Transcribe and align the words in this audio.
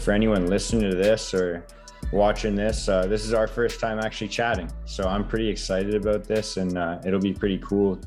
for 0.00 0.12
anyone 0.12 0.46
listening 0.46 0.90
to 0.90 0.96
this 0.96 1.34
or 1.34 1.66
watching 2.10 2.54
this, 2.54 2.88
uh, 2.88 3.06
this 3.06 3.24
is 3.24 3.34
our 3.34 3.46
first 3.46 3.80
time 3.80 3.98
actually 3.98 4.28
chatting. 4.28 4.70
So 4.86 5.04
I'm 5.04 5.28
pretty 5.28 5.48
excited 5.48 5.94
about 5.94 6.24
this, 6.24 6.56
and 6.56 6.78
uh, 6.78 6.98
it'll 7.04 7.20
be 7.20 7.34
pretty 7.34 7.58
cool. 7.58 8.00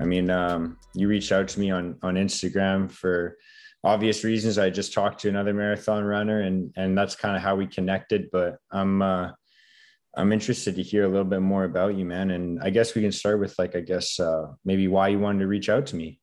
I 0.00 0.04
mean, 0.04 0.28
um, 0.28 0.76
you 0.94 1.06
reached 1.08 1.30
out 1.32 1.46
to 1.48 1.60
me 1.60 1.70
on 1.70 1.96
on 2.02 2.14
Instagram 2.14 2.90
for 2.90 3.36
obvious 3.84 4.24
reasons. 4.24 4.58
I 4.58 4.70
just 4.70 4.92
talked 4.92 5.20
to 5.20 5.28
another 5.28 5.54
marathon 5.54 6.04
runner, 6.04 6.40
and 6.40 6.72
and 6.76 6.98
that's 6.98 7.14
kind 7.14 7.36
of 7.36 7.42
how 7.42 7.54
we 7.54 7.66
connected. 7.68 8.28
But 8.32 8.56
I'm 8.72 9.00
uh, 9.00 9.30
I'm 10.16 10.32
interested 10.32 10.74
to 10.76 10.82
hear 10.82 11.04
a 11.04 11.08
little 11.08 11.24
bit 11.24 11.42
more 11.42 11.64
about 11.64 11.96
you, 11.96 12.04
man. 12.04 12.32
And 12.32 12.60
I 12.60 12.70
guess 12.70 12.94
we 12.94 13.02
can 13.02 13.12
start 13.12 13.38
with 13.38 13.54
like 13.56 13.76
I 13.76 13.80
guess 13.80 14.18
uh, 14.18 14.46
maybe 14.64 14.88
why 14.88 15.08
you 15.08 15.20
wanted 15.20 15.40
to 15.40 15.46
reach 15.46 15.68
out 15.68 15.86
to 15.86 15.96
me. 15.96 16.20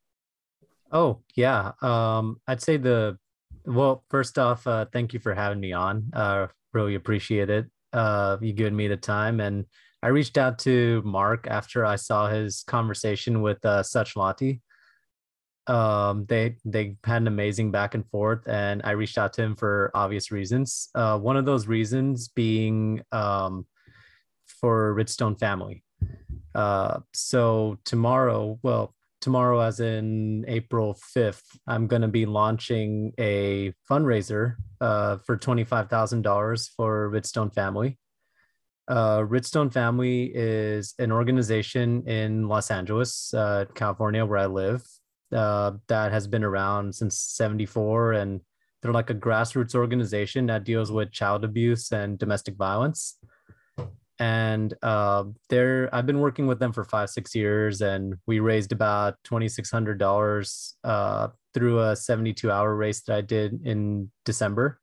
Oh 0.92 1.22
yeah, 1.34 1.72
um, 1.80 2.40
I'd 2.46 2.62
say 2.62 2.76
the 2.76 3.18
well. 3.64 4.04
First 4.10 4.38
off, 4.38 4.66
uh, 4.66 4.86
thank 4.92 5.12
you 5.12 5.20
for 5.20 5.34
having 5.34 5.60
me 5.60 5.72
on. 5.72 6.10
Uh, 6.12 6.48
really 6.72 6.94
appreciate 6.94 7.50
it. 7.50 7.66
Uh, 7.92 8.36
you 8.40 8.52
giving 8.52 8.76
me 8.76 8.88
the 8.88 8.96
time, 8.96 9.40
and 9.40 9.66
I 10.02 10.08
reached 10.08 10.36
out 10.36 10.58
to 10.60 11.00
Mark 11.04 11.46
after 11.48 11.86
I 11.86 11.96
saw 11.96 12.28
his 12.28 12.62
conversation 12.66 13.40
with 13.40 13.64
uh, 13.64 13.82
Such 13.82 14.16
Lottie. 14.16 14.60
Um, 15.66 16.26
they 16.26 16.56
they 16.64 16.96
had 17.04 17.22
an 17.22 17.28
amazing 17.28 17.70
back 17.70 17.94
and 17.94 18.06
forth, 18.10 18.46
and 18.46 18.82
I 18.84 18.90
reached 18.90 19.16
out 19.16 19.32
to 19.34 19.42
him 19.42 19.56
for 19.56 19.90
obvious 19.94 20.30
reasons. 20.30 20.90
Uh, 20.94 21.18
one 21.18 21.36
of 21.36 21.46
those 21.46 21.66
reasons 21.66 22.28
being 22.28 23.02
um, 23.12 23.66
for 24.60 24.92
Richstone 24.92 25.36
family. 25.36 25.84
Uh, 26.54 27.00
so 27.12 27.78
tomorrow, 27.84 28.58
well, 28.62 28.94
tomorrow, 29.24 29.60
as 29.60 29.80
in 29.80 30.44
April 30.46 30.94
5th, 31.16 31.56
I'm 31.66 31.86
going 31.86 32.02
to 32.02 32.08
be 32.08 32.26
launching 32.26 33.14
a 33.18 33.72
fundraiser 33.90 34.56
uh, 34.82 35.16
for 35.16 35.38
$25,000 35.38 36.70
for 36.76 37.08
Richstone 37.08 37.50
Family. 37.50 37.98
Uh, 38.86 39.24
Richstone 39.26 39.70
Family 39.70 40.30
is 40.34 40.92
an 40.98 41.10
organization 41.10 42.06
in 42.06 42.48
Los 42.48 42.70
Angeles, 42.70 43.32
uh, 43.32 43.64
California, 43.74 44.26
where 44.26 44.40
I 44.40 44.46
live, 44.46 44.84
uh, 45.32 45.70
that 45.88 46.12
has 46.12 46.26
been 46.26 46.44
around 46.44 46.94
since 46.94 47.18
74. 47.18 48.12
And 48.12 48.42
they're 48.82 48.92
like 48.92 49.08
a 49.08 49.14
grassroots 49.14 49.74
organization 49.74 50.44
that 50.46 50.64
deals 50.64 50.92
with 50.92 51.12
child 51.12 51.44
abuse 51.44 51.92
and 51.92 52.18
domestic 52.18 52.56
violence 52.56 53.16
and 54.18 54.72
uh, 54.82 55.24
they're 55.48 55.92
I've 55.92 56.06
been 56.06 56.20
working 56.20 56.46
with 56.46 56.58
them 56.58 56.72
for 56.72 56.84
five 56.84 57.10
six 57.10 57.34
years, 57.34 57.80
and 57.80 58.14
we 58.26 58.40
raised 58.40 58.72
about 58.72 59.16
twenty 59.24 59.48
six 59.48 59.70
hundred 59.70 59.98
dollars 59.98 60.76
uh, 60.84 61.28
through 61.52 61.80
a 61.80 61.96
seventy 61.96 62.32
two 62.32 62.50
hour 62.50 62.74
race 62.74 63.02
that 63.02 63.16
I 63.16 63.20
did 63.20 63.60
in 63.64 64.10
December, 64.24 64.80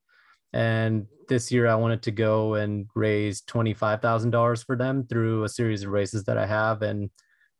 and 0.54 1.08
this 1.30 1.52
year 1.52 1.68
I 1.68 1.76
wanted 1.76 2.04
to 2.04 2.12
go 2.12 2.56
and 2.56 2.88
raise 2.96 3.42
twenty 3.42 3.74
five 3.74 4.02
thousand 4.02 4.32
dollars 4.32 4.64
for 4.64 4.76
them 4.76 5.08
through 5.08 5.44
a 5.44 5.50
series 5.50 5.84
of 5.84 5.92
races 5.92 6.26
that 6.26 6.38
I 6.38 6.46
have, 6.46 6.82
and 6.82 7.09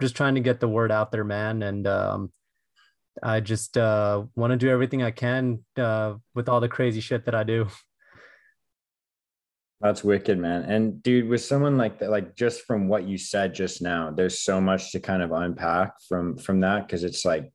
just 0.02 0.16
trying 0.16 0.36
to 0.36 0.42
get 0.42 0.60
the 0.60 0.68
word 0.68 0.92
out 0.92 1.12
there, 1.12 1.24
man, 1.24 1.64
and 1.64 1.88
um, 1.88 2.32
I 3.24 3.40
just 3.40 3.78
uh, 3.78 4.24
want 4.36 4.52
to 4.52 4.58
do 4.58 4.70
everything 4.70 5.04
I 5.04 5.12
can 5.12 5.64
uh, 5.78 6.16
with 6.34 6.50
all 6.50 6.60
the 6.60 6.70
crazy 6.70 7.00
shit 7.02 7.26
that 7.26 7.36
I 7.36 7.44
do. 7.44 7.68
That's 9.82 10.04
wicked, 10.04 10.38
man. 10.38 10.64
And 10.64 11.02
dude, 11.02 11.28
with 11.28 11.44
someone 11.44 11.78
like 11.78 12.00
that, 12.00 12.12
like 12.12 12.36
just 12.36 12.62
from 12.66 12.88
what 12.88 13.08
you 13.08 13.18
said 13.18 13.56
just 13.56 13.82
now, 13.82 14.12
there's 14.12 14.42
so 14.42 14.62
much 14.62 14.92
to 14.92 15.00
kind 15.00 15.24
of 15.24 15.32
unpack 15.32 15.94
from 16.08 16.38
from 16.38 16.60
that 16.60 16.88
because 16.88 17.04
it's 17.04 17.26
like, 17.26 17.52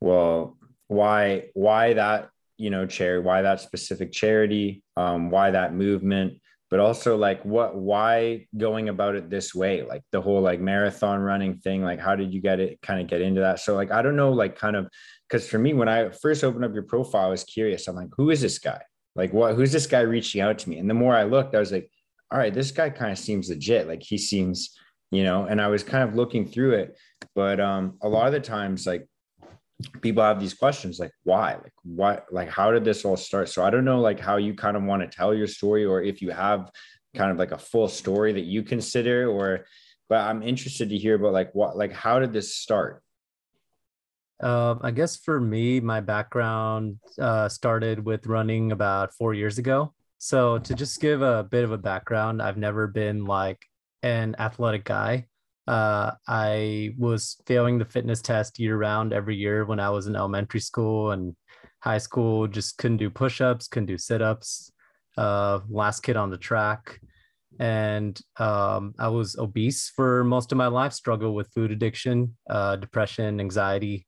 well, 0.00 0.56
why 0.88 1.48
why 1.52 1.92
that 1.92 2.30
you 2.56 2.70
know 2.70 2.86
chair 2.86 3.20
why 3.20 3.42
that 3.42 3.60
specific 3.60 4.12
charity 4.12 4.82
um 4.96 5.30
why 5.30 5.50
that 5.50 5.74
movement 5.74 6.32
but 6.70 6.80
also 6.80 7.16
like 7.16 7.44
what 7.44 7.76
why 7.76 8.46
going 8.56 8.88
about 8.88 9.14
it 9.14 9.30
this 9.30 9.54
way? 9.54 9.82
Like 9.82 10.02
the 10.10 10.20
whole 10.20 10.40
like 10.40 10.60
marathon 10.60 11.20
running 11.20 11.58
thing 11.58 11.82
like 11.82 12.00
how 12.00 12.16
did 12.16 12.32
you 12.32 12.40
get 12.40 12.58
it 12.58 12.80
kind 12.82 13.00
of 13.00 13.06
get 13.06 13.20
into 13.20 13.40
that? 13.42 13.60
So 13.60 13.74
like 13.76 13.92
i 13.92 14.02
don't 14.02 14.16
know 14.16 14.32
like 14.32 14.58
kind 14.58 14.76
of 14.76 14.88
because 15.28 15.48
for 15.48 15.58
me 15.58 15.74
when 15.74 15.88
i 15.88 16.08
first 16.08 16.42
opened 16.42 16.64
up 16.64 16.74
your 16.74 16.82
profile 16.84 17.26
i 17.26 17.30
was 17.30 17.44
curious. 17.44 17.86
I'm 17.86 17.96
like 17.96 18.08
who 18.16 18.30
is 18.30 18.40
this 18.40 18.58
guy 18.58 18.80
like, 19.16 19.32
what? 19.32 19.54
Who's 19.54 19.72
this 19.72 19.86
guy 19.86 20.00
reaching 20.00 20.40
out 20.40 20.58
to 20.58 20.68
me? 20.68 20.78
And 20.78 20.88
the 20.88 20.94
more 20.94 21.16
I 21.16 21.24
looked, 21.24 21.54
I 21.54 21.58
was 21.58 21.72
like, 21.72 21.90
all 22.30 22.38
right, 22.38 22.54
this 22.54 22.70
guy 22.70 22.90
kind 22.90 23.10
of 23.10 23.18
seems 23.18 23.48
legit. 23.48 23.88
Like 23.88 24.02
he 24.02 24.18
seems, 24.18 24.78
you 25.10 25.24
know. 25.24 25.44
And 25.44 25.60
I 25.60 25.68
was 25.68 25.82
kind 25.82 26.08
of 26.08 26.14
looking 26.14 26.46
through 26.46 26.74
it, 26.74 26.98
but 27.34 27.58
um, 27.58 27.98
a 28.02 28.08
lot 28.08 28.26
of 28.26 28.32
the 28.32 28.40
times, 28.40 28.86
like 28.86 29.08
people 30.00 30.22
have 30.22 30.38
these 30.38 30.54
questions, 30.54 30.98
like 30.98 31.12
why, 31.24 31.54
like 31.54 31.72
what, 31.82 32.26
like 32.30 32.48
how 32.48 32.70
did 32.70 32.84
this 32.84 33.04
all 33.04 33.16
start? 33.16 33.48
So 33.48 33.64
I 33.64 33.70
don't 33.70 33.84
know, 33.84 34.00
like 34.00 34.20
how 34.20 34.36
you 34.36 34.54
kind 34.54 34.76
of 34.76 34.82
want 34.84 35.02
to 35.02 35.16
tell 35.16 35.34
your 35.34 35.46
story, 35.46 35.84
or 35.84 36.02
if 36.02 36.20
you 36.20 36.30
have 36.30 36.70
kind 37.14 37.30
of 37.30 37.38
like 37.38 37.52
a 37.52 37.58
full 37.58 37.88
story 37.88 38.32
that 38.34 38.44
you 38.44 38.62
consider, 38.62 39.28
or. 39.28 39.66
But 40.08 40.20
I'm 40.20 40.44
interested 40.44 40.90
to 40.90 40.96
hear 40.96 41.16
about 41.16 41.32
like 41.32 41.52
what, 41.52 41.76
like 41.76 41.92
how 41.92 42.20
did 42.20 42.32
this 42.32 42.54
start? 42.54 43.02
Uh, 44.40 44.76
I 44.82 44.90
guess 44.90 45.16
for 45.16 45.40
me, 45.40 45.80
my 45.80 46.00
background 46.00 46.98
uh, 47.18 47.48
started 47.48 48.04
with 48.04 48.26
running 48.26 48.72
about 48.72 49.14
four 49.14 49.34
years 49.34 49.58
ago. 49.58 49.94
So 50.18 50.58
to 50.58 50.74
just 50.74 51.00
give 51.00 51.22
a 51.22 51.44
bit 51.44 51.64
of 51.64 51.72
a 51.72 51.78
background, 51.78 52.42
I've 52.42 52.56
never 52.56 52.86
been 52.86 53.24
like 53.24 53.60
an 54.02 54.36
athletic 54.38 54.84
guy. 54.84 55.26
Uh, 55.66 56.12
I 56.28 56.94
was 56.96 57.36
failing 57.46 57.78
the 57.78 57.84
fitness 57.84 58.22
test 58.22 58.58
year 58.58 58.76
round 58.76 59.12
every 59.12 59.36
year 59.36 59.64
when 59.64 59.80
I 59.80 59.90
was 59.90 60.06
in 60.06 60.16
elementary 60.16 60.60
school 60.60 61.10
and 61.10 61.34
high 61.80 61.98
school. 61.98 62.46
Just 62.46 62.78
couldn't 62.78 62.98
do 62.98 63.10
push-ups, 63.10 63.68
couldn't 63.68 63.86
do 63.86 63.98
sit-ups. 63.98 64.70
Uh, 65.16 65.60
last 65.70 66.00
kid 66.00 66.16
on 66.16 66.30
the 66.30 66.36
track, 66.36 67.00
and 67.58 68.20
um, 68.36 68.94
I 68.98 69.08
was 69.08 69.34
obese 69.36 69.90
for 69.96 70.22
most 70.24 70.52
of 70.52 70.58
my 70.58 70.66
life. 70.66 70.92
Struggled 70.92 71.34
with 71.34 71.50
food 71.54 71.70
addiction, 71.70 72.36
uh, 72.50 72.76
depression, 72.76 73.40
anxiety 73.40 74.05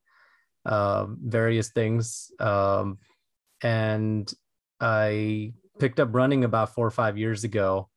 uh, 0.69 1.07
various 1.09 1.71
things. 1.71 2.31
Um, 2.39 2.99
and 3.63 4.33
I 4.81 5.55
picked 5.81 5.99
up 5.99 6.11
running 6.13 6.45
about 6.45 6.75
four 6.75 6.87
or 6.87 6.91
five 6.91 7.17
years 7.17 7.43
ago, 7.43 7.89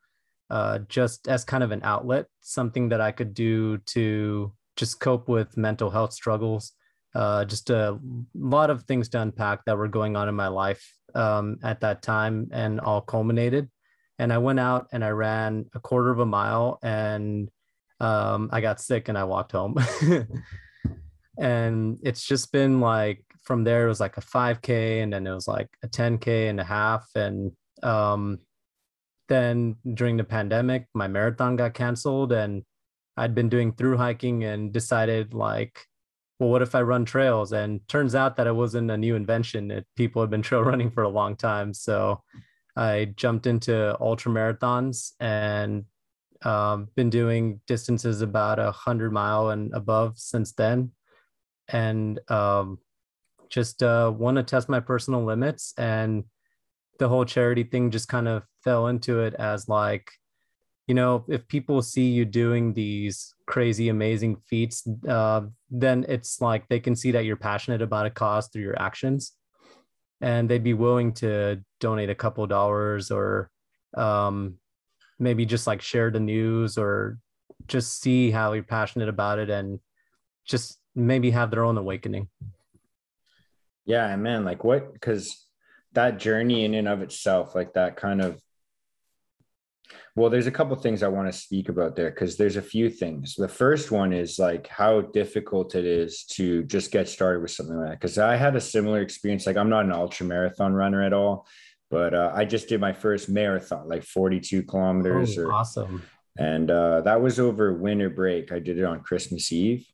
uh, 0.50 0.80
just 0.88 1.28
as 1.28 1.44
kind 1.44 1.64
of 1.64 1.72
an 1.72 1.82
outlet, 1.84 2.28
something 2.40 2.90
that 2.90 3.02
I 3.02 3.12
could 3.12 3.34
do 3.34 3.78
to 3.88 4.54
just 4.78 5.00
cope 5.00 5.28
with 5.28 5.58
mental 5.58 5.90
health 5.90 6.14
struggles. 6.14 6.72
Uh, 7.14 7.44
just 7.44 7.70
a 7.70 8.00
lot 8.34 8.70
of 8.70 8.84
things 8.84 9.10
to 9.10 9.22
unpack 9.22 9.66
that 9.66 9.78
were 9.78 9.90
going 9.90 10.16
on 10.16 10.30
in 10.30 10.36
my 10.36 10.48
life 10.48 10.96
um, 11.14 11.58
at 11.62 11.82
that 11.82 12.02
time 12.02 12.48
and 12.54 12.80
all 12.80 13.02
culminated. 13.02 13.70
And 14.18 14.32
I 14.32 14.38
went 14.38 14.62
out 14.62 14.88
and 14.94 15.04
I 15.04 15.10
ran 15.10 15.66
a 15.76 15.80
quarter 15.82 16.10
of 16.10 16.20
a 16.20 16.26
mile 16.26 16.80
and 16.82 17.50
um, 18.00 18.50
I 18.54 18.62
got 18.62 18.80
sick 18.80 19.10
and 19.10 19.18
I 19.18 19.26
walked 19.26 19.52
home. 19.52 19.76
and 21.42 21.98
it's 22.04 22.24
just 22.24 22.52
been 22.52 22.80
like 22.80 23.26
from 23.44 23.64
there 23.64 23.86
it 23.86 23.90
was 23.90 24.00
like 24.00 24.18
a 24.18 24.22
5k 24.22 25.02
and 25.02 25.12
then 25.12 25.26
it 25.26 25.34
was 25.34 25.48
like 25.48 25.68
a 25.84 25.88
10k 25.88 26.50
and 26.50 26.60
a 26.60 26.64
half 26.64 27.10
and 27.16 27.52
um 27.84 28.38
then 29.28 29.76
during 29.96 30.18
the 30.18 30.24
pandemic 30.24 30.86
my 30.94 31.08
marathon 31.08 31.56
got 31.56 31.74
canceled 31.74 32.32
and 32.32 32.64
i'd 33.18 33.34
been 33.34 33.50
doing 33.50 33.74
through 33.74 33.98
hiking 33.98 34.44
and 34.44 34.72
decided 34.72 35.34
like 35.34 35.88
well 36.40 36.50
what 36.50 36.62
if 36.62 36.76
i 36.76 36.82
run 36.82 37.06
trails? 37.06 37.54
And 37.54 37.88
turns 37.88 38.16
out 38.16 38.36
that 38.38 38.48
it 38.48 38.56
wasn't 38.56 38.92
a 38.92 38.98
new 38.98 39.16
invention 39.16 39.72
it, 39.72 39.86
people 39.96 40.22
had 40.22 40.32
been 40.32 40.42
trail 40.48 40.64
running 40.64 40.92
for 40.92 41.04
a 41.04 41.10
long 41.10 41.36
time. 41.36 41.74
So 41.74 42.22
i 42.76 43.14
jumped 43.16 43.48
into 43.48 43.96
ultra 44.00 44.32
marathons 44.32 45.12
and 45.20 45.86
um, 46.44 46.88
been 46.96 47.12
doing 47.12 47.62
distances 47.68 48.22
about 48.22 48.58
a 48.58 48.72
hundred 48.72 49.12
mile 49.12 49.50
and 49.50 49.72
above 49.74 50.18
since 50.18 50.54
then 50.54 50.92
and 51.72 52.20
um, 52.30 52.80
just 53.50 53.84
uh, 53.84 54.12
want 54.16 54.38
to 54.38 54.44
test 54.44 54.70
my 54.70 54.80
personal 54.80 55.24
limits. 55.24 55.74
And 55.78 56.24
the 57.00 57.10
whole 57.10 57.26
charity 57.26 57.64
thing 57.64 57.92
just 57.92 58.08
kind 58.08 58.28
of 58.28 58.44
fell 58.64 58.88
into 58.88 59.22
it 59.22 59.34
as 59.36 59.68
like, 59.68 60.12
you 60.88 60.96
know, 60.96 61.26
if 61.28 61.48
people 61.48 61.82
see 61.82 62.10
you 62.10 62.26
doing 62.26 62.74
these 62.74 63.34
crazy, 63.48 63.90
amazing 63.90 64.38
feats, 64.48 64.88
uh, 65.08 65.42
then 65.70 66.06
it's 66.08 66.42
like 66.42 66.68
they 66.68 66.80
can 66.80 66.96
see 66.96 67.12
that 67.12 67.26
you're 67.26 67.36
passionate 67.36 67.82
about 67.82 68.06
a 68.06 68.10
cause 68.10 68.48
through 68.48 68.64
your 68.64 68.82
actions. 68.82 69.34
And 70.22 70.50
they'd 70.50 70.64
be 70.64 70.74
willing 70.74 71.14
to 71.16 71.62
donate 71.80 72.10
a 72.10 72.16
couple 72.16 72.46
dollars 72.46 73.10
or 73.10 73.50
um, 73.98 74.56
maybe 75.18 75.46
just 75.46 75.68
like 75.68 75.82
share 75.82 76.12
the 76.12 76.20
news 76.20 76.78
or 76.78 77.18
just 77.68 78.02
see 78.02 78.32
how 78.32 78.54
you're 78.54 78.64
passionate 78.64 79.10
about 79.10 79.40
it 79.40 79.50
and 79.50 79.80
just 80.46 80.81
maybe 80.96 81.32
have 81.32 81.52
their 81.52 81.64
own 81.64 81.78
awakening. 81.78 82.28
Yeah, 83.86 84.16
man, 84.16 84.46
like 84.46 84.64
what? 84.64 84.94
Because 84.94 85.46
that 85.94 86.20
journey 86.20 86.66
in 86.66 86.74
and 86.74 86.88
of 86.88 87.02
itself, 87.02 87.56
like 87.56 87.74
that 87.74 87.98
kind 87.98 88.22
of. 88.22 88.40
Well, 90.16 90.30
there's 90.30 90.48
a 90.48 90.52
couple 90.52 90.76
things 90.76 91.04
I 91.04 91.08
want 91.08 91.32
to 91.32 91.38
speak 91.38 91.70
about 91.70 91.96
there 91.96 92.12
because 92.12 92.38
there's 92.38 92.58
a 92.58 92.62
few 92.62 92.90
things. 92.90 93.36
The 93.36 93.48
first 93.48 93.92
one 93.92 94.12
is 94.12 94.40
like 94.40 94.68
how 94.68 95.02
difficult 95.02 95.74
it 95.74 95.86
is 95.86 96.26
to 96.32 96.64
just 96.64 96.92
get 96.92 97.08
started 97.08 97.42
with 97.42 97.52
something 97.52 97.78
like 97.78 97.90
that. 97.90 98.00
Because 98.00 98.18
I 98.18 98.36
had 98.36 98.56
a 98.56 98.62
similar 98.62 99.02
experience. 99.02 99.46
Like 99.46 99.58
I'm 99.58 99.70
not 99.70 99.86
an 99.86 99.94
ultra 99.94 100.26
marathon 100.26 100.74
runner 100.74 101.02
at 101.02 101.14
all, 101.14 101.48
but 101.90 102.14
uh, 102.14 102.32
I 102.34 102.46
just 102.46 102.68
did 102.68 102.82
my 102.82 102.94
first 102.94 103.30
marathon, 103.30 103.88
like 103.88 104.04
42 104.04 104.64
kilometers. 104.64 105.38
Oh, 105.38 105.44
or, 105.44 105.54
awesome. 105.54 106.04
And 106.38 106.70
uh, 106.72 107.02
that 107.02 107.22
was 107.22 107.40
over 107.40 107.74
winter 107.74 108.10
break. 108.10 108.52
I 108.52 108.60
did 108.60 108.78
it 108.78 108.86
on 108.86 109.02
Christmas 109.02 109.52
Eve. 109.52 109.86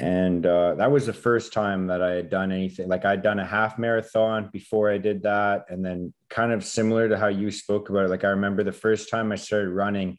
And 0.00 0.46
uh, 0.46 0.74
that 0.76 0.90
was 0.90 1.06
the 1.06 1.12
first 1.12 1.52
time 1.52 1.86
that 1.88 2.02
I 2.02 2.12
had 2.12 2.30
done 2.30 2.52
anything. 2.52 2.88
Like 2.88 3.04
I'd 3.04 3.22
done 3.22 3.38
a 3.38 3.46
half 3.46 3.78
marathon 3.78 4.48
before 4.52 4.90
I 4.90 4.98
did 4.98 5.22
that. 5.22 5.66
And 5.68 5.84
then, 5.84 6.12
kind 6.30 6.52
of 6.52 6.64
similar 6.64 7.08
to 7.08 7.18
how 7.18 7.26
you 7.26 7.50
spoke 7.50 7.90
about 7.90 8.04
it, 8.04 8.08
like 8.08 8.24
I 8.24 8.28
remember 8.28 8.62
the 8.62 8.72
first 8.72 9.10
time 9.10 9.30
I 9.30 9.34
started 9.34 9.70
running, 9.70 10.16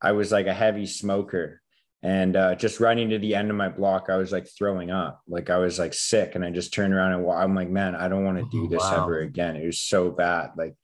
I 0.00 0.12
was 0.12 0.32
like 0.32 0.46
a 0.46 0.54
heavy 0.54 0.86
smoker 0.86 1.60
and 2.02 2.36
uh, 2.36 2.54
just 2.54 2.78
running 2.78 3.10
to 3.10 3.18
the 3.18 3.34
end 3.34 3.50
of 3.50 3.56
my 3.56 3.68
block, 3.68 4.06
I 4.08 4.16
was 4.16 4.30
like 4.30 4.46
throwing 4.56 4.90
up, 4.90 5.20
like 5.26 5.50
I 5.50 5.58
was 5.58 5.78
like 5.78 5.92
sick, 5.92 6.36
and 6.36 6.44
I 6.44 6.50
just 6.50 6.72
turned 6.72 6.94
around 6.94 7.12
and 7.12 7.28
I'm 7.28 7.54
like, 7.56 7.68
man, 7.68 7.96
I 7.96 8.08
don't 8.08 8.24
want 8.24 8.38
to 8.38 8.48
do 8.50 8.68
this 8.68 8.82
wow. 8.82 9.02
ever 9.02 9.18
again. 9.18 9.56
It 9.56 9.66
was 9.66 9.80
so 9.80 10.10
bad, 10.10 10.50
like, 10.56 10.74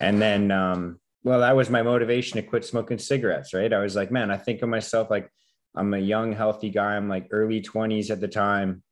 and 0.00 0.20
then, 0.20 0.50
um, 0.50 1.00
well, 1.22 1.40
that 1.40 1.56
was 1.56 1.70
my 1.70 1.82
motivation 1.82 2.36
to 2.36 2.42
quit 2.42 2.64
smoking 2.64 2.98
cigarettes, 2.98 3.54
right? 3.54 3.72
I 3.72 3.78
was 3.78 3.96
like, 3.96 4.10
man, 4.10 4.30
I 4.30 4.36
think 4.36 4.60
of 4.62 4.68
myself 4.68 5.10
like 5.10 5.30
I'm 5.74 5.94
a 5.94 5.98
young, 5.98 6.32
healthy 6.32 6.70
guy. 6.70 6.96
I'm 6.96 7.08
like 7.08 7.28
early 7.30 7.60
20s 7.62 8.10
at 8.10 8.20
the 8.20 8.28
time. 8.28 8.82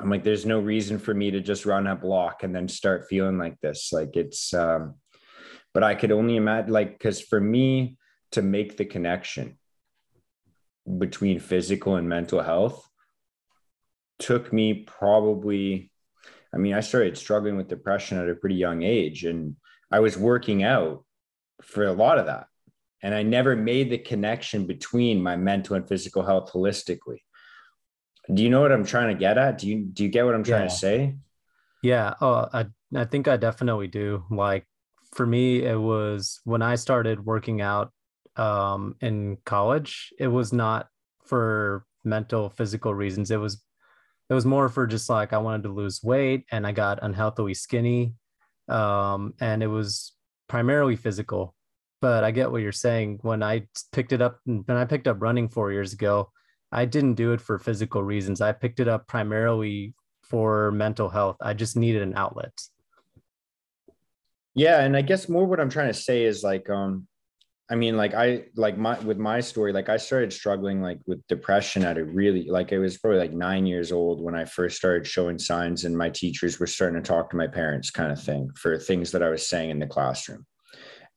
I'm 0.00 0.10
like, 0.10 0.22
there's 0.22 0.46
no 0.46 0.60
reason 0.60 0.98
for 0.98 1.12
me 1.12 1.32
to 1.32 1.40
just 1.40 1.66
run 1.66 1.86
a 1.86 1.96
block 1.96 2.44
and 2.44 2.54
then 2.54 2.68
start 2.68 3.08
feeling 3.08 3.36
like 3.36 3.60
this. 3.60 3.92
Like 3.92 4.16
it's, 4.16 4.54
um, 4.54 4.94
but 5.74 5.82
I 5.82 5.96
could 5.96 6.12
only 6.12 6.36
imagine, 6.36 6.72
like, 6.72 6.92
because 6.92 7.20
for 7.20 7.40
me 7.40 7.98
to 8.32 8.42
make 8.42 8.76
the 8.76 8.84
connection 8.84 9.58
between 10.98 11.38
physical 11.38 11.96
and 11.96 12.08
mental 12.08 12.40
health 12.40 12.88
took 14.18 14.52
me 14.52 14.84
probably 14.84 15.90
i 16.54 16.56
mean 16.56 16.72
i 16.72 16.80
started 16.80 17.18
struggling 17.18 17.56
with 17.56 17.68
depression 17.68 18.18
at 18.18 18.28
a 18.28 18.34
pretty 18.34 18.56
young 18.56 18.82
age 18.82 19.24
and 19.24 19.56
i 19.90 20.00
was 20.00 20.16
working 20.16 20.62
out 20.62 21.04
for 21.62 21.84
a 21.84 21.92
lot 21.92 22.18
of 22.18 22.26
that 22.26 22.46
and 23.02 23.14
i 23.14 23.22
never 23.22 23.56
made 23.56 23.90
the 23.90 23.98
connection 23.98 24.66
between 24.66 25.22
my 25.22 25.36
mental 25.36 25.76
and 25.76 25.88
physical 25.88 26.24
health 26.24 26.52
holistically 26.52 27.18
do 28.32 28.42
you 28.42 28.50
know 28.50 28.60
what 28.60 28.72
i'm 28.72 28.84
trying 28.84 29.14
to 29.14 29.18
get 29.18 29.38
at 29.38 29.58
do 29.58 29.68
you 29.68 29.84
do 29.84 30.02
you 30.04 30.08
get 30.08 30.24
what 30.24 30.34
i'm 30.34 30.44
trying 30.44 30.62
yeah. 30.62 30.68
to 30.68 30.74
say 30.74 31.16
yeah 31.82 32.14
oh 32.20 32.48
i 32.52 32.66
i 32.94 33.04
think 33.04 33.28
i 33.28 33.36
definitely 33.36 33.86
do 33.86 34.24
like 34.30 34.66
for 35.12 35.26
me 35.26 35.64
it 35.64 35.78
was 35.78 36.40
when 36.44 36.62
i 36.62 36.74
started 36.74 37.24
working 37.24 37.60
out 37.60 37.92
um, 38.38 38.94
in 39.00 39.36
college, 39.44 40.14
it 40.18 40.28
was 40.28 40.52
not 40.52 40.88
for 41.24 41.84
mental 42.04 42.48
physical 42.48 42.94
reasons. 42.94 43.30
It 43.30 43.36
was 43.36 43.62
it 44.30 44.34
was 44.34 44.46
more 44.46 44.68
for 44.68 44.86
just 44.86 45.08
like 45.08 45.32
I 45.32 45.38
wanted 45.38 45.64
to 45.64 45.70
lose 45.70 46.02
weight 46.02 46.44
and 46.52 46.66
I 46.66 46.72
got 46.72 47.02
unhealthily 47.02 47.54
skinny. 47.54 48.14
Um, 48.68 49.32
and 49.40 49.62
it 49.62 49.68
was 49.68 50.12
primarily 50.48 50.96
physical. 50.96 51.54
But 52.00 52.24
I 52.24 52.30
get 52.30 52.50
what 52.50 52.62
you're 52.62 52.72
saying. 52.72 53.18
When 53.22 53.42
I 53.42 53.66
picked 53.92 54.12
it 54.12 54.22
up, 54.22 54.38
when 54.44 54.64
I 54.76 54.84
picked 54.84 55.08
up 55.08 55.20
running 55.20 55.48
four 55.48 55.72
years 55.72 55.92
ago, 55.92 56.30
I 56.70 56.84
didn't 56.84 57.14
do 57.14 57.32
it 57.32 57.40
for 57.40 57.58
physical 57.58 58.02
reasons. 58.02 58.40
I 58.40 58.52
picked 58.52 58.80
it 58.80 58.88
up 58.88 59.06
primarily 59.06 59.94
for 60.22 60.70
mental 60.70 61.08
health. 61.08 61.36
I 61.40 61.54
just 61.54 61.76
needed 61.76 62.02
an 62.02 62.14
outlet. 62.14 62.52
Yeah, 64.54 64.80
and 64.80 64.96
I 64.96 65.02
guess 65.02 65.28
more 65.28 65.46
what 65.46 65.60
I'm 65.60 65.70
trying 65.70 65.88
to 65.88 65.94
say 65.94 66.24
is 66.24 66.42
like 66.42 66.68
um 66.68 67.08
I 67.70 67.74
mean, 67.74 67.98
like 67.98 68.14
I 68.14 68.46
like 68.56 68.78
my 68.78 68.98
with 69.00 69.18
my 69.18 69.40
story, 69.40 69.74
like 69.74 69.90
I 69.90 69.98
started 69.98 70.32
struggling 70.32 70.80
like 70.80 71.00
with 71.06 71.26
depression 71.26 71.84
at 71.84 71.98
a 71.98 72.04
really 72.04 72.48
like 72.48 72.72
it 72.72 72.78
was 72.78 72.96
probably 72.96 73.18
like 73.18 73.32
nine 73.32 73.66
years 73.66 73.92
old 73.92 74.22
when 74.22 74.34
I 74.34 74.46
first 74.46 74.78
started 74.78 75.06
showing 75.06 75.38
signs, 75.38 75.84
and 75.84 75.96
my 75.96 76.08
teachers 76.08 76.58
were 76.58 76.66
starting 76.66 77.00
to 77.00 77.06
talk 77.06 77.28
to 77.30 77.36
my 77.36 77.46
parents, 77.46 77.90
kind 77.90 78.10
of 78.10 78.22
thing, 78.22 78.50
for 78.56 78.78
things 78.78 79.12
that 79.12 79.22
I 79.22 79.28
was 79.28 79.46
saying 79.46 79.68
in 79.68 79.78
the 79.78 79.86
classroom. 79.86 80.46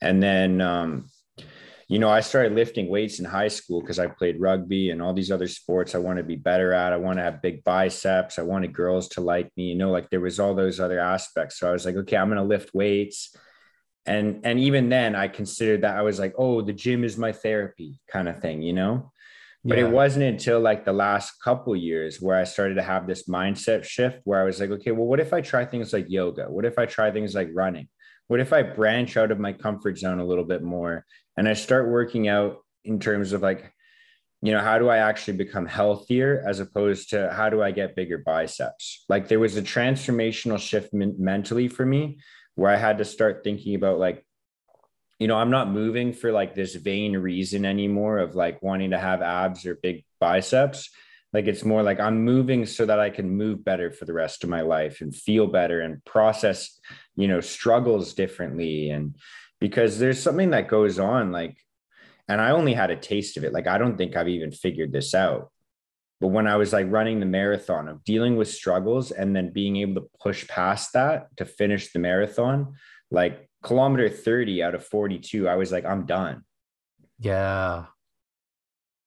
And 0.02 0.22
then 0.22 0.62
um, 0.62 1.10
you 1.88 2.00
know, 2.00 2.10
I 2.10 2.22
started 2.22 2.54
lifting 2.54 2.90
weights 2.90 3.20
in 3.20 3.26
high 3.26 3.50
school 3.50 3.82
because 3.82 4.00
I 4.00 4.08
played 4.08 4.40
rugby 4.40 4.92
and 4.92 5.02
all 5.02 5.14
these 5.14 5.32
other 5.32 5.48
sports 5.48 5.94
I 5.94 5.98
want 5.98 6.18
to 6.18 6.24
be 6.24 6.38
better 6.38 6.74
at. 6.74 6.94
I 6.94 6.98
want 6.98 7.20
to 7.20 7.24
have 7.24 7.42
big 7.42 7.64
biceps. 7.64 8.40
I 8.40 8.44
wanted 8.44 8.74
girls 8.74 9.10
to 9.10 9.22
like 9.22 9.52
me, 9.58 9.66
you 9.66 9.76
know, 9.76 9.92
like 9.92 10.10
there 10.10 10.22
was 10.22 10.40
all 10.40 10.56
those 10.56 10.80
other 10.80 11.00
aspects. 11.00 11.60
So 11.60 11.68
I 11.68 11.74
was 11.74 11.86
like, 11.86 11.96
okay, 11.96 12.18
I'm 12.18 12.30
gonna 12.30 12.44
lift 12.44 12.74
weights 12.74 13.36
and 14.06 14.42
and 14.44 14.60
even 14.60 14.90
then 14.90 15.16
i 15.16 15.28
considered 15.28 15.82
that 15.82 15.98
i 15.98 16.02
was 16.02 16.20
like 16.20 16.34
oh 16.38 16.62
the 16.62 16.74
gym 16.74 17.04
is 17.04 17.18
my 17.18 17.32
therapy 17.32 18.00
kind 18.08 18.28
of 18.28 18.40
thing 18.40 18.62
you 18.62 18.74
know 18.74 19.12
but 19.64 19.78
yeah. 19.78 19.86
it 19.86 19.92
wasn't 19.92 20.24
until 20.24 20.60
like 20.60 20.86
the 20.86 20.94
last 20.94 21.34
couple 21.44 21.76
years 21.76 22.20
where 22.20 22.38
i 22.38 22.44
started 22.44 22.76
to 22.76 22.82
have 22.82 23.06
this 23.06 23.28
mindset 23.28 23.84
shift 23.84 24.20
where 24.24 24.42
i 24.42 24.44
was 24.44 24.60
like 24.60 24.72
okay 24.72 24.92
well 24.92 25.06
what 25.06 25.20
if 25.20 25.34
i 25.34 25.42
try 25.42 25.66
things 25.66 25.94
like 25.94 26.06
yoga 26.10 26.46
what 26.46 26.66
if 26.66 26.80
i 26.80 26.86
try 26.86 27.12
things 27.12 27.36
like 27.36 27.50
running 27.54 27.88
what 28.32 28.40
if 28.40 28.54
i 28.54 28.64
branch 28.64 29.18
out 29.18 29.32
of 29.32 29.40
my 29.40 29.54
comfort 29.54 29.98
zone 29.98 30.20
a 30.20 30.26
little 30.26 30.46
bit 30.46 30.64
more 30.64 31.06
and 31.38 31.48
i 31.48 31.54
start 31.54 31.90
working 31.90 32.28
out 32.28 32.58
in 32.84 33.00
terms 33.00 33.34
of 33.34 33.42
like 33.42 33.74
you 34.42 34.52
know 34.52 34.62
how 34.62 34.80
do 34.80 34.90
i 34.90 34.98
actually 34.98 35.38
become 35.38 35.66
healthier 35.66 36.44
as 36.48 36.60
opposed 36.60 37.10
to 37.10 37.32
how 37.32 37.50
do 37.50 37.62
i 37.62 37.72
get 37.72 37.96
bigger 37.96 38.18
biceps 38.18 39.06
like 39.10 39.28
there 39.28 39.40
was 39.40 39.58
a 39.58 39.62
transformational 39.62 40.58
shift 40.58 40.94
men- 40.94 41.16
mentally 41.20 41.68
for 41.68 41.86
me 41.86 42.18
where 42.56 42.72
I 42.72 42.78
had 42.78 42.98
to 42.98 43.06
start 43.06 43.44
thinking 43.44 43.76
about 43.76 44.00
like, 44.00 44.26
you 45.20 45.28
know, 45.28 45.38
I'm 45.38 45.52
not 45.52 45.70
moving 45.70 46.14
for 46.14 46.32
like 46.32 46.56
this 46.56 46.76
vain 46.76 47.16
reason 47.18 47.66
anymore 47.66 48.20
of 48.20 48.36
like 48.36 48.62
wanting 48.62 48.92
to 48.92 49.00
have 49.00 49.22
abs 49.22 49.66
or 49.66 49.76
big 49.76 50.04
biceps. 50.20 50.90
Like 51.34 51.48
it's 51.48 51.64
more 51.64 51.84
like 51.84 52.00
I'm 52.00 52.24
moving 52.24 52.66
so 52.66 52.86
that 52.86 53.00
I 53.00 53.10
can 53.10 53.30
move 53.30 53.64
better 53.64 53.92
for 53.92 54.06
the 54.06 54.14
rest 54.14 54.44
of 54.44 54.50
my 54.50 54.62
life 54.62 55.02
and 55.02 55.16
feel 55.16 55.48
better 55.48 55.82
and 55.82 56.04
process, 56.04 56.80
you 57.16 57.28
know, 57.28 57.42
struggles 57.42 58.14
differently. 58.14 58.90
And 58.90 59.16
because 59.60 60.00
there's 60.00 60.22
something 60.22 60.52
that 60.52 60.68
goes 60.68 61.00
on, 61.00 61.32
like, 61.32 61.58
and 62.28 62.40
I 62.40 62.52
only 62.52 62.74
had 62.74 62.92
a 62.92 62.96
taste 62.96 63.38
of 63.38 63.44
it. 63.44 63.54
Like, 63.54 63.68
I 63.68 63.78
don't 63.78 63.98
think 63.98 64.16
I've 64.16 64.30
even 64.30 64.52
figured 64.52 64.92
this 64.92 65.14
out. 65.14 65.52
But 66.22 66.28
when 66.28 66.48
I 66.48 66.56
was 66.56 66.72
like 66.72 66.86
running 66.90 67.20
the 67.20 67.26
marathon 67.26 67.88
of 67.88 68.04
dealing 68.04 68.38
with 68.38 68.48
struggles 68.48 69.10
and 69.12 69.36
then 69.36 69.52
being 69.52 69.78
able 69.78 70.02
to 70.02 70.08
push 70.22 70.48
past 70.48 70.94
that 70.94 71.36
to 71.38 71.46
finish 71.46 71.92
the 71.92 72.00
marathon, 72.00 72.76
like 73.10 73.50
kilometer 73.64 74.08
30 74.08 74.62
out 74.62 74.76
of 74.76 74.86
42, 74.86 75.50
I 75.50 75.56
was 75.56 75.72
like, 75.72 75.84
I'm 75.84 76.06
done. 76.06 76.44
Yeah. 77.20 77.86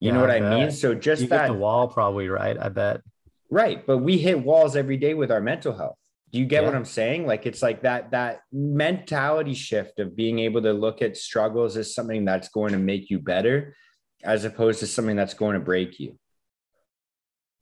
You 0.00 0.08
yeah, 0.08 0.14
know 0.14 0.20
what 0.20 0.30
I, 0.30 0.38
I 0.38 0.58
mean? 0.58 0.70
So 0.72 0.94
just 0.94 1.22
you 1.22 1.28
that 1.28 1.46
the 1.46 1.54
wall, 1.54 1.86
probably, 1.86 2.28
right? 2.28 2.58
I 2.60 2.68
bet. 2.68 3.00
Right. 3.48 3.86
But 3.86 3.98
we 3.98 4.18
hit 4.18 4.40
walls 4.40 4.74
every 4.74 4.96
day 4.96 5.14
with 5.14 5.30
our 5.30 5.40
mental 5.40 5.74
health. 5.74 5.96
Do 6.34 6.40
you 6.40 6.46
get 6.46 6.62
yeah. 6.62 6.66
what 6.66 6.74
I'm 6.74 6.84
saying? 6.84 7.28
Like 7.28 7.46
it's 7.46 7.62
like 7.62 7.82
that 7.82 8.10
that 8.10 8.40
mentality 8.52 9.54
shift 9.54 10.00
of 10.00 10.16
being 10.16 10.40
able 10.40 10.62
to 10.62 10.72
look 10.72 11.00
at 11.00 11.16
struggles 11.16 11.76
as 11.76 11.94
something 11.94 12.24
that's 12.24 12.48
going 12.48 12.72
to 12.72 12.78
make 12.78 13.08
you 13.08 13.20
better 13.20 13.76
as 14.24 14.44
opposed 14.44 14.80
to 14.80 14.88
something 14.88 15.14
that's 15.14 15.34
going 15.34 15.54
to 15.54 15.60
break 15.60 16.00
you. 16.00 16.18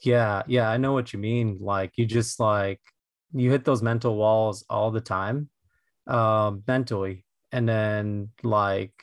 Yeah, 0.00 0.42
yeah, 0.46 0.70
I 0.70 0.78
know 0.78 0.94
what 0.94 1.12
you 1.12 1.18
mean. 1.18 1.58
Like 1.60 1.92
you 1.96 2.06
just 2.06 2.40
like 2.40 2.80
you 3.34 3.50
hit 3.50 3.66
those 3.66 3.82
mental 3.82 4.16
walls 4.16 4.64
all 4.70 4.90
the 4.90 5.02
time, 5.02 5.50
um, 6.06 6.62
mentally, 6.66 7.26
and 7.52 7.68
then 7.68 8.30
like 8.42 8.94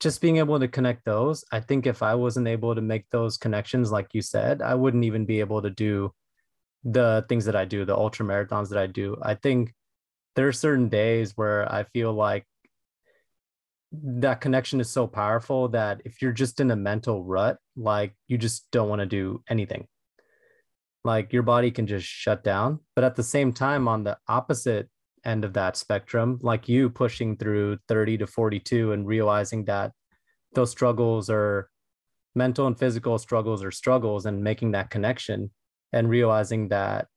just 0.00 0.20
being 0.20 0.38
able 0.38 0.58
to 0.58 0.66
connect 0.66 1.04
those. 1.04 1.44
I 1.52 1.60
think 1.60 1.86
if 1.86 2.02
I 2.02 2.16
wasn't 2.16 2.48
able 2.48 2.74
to 2.74 2.80
make 2.80 3.08
those 3.10 3.36
connections, 3.36 3.92
like 3.92 4.08
you 4.12 4.22
said, 4.22 4.60
I 4.60 4.74
wouldn't 4.74 5.04
even 5.04 5.24
be 5.24 5.38
able 5.38 5.62
to 5.62 5.70
do 5.70 6.12
the 6.84 7.24
things 7.28 7.44
that 7.44 7.56
I 7.56 7.64
do, 7.64 7.84
the 7.84 7.96
ultra 7.96 8.26
marathons 8.26 8.68
that 8.70 8.78
I 8.78 8.86
do. 8.86 9.16
I 9.22 9.34
think 9.34 9.72
there 10.34 10.48
are 10.48 10.52
certain 10.52 10.88
days 10.88 11.32
where 11.36 11.70
I 11.70 11.84
feel 11.84 12.12
like 12.12 12.46
that 13.92 14.40
connection 14.40 14.80
is 14.80 14.88
so 14.88 15.06
powerful 15.06 15.68
that 15.68 16.00
if 16.04 16.22
you're 16.22 16.32
just 16.32 16.60
in 16.60 16.70
a 16.70 16.76
mental 16.76 17.22
rut, 17.22 17.58
like 17.76 18.14
you 18.26 18.38
just 18.38 18.70
don't 18.70 18.88
want 18.88 19.00
to 19.00 19.06
do 19.06 19.42
anything 19.48 19.86
like 21.04 21.32
your 21.32 21.42
body 21.42 21.70
can 21.70 21.86
just 21.86 22.06
shut 22.06 22.44
down 22.44 22.78
but 22.94 23.04
at 23.04 23.16
the 23.16 23.22
same 23.22 23.52
time 23.52 23.88
on 23.88 24.04
the 24.04 24.16
opposite 24.28 24.88
end 25.24 25.44
of 25.44 25.52
that 25.52 25.76
spectrum 25.76 26.38
like 26.42 26.68
you 26.68 26.90
pushing 26.90 27.36
through 27.36 27.78
30 27.88 28.18
to 28.18 28.26
42 28.26 28.92
and 28.92 29.06
realizing 29.06 29.64
that 29.64 29.92
those 30.54 30.70
struggles 30.70 31.30
are 31.30 31.68
mental 32.34 32.66
and 32.66 32.78
physical 32.78 33.18
struggles 33.18 33.62
are 33.62 33.70
struggles 33.70 34.26
and 34.26 34.42
making 34.42 34.72
that 34.72 34.90
connection 34.90 35.50
and 35.92 36.08
realizing 36.08 36.68
that 36.68 37.08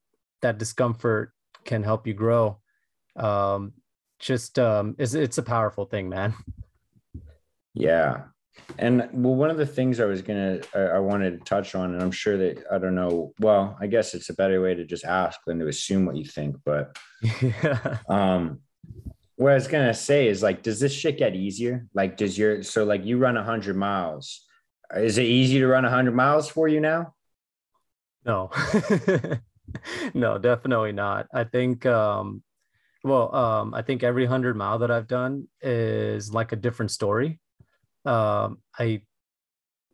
that 0.42 0.58
discomfort 0.58 1.32
can 1.64 1.82
help 1.82 2.06
you 2.06 2.14
grow 2.14 2.58
um 3.16 3.72
just 4.18 4.58
um 4.58 4.94
it's, 4.98 5.14
it's 5.14 5.38
a 5.38 5.42
powerful 5.42 5.84
thing 5.84 6.08
man 6.08 6.34
yeah 7.74 8.24
and 8.78 9.08
well, 9.12 9.34
one 9.34 9.50
of 9.50 9.56
the 9.56 9.66
things 9.66 10.00
I 10.00 10.04
was 10.04 10.22
gonna 10.22 10.60
I, 10.74 10.80
I 10.80 10.98
wanted 10.98 11.38
to 11.38 11.44
touch 11.44 11.74
on, 11.74 11.94
and 11.94 12.02
I'm 12.02 12.10
sure 12.10 12.36
that 12.36 12.64
I 12.70 12.78
don't 12.78 12.94
know. 12.94 13.32
Well, 13.40 13.76
I 13.80 13.86
guess 13.86 14.14
it's 14.14 14.28
a 14.28 14.34
better 14.34 14.60
way 14.60 14.74
to 14.74 14.84
just 14.84 15.04
ask 15.04 15.40
than 15.46 15.58
to 15.60 15.68
assume 15.68 16.04
what 16.04 16.16
you 16.16 16.24
think. 16.24 16.56
But 16.64 16.96
yeah. 17.42 17.98
um, 18.08 18.60
what 19.36 19.52
I 19.52 19.54
was 19.54 19.68
gonna 19.68 19.94
say 19.94 20.28
is 20.28 20.42
like, 20.42 20.62
does 20.62 20.80
this 20.80 20.92
shit 20.92 21.18
get 21.18 21.34
easier? 21.34 21.86
Like, 21.94 22.16
does 22.16 22.36
your 22.36 22.62
so 22.62 22.84
like 22.84 23.04
you 23.04 23.18
run 23.18 23.36
hundred 23.36 23.76
miles? 23.76 24.44
Is 24.94 25.18
it 25.18 25.24
easy 25.24 25.58
to 25.58 25.66
run 25.66 25.84
hundred 25.84 26.14
miles 26.14 26.48
for 26.48 26.68
you 26.68 26.80
now? 26.80 27.14
No, 28.26 28.50
no, 30.14 30.38
definitely 30.38 30.92
not. 30.92 31.26
I 31.32 31.44
think 31.44 31.86
um, 31.86 32.42
well, 33.04 33.34
um, 33.34 33.74
I 33.74 33.82
think 33.82 34.02
every 34.02 34.26
hundred 34.26 34.56
mile 34.56 34.78
that 34.80 34.90
I've 34.90 35.08
done 35.08 35.48
is 35.62 36.32
like 36.32 36.52
a 36.52 36.56
different 36.56 36.92
story. 36.92 37.40
Um, 38.06 38.58
I 38.78 39.02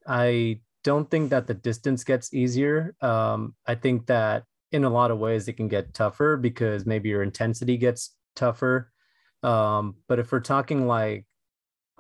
I 0.07 0.61
don't 0.85 1.11
think 1.11 1.31
that 1.31 1.47
the 1.47 1.55
distance 1.55 2.05
gets 2.05 2.35
easier. 2.35 2.95
Um, 3.01 3.55
I 3.67 3.75
think 3.75 4.07
that 4.07 4.45
in 4.73 4.85
a 4.85 4.91
lot 4.91 5.11
of 5.11 5.19
ways 5.19 5.49
it 5.49 5.55
can 5.55 5.69
get 5.69 5.95
tougher 5.95 6.37
because 6.37 6.87
maybe 6.87 7.09
your 7.11 7.23
intensity 7.23 7.77
gets 7.77 8.15
tougher. 8.37 8.91
Um, 9.43 9.97
but 10.09 10.19
if 10.19 10.33
we're 10.33 10.41
talking 10.41 10.87
like 10.87 11.27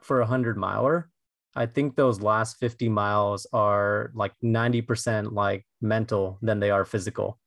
for 0.02 0.22
a 0.22 0.26
hundred 0.26 0.58
miler, 0.58 1.10
I 1.54 1.66
think 1.66 1.96
those 1.96 2.20
last 2.20 2.58
50 2.58 2.88
miles 2.88 3.46
are 3.52 4.10
like 4.14 4.32
90% 4.42 5.32
like 5.32 5.66
mental 5.80 6.38
than 6.40 6.60
they 6.60 6.70
are 6.70 6.84
physical. 6.84 7.38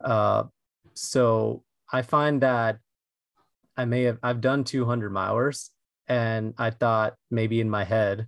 Uh, 0.00 0.44
so 0.94 1.62
I 1.92 2.02
find 2.02 2.40
that 2.42 2.78
I 3.76 3.84
may 3.84 4.04
have, 4.04 4.18
I've 4.22 4.40
done 4.40 4.64
200 4.64 5.12
milers 5.12 5.68
and 6.08 6.54
I 6.56 6.70
thought 6.70 7.14
maybe 7.30 7.60
in 7.60 7.68
my 7.68 7.84
head 7.84 8.26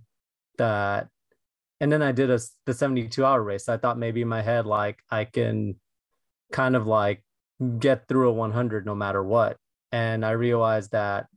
that, 0.57 1.07
and 1.79 1.91
then 1.91 2.01
I 2.01 2.11
did 2.11 2.29
a, 2.29 2.39
the 2.65 2.73
72 2.73 3.25
hour 3.25 3.41
race. 3.41 3.69
I 3.69 3.77
thought 3.77 3.97
maybe 3.97 4.21
in 4.21 4.27
my 4.27 4.41
head, 4.41 4.65
like 4.65 4.99
I 5.09 5.25
can 5.25 5.75
kind 6.51 6.75
of 6.75 6.85
like 6.85 7.23
get 7.79 8.07
through 8.07 8.29
a 8.29 8.33
100 8.33 8.85
no 8.85 8.95
matter 8.95 9.23
what. 9.23 9.57
And 9.91 10.25
I 10.25 10.31
realized 10.31 10.91
that 10.91 11.27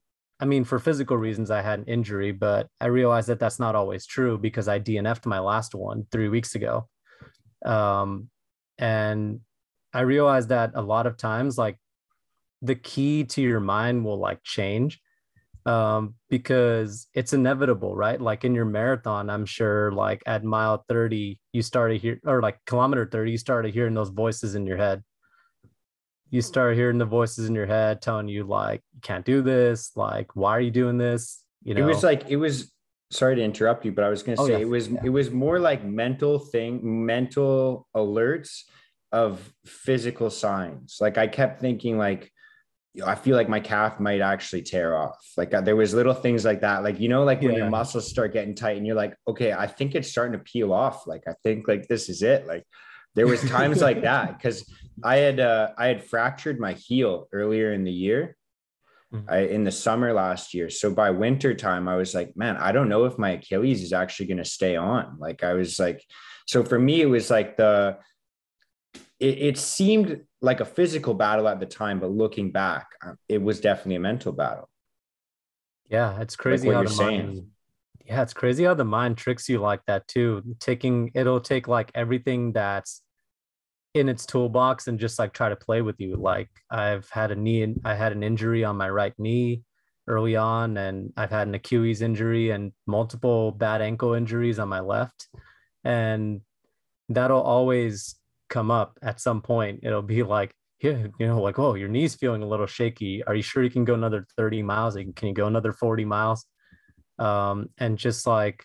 I 0.42 0.44
mean, 0.44 0.64
for 0.64 0.80
physical 0.80 1.16
reasons, 1.16 1.52
I 1.52 1.62
had 1.62 1.78
an 1.78 1.84
injury, 1.84 2.32
but 2.32 2.66
I 2.80 2.86
realized 2.86 3.28
that 3.28 3.38
that's 3.38 3.60
not 3.60 3.76
always 3.76 4.06
true 4.06 4.36
because 4.36 4.66
I 4.66 4.80
DNF'd 4.80 5.24
my 5.24 5.38
last 5.38 5.72
one 5.72 6.04
three 6.10 6.28
weeks 6.28 6.56
ago. 6.56 6.88
Um, 7.64 8.28
and 8.76 9.38
I 9.94 10.00
realized 10.00 10.48
that 10.48 10.72
a 10.74 10.82
lot 10.82 11.06
of 11.06 11.16
times, 11.16 11.56
like 11.56 11.78
the 12.60 12.74
key 12.74 13.22
to 13.22 13.40
your 13.40 13.60
mind 13.60 14.04
will 14.04 14.18
like 14.18 14.42
change 14.42 15.00
um, 15.64 16.16
because 16.28 17.06
it's 17.14 17.32
inevitable, 17.32 17.94
right? 17.94 18.20
Like 18.20 18.44
in 18.44 18.52
your 18.52 18.64
marathon, 18.64 19.30
I'm 19.30 19.46
sure, 19.46 19.92
like 19.92 20.24
at 20.26 20.42
mile 20.42 20.84
30, 20.88 21.38
you 21.52 21.62
started 21.62 22.00
hear 22.00 22.18
or 22.26 22.42
like 22.42 22.58
kilometer 22.66 23.06
30, 23.06 23.30
you 23.30 23.38
started 23.38 23.72
hearing 23.72 23.94
those 23.94 24.10
voices 24.10 24.56
in 24.56 24.66
your 24.66 24.76
head 24.76 25.04
you 26.32 26.40
start 26.40 26.74
hearing 26.74 26.96
the 26.96 27.04
voices 27.04 27.46
in 27.46 27.54
your 27.54 27.66
head 27.66 28.00
telling 28.00 28.26
you 28.26 28.42
like 28.42 28.82
you 28.94 29.00
can't 29.00 29.24
do 29.24 29.42
this 29.42 29.92
like 29.94 30.34
why 30.34 30.50
are 30.50 30.60
you 30.60 30.70
doing 30.70 30.98
this 30.98 31.44
you 31.62 31.74
know 31.74 31.82
it 31.82 31.86
was 31.86 32.02
like 32.02 32.28
it 32.28 32.36
was 32.36 32.72
sorry 33.10 33.36
to 33.36 33.42
interrupt 33.42 33.84
you 33.84 33.92
but 33.92 34.02
i 34.02 34.08
was 34.08 34.22
going 34.22 34.36
to 34.36 34.42
oh, 34.42 34.46
say 34.46 34.54
yeah. 34.54 34.58
it 34.58 34.68
was 34.68 34.88
yeah. 34.88 35.00
it 35.04 35.10
was 35.10 35.30
more 35.30 35.60
like 35.60 35.84
mental 35.84 36.38
thing 36.38 36.80
mental 36.82 37.86
alerts 37.94 38.62
of 39.12 39.52
physical 39.66 40.30
signs 40.30 40.96
like 41.00 41.18
i 41.18 41.28
kept 41.28 41.60
thinking 41.60 41.96
like 41.96 42.32
I 43.06 43.14
feel 43.14 43.36
like 43.36 43.48
my 43.48 43.60
calf 43.60 43.98
might 44.00 44.20
actually 44.20 44.60
tear 44.60 44.94
off. 44.94 45.16
Like 45.38 45.54
uh, 45.54 45.62
there 45.62 45.76
was 45.76 45.94
little 45.94 46.12
things 46.12 46.44
like 46.44 46.60
that. 46.60 46.82
Like, 46.82 47.00
you 47.00 47.08
know, 47.08 47.24
like 47.24 47.40
when 47.40 47.52
yeah. 47.52 47.60
your 47.60 47.70
muscles 47.70 48.06
start 48.06 48.34
getting 48.34 48.54
tight 48.54 48.76
and 48.76 48.86
you're 48.86 48.94
like, 48.94 49.16
okay, 49.26 49.50
I 49.50 49.66
think 49.66 49.94
it's 49.94 50.10
starting 50.10 50.38
to 50.38 50.44
peel 50.44 50.74
off. 50.74 51.06
Like, 51.06 51.22
I 51.26 51.32
think 51.42 51.66
like 51.66 51.88
this 51.88 52.10
is 52.10 52.22
it. 52.22 52.46
Like 52.46 52.66
there 53.14 53.26
was 53.26 53.42
times 53.48 53.80
like 53.80 54.02
that 54.02 54.36
because 54.36 54.70
I 55.02 55.16
had 55.16 55.40
uh, 55.40 55.70
I 55.76 55.86
had 55.86 56.04
fractured 56.04 56.60
my 56.60 56.72
heel 56.72 57.28
earlier 57.32 57.72
in 57.72 57.84
the 57.84 57.92
year, 57.92 58.36
mm-hmm. 59.12 59.28
I, 59.28 59.38
in 59.40 59.64
the 59.64 59.72
summer 59.72 60.12
last 60.12 60.54
year. 60.54 60.70
So 60.70 60.92
by 60.92 61.10
winter 61.10 61.54
time, 61.54 61.88
I 61.88 61.96
was 61.96 62.14
like, 62.14 62.36
man, 62.36 62.56
I 62.56 62.72
don't 62.72 62.88
know 62.88 63.04
if 63.04 63.18
my 63.18 63.30
Achilles 63.30 63.82
is 63.82 63.92
actually 63.92 64.26
going 64.26 64.38
to 64.38 64.44
stay 64.44 64.76
on. 64.76 65.16
Like 65.18 65.42
I 65.44 65.54
was 65.54 65.78
like, 65.78 66.04
so 66.46 66.64
for 66.64 66.78
me, 66.78 67.00
it 67.00 67.06
was 67.06 67.30
like 67.30 67.56
the. 67.56 67.98
It, 69.18 69.38
it 69.38 69.58
seemed 69.58 70.22
like 70.40 70.60
a 70.60 70.64
physical 70.64 71.14
battle 71.14 71.46
at 71.46 71.60
the 71.60 71.66
time, 71.66 72.00
but 72.00 72.10
looking 72.10 72.50
back, 72.50 72.88
uh, 73.06 73.12
it 73.28 73.40
was 73.40 73.60
definitely 73.60 73.94
a 73.94 74.00
mental 74.00 74.32
battle. 74.32 74.68
Yeah, 75.88 76.20
it's 76.20 76.34
crazy 76.34 76.68
like 76.68 76.76
how 76.76 76.82
the 76.82 77.02
mind 77.02 77.46
yeah, 78.06 78.22
it's 78.22 78.34
crazy 78.34 78.64
how 78.64 78.74
the 78.74 78.84
mind 78.84 79.16
tricks 79.16 79.48
you 79.48 79.58
like 79.58 79.84
that 79.86 80.08
too. 80.08 80.42
Taking 80.60 81.10
it'll 81.14 81.40
take 81.40 81.68
like 81.68 81.90
everything 81.94 82.52
that's 82.52 83.01
in 83.94 84.08
its 84.08 84.24
toolbox 84.24 84.88
and 84.88 84.98
just 84.98 85.18
like 85.18 85.32
try 85.32 85.48
to 85.48 85.56
play 85.56 85.82
with 85.82 85.96
you. 86.00 86.16
Like 86.16 86.48
I've 86.70 87.08
had 87.10 87.30
a 87.30 87.36
knee, 87.36 87.74
I 87.84 87.94
had 87.94 88.12
an 88.12 88.22
injury 88.22 88.64
on 88.64 88.76
my 88.76 88.88
right 88.88 89.14
knee 89.18 89.62
early 90.08 90.36
on, 90.36 90.76
and 90.76 91.12
I've 91.16 91.30
had 91.30 91.48
an 91.48 91.54
Achilles 91.54 92.02
injury 92.02 92.50
and 92.50 92.72
multiple 92.86 93.52
bad 93.52 93.82
ankle 93.82 94.14
injuries 94.14 94.58
on 94.58 94.68
my 94.68 94.80
left, 94.80 95.28
and 95.84 96.40
that'll 97.08 97.42
always 97.42 98.16
come 98.48 98.70
up 98.70 98.98
at 99.02 99.20
some 99.20 99.42
point. 99.42 99.80
It'll 99.82 100.02
be 100.02 100.22
like, 100.22 100.54
yeah, 100.82 101.06
you 101.18 101.26
know, 101.26 101.40
like, 101.40 101.58
oh, 101.58 101.74
your 101.74 101.88
knee's 101.88 102.14
feeling 102.14 102.42
a 102.42 102.48
little 102.48 102.66
shaky. 102.66 103.22
Are 103.24 103.34
you 103.34 103.42
sure 103.42 103.62
you 103.62 103.70
can 103.70 103.84
go 103.84 103.94
another 103.94 104.26
30 104.36 104.62
miles? 104.62 104.94
Can 104.94 105.28
you 105.28 105.34
go 105.34 105.46
another 105.46 105.72
40 105.72 106.04
miles? 106.04 106.46
um, 107.18 107.68
and 107.78 107.98
just 107.98 108.26
like 108.26 108.64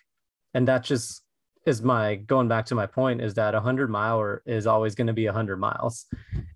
and 0.54 0.68
that 0.68 0.84
just 0.84 1.22
is 1.68 1.82
my 1.82 2.16
going 2.16 2.48
back 2.48 2.66
to 2.66 2.74
my 2.74 2.86
point 2.86 3.20
is 3.20 3.34
that 3.34 3.54
a 3.54 3.58
100 3.58 3.90
miler 3.90 4.42
is 4.46 4.66
always 4.66 4.94
going 4.94 5.06
to 5.06 5.12
be 5.12 5.26
a 5.26 5.32
100 5.32 5.58
miles. 5.58 6.06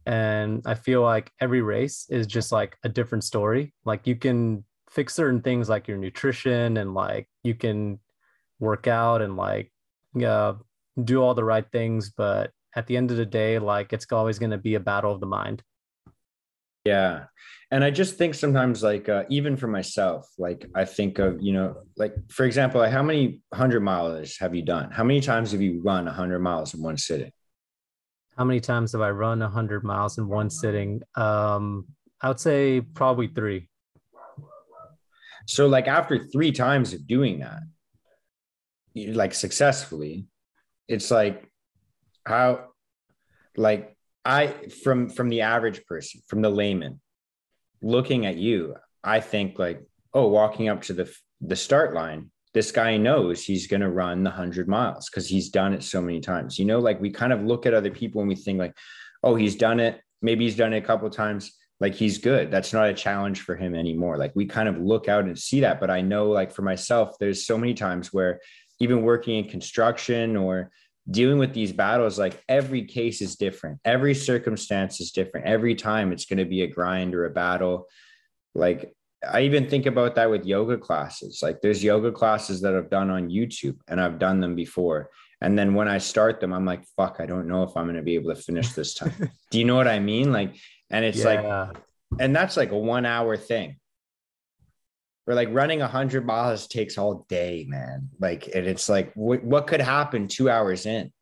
And 0.07 0.63
i 0.67 0.75
feel 0.75 1.03
like 1.03 1.31
every 1.41 1.63
race 1.63 2.07
is 2.11 2.27
just 2.27 2.51
like 2.51 2.77
a 2.83 2.89
different 2.89 3.25
story. 3.25 3.75
Like 3.85 4.07
you 4.07 4.17
can 4.17 4.65
fix 4.91 5.15
certain 5.15 5.41
things 5.41 5.69
like 5.69 5.87
your 5.87 5.99
nutrition 5.99 6.77
and 6.77 6.95
like 6.95 7.29
you 7.45 7.55
can 7.55 8.01
work 8.59 8.87
out 8.87 9.23
and 9.23 9.37
like 9.37 9.71
uh, 10.27 10.55
do 11.05 11.23
all 11.23 11.35
the 11.35 11.45
right 11.45 11.67
things. 11.71 12.11
But 12.11 12.51
at 12.75 12.87
the 12.87 12.97
end 12.97 13.11
of 13.11 13.17
the 13.17 13.27
day 13.27 13.59
like 13.59 13.93
it's 13.93 14.11
always 14.11 14.39
going 14.39 14.51
to 14.51 14.59
be 14.59 14.75
a 14.75 14.81
battle 14.81 15.13
of 15.13 15.21
the 15.21 15.27
mind 15.27 15.63
yeah. 16.85 17.25
And 17.71 17.83
I 17.83 17.91
just 17.91 18.17
think 18.17 18.35
sometimes, 18.35 18.83
like, 18.83 19.09
uh, 19.09 19.25
even 19.31 19.57
for 19.57 19.67
myself, 19.67 20.29
like, 20.37 20.67
I 20.75 20.85
think 20.85 21.19
of, 21.19 21.41
you 21.41 21.55
know, 21.55 21.77
like, 21.97 22.15
for 22.29 22.45
example, 22.45 22.81
like 22.81 22.93
how 22.93 23.03
many 23.03 23.41
100 23.49 23.81
miles 23.81 24.37
have 24.37 24.55
you 24.55 24.63
done? 24.63 24.91
How 24.91 25.05
many 25.05 25.23
times 25.23 25.53
have 25.53 25.63
you 25.63 25.81
run 25.83 26.05
100 26.05 26.39
miles 26.41 26.75
in 26.75 26.83
one 26.83 26.99
sitting? 26.99 27.33
How 28.37 28.45
many 28.45 28.61
times 28.61 28.93
have 28.93 29.01
I 29.01 29.11
run 29.11 29.41
100 29.41 29.85
miles 29.85 30.19
in 30.19 30.29
one 30.29 30.51
sitting? 30.51 31.03
Um, 31.15 31.87
I 32.21 32.29
would 32.29 32.41
say 32.41 32.83
probably 32.83 33.29
three. 33.29 33.71
So, 35.47 35.67
like, 35.67 35.89
after 35.89 36.19
three 36.29 36.53
times 36.53 36.93
of 36.93 37.07
doing 37.07 37.41
that, 37.41 37.63
like 38.95 39.33
successfully, 39.33 40.27
it's 40.89 41.11
like, 41.11 41.51
how, 42.27 42.67
like, 43.57 43.92
I 44.25 44.49
from 44.83 45.09
from 45.09 45.29
the 45.29 45.43
average 45.43 45.85
person, 45.85 46.21
from 46.27 46.43
the 46.43 46.51
layman, 46.51 47.01
looking 47.83 48.27
at 48.27 48.37
you, 48.37 48.77
I 49.03 49.21
think 49.21 49.59
like, 49.59 49.83
oh, 50.15 50.29
walking 50.29 50.69
up 50.69 50.83
to 50.83 50.93
the 50.93 51.13
the 51.41 51.57
start 51.57 51.93
line, 51.93 52.31
this 52.55 52.71
guy 52.71 52.97
knows 52.97 53.45
he's 53.45 53.67
going 53.67 53.81
to 53.81 53.91
run 53.91 54.23
the 54.23 54.31
100 54.31 54.69
miles 54.69 55.09
because 55.09 55.27
he's 55.27 55.49
done 55.49 55.73
it 55.73 55.83
so 55.83 56.01
many 56.01 56.21
times. 56.21 56.59
You 56.59 56.65
know, 56.67 56.79
like 56.79 57.01
we 57.01 57.11
kind 57.11 57.33
of 57.33 57.43
look 57.43 57.67
at 57.67 57.75
other 57.75 57.91
people 57.91 58.21
and 58.21 58.29
we 58.29 58.37
think 58.37 58.59
like, 58.59 58.77
oh, 59.23 59.35
he's 59.35 59.57
done 59.57 59.81
it. 59.81 60.01
Maybe 60.21 60.45
he's 60.45 60.57
done 60.57 60.73
it 60.73 60.79
a 60.79 60.87
couple 60.87 61.09
times. 61.11 61.53
Like 61.81 61.95
he's 61.95 62.19
good. 62.19 62.51
That's 62.51 62.73
not 62.73 62.89
a 62.89 62.95
challenge 62.95 63.41
for 63.41 63.57
him 63.57 63.75
anymore. 63.75 64.17
Like 64.17 64.37
we 64.37 64.47
kind 64.47 64.69
of 64.69 64.79
look 64.79 65.09
out 65.09 65.25
and 65.25 65.37
see 65.37 65.61
that. 65.61 65.81
But 65.81 65.91
I 65.91 66.01
know, 66.01 66.29
like 66.29 66.53
for 66.53 66.63
myself, 66.63 67.17
there's 67.19 67.45
so 67.45 67.59
many 67.59 67.75
times 67.75 68.13
where 68.13 68.41
even 68.79 69.03
working 69.03 69.37
in 69.37 69.51
construction 69.51 70.37
or 70.37 70.71
dealing 71.11 71.39
with 71.39 71.53
these 71.53 71.73
battles 71.73 72.19
like 72.19 72.43
every 72.49 72.85
case 72.85 73.21
is 73.21 73.37
different. 73.37 73.81
Every 73.85 74.15
circumstance 74.15 75.01
is 75.01 75.11
different. 75.11 75.47
Every 75.47 75.75
time 75.75 76.13
it's 76.13 76.27
going 76.27 76.39
to 76.39 76.45
be 76.45 76.63
a 76.63 76.69
grind 76.69 77.15
or 77.15 77.27
a 77.27 77.31
battle. 77.31 77.89
Like 78.55 78.95
i 79.29 79.43
even 79.43 79.69
think 79.69 79.87
about 79.87 80.17
that 80.17 80.31
with 80.31 80.45
yoga 80.45 80.79
classes. 80.79 81.41
Like 81.43 81.61
there's 81.61 81.83
yoga 81.83 82.13
classes 82.13 82.61
that 82.63 82.75
i've 82.75 82.91
done 82.91 83.11
on 83.11 83.31
youtube 83.31 83.79
and 83.89 84.01
i've 84.01 84.19
done 84.19 84.41
them 84.41 84.55
before. 84.55 85.11
And 85.41 85.59
then 85.59 85.75
when 85.75 85.89
i 85.89 85.99
start 85.99 86.41
them 86.41 86.53
i'm 86.53 86.65
like 86.65 86.85
fuck 86.97 87.17
i 87.19 87.27
don't 87.27 87.49
know 87.49 87.63
if 87.63 87.77
i'm 87.77 87.87
going 87.87 87.97
to 87.97 88.03
be 88.03 88.15
able 88.15 88.35
to 88.35 88.41
finish 88.41 88.73
this 88.73 88.95
time. 88.95 89.31
Do 89.51 89.59
you 89.59 89.65
know 89.65 89.77
what 89.77 89.89
i 89.89 89.99
mean? 89.99 90.33
Like 90.33 90.57
and 90.91 91.05
it's 91.05 91.25
yeah. 91.25 91.69
like 91.69 91.77
and 92.21 92.37
that's 92.37 92.57
like 92.57 92.71
a 92.71 92.79
one 92.79 93.07
hour 93.07 93.37
thing 93.37 93.77
or 95.27 95.35
like 95.35 95.49
running 95.53 95.81
100 95.81 96.27
miles 96.27 96.67
takes 96.67 96.99
all 96.99 97.27
day 97.29 97.65
man. 97.69 98.09
Like 98.21 98.49
and 98.55 98.67
it's 98.67 98.89
like 98.89 99.13
what, 99.15 99.43
what 99.45 99.67
could 99.67 99.81
happen 99.81 100.29
two 100.29 100.51
hours 100.51 100.87
in? 100.87 101.13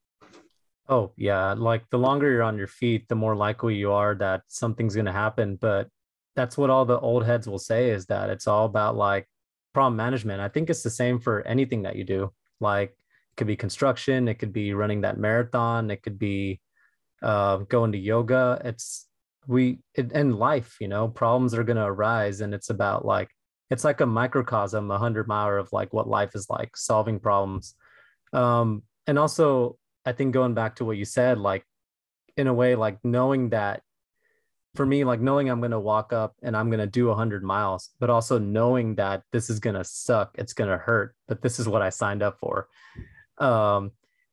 Oh 0.89 1.13
yeah. 1.17 1.53
Like 1.53 1.85
the 1.91 1.99
longer 1.99 2.31
you're 2.31 2.43
on 2.43 2.59
your 2.59 2.67
feet 2.67 3.09
the 3.09 3.15
more 3.15 3.37
likely 3.37 3.77
you 3.77 3.93
are 3.93 4.15
that 4.17 4.43
something's 4.49 4.95
going 4.95 5.07
to 5.07 5.13
happen. 5.13 5.57
But 5.57 5.89
that's 6.35 6.57
what 6.57 6.71
all 6.71 6.85
the 6.85 6.99
old 6.99 7.25
heads 7.25 7.47
will 7.47 7.59
say 7.59 7.91
is 7.91 8.07
that 8.07 8.31
it's 8.31 8.47
all 8.47 8.65
about 8.65 8.97
like 8.97 9.29
problem 9.75 9.97
management. 9.97 10.41
I 10.41 10.49
think 10.49 10.71
it's 10.71 10.83
the 10.83 10.91
same 10.91 11.21
for 11.21 11.47
anything 11.47 11.83
that 11.83 11.97
you 11.97 12.05
do. 12.05 12.33
Like 12.61 12.91
it 12.91 13.37
could 13.37 13.47
be 13.47 13.57
construction 13.57 14.29
it 14.29 14.39
could 14.39 14.53
be 14.53 14.75
running 14.75 15.03
that 15.03 15.19
marathon 15.19 15.91
it 15.91 16.03
could 16.03 16.19
be 16.19 16.61
uh, 17.23 17.59
going 17.59 17.93
to 17.93 17.99
yoga. 17.99 18.61
It's 18.65 19.07
we 19.47 19.79
in 19.95 20.37
life 20.37 20.77
you 20.81 20.89
know 20.89 21.09
problems 21.09 21.55
are 21.55 21.65
going 21.65 21.77
to 21.77 21.85
arise 21.85 22.41
and 22.41 22.55
it's 22.55 22.71
about 22.71 23.05
like 23.05 23.31
it's 23.71 23.85
like 23.85 24.01
a 24.01 24.07
microcosm, 24.07 24.91
a 24.91 24.99
hundred 24.99 25.29
mile 25.29 25.59
of 25.59 25.73
like 25.73 25.93
what 25.93 26.09
life 26.09 26.35
is 26.35 26.51
like, 26.51 26.77
solving 26.77 27.21
problems. 27.21 27.75
Um, 28.33 28.83
and 29.07 29.19
also, 29.19 29.79
I 30.05 30.13
think 30.13 30.35
going 30.35 30.55
back 30.55 30.77
to 30.77 30.85
what 30.85 30.97
you 30.97 31.05
said, 31.05 31.39
like 31.39 31.65
in 32.37 32.47
a 32.47 32.55
way, 32.55 32.75
like 32.75 32.99
knowing 33.05 33.51
that 33.51 33.83
for 34.75 34.87
me, 34.87 35.05
like 35.05 35.21
knowing 35.21 35.49
I'm 35.49 35.61
going 35.61 35.73
to 35.73 35.81
walk 35.81 36.13
up 36.13 36.35
and 36.43 36.57
I'm 36.57 36.71
going 36.71 36.81
to 36.81 36.87
do 36.87 37.07
a 37.07 37.11
100 37.11 37.43
miles, 37.43 37.91
but 37.99 38.11
also 38.11 38.39
knowing 38.39 38.95
that 38.97 39.23
this 39.33 39.51
is 39.51 39.59
going 39.59 39.77
to 39.77 39.85
suck, 39.85 40.35
it's 40.39 40.53
going 40.53 40.71
to 40.71 40.79
hurt, 40.79 41.15
but 41.27 41.43
this 41.43 41.59
is 41.59 41.69
what 41.69 41.83
I 41.83 41.91
signed 41.91 42.23
up 42.23 42.39
for. 42.39 42.69
Um, 43.39 43.93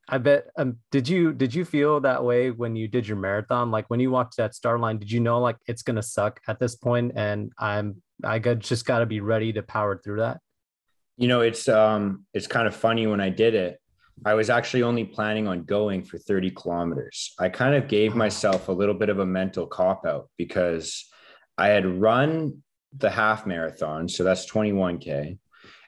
I 0.10 0.20
bet. 0.20 0.48
Um, 0.56 0.78
did 0.90 1.10
you 1.10 1.34
did 1.34 1.54
you 1.54 1.66
feel 1.66 2.00
that 2.00 2.24
way 2.24 2.50
when 2.50 2.78
you 2.78 2.88
did 2.88 3.06
your 3.06 3.18
marathon? 3.18 3.72
Like 3.72 3.90
when 3.90 4.00
you 4.00 4.10
walked 4.10 4.38
that 4.38 4.56
star 4.56 4.80
line, 4.80 5.00
did 5.00 5.12
you 5.12 5.20
know 5.20 5.42
like 5.42 5.58
it's 5.68 5.82
gonna 5.82 6.02
suck 6.02 6.40
at 6.48 6.60
this 6.60 6.76
point, 6.76 7.12
and 7.16 7.52
I'm 7.60 8.02
I 8.24 8.40
got 8.40 8.60
just 8.60 8.86
got 8.86 9.00
to 9.00 9.06
be 9.06 9.20
ready 9.20 9.54
to 9.54 9.64
power 9.64 9.98
through 9.98 10.20
that? 10.20 10.40
You 11.18 11.28
know, 11.28 11.42
it's 11.42 11.68
um, 11.68 12.26
it's 12.34 12.48
kind 12.48 12.68
of 12.68 12.76
funny 12.76 13.08
when 13.08 13.22
I 13.22 13.30
did 13.30 13.56
it. 13.56 13.80
I 14.26 14.34
was 14.34 14.50
actually 14.50 14.84
only 14.84 15.06
planning 15.06 15.48
on 15.48 15.64
going 15.64 16.04
for 16.04 16.18
30 16.18 16.52
kilometers. 16.52 17.34
I 17.40 17.50
kind 17.50 17.76
of 17.76 17.88
gave 17.88 18.16
myself 18.16 18.68
a 18.68 18.72
little 18.72 18.96
bit 18.96 19.10
of 19.10 19.20
a 19.20 19.26
mental 19.26 19.68
cop 19.68 20.06
out 20.06 20.30
because 20.38 21.08
I 21.58 21.68
had 21.68 21.86
run 21.86 22.64
the 22.96 23.10
half 23.10 23.46
marathon. 23.46 24.10
So 24.10 24.24
that's 24.24 24.50
21K. 24.50 25.38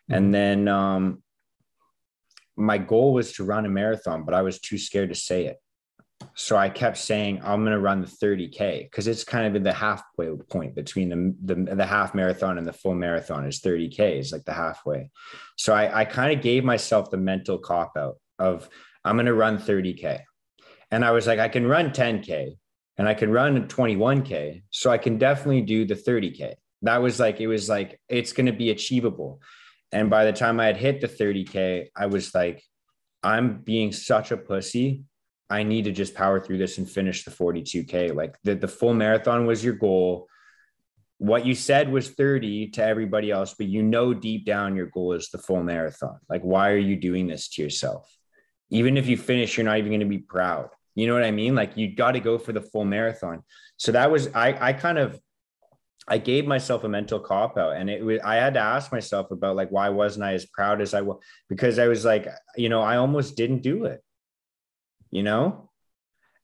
And 0.09 0.25
mm-hmm. 0.25 0.31
then 0.31 0.67
um, 0.67 1.23
my 2.55 2.77
goal 2.77 3.13
was 3.13 3.33
to 3.33 3.43
run 3.43 3.65
a 3.65 3.69
marathon, 3.69 4.23
but 4.25 4.33
I 4.33 4.41
was 4.41 4.59
too 4.59 4.77
scared 4.77 5.09
to 5.09 5.15
say 5.15 5.45
it. 5.45 5.57
So 6.39 6.55
I 6.55 6.69
kept 6.69 6.97
saying, 6.97 7.41
I'm 7.43 7.65
going 7.65 7.73
to 7.73 7.81
run 7.81 7.99
the 7.99 8.07
30K 8.07 8.85
because 8.85 9.07
it's 9.07 9.25
kind 9.25 9.45
of 9.45 9.57
in 9.57 9.63
the 9.63 9.73
halfway 9.73 10.29
point 10.49 10.73
between 10.73 11.09
the, 11.09 11.35
the, 11.53 11.75
the, 11.75 11.85
half 11.85 12.15
marathon 12.15 12.57
and 12.57 12.65
the 12.65 12.71
full 12.71 12.95
marathon 12.95 13.45
is 13.45 13.59
30K 13.59 14.17
is 14.17 14.31
like 14.31 14.45
the 14.45 14.53
halfway. 14.53 15.11
So 15.57 15.73
I, 15.73 15.99
I 15.99 16.05
kind 16.05 16.33
of 16.33 16.41
gave 16.41 16.63
myself 16.63 17.11
the 17.11 17.17
mental 17.17 17.57
cop 17.57 17.97
out 17.97 18.15
of 18.39 18.69
I'm 19.03 19.17
going 19.17 19.25
to 19.25 19.33
run 19.33 19.57
30K. 19.57 20.21
And 20.91 21.03
I 21.03 21.11
was 21.11 21.27
like, 21.27 21.39
I 21.39 21.49
can 21.49 21.67
run 21.67 21.89
10K 21.89 22.55
and 22.97 23.05
I 23.05 23.15
can 23.15 23.33
run 23.33 23.67
21K. 23.67 24.63
So 24.69 24.91
I 24.91 24.97
can 24.97 25.17
definitely 25.17 25.63
do 25.63 25.83
the 25.83 25.95
30K. 25.95 26.53
That 26.83 27.01
was 27.01 27.19
like, 27.19 27.41
it 27.41 27.47
was 27.47 27.67
like, 27.67 27.99
it's 28.07 28.31
going 28.31 28.45
to 28.45 28.53
be 28.53 28.69
achievable. 28.69 29.41
And 29.91 30.09
by 30.09 30.23
the 30.23 30.31
time 30.31 30.61
I 30.61 30.67
had 30.67 30.77
hit 30.77 31.01
the 31.01 31.09
30K, 31.09 31.87
I 31.97 32.05
was 32.05 32.33
like, 32.33 32.63
I'm 33.23 33.59
being 33.59 33.91
such 33.91 34.31
a 34.31 34.37
pussy 34.37 35.03
I 35.49 35.63
need 35.63 35.85
to 35.85 35.91
just 35.91 36.13
power 36.13 36.39
through 36.39 36.59
this 36.59 36.77
and 36.77 36.89
finish 36.89 37.23
the 37.23 37.31
42K. 37.31 38.13
Like 38.15 38.35
the, 38.43 38.55
the 38.55 38.67
full 38.67 38.93
marathon 38.93 39.45
was 39.45 39.63
your 39.63 39.73
goal. 39.73 40.27
What 41.17 41.45
you 41.45 41.55
said 41.55 41.91
was 41.91 42.09
30 42.09 42.69
to 42.71 42.83
everybody 42.83 43.31
else, 43.31 43.55
but 43.57 43.67
you 43.67 43.81
know 43.81 44.13
deep 44.13 44.45
down 44.45 44.75
your 44.75 44.85
goal 44.85 45.13
is 45.13 45.29
the 45.29 45.37
full 45.37 45.63
marathon. 45.63 46.19
Like, 46.29 46.41
why 46.43 46.69
are 46.69 46.77
you 46.77 46.95
doing 46.95 47.27
this 47.27 47.49
to 47.49 47.63
yourself? 47.63 48.09
Even 48.69 48.95
if 48.95 49.07
you 49.07 49.17
finish, 49.17 49.57
you're 49.57 49.65
not 49.65 49.79
even 49.79 49.89
going 49.91 49.99
to 50.01 50.05
be 50.05 50.19
proud. 50.19 50.69
You 50.95 51.07
know 51.07 51.13
what 51.13 51.23
I 51.23 51.31
mean? 51.31 51.55
Like 51.55 51.77
you 51.77 51.95
got 51.95 52.11
to 52.11 52.19
go 52.19 52.37
for 52.37 52.51
the 52.51 52.61
full 52.61 52.85
marathon. 52.85 53.43
So 53.77 53.91
that 53.93 54.11
was 54.11 54.27
I 54.35 54.69
I 54.69 54.73
kind 54.73 54.97
of 54.97 55.19
I 56.07 56.17
gave 56.17 56.45
myself 56.45 56.83
a 56.83 56.89
mental 56.89 57.19
cop 57.19 57.57
out 57.57 57.77
and 57.77 57.89
it 57.89 58.03
was 58.03 58.19
I 58.23 58.35
had 58.35 58.55
to 58.55 58.59
ask 58.59 58.91
myself 58.91 59.31
about 59.31 59.55
like 59.55 59.69
why 59.69 59.89
wasn't 59.89 60.25
I 60.25 60.33
as 60.33 60.45
proud 60.45 60.81
as 60.81 60.93
I 60.93 61.01
was 61.01 61.17
because 61.47 61.79
I 61.79 61.87
was 61.87 62.03
like, 62.03 62.27
you 62.57 62.67
know, 62.67 62.81
I 62.81 62.97
almost 62.97 63.37
didn't 63.37 63.61
do 63.61 63.85
it 63.85 64.03
you 65.11 65.23
know? 65.23 65.69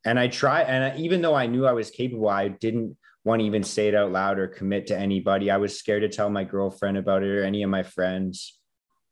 And 0.05 0.19
I 0.19 0.27
try, 0.27 0.61
and 0.61 0.83
I, 0.83 0.97
even 0.97 1.21
though 1.21 1.35
I 1.35 1.47
knew 1.47 1.65
I 1.65 1.73
was 1.73 1.89
capable, 1.89 2.29
I 2.29 2.47
didn't 2.47 2.97
want 3.23 3.41
to 3.41 3.45
even 3.45 3.63
say 3.63 3.87
it 3.87 3.95
out 3.95 4.11
loud 4.11 4.37
or 4.37 4.47
commit 4.47 4.87
to 4.87 4.97
anybody. 4.97 5.49
I 5.49 5.57
was 5.57 5.77
scared 5.77 6.03
to 6.03 6.09
tell 6.09 6.29
my 6.29 6.43
girlfriend 6.43 6.97
about 6.97 7.23
it 7.23 7.29
or 7.29 7.43
any 7.43 7.63
of 7.63 7.71
my 7.71 7.81
friends, 7.81 8.59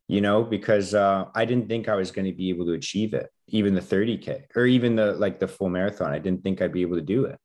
you 0.08 0.22
know, 0.22 0.44
because 0.44 0.94
uh, 0.94 1.26
I 1.34 1.46
didn't 1.46 1.68
think 1.68 1.90
I 1.90 1.96
was 1.96 2.12
going 2.12 2.26
to 2.26 2.34
be 2.34 2.50
able 2.50 2.68
to 2.68 2.74
achieve 2.74 3.16
it, 3.16 3.30
even 3.48 3.74
the 3.74 3.82
30K 3.82 4.44
or 4.56 4.66
even 4.68 4.96
the 4.96 5.14
like 5.14 5.40
the 5.40 5.48
full 5.48 5.70
marathon. 5.70 6.12
I 6.12 6.20
didn't 6.20 6.44
think 6.44 6.62
I'd 6.62 6.72
be 6.72 6.84
able 6.84 6.98
to 6.98 7.02
do 7.02 7.26
it. 7.26 7.40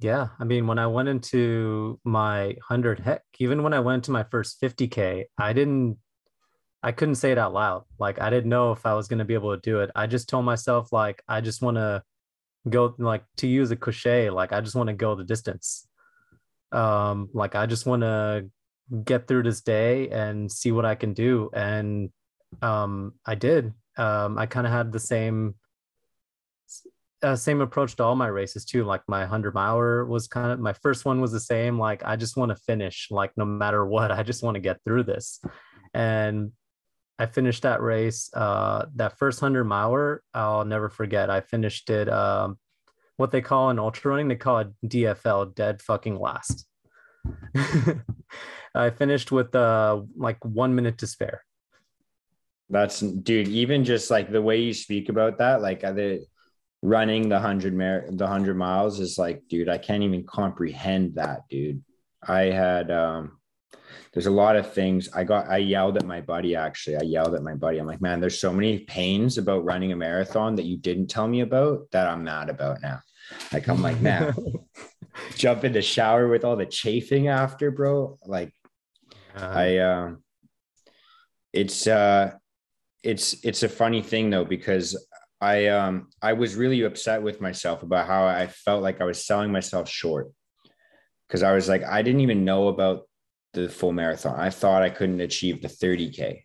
Yeah. 0.00 0.28
I 0.38 0.44
mean, 0.44 0.68
when 0.68 0.78
I 0.78 0.86
went 0.86 1.08
into 1.08 1.98
my 2.04 2.46
100, 2.68 3.00
heck, 3.00 3.22
even 3.40 3.64
when 3.64 3.74
I 3.74 3.80
went 3.80 4.04
to 4.04 4.12
my 4.12 4.22
first 4.22 4.60
50K, 4.62 5.24
I 5.36 5.52
didn't 5.52 5.98
I 6.88 6.92
couldn't 6.92 7.16
say 7.16 7.32
it 7.32 7.36
out 7.36 7.52
loud. 7.52 7.84
Like 7.98 8.18
I 8.18 8.30
didn't 8.30 8.48
know 8.48 8.72
if 8.72 8.86
I 8.86 8.94
was 8.94 9.08
going 9.08 9.18
to 9.18 9.26
be 9.26 9.34
able 9.34 9.54
to 9.54 9.60
do 9.60 9.80
it. 9.80 9.90
I 9.94 10.06
just 10.06 10.26
told 10.26 10.46
myself 10.46 10.90
like 10.90 11.22
I 11.28 11.42
just 11.42 11.60
want 11.60 11.76
to 11.76 12.02
go 12.66 12.94
like 12.96 13.24
to 13.36 13.46
use 13.46 13.70
a 13.70 13.76
cliche 13.76 14.30
like 14.30 14.54
I 14.54 14.62
just 14.62 14.74
want 14.74 14.86
to 14.86 14.94
go 14.94 15.14
the 15.14 15.22
distance. 15.22 15.86
Um 16.72 17.28
like 17.34 17.54
I 17.54 17.66
just 17.66 17.84
want 17.84 18.04
to 18.04 18.46
get 19.04 19.28
through 19.28 19.42
this 19.42 19.60
day 19.60 20.08
and 20.08 20.50
see 20.50 20.72
what 20.72 20.86
I 20.86 20.94
can 20.94 21.12
do 21.12 21.50
and 21.52 22.08
um 22.62 23.12
I 23.26 23.34
did. 23.34 23.74
Um 23.98 24.38
I 24.38 24.46
kind 24.46 24.66
of 24.66 24.72
had 24.72 24.90
the 24.90 24.98
same 24.98 25.56
uh, 27.22 27.36
same 27.36 27.60
approach 27.60 27.96
to 27.96 28.04
all 28.04 28.16
my 28.16 28.28
races 28.28 28.64
too. 28.64 28.84
Like 28.84 29.02
my 29.08 29.20
100 29.20 29.52
miler 29.52 30.06
was 30.06 30.26
kind 30.26 30.52
of 30.52 30.58
my 30.58 30.72
first 30.72 31.04
one 31.04 31.20
was 31.20 31.32
the 31.32 31.40
same. 31.40 31.78
Like 31.78 32.02
I 32.02 32.16
just 32.16 32.38
want 32.38 32.48
to 32.48 32.56
finish, 32.56 33.08
like 33.10 33.32
no 33.36 33.44
matter 33.44 33.84
what, 33.84 34.10
I 34.18 34.22
just 34.22 34.42
want 34.42 34.54
to 34.54 34.60
get 34.60 34.80
through 34.86 35.02
this. 35.02 35.42
And 35.92 36.52
I 37.18 37.26
finished 37.26 37.62
that 37.62 37.82
race. 37.82 38.30
Uh, 38.32 38.86
that 38.96 39.18
first 39.18 39.40
hundred 39.40 39.64
miler, 39.64 40.22
I'll 40.32 40.64
never 40.64 40.88
forget. 40.88 41.30
I 41.30 41.40
finished 41.40 41.90
it. 41.90 42.08
Um, 42.08 42.58
what 43.16 43.32
they 43.32 43.40
call 43.40 43.70
in 43.70 43.78
ultra 43.78 44.12
running, 44.12 44.28
they 44.28 44.36
call 44.36 44.60
it 44.60 44.68
DFL, 44.86 45.54
dead 45.54 45.82
fucking 45.82 46.18
last. 46.18 46.66
I 48.74 48.90
finished 48.90 49.32
with 49.32 49.54
uh, 49.54 50.02
like 50.16 50.42
one 50.44 50.74
minute 50.74 50.98
to 50.98 51.06
spare. 51.06 51.42
That's 52.70 53.00
dude. 53.00 53.48
Even 53.48 53.84
just 53.84 54.10
like 54.10 54.30
the 54.30 54.42
way 54.42 54.58
you 54.60 54.72
speak 54.72 55.08
about 55.08 55.38
that, 55.38 55.60
like 55.62 55.82
uh, 55.82 55.92
the 55.92 56.24
running 56.82 57.28
the 57.28 57.40
hundred 57.40 57.74
mar- 57.74 58.04
the 58.08 58.26
hundred 58.26 58.56
miles 58.56 59.00
is 59.00 59.18
like, 59.18 59.42
dude, 59.48 59.68
I 59.68 59.78
can't 59.78 60.04
even 60.04 60.24
comprehend 60.24 61.16
that, 61.16 61.48
dude. 61.50 61.82
I 62.22 62.42
had 62.42 62.90
um 62.90 63.38
there's 64.12 64.26
a 64.26 64.30
lot 64.30 64.56
of 64.56 64.72
things. 64.72 65.08
I 65.14 65.24
got 65.24 65.48
i 65.48 65.58
yelled 65.58 65.96
at 65.96 66.06
my 66.06 66.20
buddy 66.20 66.56
actually. 66.56 66.96
I 66.96 67.02
yelled 67.02 67.34
at 67.34 67.42
my 67.42 67.54
buddy. 67.54 67.78
I'm 67.78 67.86
like 67.86 68.00
man 68.00 68.20
there's 68.20 68.40
so 68.40 68.52
many 68.52 68.80
pains 68.80 69.38
about 69.38 69.64
running 69.64 69.92
a 69.92 69.96
marathon 69.96 70.56
that 70.56 70.64
you 70.64 70.76
didn't 70.76 71.08
tell 71.08 71.28
me 71.28 71.40
about 71.40 71.90
that 71.92 72.08
i'm 72.08 72.24
mad 72.24 72.48
about 72.48 72.82
now. 72.82 73.00
Like 73.52 73.68
i'm 73.68 73.82
like 73.82 74.00
man 74.00 74.34
jump 75.34 75.64
in 75.64 75.72
the 75.72 75.82
shower 75.82 76.28
with 76.28 76.44
all 76.44 76.56
the 76.56 76.66
chafing 76.66 77.28
after 77.28 77.70
bro. 77.70 78.18
Like 78.24 78.52
uh, 79.36 79.46
i 79.46 79.78
um 79.78 80.22
it's 81.52 81.86
uh 81.86 82.32
it's 83.02 83.44
it's 83.44 83.62
a 83.62 83.68
funny 83.68 84.02
thing 84.02 84.30
though 84.30 84.44
because 84.44 85.06
i 85.40 85.66
um 85.68 86.08
i 86.20 86.32
was 86.32 86.56
really 86.56 86.82
upset 86.82 87.22
with 87.22 87.40
myself 87.40 87.82
about 87.82 88.06
how 88.06 88.26
i 88.26 88.46
felt 88.46 88.82
like 88.82 89.00
i 89.00 89.04
was 89.04 89.24
selling 89.24 89.52
myself 89.52 89.88
short. 89.88 90.30
Because 91.26 91.42
i 91.42 91.52
was 91.52 91.68
like 91.68 91.84
i 91.84 92.02
didn't 92.02 92.20
even 92.20 92.44
know 92.44 92.68
about 92.68 93.02
the 93.52 93.68
full 93.68 93.92
marathon. 93.92 94.38
I 94.38 94.50
thought 94.50 94.82
I 94.82 94.90
couldn't 94.90 95.20
achieve 95.20 95.62
the 95.62 95.68
30K, 95.68 96.42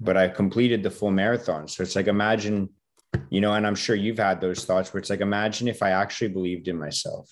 but 0.00 0.16
I 0.16 0.28
completed 0.28 0.82
the 0.82 0.90
full 0.90 1.10
marathon. 1.10 1.68
So 1.68 1.82
it's 1.82 1.96
like, 1.96 2.06
imagine, 2.06 2.70
you 3.30 3.40
know, 3.40 3.52
and 3.52 3.66
I'm 3.66 3.74
sure 3.74 3.96
you've 3.96 4.18
had 4.18 4.40
those 4.40 4.64
thoughts 4.64 4.92
where 4.92 5.00
it's 5.00 5.10
like, 5.10 5.20
imagine 5.20 5.68
if 5.68 5.82
I 5.82 5.90
actually 5.90 6.28
believed 6.28 6.68
in 6.68 6.78
myself. 6.78 7.30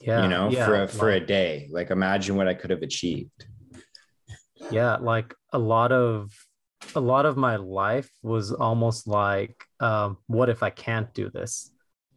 Yeah. 0.00 0.22
You 0.22 0.28
know, 0.28 0.50
yeah, 0.50 0.66
for 0.66 0.82
a, 0.82 0.88
for 0.88 1.12
like, 1.12 1.22
a 1.22 1.26
day, 1.26 1.68
like 1.70 1.90
imagine 1.90 2.36
what 2.36 2.48
I 2.48 2.54
could 2.54 2.70
have 2.70 2.82
achieved. 2.82 3.46
Yeah. 4.70 4.96
Like 4.96 5.34
a 5.52 5.58
lot 5.58 5.90
of, 5.90 6.30
a 6.94 7.00
lot 7.00 7.26
of 7.26 7.36
my 7.36 7.56
life 7.56 8.10
was 8.22 8.52
almost 8.52 9.06
like, 9.06 9.64
um, 9.80 10.18
what 10.26 10.50
if 10.50 10.62
I 10.62 10.70
can't 10.70 11.12
do 11.14 11.30
this? 11.30 11.72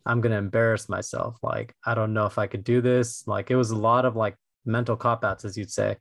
I'm 0.06 0.22
going 0.22 0.32
to 0.32 0.38
embarrass 0.38 0.90
myself. 0.90 1.38
Like, 1.42 1.74
I 1.86 1.94
don't 1.94 2.14
know 2.14 2.26
if 2.26 2.38
I 2.38 2.48
could 2.48 2.64
do 2.64 2.82
this. 2.82 3.28
Like, 3.28 3.52
it 3.52 3.56
was 3.56 3.72
a 3.72 3.78
lot 3.78 4.06
of 4.06 4.16
like 4.16 4.36
mental 4.66 4.96
cop 4.96 5.24
outs, 5.24 5.46
as 5.46 5.58
you'd 5.58 5.72
say. 5.72 5.98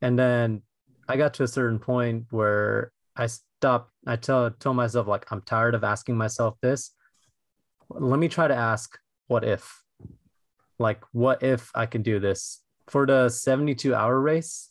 And 0.00 0.18
then 0.18 0.62
I 1.08 1.16
got 1.16 1.34
to 1.34 1.42
a 1.42 1.48
certain 1.48 1.78
point 1.78 2.26
where 2.30 2.92
I 3.16 3.26
stopped. 3.26 3.92
I 4.06 4.16
tell 4.16 4.50
told 4.50 4.76
myself 4.76 5.06
like 5.06 5.30
I'm 5.30 5.42
tired 5.42 5.74
of 5.74 5.84
asking 5.84 6.16
myself 6.16 6.56
this. 6.60 6.92
Let 7.90 8.18
me 8.18 8.28
try 8.28 8.48
to 8.48 8.54
ask 8.54 8.98
what 9.26 9.44
if. 9.44 9.82
Like 10.78 11.02
what 11.12 11.42
if 11.42 11.70
I 11.74 11.86
can 11.86 12.02
do 12.02 12.20
this 12.20 12.62
for 12.88 13.06
the 13.06 13.28
72 13.28 13.94
hour 13.94 14.20
race? 14.20 14.70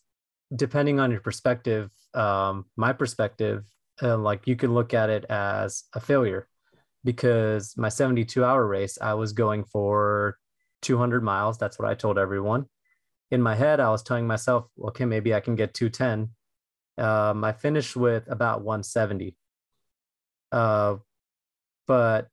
Depending 0.55 0.99
on 0.99 1.11
your 1.11 1.19
perspective, 1.19 1.89
um, 2.13 2.65
my 2.77 2.93
perspective, 2.93 3.65
uh, 4.01 4.17
like 4.17 4.47
you 4.47 4.55
can 4.55 4.73
look 4.73 4.93
at 4.93 5.09
it 5.09 5.25
as 5.25 5.83
a 5.93 5.99
failure 5.99 6.47
because 7.03 7.75
my 7.75 7.89
72 7.89 8.45
hour 8.45 8.65
race, 8.65 8.97
I 9.01 9.15
was 9.15 9.33
going 9.33 9.65
for 9.65 10.37
200 10.83 11.23
miles. 11.23 11.57
That's 11.57 11.77
what 11.77 11.89
I 11.89 11.95
told 11.95 12.17
everyone 12.17 12.67
in 13.31 13.41
my 13.41 13.55
head, 13.55 13.79
I 13.79 13.89
was 13.89 14.03
telling 14.03 14.25
myself, 14.25 14.67
okay, 14.81 15.05
maybe 15.05 15.33
I 15.33 15.39
can 15.39 15.55
get 15.55 15.73
210. 15.73 16.29
Um, 16.97 17.43
I 17.43 17.51
finished 17.51 17.95
with 17.95 18.29
about 18.29 18.61
170. 18.61 19.35
Uh, 20.51 20.97
but 21.87 22.29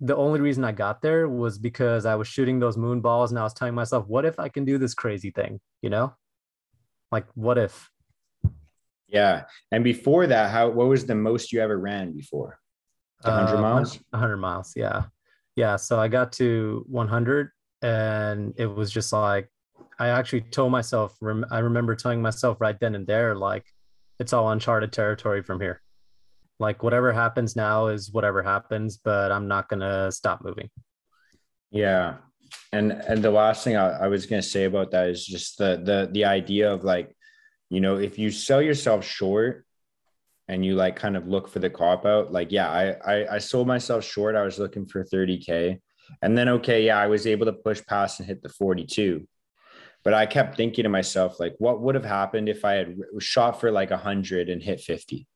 the 0.00 0.16
only 0.16 0.40
reason 0.40 0.64
I 0.64 0.72
got 0.72 1.02
there 1.02 1.28
was 1.28 1.58
because 1.58 2.06
I 2.06 2.14
was 2.14 2.28
shooting 2.28 2.58
those 2.58 2.76
moon 2.76 3.00
balls 3.00 3.30
and 3.30 3.38
I 3.38 3.44
was 3.44 3.54
telling 3.54 3.74
myself, 3.74 4.06
what 4.06 4.24
if 4.24 4.38
I 4.38 4.48
can 4.48 4.64
do 4.64 4.78
this 4.78 4.94
crazy 4.94 5.30
thing? 5.30 5.60
You 5.80 5.90
know, 5.90 6.14
like 7.10 7.26
what 7.34 7.58
if? 7.58 7.88
Yeah. 9.08 9.44
And 9.70 9.84
before 9.84 10.26
that, 10.26 10.50
how 10.50 10.70
what 10.70 10.88
was 10.88 11.04
the 11.04 11.14
most 11.14 11.52
you 11.52 11.60
ever 11.60 11.78
ran 11.78 12.12
before? 12.12 12.58
100 13.22 13.56
uh, 13.56 13.60
miles? 13.60 14.00
100 14.10 14.36
miles. 14.38 14.72
Yeah. 14.74 15.04
yeah, 15.54 15.76
so 15.76 16.00
I 16.00 16.08
got 16.08 16.32
to 16.32 16.84
100 16.88 17.50
and 17.82 18.54
it 18.56 18.66
was 18.66 18.90
just 18.90 19.12
like 19.12 19.48
I 19.98 20.08
actually 20.08 20.42
told 20.42 20.72
myself 20.72 21.16
I 21.50 21.58
remember 21.58 21.94
telling 21.94 22.22
myself 22.22 22.60
right 22.60 22.78
then 22.78 22.94
and 22.94 23.06
there 23.06 23.34
like 23.34 23.64
it's 24.18 24.32
all 24.32 24.50
uncharted 24.50 24.92
territory 24.92 25.42
from 25.42 25.60
here. 25.60 25.82
Like 26.58 26.82
whatever 26.82 27.12
happens 27.12 27.56
now 27.56 27.88
is 27.88 28.12
whatever 28.12 28.42
happens, 28.42 28.96
but 28.96 29.32
I'm 29.32 29.48
not 29.48 29.68
gonna 29.68 30.12
stop 30.12 30.44
moving. 30.44 30.70
Yeah. 31.70 32.16
And 32.72 32.92
and 32.92 33.22
the 33.22 33.30
last 33.30 33.64
thing 33.64 33.76
I, 33.76 34.04
I 34.04 34.06
was 34.08 34.26
gonna 34.26 34.42
say 34.42 34.64
about 34.64 34.90
that 34.92 35.08
is 35.08 35.26
just 35.26 35.58
the 35.58 35.80
the 35.82 36.08
the 36.12 36.24
idea 36.24 36.72
of 36.72 36.84
like, 36.84 37.16
you 37.70 37.80
know, 37.80 37.96
if 37.96 38.18
you 38.18 38.30
sell 38.30 38.62
yourself 38.62 39.04
short 39.04 39.64
and 40.48 40.64
you 40.64 40.74
like 40.74 40.96
kind 40.96 41.16
of 41.16 41.26
look 41.26 41.48
for 41.48 41.58
the 41.58 41.70
cop 41.70 42.04
out, 42.06 42.32
like 42.32 42.52
yeah, 42.52 42.70
I 42.70 43.14
I, 43.14 43.34
I 43.34 43.38
sold 43.38 43.66
myself 43.66 44.04
short. 44.04 44.36
I 44.36 44.42
was 44.42 44.58
looking 44.58 44.86
for 44.86 45.04
30k. 45.04 45.80
And 46.20 46.36
then 46.36 46.48
okay, 46.48 46.84
yeah, 46.84 46.98
I 46.98 47.06
was 47.06 47.26
able 47.26 47.46
to 47.46 47.52
push 47.52 47.80
past 47.86 48.20
and 48.20 48.28
hit 48.28 48.42
the 48.42 48.50
42 48.50 49.26
but 50.04 50.14
I 50.14 50.26
kept 50.26 50.56
thinking 50.56 50.82
to 50.84 50.88
myself, 50.88 51.38
like, 51.38 51.54
what 51.58 51.80
would 51.80 51.94
have 51.94 52.04
happened 52.04 52.48
if 52.48 52.64
I 52.64 52.74
had 52.74 52.96
shot 53.18 53.60
for 53.60 53.70
like 53.70 53.90
100 53.90 54.48
and 54.48 54.62
hit 54.62 54.80
50? 54.80 55.26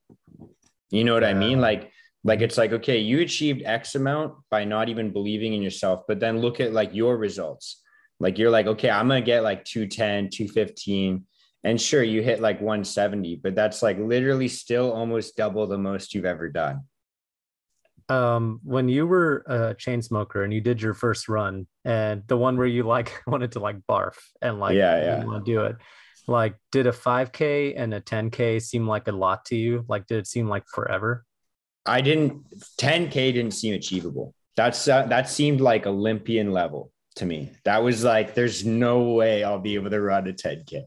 You 0.91 1.05
know 1.05 1.15
what 1.15 1.23
yeah. 1.23 1.31
I 1.31 1.35
mean? 1.35 1.61
Like, 1.61 1.93
like 2.25 2.41
it's 2.41 2.59
like, 2.59 2.73
okay, 2.73 2.99
you 2.99 3.21
achieved 3.21 3.63
X 3.65 3.95
amount 3.95 4.35
by 4.51 4.65
not 4.65 4.89
even 4.89 5.13
believing 5.13 5.53
in 5.55 5.63
yourself, 5.63 6.03
but 6.09 6.19
then 6.19 6.41
look 6.41 6.61
at 6.61 6.73
like 6.73 6.95
your 6.95 7.17
results. 7.17 7.83
Like, 8.19 8.39
you're 8.39 8.51
like, 8.51 8.67
okay, 8.67 8.91
I'm 8.91 9.09
going 9.09 9.23
to 9.23 9.27
get 9.27 9.43
like 9.43 9.65
210, 9.65 10.31
215. 10.31 11.25
And 11.65 11.81
sure, 11.81 12.03
you 12.03 12.23
hit 12.23 12.41
like 12.41 12.61
170, 12.61 13.37
but 13.43 13.55
that's 13.55 13.83
like 13.83 13.99
literally 13.99 14.49
still 14.49 14.93
almost 14.93 15.37
double 15.37 15.67
the 15.67 15.79
most 15.79 16.15
you've 16.15 16.25
ever 16.25 16.49
done 16.49 16.83
um 18.09 18.61
when 18.63 18.89
you 18.89 19.07
were 19.07 19.45
a 19.49 19.75
chain 19.75 20.01
smoker 20.01 20.45
and 20.45 20.53
you 20.53 20.61
did 20.61 20.81
your 20.81 20.95
first 20.95 21.29
run 21.29 21.67
and 21.85 22.23
the 22.29 22.37
one 22.37 22.57
where 22.57 22.67
you 22.67 22.85
like 22.85 23.21
wanted 23.27 23.51
to 23.53 23.59
like 23.59 23.77
barf 23.89 24.15
and 24.41 24.61
like 24.61 24.77
yeah 24.77 25.01
yeah. 25.01 25.25
want 25.25 25.45
to 25.45 25.53
do 25.53 25.63
it 25.63 25.77
like 26.29 26.57
did 26.73 26.87
a 26.87 26.93
5k 26.93 27.75
and 27.77 27.95
a 27.95 28.01
10k 28.01 28.61
seem 28.61 28.87
like 28.87 29.09
a 29.09 29.13
lot 29.13 29.45
to 29.47 29.57
you? 29.57 29.85
Like 29.89 30.07
did 30.07 30.19
it 30.19 30.27
seem 30.27 30.49
like 30.49 30.65
forever? 30.67 31.25
I 31.85 32.01
didn't 32.01 32.45
10k 32.81 33.13
didn't 33.35 33.53
seem 33.53 33.75
achievable. 33.75 34.35
That's 34.57 34.89
uh, 34.89 35.07
that 35.07 35.29
seemed 35.29 35.61
like 35.61 35.87
olympian 35.87 36.51
level 36.51 36.91
to 37.17 37.27
me. 37.27 37.53
That 37.65 37.83
was 37.83 38.03
like 38.03 38.35
there's 38.35 38.65
no 38.65 39.13
way 39.13 39.45
i'll 39.45 39.61
be 39.61 39.75
able 39.75 39.91
to 39.91 40.01
run 40.01 40.27
a 40.27 40.33
10k 40.33 40.85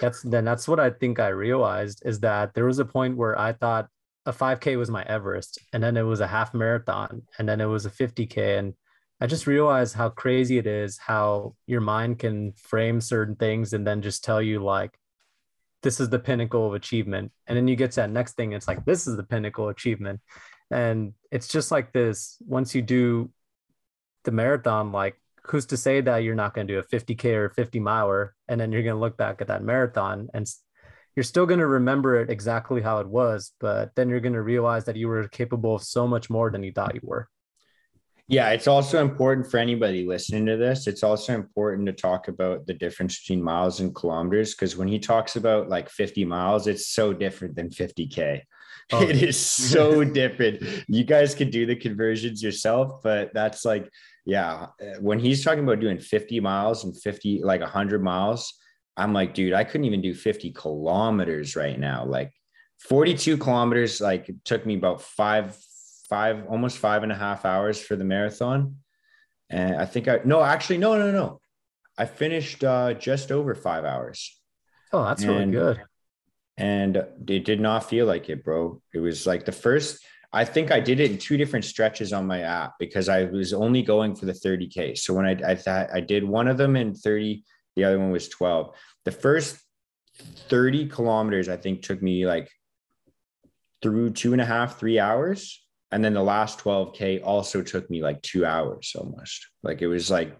that's 0.00 0.22
then 0.22 0.44
that's 0.44 0.68
what 0.68 0.78
i 0.78 0.88
think 0.88 1.18
i 1.18 1.28
realized 1.28 2.02
is 2.04 2.20
that 2.20 2.54
there 2.54 2.64
was 2.64 2.78
a 2.78 2.84
point 2.84 3.16
where 3.16 3.36
i 3.36 3.52
thought 3.52 3.88
a 4.26 4.32
5K 4.32 4.78
was 4.78 4.90
my 4.90 5.02
Everest, 5.02 5.58
and 5.72 5.82
then 5.82 5.96
it 5.96 6.02
was 6.02 6.20
a 6.20 6.26
half 6.26 6.54
marathon, 6.54 7.22
and 7.38 7.48
then 7.48 7.60
it 7.60 7.66
was 7.66 7.86
a 7.86 7.90
50K. 7.90 8.58
And 8.58 8.74
I 9.20 9.26
just 9.26 9.46
realized 9.46 9.94
how 9.94 10.08
crazy 10.08 10.58
it 10.58 10.66
is 10.66 10.98
how 10.98 11.54
your 11.66 11.80
mind 11.80 12.18
can 12.18 12.52
frame 12.52 13.00
certain 13.00 13.36
things 13.36 13.72
and 13.72 13.86
then 13.86 14.02
just 14.02 14.24
tell 14.24 14.42
you, 14.42 14.62
like, 14.62 14.96
this 15.82 16.00
is 16.00 16.08
the 16.08 16.18
pinnacle 16.18 16.66
of 16.66 16.74
achievement. 16.74 17.32
And 17.46 17.56
then 17.56 17.68
you 17.68 17.76
get 17.76 17.92
to 17.92 18.00
that 18.00 18.10
next 18.10 18.34
thing, 18.34 18.52
it's 18.52 18.68
like, 18.68 18.84
this 18.84 19.06
is 19.06 19.16
the 19.16 19.24
pinnacle 19.24 19.68
achievement. 19.68 20.20
And 20.70 21.12
it's 21.30 21.48
just 21.48 21.70
like 21.70 21.92
this 21.92 22.38
once 22.46 22.74
you 22.74 22.82
do 22.82 23.30
the 24.24 24.30
marathon, 24.30 24.92
like, 24.92 25.20
who's 25.44 25.66
to 25.66 25.76
say 25.76 26.00
that 26.00 26.18
you're 26.18 26.36
not 26.36 26.54
going 26.54 26.66
to 26.68 26.72
do 26.74 26.78
a 26.78 26.84
50K 26.84 27.34
or 27.34 27.50
50 27.50 27.80
miler? 27.80 28.34
And 28.48 28.60
then 28.60 28.70
you're 28.70 28.84
going 28.84 28.94
to 28.94 29.00
look 29.00 29.16
back 29.16 29.40
at 29.40 29.48
that 29.48 29.64
marathon 29.64 30.28
and 30.32 30.46
you're 31.14 31.24
still 31.24 31.46
going 31.46 31.60
to 31.60 31.66
remember 31.66 32.20
it 32.20 32.30
exactly 32.30 32.80
how 32.80 32.98
it 32.98 33.08
was, 33.08 33.52
but 33.60 33.94
then 33.94 34.08
you're 34.08 34.20
going 34.20 34.32
to 34.32 34.42
realize 34.42 34.84
that 34.86 34.96
you 34.96 35.08
were 35.08 35.28
capable 35.28 35.74
of 35.74 35.82
so 35.82 36.06
much 36.06 36.30
more 36.30 36.50
than 36.50 36.62
you 36.62 36.72
thought 36.72 36.94
you 36.94 37.00
were. 37.02 37.28
Yeah, 38.28 38.50
it's 38.50 38.66
also 38.66 39.02
important 39.02 39.50
for 39.50 39.58
anybody 39.58 40.06
listening 40.06 40.46
to 40.46 40.56
this. 40.56 40.86
It's 40.86 41.02
also 41.02 41.34
important 41.34 41.86
to 41.86 41.92
talk 41.92 42.28
about 42.28 42.66
the 42.66 42.72
difference 42.72 43.20
between 43.20 43.42
miles 43.42 43.80
and 43.80 43.94
kilometers 43.94 44.54
because 44.54 44.76
when 44.76 44.88
he 44.88 44.98
talks 44.98 45.36
about 45.36 45.68
like 45.68 45.90
50 45.90 46.24
miles, 46.24 46.66
it's 46.66 46.88
so 46.88 47.12
different 47.12 47.56
than 47.56 47.68
50K. 47.68 48.40
Oh. 48.92 49.02
It 49.08 49.22
is 49.22 49.38
so 49.38 50.02
different. 50.20 50.62
You 50.88 51.04
guys 51.04 51.34
can 51.34 51.50
do 51.50 51.66
the 51.66 51.76
conversions 51.76 52.42
yourself, 52.42 53.02
but 53.02 53.34
that's 53.34 53.64
like, 53.64 53.90
yeah, 54.24 54.68
when 55.00 55.18
he's 55.18 55.44
talking 55.44 55.64
about 55.64 55.80
doing 55.80 55.98
50 55.98 56.40
miles 56.40 56.84
and 56.84 56.96
50, 56.96 57.42
like 57.42 57.60
100 57.60 58.02
miles, 58.02 58.54
I'm 58.96 59.12
like, 59.12 59.34
dude, 59.34 59.52
I 59.52 59.64
couldn't 59.64 59.86
even 59.86 60.00
do 60.00 60.14
50 60.14 60.52
kilometers 60.52 61.56
right 61.56 61.78
now. 61.78 62.04
Like 62.04 62.32
42 62.80 63.38
kilometers, 63.38 64.00
like 64.00 64.28
it 64.28 64.44
took 64.44 64.66
me 64.66 64.76
about 64.76 65.02
five, 65.02 65.56
five, 66.08 66.46
almost 66.48 66.78
five 66.78 67.02
and 67.02 67.12
a 67.12 67.16
half 67.16 67.44
hours 67.44 67.80
for 67.80 67.96
the 67.96 68.04
marathon. 68.04 68.76
And 69.48 69.76
I 69.76 69.86
think 69.86 70.08
I, 70.08 70.20
no, 70.24 70.42
actually, 70.42 70.78
no, 70.78 70.98
no, 70.98 71.10
no. 71.10 71.40
I 71.96 72.06
finished 72.06 72.64
uh, 72.64 72.94
just 72.94 73.30
over 73.30 73.54
five 73.54 73.84
hours. 73.84 74.40
Oh, 74.92 75.04
that's 75.04 75.22
and, 75.22 75.30
really 75.30 75.50
good. 75.52 75.82
And 76.56 76.96
it 76.96 77.44
did 77.44 77.60
not 77.60 77.88
feel 77.88 78.06
like 78.06 78.28
it, 78.28 78.44
bro. 78.44 78.80
It 78.92 78.98
was 78.98 79.26
like 79.26 79.44
the 79.44 79.52
first, 79.52 80.04
I 80.32 80.44
think 80.44 80.70
I 80.70 80.80
did 80.80 81.00
it 81.00 81.10
in 81.10 81.18
two 81.18 81.36
different 81.36 81.64
stretches 81.64 82.12
on 82.12 82.26
my 82.26 82.40
app 82.40 82.74
because 82.78 83.08
I 83.08 83.24
was 83.24 83.52
only 83.52 83.82
going 83.82 84.14
for 84.14 84.26
the 84.26 84.32
30K. 84.32 84.98
So 84.98 85.14
when 85.14 85.26
I, 85.26 85.52
I 85.52 85.54
thought 85.54 85.88
I 85.92 86.00
did 86.00 86.24
one 86.24 86.48
of 86.48 86.56
them 86.56 86.76
in 86.76 86.94
30, 86.94 87.42
the 87.76 87.84
other 87.84 87.98
one 87.98 88.10
was 88.10 88.28
12. 88.28 88.74
The 89.04 89.12
first 89.12 89.58
30 90.48 90.88
kilometers, 90.88 91.48
I 91.48 91.56
think, 91.56 91.82
took 91.82 92.02
me 92.02 92.26
like 92.26 92.48
through 93.82 94.10
two 94.10 94.32
and 94.32 94.40
a 94.40 94.46
half, 94.46 94.78
three 94.78 94.98
hours. 94.98 95.64
And 95.90 96.02
then 96.02 96.14
the 96.14 96.22
last 96.22 96.58
12K 96.60 97.22
also 97.22 97.62
took 97.62 97.90
me 97.90 98.02
like 98.02 98.22
two 98.22 98.46
hours 98.46 98.94
almost. 98.98 99.46
Like 99.62 99.82
it 99.82 99.88
was 99.88 100.10
like 100.10 100.36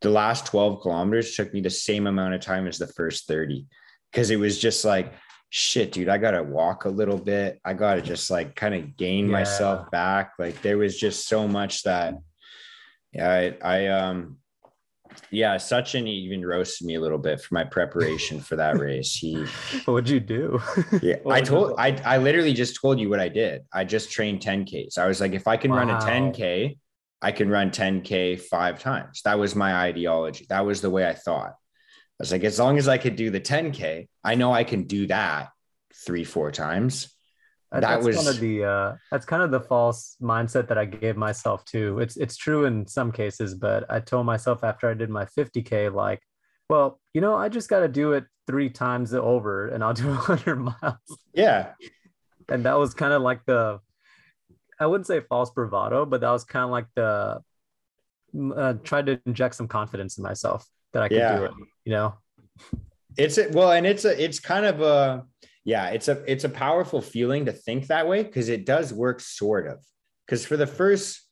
the 0.00 0.10
last 0.10 0.46
12 0.46 0.80
kilometers 0.80 1.34
took 1.34 1.52
me 1.52 1.60
the 1.60 1.70
same 1.70 2.06
amount 2.06 2.34
of 2.34 2.40
time 2.40 2.66
as 2.66 2.78
the 2.78 2.86
first 2.86 3.26
30 3.26 3.66
because 4.10 4.30
it 4.30 4.38
was 4.38 4.58
just 4.58 4.84
like, 4.84 5.12
shit, 5.50 5.92
dude, 5.92 6.08
I 6.08 6.16
got 6.16 6.30
to 6.30 6.42
walk 6.42 6.84
a 6.84 6.88
little 6.88 7.18
bit. 7.18 7.60
I 7.64 7.74
got 7.74 7.96
to 7.96 8.02
just 8.02 8.30
like 8.30 8.54
kind 8.54 8.74
of 8.74 8.96
gain 8.96 9.26
yeah. 9.26 9.32
myself 9.32 9.90
back. 9.90 10.32
Like 10.38 10.62
there 10.62 10.78
was 10.78 10.96
just 10.96 11.28
so 11.28 11.46
much 11.46 11.82
that, 11.82 12.14
yeah, 13.12 13.28
I, 13.28 13.56
I, 13.62 13.86
um, 13.88 14.38
yeah, 15.30 15.56
Sachin 15.56 16.06
even 16.08 16.44
roasted 16.44 16.86
me 16.86 16.96
a 16.96 17.00
little 17.00 17.18
bit 17.18 17.40
for 17.40 17.54
my 17.54 17.64
preparation 17.64 18.40
for 18.40 18.56
that 18.56 18.78
race. 18.80 19.14
He 19.14 19.44
what'd 19.84 20.08
you 20.08 20.20
do? 20.20 20.60
yeah, 21.02 21.16
I 21.28 21.40
told 21.40 21.74
I 21.78 22.00
I 22.04 22.18
literally 22.18 22.52
just 22.52 22.80
told 22.80 22.98
you 22.98 23.08
what 23.08 23.20
I 23.20 23.28
did. 23.28 23.62
I 23.72 23.84
just 23.84 24.10
trained 24.10 24.40
10Ks. 24.40 24.98
I 24.98 25.06
was 25.06 25.20
like, 25.20 25.32
if 25.32 25.46
I 25.46 25.56
can 25.56 25.70
wow. 25.70 25.78
run 25.78 25.90
a 25.90 25.98
10K, 25.98 26.78
I 27.22 27.32
can 27.32 27.48
run 27.48 27.70
10K 27.70 28.40
five 28.40 28.80
times. 28.80 29.22
That 29.24 29.38
was 29.38 29.54
my 29.54 29.74
ideology. 29.74 30.46
That 30.48 30.66
was 30.66 30.80
the 30.80 30.90
way 30.90 31.06
I 31.06 31.14
thought. 31.14 31.50
I 31.50 32.22
was 32.22 32.32
like, 32.32 32.44
as 32.44 32.58
long 32.58 32.78
as 32.78 32.88
I 32.88 32.98
could 32.98 33.16
do 33.16 33.30
the 33.30 33.40
10K, 33.40 34.08
I 34.24 34.34
know 34.34 34.52
I 34.52 34.64
can 34.64 34.84
do 34.84 35.06
that 35.06 35.50
three, 35.94 36.24
four 36.24 36.50
times 36.50 37.14
that 37.72 37.80
that's 37.80 38.04
was 38.04 38.16
kind 38.16 38.28
of 38.28 38.40
the 38.40 38.64
uh, 38.64 38.96
that's 39.12 39.24
kind 39.24 39.42
of 39.42 39.52
the 39.52 39.60
false 39.60 40.16
mindset 40.20 40.66
that 40.68 40.78
I 40.78 40.84
gave 40.84 41.16
myself 41.16 41.64
too. 41.64 42.00
It's 42.00 42.16
it's 42.16 42.36
true 42.36 42.64
in 42.64 42.86
some 42.86 43.12
cases, 43.12 43.54
but 43.54 43.86
I 43.88 44.00
told 44.00 44.26
myself 44.26 44.64
after 44.64 44.90
I 44.90 44.94
did 44.94 45.08
my 45.08 45.24
50k, 45.24 45.92
like, 45.94 46.20
well, 46.68 47.00
you 47.14 47.20
know, 47.20 47.36
I 47.36 47.48
just 47.48 47.68
got 47.68 47.80
to 47.80 47.88
do 47.88 48.12
it 48.14 48.24
three 48.48 48.70
times 48.70 49.14
over, 49.14 49.68
and 49.68 49.84
I'll 49.84 49.94
do 49.94 50.08
100 50.08 50.56
miles. 50.56 51.18
Yeah, 51.32 51.72
and 52.48 52.64
that 52.64 52.76
was 52.76 52.92
kind 52.92 53.12
of 53.12 53.22
like 53.22 53.44
the, 53.46 53.78
I 54.80 54.86
wouldn't 54.86 55.06
say 55.06 55.20
false 55.20 55.50
bravado, 55.50 56.04
but 56.06 56.22
that 56.22 56.30
was 56.30 56.42
kind 56.42 56.64
of 56.64 56.70
like 56.70 56.86
the, 56.96 57.40
uh, 58.56 58.74
tried 58.82 59.06
to 59.06 59.20
inject 59.26 59.54
some 59.54 59.68
confidence 59.68 60.18
in 60.18 60.24
myself 60.24 60.66
that 60.92 61.04
I 61.04 61.08
could 61.08 61.18
yeah. 61.18 61.38
do 61.38 61.44
it. 61.44 61.52
You 61.84 61.92
know, 61.92 62.14
it's 63.16 63.38
a, 63.38 63.48
well, 63.50 63.70
and 63.70 63.86
it's 63.86 64.04
a 64.04 64.22
it's 64.22 64.40
kind 64.40 64.66
of 64.66 64.80
a 64.80 65.24
yeah, 65.64 65.88
it's 65.88 66.08
a 66.08 66.22
it's 66.30 66.44
a 66.44 66.48
powerful 66.48 67.00
feeling 67.00 67.46
to 67.46 67.52
think 67.52 67.86
that 67.88 68.08
way 68.08 68.22
because 68.22 68.48
it 68.48 68.66
does 68.66 68.92
work 68.92 69.20
sort 69.20 69.66
of. 69.66 69.78
Because 70.26 70.46
for 70.46 70.56
the 70.56 70.66
first 70.66 71.22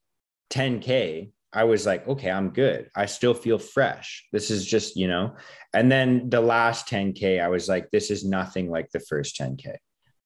10k, 0.51 1.31
I 1.53 1.65
was 1.65 1.87
like, 1.87 2.07
okay, 2.07 2.31
I'm 2.31 2.51
good. 2.51 2.91
I 2.95 3.07
still 3.07 3.35
feel 3.35 3.59
fresh. 3.59 4.27
This 4.33 4.51
is 4.51 4.67
just, 4.67 4.97
you 4.97 5.09
know. 5.09 5.37
And 5.73 5.91
then 5.91 6.29
the 6.29 6.41
last 6.41 6.89
10k, 6.89 7.43
I 7.43 7.49
was 7.49 7.69
like, 7.69 7.91
this 7.91 8.11
is 8.11 8.25
nothing 8.25 8.71
like 8.71 8.91
the 8.91 9.01
first 9.01 9.39
10k. 9.41 9.77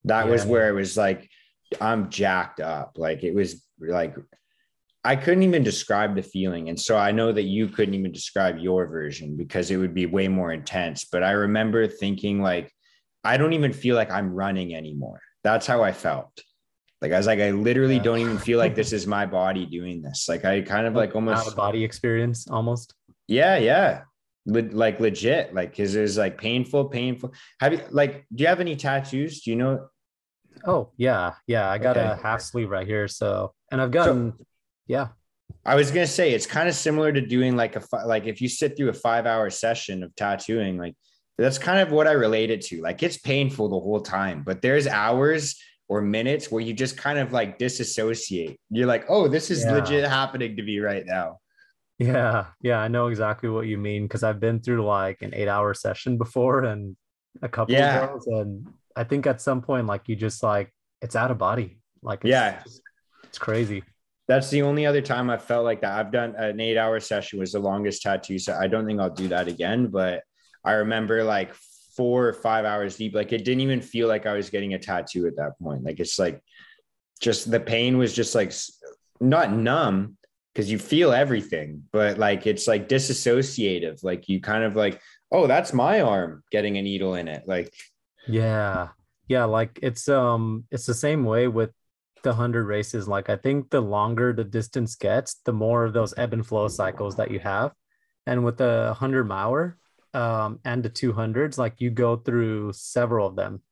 That 0.04 0.24
yeah. 0.24 0.30
was 0.30 0.44
where 0.44 0.68
it 0.68 0.72
was 0.72 0.96
like, 0.96 1.28
I'm 1.80 2.10
jacked 2.10 2.60
up. 2.60 2.92
Like 2.96 3.22
it 3.22 3.34
was 3.34 3.64
like 3.78 4.16
I 5.04 5.16
couldn't 5.16 5.42
even 5.42 5.64
describe 5.64 6.14
the 6.14 6.22
feeling. 6.22 6.68
And 6.68 6.78
so 6.78 6.96
I 6.96 7.10
know 7.10 7.32
that 7.32 7.42
you 7.42 7.68
couldn't 7.68 7.94
even 7.94 8.12
describe 8.12 8.58
your 8.58 8.86
version 8.86 9.36
because 9.36 9.70
it 9.70 9.76
would 9.76 9.94
be 9.94 10.06
way 10.06 10.28
more 10.28 10.52
intense. 10.52 11.04
But 11.04 11.24
I 11.24 11.32
remember 11.32 11.88
thinking 11.88 12.40
like 12.40 12.72
I 13.24 13.36
don't 13.36 13.52
even 13.52 13.72
feel 13.72 13.96
like 13.96 14.10
I'm 14.10 14.32
running 14.32 14.74
anymore. 14.74 15.20
That's 15.44 15.66
how 15.66 15.82
I 15.82 15.92
felt. 15.92 16.42
Like 17.00 17.12
I 17.12 17.16
was 17.16 17.26
like, 17.26 17.40
I 17.40 17.50
literally 17.50 17.96
yeah. 17.96 18.02
don't 18.02 18.18
even 18.18 18.38
feel 18.38 18.58
like 18.58 18.74
this 18.74 18.92
is 18.98 19.06
my 19.06 19.26
body 19.26 19.66
doing 19.66 20.02
this. 20.02 20.26
Like 20.28 20.44
I 20.44 20.62
kind 20.62 20.86
of 20.86 20.94
like 20.94 21.14
almost 21.14 21.42
out 21.42 21.48
of 21.48 21.56
body 21.56 21.84
experience 21.84 22.46
almost. 22.48 22.94
Yeah, 23.26 23.56
yeah. 23.58 24.02
Le- 24.46 24.70
like 24.70 25.00
legit. 25.00 25.52
Like 25.52 25.76
cause 25.76 25.94
it 25.94 26.02
was 26.02 26.16
like 26.16 26.38
painful, 26.38 26.86
painful. 26.86 27.32
Have 27.60 27.72
you 27.72 27.80
like 27.90 28.24
do 28.34 28.42
you 28.42 28.48
have 28.48 28.60
any 28.60 28.76
tattoos? 28.76 29.42
Do 29.42 29.50
you 29.50 29.56
know? 29.56 29.88
Oh 30.64 30.90
yeah, 30.96 31.34
yeah. 31.46 31.68
I 31.68 31.78
got 31.78 31.96
okay. 31.96 32.06
a 32.06 32.16
half 32.16 32.40
sleeve 32.40 32.70
right 32.70 32.86
here. 32.86 33.08
So 33.08 33.52
and 33.70 33.80
I've 33.80 33.90
gotten 33.90 34.34
so, 34.38 34.44
yeah. 34.86 35.08
I 35.64 35.74
was 35.74 35.90
gonna 35.90 36.06
say 36.06 36.32
it's 36.32 36.46
kind 36.46 36.68
of 36.68 36.74
similar 36.74 37.12
to 37.12 37.20
doing 37.20 37.56
like 37.56 37.76
a 37.76 37.82
like 38.06 38.26
if 38.26 38.40
you 38.40 38.48
sit 38.48 38.76
through 38.76 38.90
a 38.90 38.94
five 38.94 39.26
hour 39.26 39.50
session 39.50 40.02
of 40.02 40.14
tattooing, 40.14 40.78
like 40.78 40.94
that's 41.42 41.58
kind 41.58 41.80
of 41.80 41.90
what 41.90 42.06
I 42.06 42.12
relate 42.12 42.50
it 42.50 42.62
to. 42.66 42.80
Like 42.80 43.02
it's 43.02 43.16
painful 43.16 43.68
the 43.68 43.80
whole 43.80 44.00
time, 44.00 44.42
but 44.44 44.62
there's 44.62 44.86
hours 44.86 45.60
or 45.88 46.00
minutes 46.00 46.50
where 46.50 46.62
you 46.62 46.72
just 46.72 46.96
kind 46.96 47.18
of 47.18 47.32
like 47.32 47.58
disassociate. 47.58 48.58
You're 48.70 48.86
like, 48.86 49.06
oh, 49.08 49.28
this 49.28 49.50
is 49.50 49.64
yeah. 49.64 49.72
legit 49.72 50.08
happening 50.08 50.56
to 50.56 50.62
me 50.62 50.78
right 50.78 51.04
now. 51.04 51.38
Yeah, 51.98 52.46
yeah, 52.60 52.78
I 52.78 52.88
know 52.88 53.08
exactly 53.08 53.48
what 53.48 53.66
you 53.66 53.78
mean 53.78 54.04
because 54.04 54.22
I've 54.22 54.40
been 54.40 54.60
through 54.60 54.84
like 54.84 55.22
an 55.22 55.34
eight 55.34 55.48
hour 55.48 55.74
session 55.74 56.16
before 56.16 56.64
and 56.64 56.96
a 57.42 57.48
couple 57.48 57.74
yeah. 57.74 58.02
of 58.02 58.08
girls, 58.08 58.26
and 58.26 58.66
I 58.96 59.04
think 59.04 59.26
at 59.26 59.40
some 59.40 59.62
point, 59.62 59.86
like 59.86 60.08
you 60.08 60.16
just 60.16 60.42
like 60.42 60.72
it's 61.00 61.16
out 61.16 61.30
of 61.30 61.38
body. 61.38 61.78
Like 62.02 62.20
it's, 62.22 62.30
yeah, 62.30 62.62
it's 63.24 63.38
crazy. 63.38 63.82
That's 64.28 64.50
the 64.50 64.62
only 64.62 64.86
other 64.86 65.02
time 65.02 65.28
I 65.28 65.38
felt 65.38 65.64
like 65.64 65.80
that. 65.82 65.98
I've 65.98 66.12
done 66.12 66.34
an 66.36 66.60
eight 66.60 66.78
hour 66.78 67.00
session 67.00 67.38
was 67.38 67.52
the 67.52 67.58
longest 67.58 68.02
tattoo. 68.02 68.38
So 68.38 68.56
I 68.58 68.66
don't 68.68 68.86
think 68.86 69.00
I'll 69.00 69.10
do 69.10 69.28
that 69.28 69.48
again. 69.48 69.88
But 69.88 70.22
I 70.64 70.72
remember 70.72 71.24
like 71.24 71.54
four 71.96 72.26
or 72.28 72.32
five 72.32 72.64
hours 72.64 72.96
deep. 72.96 73.14
Like 73.14 73.32
it 73.32 73.44
didn't 73.44 73.60
even 73.60 73.80
feel 73.80 74.08
like 74.08 74.26
I 74.26 74.34
was 74.34 74.50
getting 74.50 74.74
a 74.74 74.78
tattoo 74.78 75.26
at 75.26 75.36
that 75.36 75.58
point. 75.60 75.84
Like 75.84 76.00
it's 76.00 76.18
like 76.18 76.42
just 77.20 77.50
the 77.50 77.60
pain 77.60 77.98
was 77.98 78.12
just 78.12 78.34
like 78.34 78.52
not 79.20 79.52
numb 79.52 80.16
because 80.52 80.70
you 80.70 80.78
feel 80.78 81.12
everything, 81.12 81.84
but 81.92 82.18
like 82.18 82.46
it's 82.46 82.66
like 82.66 82.88
disassociative. 82.88 84.02
Like 84.02 84.28
you 84.28 84.40
kind 84.40 84.64
of 84.64 84.76
like, 84.76 85.00
oh, 85.30 85.46
that's 85.46 85.72
my 85.72 86.00
arm 86.00 86.42
getting 86.50 86.76
a 86.76 86.82
needle 86.82 87.14
in 87.14 87.28
it. 87.28 87.44
Like, 87.46 87.72
yeah, 88.26 88.88
yeah, 89.28 89.44
like 89.44 89.78
it's 89.82 90.08
um, 90.08 90.64
it's 90.70 90.86
the 90.86 90.94
same 90.94 91.24
way 91.24 91.48
with 91.48 91.70
the 92.22 92.34
hundred 92.34 92.64
races. 92.66 93.08
Like 93.08 93.30
I 93.30 93.36
think 93.36 93.70
the 93.70 93.80
longer 93.80 94.32
the 94.32 94.44
distance 94.44 94.94
gets, 94.94 95.36
the 95.44 95.52
more 95.52 95.84
of 95.84 95.92
those 95.92 96.14
ebb 96.16 96.32
and 96.32 96.46
flow 96.46 96.68
cycles 96.68 97.16
that 97.16 97.30
you 97.30 97.40
have, 97.40 97.72
and 98.26 98.44
with 98.44 98.58
the 98.58 98.94
hundred 98.98 99.24
miler, 99.24 99.78
um, 100.14 100.60
and 100.64 100.82
the 100.82 100.88
two 100.88 101.12
hundreds, 101.12 101.58
like 101.58 101.74
you 101.78 101.90
go 101.90 102.16
through 102.16 102.72
several 102.72 103.26
of 103.26 103.36
them. 103.36 103.62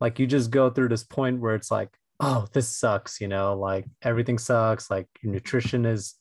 Like 0.00 0.18
you 0.18 0.26
just 0.26 0.50
go 0.50 0.70
through 0.70 0.88
this 0.88 1.04
point 1.04 1.40
where 1.40 1.54
it's 1.54 1.70
like, 1.70 1.90
oh, 2.20 2.46
this 2.52 2.68
sucks, 2.68 3.20
you 3.20 3.28
know, 3.28 3.56
like 3.56 3.84
everything 4.02 4.38
sucks. 4.38 4.90
Like 4.90 5.08
your 5.22 5.32
nutrition 5.32 5.84
is 5.86 6.14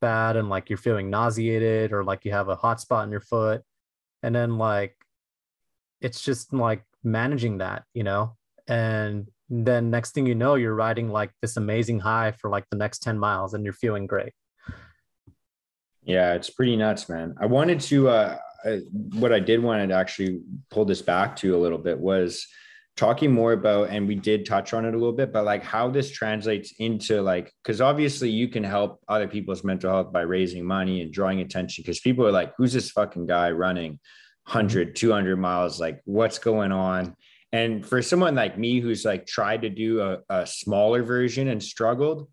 bad 0.00 0.36
and 0.36 0.48
like 0.48 0.70
you're 0.70 0.76
feeling 0.76 1.10
nauseated 1.10 1.92
or 1.92 2.04
like 2.04 2.24
you 2.24 2.32
have 2.32 2.48
a 2.48 2.56
hot 2.56 2.80
spot 2.80 3.04
in 3.04 3.10
your 3.10 3.20
foot 3.20 3.62
and 4.22 4.34
then 4.34 4.58
like 4.58 4.94
it's 6.00 6.22
just 6.22 6.52
like 6.52 6.82
managing 7.02 7.58
that 7.58 7.84
you 7.94 8.02
know 8.02 8.36
and 8.68 9.28
then 9.48 9.90
next 9.90 10.12
thing 10.12 10.26
you 10.26 10.34
know 10.34 10.54
you're 10.54 10.74
riding 10.74 11.08
like 11.08 11.30
this 11.40 11.56
amazing 11.56 12.00
high 12.00 12.32
for 12.32 12.50
like 12.50 12.64
the 12.70 12.76
next 12.76 13.02
10 13.02 13.18
miles 13.18 13.54
and 13.54 13.64
you're 13.64 13.72
feeling 13.72 14.06
great 14.06 14.32
yeah 16.02 16.34
it's 16.34 16.50
pretty 16.50 16.76
nuts 16.76 17.08
man 17.08 17.34
i 17.40 17.46
wanted 17.46 17.80
to 17.80 18.08
uh 18.08 18.36
what 19.14 19.32
i 19.32 19.40
did 19.40 19.62
want 19.62 19.88
to 19.88 19.94
actually 19.94 20.40
pull 20.70 20.84
this 20.84 21.02
back 21.02 21.36
to 21.36 21.56
a 21.56 21.58
little 21.58 21.78
bit 21.78 21.98
was 21.98 22.46
talking 22.96 23.30
more 23.30 23.52
about 23.52 23.90
and 23.90 24.08
we 24.08 24.14
did 24.14 24.46
touch 24.46 24.72
on 24.72 24.86
it 24.86 24.94
a 24.94 24.98
little 24.98 25.12
bit 25.12 25.32
but 25.32 25.44
like 25.44 25.62
how 25.62 25.88
this 25.88 26.10
translates 26.10 26.72
into 26.78 27.20
like 27.20 27.52
because 27.62 27.80
obviously 27.80 28.30
you 28.30 28.48
can 28.48 28.64
help 28.64 29.00
other 29.08 29.28
people's 29.28 29.62
mental 29.62 29.90
health 29.90 30.12
by 30.12 30.22
raising 30.22 30.64
money 30.64 31.02
and 31.02 31.12
drawing 31.12 31.40
attention 31.40 31.82
because 31.82 32.00
people 32.00 32.26
are 32.26 32.32
like 32.32 32.54
who's 32.56 32.72
this 32.72 32.90
fucking 32.90 33.26
guy 33.26 33.50
running 33.50 33.98
100 34.46 34.94
200 34.94 35.36
miles? 35.36 35.80
Like 35.80 36.00
what's 36.04 36.38
going 36.38 36.72
on? 36.72 37.16
And 37.52 37.84
for 37.84 38.00
someone 38.00 38.34
like 38.34 38.58
me 38.58 38.80
who's 38.80 39.04
like 39.04 39.26
tried 39.26 39.62
to 39.62 39.70
do 39.70 40.00
a, 40.00 40.18
a 40.28 40.46
smaller 40.46 41.02
version 41.02 41.48
and 41.48 41.62
struggled 41.62 42.28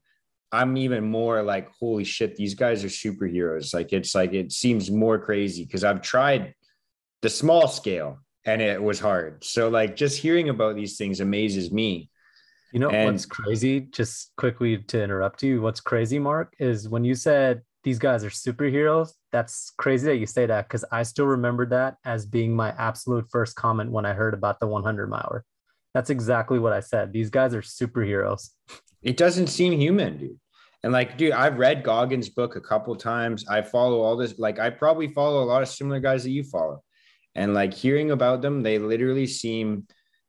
i'm 0.54 0.78
even 0.78 1.04
more 1.04 1.44
like 1.44 1.70
holy 1.80 2.06
shit 2.06 2.36
these 2.36 2.54
guys 2.54 2.84
are 2.84 2.88
superheroes 2.88 3.74
like 3.74 3.92
it's 3.92 4.16
like 4.16 4.34
it 4.34 4.52
seems 4.52 4.89
more 4.89 5.20
crazy 5.20 5.66
because 5.66 5.84
i've 5.84 6.02
tried 6.02 6.54
the 7.22 7.30
small 7.30 7.68
scale 7.68 8.20
and 8.46 8.62
it 8.62 8.82
was 8.82 9.00
hard. 9.00 9.44
So 9.44 9.70
like 9.70 9.96
just 9.96 10.22
hearing 10.22 10.50
about 10.50 10.76
these 10.76 10.98
things 10.98 11.20
amazes 11.20 11.72
me. 11.72 12.10
You 12.72 12.80
know 12.80 12.89
and, 12.89 13.12
what's 13.12 13.26
crazy? 13.26 13.82
Just 13.82 14.32
quickly 14.36 14.78
to 14.78 15.02
interrupt 15.02 15.44
you, 15.44 15.62
what's 15.62 15.80
crazy, 15.80 16.20
Mark, 16.20 16.54
is 16.60 16.89
when 16.89 17.04
you 17.04 17.16
said 17.16 17.62
these 17.84 18.00
guys 18.00 18.24
are 18.24 18.30
superheroes. 18.30 19.12
That's 19.32 19.72
crazy 19.78 20.08
that 20.08 20.18
you 20.18 20.26
say 20.26 20.46
that 20.48 20.68
because 20.68 20.84
I 20.92 21.04
still 21.04 21.26
remember 21.26 21.66
that 21.68 21.98
as 22.04 22.26
being 22.26 22.56
my 22.56 22.70
absolute 22.78 23.30
first 23.30 23.56
comment 23.56 23.92
when 23.92 24.06
I 24.06 24.13
heard 24.13 24.34
about 24.34 24.60
the 24.60 24.68
100 24.68 25.08
miler. 25.08 25.46
That's 25.94 26.10
exactly 26.10 26.58
what 26.58 26.74
I 26.74 26.80
said. 26.80 27.13
These 27.13 27.30
guys 27.30 27.54
are 27.54 27.62
superheroes. 27.62 28.50
It 29.04 29.18
doesn't 29.18 29.48
seem 29.48 29.80
human, 29.80 30.18
dude. 30.18 30.39
And 30.84 30.91
like, 30.91 31.17
dude, 31.17 31.32
I've 31.32 31.58
read 31.58 31.84
Goggins' 31.84 32.30
book 32.30 32.56
a 32.56 32.62
couple 32.62 32.96
times. 32.96 33.46
I 33.48 33.62
follow 33.62 34.02
all 34.02 34.17
this. 34.17 34.38
Like, 34.38 34.60
I 34.60 34.69
probably 34.69 35.08
follow 35.08 35.41
a 35.41 35.46
lot 35.46 35.62
of 35.62 35.69
similar 35.69 36.00
guys 36.00 36.24
that 36.24 36.32
you 36.32 36.43
follow 36.43 36.84
and 37.36 37.54
like 37.54 37.74
hearing 37.74 38.12
about 38.12 38.41
them 38.41 38.62
they 38.62 38.78
literally 38.80 39.28
seem 39.28 39.88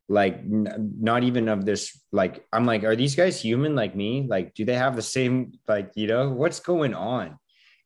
like 0.08 0.38
n- 0.38 0.92
not 1.00 1.22
even 1.22 1.48
of 1.48 1.64
this 1.64 2.00
like 2.12 2.44
i'm 2.52 2.66
like 2.66 2.84
are 2.84 2.96
these 2.96 3.14
guys 3.14 3.40
human 3.40 3.74
like 3.74 3.94
me 3.96 4.26
like 4.28 4.54
do 4.54 4.64
they 4.64 4.74
have 4.74 4.96
the 4.96 5.02
same 5.02 5.52
like 5.68 5.90
you 5.94 6.06
know 6.06 6.30
what's 6.30 6.60
going 6.60 6.94
on 6.94 7.38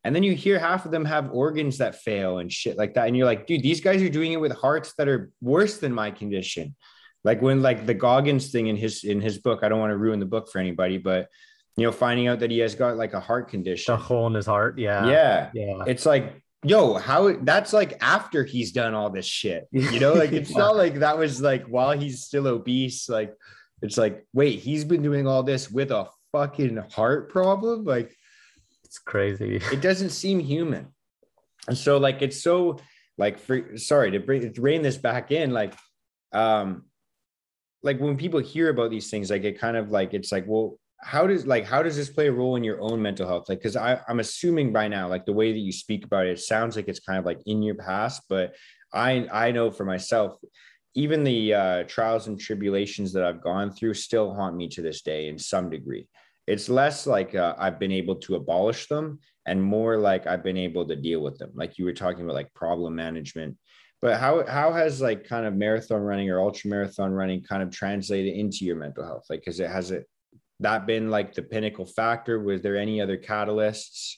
and 0.05 0.15
then 0.15 0.23
you 0.23 0.35
hear 0.35 0.59
half 0.59 0.85
of 0.85 0.91
them 0.91 1.05
have 1.05 1.31
organs 1.33 1.79
that 1.79 1.97
fail 1.97 2.39
and 2.39 2.53
shit 2.53 2.77
like 2.77 2.95
that 2.95 3.07
and 3.07 3.17
you're 3.17 3.27
like 3.27 3.47
dude 3.47 3.63
these 3.63 3.81
guys 3.81 4.03
are 4.03 4.09
doing 4.09 4.33
it 4.33 4.41
with 4.41 4.53
hearts 4.53 4.95
that 4.99 5.09
are 5.09 5.31
worse 5.41 5.79
than 5.79 5.93
my 5.93 6.11
condition 6.11 6.75
like 7.25 7.41
when 7.43 7.63
like 7.63 7.87
the 7.87 7.95
goggins 7.95 8.51
thing 8.51 8.67
in 8.67 8.77
his 8.77 9.05
in 9.05 9.21
his 9.21 9.39
book 9.39 9.61
i 9.63 9.69
don't 9.69 9.81
want 9.81 9.91
to 9.91 9.99
ruin 9.99 10.19
the 10.19 10.27
book 10.27 10.51
for 10.51 10.59
anybody 10.59 10.99
but 10.99 11.29
you 11.79 11.87
know 11.87 11.93
finding 11.93 12.29
out 12.29 12.41
that 12.41 12.51
he 12.51 12.59
has 12.59 12.75
got 12.75 12.97
like 12.97 13.15
a 13.15 13.21
heart 13.21 13.49
condition 13.49 13.95
a 13.95 13.97
hole 13.97 14.27
in 14.27 14.35
his 14.35 14.47
heart 14.47 14.79
yeah 14.79 15.07
yeah 15.07 15.51
yeah 15.55 15.85
it's 15.87 16.05
like 16.05 16.43
yo, 16.65 16.95
how 16.95 17.33
that's 17.43 17.73
like 17.73 17.97
after 18.01 18.45
he's 18.45 18.73
done 18.73 18.95
all 18.95 19.11
this 19.11 19.27
shit. 19.27 19.69
You 19.71 20.01
know, 20.01 20.15
like 20.15 20.33
it's 20.33 20.51
yeah. 20.51 20.59
not 20.59 20.77
like 20.77 20.97
that 20.97 21.19
was 21.19 21.41
like 21.41 21.67
while 21.67 21.99
he's 21.99 22.25
still 22.25 22.47
obese. 22.47 23.09
Like 23.09 23.35
it's 23.83 23.97
like, 23.99 24.27
wait, 24.33 24.59
he's 24.61 24.85
been 24.85 25.03
doing 25.03 25.27
all 25.27 25.43
this 25.43 25.71
with 25.71 25.91
a 25.91 26.09
fucking 26.33 26.77
heart 26.93 27.31
problem. 27.31 27.85
Like 27.85 28.15
it's 28.85 28.99
crazy. 28.99 29.61
It 29.73 29.81
doesn't 29.81 30.11
seem 30.11 30.41
human. 30.41 30.89
And 31.69 31.77
so 31.77 31.99
like 31.99 32.23
it's 32.23 32.43
so 32.43 32.79
like 33.19 33.39
for 33.39 33.77
sorry 33.77 34.13
to 34.13 34.21
bring 34.21 34.53
to 34.53 34.61
rein 34.61 34.83
this 34.83 34.97
back 34.97 35.31
in, 35.31 35.53
like 35.53 35.75
um 36.33 36.85
like 37.83 38.01
when 38.01 38.17
people 38.17 38.41
hear 38.41 38.71
about 38.71 38.91
these 38.91 39.09
things, 39.11 39.31
like 39.31 39.45
it 39.45 39.61
kind 39.61 39.77
of 39.77 39.91
like 39.91 40.15
it's 40.15 40.33
like, 40.33 40.45
well, 40.47 40.79
how 41.01 41.27
does 41.27 41.47
like 41.47 41.65
how 41.65 41.83
does 41.83 41.97
this 41.97 42.11
play 42.11 42.27
a 42.29 42.33
role 42.33 42.57
in 42.57 42.65
your 42.65 42.81
own 42.81 43.01
mental 43.01 43.27
health? 43.27 43.49
Like 43.49 43.59
because 43.59 43.77
i'm 43.77 44.21
assuming 44.21 44.73
by 44.73 44.89
now 44.89 45.09
like 45.09 45.27
the 45.27 45.33
way 45.33 45.53
that 45.53 45.59
you 45.59 45.73
speak 45.73 46.05
about 46.05 46.27
it, 46.27 46.33
it 46.33 46.41
sounds 46.41 46.77
like 46.77 46.89
it's 46.89 47.01
kind 47.01 47.19
of 47.19 47.25
like 47.25 47.41
in 47.47 47.63
your 47.63 47.77
past 47.77 48.23
but 48.29 48.55
i 48.93 49.27
i 49.33 49.51
know 49.51 49.71
for 49.71 49.85
myself 49.85 50.37
even 50.95 51.23
the 51.23 51.55
uh, 51.55 51.83
trials 51.85 52.27
and 52.27 52.41
tribulations 52.41 53.13
that 53.13 53.25
i've 53.25 53.43
gone 53.43 53.71
through 53.71 53.95
still 53.95 54.35
haunt 54.35 54.57
me 54.57 54.69
to 54.69 54.83
this 54.83 55.03
day 55.03 55.29
in 55.29 55.39
some 55.39 55.71
degree. 55.71 56.09
It's 56.47 56.69
less 56.69 57.07
like 57.07 57.35
uh, 57.35 57.55
i've 57.59 57.79
been 57.79 57.93
able 57.93 58.17
to 58.17 58.37
abolish 58.37 58.89
them 58.89 59.21
and 59.47 59.63
more 59.63 59.99
like 59.99 60.27
i've 60.27 60.43
been 60.43 60.57
able 60.57 60.87
to 60.89 60.97
deal 60.97 61.21
with 61.21 61.39
them. 61.39 61.51
Like 61.55 61.79
you 61.79 61.85
were 61.85 61.93
talking 61.93 62.25
about 62.25 62.35
like 62.35 62.53
problem 62.55 62.97
management. 62.97 63.57
But 64.01 64.19
how 64.19 64.47
how 64.47 64.73
has 64.73 65.01
like 65.01 65.29
kind 65.29 65.47
of 65.47 65.55
marathon 65.55 66.01
running 66.01 66.31
or 66.31 66.41
ultra 66.41 66.71
marathon 66.71 67.13
running 67.13 67.43
kind 67.43 67.63
of 67.63 67.71
translated 67.71 68.35
into 68.35 68.65
your 68.65 68.77
mental 68.77 69.05
health? 69.05 69.27
Like 69.29 69.41
because 69.41 69.61
it 69.61 69.71
has 69.71 69.91
it 69.91 70.09
that 70.61 70.87
been 70.87 71.11
like 71.11 71.35
the 71.35 71.43
pinnacle 71.43 71.87
factor? 71.87 72.41
Was 72.41 72.63
there 72.63 72.77
any 72.77 73.01
other 73.01 73.17
catalysts? 73.17 74.15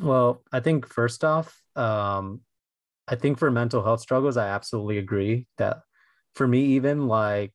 Well, 0.00 0.42
I 0.52 0.60
think 0.60 0.86
first 0.86 1.24
off, 1.24 1.60
um, 1.74 2.40
I 3.08 3.16
think 3.16 3.38
for 3.38 3.50
mental 3.50 3.82
health 3.82 4.00
struggles, 4.00 4.36
I 4.36 4.48
absolutely 4.48 4.98
agree 4.98 5.46
that 5.58 5.80
for 6.34 6.46
me, 6.46 6.60
even 6.76 7.06
like, 7.06 7.52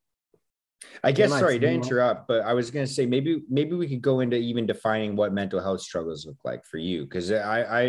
I 1.03 1.11
guess 1.11 1.29
sorry 1.29 1.59
to 1.59 1.69
interrupt, 1.71 2.27
but 2.27 2.41
I 2.41 2.53
was 2.53 2.71
going 2.71 2.85
to 2.85 2.91
say 2.91 3.05
maybe 3.05 3.43
maybe 3.49 3.75
we 3.75 3.87
could 3.87 4.01
go 4.01 4.19
into 4.21 4.37
even 4.37 4.65
defining 4.65 5.15
what 5.15 5.31
mental 5.31 5.61
health 5.61 5.81
struggles 5.81 6.25
look 6.25 6.43
like 6.43 6.65
for 6.65 6.77
you 6.77 7.03
because 7.03 7.31
I 7.31 7.61
I 7.61 7.83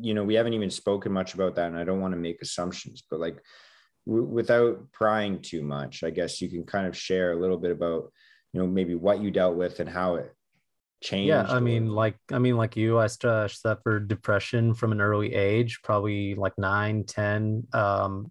you 0.00 0.12
know 0.12 0.24
we 0.24 0.34
haven't 0.34 0.54
even 0.54 0.70
spoken 0.70 1.12
much 1.12 1.34
about 1.34 1.54
that 1.54 1.68
and 1.68 1.78
I 1.78 1.84
don't 1.84 2.00
want 2.00 2.14
to 2.14 2.20
make 2.20 2.42
assumptions, 2.42 3.04
but 3.08 3.20
like 3.20 3.40
w- 4.06 4.24
without 4.24 4.90
prying 4.90 5.40
too 5.40 5.62
much, 5.62 6.02
I 6.02 6.10
guess 6.10 6.40
you 6.40 6.48
can 6.48 6.64
kind 6.64 6.86
of 6.88 6.96
share 6.96 7.30
a 7.32 7.40
little 7.40 7.58
bit 7.58 7.70
about 7.70 8.12
you 8.52 8.60
know 8.60 8.66
maybe 8.66 8.94
what 8.94 9.20
you 9.20 9.30
dealt 9.30 9.56
with 9.56 9.80
and 9.80 9.88
how 9.88 10.16
it 10.16 10.34
changed 11.00 11.28
yeah 11.28 11.44
i 11.48 11.58
mean 11.58 11.88
like 11.88 12.16
i 12.30 12.38
mean 12.38 12.56
like 12.56 12.76
you 12.76 12.98
i 12.98 13.06
suffered 13.06 14.06
depression 14.06 14.72
from 14.72 14.92
an 14.92 15.00
early 15.00 15.34
age 15.34 15.80
probably 15.82 16.34
like 16.36 16.56
9 16.58 17.04
10 17.04 17.66
um 17.72 18.30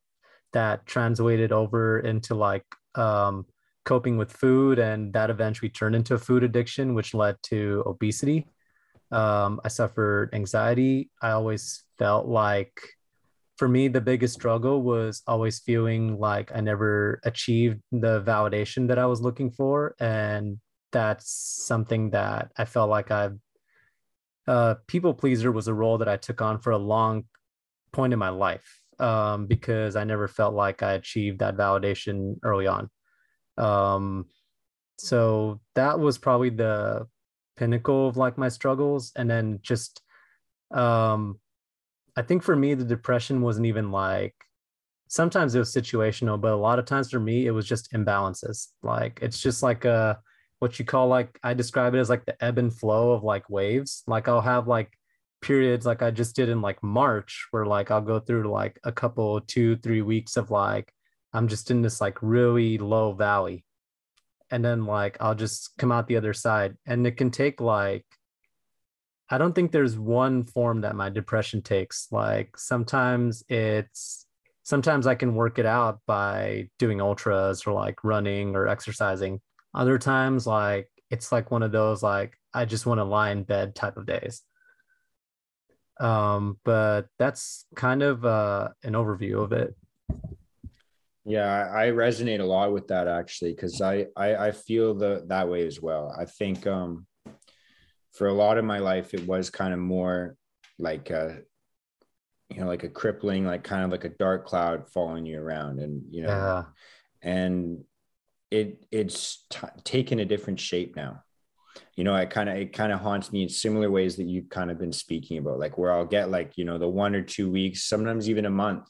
that 0.54 0.86
translated 0.86 1.52
over 1.52 2.00
into 2.00 2.36
like 2.36 2.66
um 2.96 3.46
coping 3.84 4.18
with 4.18 4.32
food 4.32 4.80
and 4.80 5.14
that 5.14 5.30
eventually 5.30 5.70
turned 5.70 5.96
into 5.96 6.14
a 6.14 6.20
food 6.20 6.44
addiction 6.44 6.94
which 6.94 7.14
led 7.14 7.36
to 7.44 7.84
obesity. 7.86 8.48
Um 9.12 9.60
i 9.64 9.68
suffered 9.68 10.34
anxiety. 10.34 11.10
I 11.22 11.32
always 11.32 11.84
felt 11.98 12.28
like 12.28 12.82
for 13.62 13.68
me, 13.68 13.88
the 13.88 14.02
biggest 14.02 14.34
struggle 14.34 14.82
was 14.82 15.22
always 15.28 15.60
feeling 15.60 16.18
like 16.18 16.52
I 16.52 16.62
never 16.62 17.22
achieved 17.24 17.80
the 17.92 18.20
validation 18.24 18.88
that 18.88 18.98
I 18.98 19.06
was 19.06 19.22
looking 19.22 19.52
for. 19.52 19.94
And 20.00 20.60
that's 20.92 21.32
something 21.68 22.10
that 22.10 22.52
I 22.58 22.66
felt 22.66 22.90
like 22.90 23.12
I've 23.12 23.38
uh, 24.48 24.76
people 24.88 25.14
pleaser 25.14 25.52
was 25.52 25.68
a 25.68 25.76
role 25.76 26.00
that 26.00 26.10
I 26.10 26.18
took 26.18 26.42
on 26.42 26.58
for 26.58 26.72
a 26.72 26.78
long 26.80 27.26
point 27.92 28.14
in 28.14 28.18
my 28.18 28.30
life 28.30 28.82
um, 28.98 29.46
because 29.46 29.96
I 29.96 30.06
never 30.06 30.28
felt 30.28 30.56
like 30.56 30.82
I 30.82 30.94
achieved 30.94 31.38
that 31.42 31.56
validation 31.56 32.38
early 32.42 32.66
on. 32.66 32.90
Um, 33.60 34.26
so 34.98 35.62
that 35.76 36.00
was 36.00 36.18
probably 36.18 36.50
the 36.50 37.06
pinnacle 37.58 38.08
of 38.08 38.18
like 38.18 38.40
my 38.40 38.50
struggles. 38.50 39.12
And 39.16 39.30
then 39.30 39.60
just, 39.62 40.02
um, 40.72 41.40
I 42.16 42.22
think 42.22 42.44
for 42.44 42.56
me, 42.56 42.74
the 42.74 42.84
depression 42.84 43.42
wasn't 43.42 43.68
even 43.68 43.92
like, 43.92 44.36
sometimes 45.08 45.56
it 45.56 45.60
was 45.60 45.74
situational, 45.74 46.40
but 46.40 46.54
a 46.54 46.56
lot 46.56 46.80
of 46.80 46.86
times 46.86 47.10
for 47.10 47.20
me, 47.20 47.48
it 47.48 47.52
was 47.52 47.66
just 47.66 47.92
imbalances. 47.94 48.68
Like 48.84 49.20
it's 49.22 49.40
just 49.40 49.64
like 49.64 49.86
a, 49.86 50.20
what 50.60 50.78
you 50.80 50.86
call 50.86 51.08
like, 51.08 51.40
I 51.44 51.54
describe 51.54 51.96
it 51.96 52.00
as 52.00 52.10
like 52.10 52.26
the 52.26 52.42
ebb 52.44 52.58
and 52.58 52.74
flow 52.74 53.12
of 53.12 53.24
like 53.24 53.50
waves. 53.50 54.04
Like 54.08 54.28
I'll 54.28 54.42
have 54.42 54.68
like 54.68 54.98
periods 55.42 55.86
like 55.86 56.02
I 56.02 56.12
just 56.12 56.36
did 56.36 56.50
in 56.50 56.62
like 56.62 56.82
March 56.84 57.48
where 57.52 57.66
like 57.66 57.92
I'll 57.92 58.02
go 58.02 58.20
through 58.20 58.50
like 58.50 58.80
a 58.84 58.92
couple 58.92 59.42
two 59.42 59.76
three 59.78 60.02
weeks 60.02 60.38
of 60.38 60.52
like 60.52 60.94
I'm 61.34 61.48
just 61.48 61.72
in 61.72 61.82
this 61.82 62.00
like 62.00 62.18
really 62.22 62.78
low 62.78 63.14
valley 63.14 63.66
and 64.52 64.64
then 64.64 64.86
like 64.86 65.18
I'll 65.20 65.36
just 65.36 65.72
come 65.78 65.92
out 65.92 66.08
the 66.08 66.18
other 66.18 66.34
side 66.34 66.78
and 66.86 67.06
it 67.08 67.18
can 67.18 67.32
take 67.32 67.60
like 67.60 68.06
I 69.32 69.38
don't 69.38 69.54
think 69.54 69.72
there's 69.72 69.98
one 69.98 70.44
form 70.44 70.82
that 70.82 70.96
my 70.96 71.10
depression 71.10 71.62
takes 71.62 72.08
like 72.12 72.58
sometimes 72.58 73.44
it's 73.50 74.26
sometimes 74.64 75.08
I 75.08 75.16
can 75.16 75.36
work 75.36 75.58
it 75.58 75.66
out 75.66 76.00
by 76.06 76.70
doing 76.78 77.02
ultras 77.02 77.66
or 77.66 77.74
like 77.74 78.04
running 78.04 78.56
or 78.56 78.68
exercising 78.68 79.40
other 79.74 79.98
times 79.98 80.46
like 80.46 80.90
it's 81.10 81.32
like 81.32 81.50
one 81.50 81.64
of 81.64 81.72
those 81.72 82.04
like 82.04 82.38
I 82.54 82.66
just 82.66 82.86
want 82.86 83.00
to 83.00 83.06
lie 83.06 83.32
in 83.32 83.44
bed 83.44 83.74
type 83.74 83.98
of 83.98 84.06
days 84.06 84.44
um, 86.02 86.58
but 86.66 87.08
that's 87.20 87.66
kind 87.76 88.02
of 88.02 88.26
uh, 88.26 88.70
an 88.84 88.94
overview 88.94 89.44
of 89.44 89.52
it. 89.54 89.76
Yeah, 91.24 91.72
I 91.72 91.90
resonate 91.90 92.40
a 92.40 92.44
lot 92.44 92.74
with 92.74 92.88
that 92.88 93.08
actually 93.08 93.54
because 93.54 93.80
I, 93.80 94.08
I 94.18 94.48
I 94.48 94.52
feel 94.52 94.96
the 94.96 95.24
that 95.28 95.48
way 95.48 95.68
as 95.68 95.80
well. 95.80 96.14
I 96.18 96.26
think 96.26 96.66
um, 96.66 97.06
for 98.14 98.28
a 98.28 98.34
lot 98.34 98.58
of 98.58 98.66
my 98.66 98.80
life 98.80 99.14
it 99.14 99.26
was 99.28 99.50
kind 99.50 99.74
of 99.74 99.80
more 99.80 100.36
like 100.80 101.10
a 101.10 101.40
you 102.50 102.60
know 102.60 102.68
like 102.68 102.84
a 102.84 102.90
crippling 102.90 103.46
like 103.46 103.64
kind 103.64 103.84
of 103.84 103.92
like 103.92 104.04
a 104.04 104.10
dark 104.10 104.46
cloud 104.46 104.90
following 104.90 105.26
you 105.26 105.40
around 105.40 105.80
and 105.80 106.04
you 106.10 106.24
know 106.24 106.30
yeah. 106.30 106.64
and 107.22 107.84
it 108.50 108.86
it's 108.92 109.46
t- 109.50 109.68
taken 109.84 110.20
a 110.20 110.26
different 110.26 110.60
shape 110.60 110.96
now 110.96 111.24
you 111.96 112.04
know, 112.04 112.16
it 112.16 112.30
kind 112.30 112.50
of 112.50 112.58
it 112.58 112.74
kind 112.74 112.92
of 112.92 113.00
haunts 113.00 113.32
me 113.32 113.44
in 113.44 113.50
similar 113.50 113.90
ways 113.90 114.16
that 114.18 114.28
you've 114.28 114.50
kind 114.50 114.72
of 114.72 114.80
been 114.80 114.92
speaking 114.92 115.38
about, 115.38 115.60
like 115.60 115.78
where 115.78 115.92
I'll 115.92 116.06
get 116.06 116.32
like, 116.32 116.58
you 116.58 116.66
know, 116.66 116.78
the 116.78 116.88
one 116.88 117.16
or 117.16 117.22
two 117.22 117.50
weeks, 117.50 117.84
sometimes 117.84 118.30
even 118.30 118.46
a 118.46 118.50
month, 118.50 118.88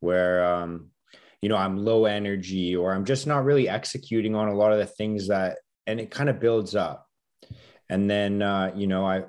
where 0.00 0.44
um, 0.44 0.90
you 1.42 1.48
know, 1.48 1.56
I'm 1.56 1.76
low 1.76 2.06
energy 2.06 2.74
or 2.74 2.92
I'm 2.92 3.04
just 3.04 3.26
not 3.26 3.44
really 3.44 3.68
executing 3.68 4.34
on 4.34 4.48
a 4.48 4.54
lot 4.54 4.72
of 4.72 4.78
the 4.78 4.86
things 4.86 5.28
that 5.28 5.58
and 5.86 6.00
it 6.00 6.10
kind 6.10 6.28
of 6.28 6.40
builds 6.40 6.74
up. 6.74 7.05
And 7.88 8.10
then 8.10 8.42
uh, 8.42 8.72
you 8.74 8.86
know, 8.86 9.06
I 9.06 9.24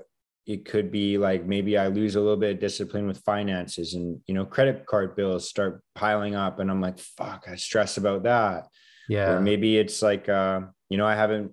it 0.46 0.66
could 0.66 0.92
be 0.92 1.18
like 1.18 1.46
maybe 1.46 1.78
I 1.78 1.88
lose 1.88 2.16
a 2.16 2.22
little 2.22 2.38
bit 2.38 2.56
of 2.56 2.60
discipline 2.60 3.08
with 3.08 3.20
finances 3.20 3.94
and 3.94 4.22
you 4.28 4.34
know, 4.34 4.46
credit 4.46 4.86
card 4.86 5.16
bills 5.16 5.50
start 5.50 5.82
piling 5.96 6.36
up 6.36 6.60
and 6.60 6.72
I'm 6.72 6.82
like, 6.82 7.00
fuck, 7.00 7.46
I 7.48 7.56
stress 7.56 7.98
about 7.98 8.24
that. 8.24 8.68
Yeah. 9.10 9.32
Or 9.32 9.42
maybe 9.42 9.78
it's 9.78 10.02
like 10.02 10.30
uh, 10.30 10.62
you 10.90 10.98
know, 10.98 11.06
I 11.06 11.16
haven't 11.16 11.52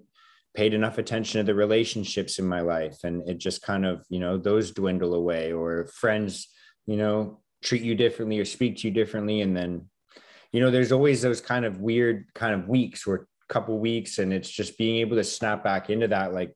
paid 0.55 0.73
enough 0.73 0.99
attention 0.99 1.41
to 1.41 1.45
the 1.45 1.55
relationships 1.55 2.39
in 2.39 2.47
my 2.47 2.61
life 2.61 2.99
and 3.03 3.29
it 3.29 3.39
just 3.39 3.61
kind 3.63 3.85
of 3.85 4.05
you 4.09 4.21
know 4.21 4.39
those 4.39 4.71
dwindle 4.71 5.15
away 5.15 5.53
or 5.53 5.87
friends 5.87 6.49
you 6.87 6.97
know 6.97 7.41
treat 7.63 7.83
you 7.83 7.95
differently 7.95 8.39
or 8.39 8.45
speak 8.45 8.77
to 8.77 8.87
you 8.87 8.95
differently 8.95 9.41
and 9.41 9.57
then 9.57 9.89
you 10.53 10.61
know 10.61 10.71
there's 10.71 10.93
always 10.93 11.21
those 11.21 11.41
kind 11.41 11.65
of 11.65 11.81
weird 11.81 12.27
kind 12.35 12.55
of 12.55 12.69
weeks 12.69 13.07
or 13.07 13.27
couple 13.49 13.79
weeks 13.79 14.19
and 14.19 14.33
it's 14.33 14.49
just 14.49 14.79
being 14.79 14.97
able 14.97 15.17
to 15.17 15.25
snap 15.25 15.63
back 15.63 15.91
into 15.91 16.09
that 16.09 16.33
like 16.33 16.55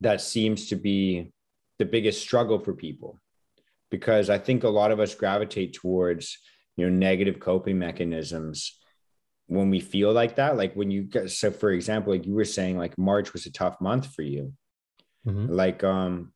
that 0.00 0.20
seems 0.20 0.68
to 0.68 0.76
be 0.76 1.32
the 1.78 1.84
biggest 1.84 2.20
struggle 2.20 2.58
for 2.58 2.74
people. 2.74 3.20
Because 3.90 4.28
i 4.28 4.38
think 4.38 4.64
a 4.64 4.68
lot 4.68 4.90
of 4.90 5.00
us 5.00 5.14
gravitate 5.14 5.74
towards 5.74 6.38
you 6.76 6.84
know 6.88 6.96
negative 6.96 7.38
coping 7.38 7.78
mechanisms 7.78 8.78
when 9.46 9.70
we 9.70 9.80
feel 9.80 10.12
like 10.12 10.36
that. 10.36 10.56
Like 10.56 10.74
when 10.74 10.90
you 10.90 11.02
get 11.02 11.30
so 11.30 11.50
for 11.50 11.70
example 11.70 12.12
like 12.12 12.26
you 12.26 12.34
were 12.34 12.44
saying 12.44 12.78
like 12.78 12.96
march 12.98 13.32
was 13.32 13.46
a 13.46 13.52
tough 13.52 13.80
month 13.80 14.12
for 14.14 14.22
you. 14.22 14.52
Mm-hmm. 15.26 15.54
like 15.54 15.82
um 15.82 16.34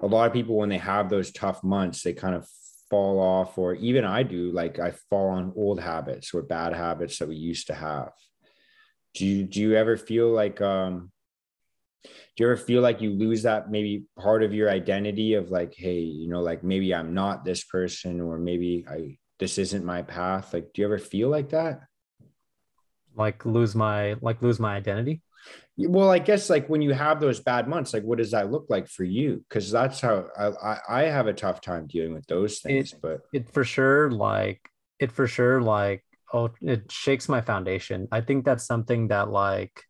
a 0.00 0.06
lot 0.06 0.26
of 0.26 0.32
people 0.32 0.56
when 0.56 0.68
they 0.68 0.78
have 0.78 1.08
those 1.08 1.30
tough 1.30 1.62
months 1.62 2.02
they 2.02 2.12
kind 2.12 2.34
of 2.34 2.44
fall 2.88 3.20
off 3.20 3.56
or 3.56 3.76
even 3.76 4.04
i 4.04 4.24
do 4.24 4.50
like 4.50 4.80
i 4.80 4.90
fall 4.90 5.28
on 5.28 5.52
old 5.54 5.78
habits 5.78 6.34
or 6.34 6.42
bad 6.42 6.72
habits 6.72 7.18
that 7.18 7.28
we 7.28 7.36
used 7.36 7.68
to 7.68 7.74
have. 7.74 8.10
Do 9.14 9.26
you 9.26 9.44
do 9.44 9.60
you 9.60 9.76
ever 9.76 9.96
feel 9.96 10.28
like 10.30 10.60
um 10.60 11.12
do 12.02 12.10
you 12.38 12.46
ever 12.46 12.56
feel 12.56 12.82
like 12.82 13.00
you 13.00 13.10
lose 13.10 13.42
that 13.42 13.70
maybe 13.70 14.04
part 14.18 14.42
of 14.42 14.54
your 14.54 14.70
identity 14.70 15.34
of 15.34 15.50
like 15.50 15.74
hey 15.76 16.00
you 16.00 16.28
know 16.28 16.40
like 16.40 16.64
maybe 16.64 16.94
i'm 16.94 17.12
not 17.12 17.44
this 17.44 17.64
person 17.64 18.20
or 18.20 18.38
maybe 18.38 18.84
i 18.88 19.18
this 19.40 19.58
isn't 19.58 19.84
my 19.84 20.02
path? 20.02 20.54
Like 20.54 20.72
do 20.72 20.82
you 20.82 20.86
ever 20.86 20.98
feel 20.98 21.28
like 21.28 21.48
that? 21.48 21.80
Like 23.16 23.44
lose 23.44 23.74
my 23.74 24.14
like 24.20 24.40
lose 24.40 24.60
my 24.60 24.76
identity? 24.76 25.22
Well 25.76 26.10
i 26.10 26.18
guess 26.18 26.50
like 26.50 26.68
when 26.68 26.82
you 26.82 26.92
have 26.92 27.18
those 27.18 27.40
bad 27.40 27.66
months 27.66 27.94
like 27.94 28.02
what 28.02 28.18
does 28.18 28.30
that 28.32 28.52
look 28.52 28.66
like 28.68 28.86
for 28.86 29.02
you? 29.02 29.42
Because 29.48 29.70
that's 29.70 30.00
how 30.00 30.26
I, 30.38 30.78
I 30.88 31.02
have 31.04 31.26
a 31.26 31.32
tough 31.32 31.60
time 31.60 31.86
dealing 31.88 32.12
with 32.12 32.26
those 32.26 32.60
things 32.60 32.92
it, 32.92 32.98
but 33.02 33.20
it 33.32 33.50
for 33.50 33.64
sure 33.64 34.10
like 34.10 34.60
it 35.00 35.10
for 35.10 35.26
sure 35.26 35.60
like 35.62 36.04
oh 36.32 36.50
it 36.60 36.92
shakes 36.92 37.28
my 37.28 37.40
foundation. 37.40 38.06
I 38.12 38.20
think 38.20 38.44
that's 38.44 38.66
something 38.66 39.08
that 39.08 39.30
like 39.30 39.82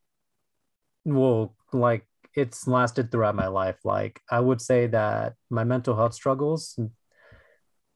well 1.04 1.56
like 1.74 2.06
it's 2.34 2.66
lasted 2.66 3.10
throughout 3.10 3.34
my 3.34 3.48
life 3.48 3.76
like 3.84 4.20
i 4.30 4.38
would 4.38 4.60
say 4.60 4.86
that 4.86 5.34
my 5.50 5.64
mental 5.64 5.96
health 5.96 6.14
struggles 6.14 6.78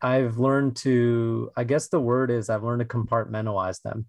I've 0.05 0.39
learned 0.39 0.77
to, 0.79 1.51
I 1.57 1.65
guess 1.65 1.89
the 1.89 1.99
word 1.99 2.31
is 2.31 2.51
I've 2.51 2.63
learned 2.63 2.81
to 2.81 2.85
compartmentalize 2.85 3.81
them. 3.81 4.07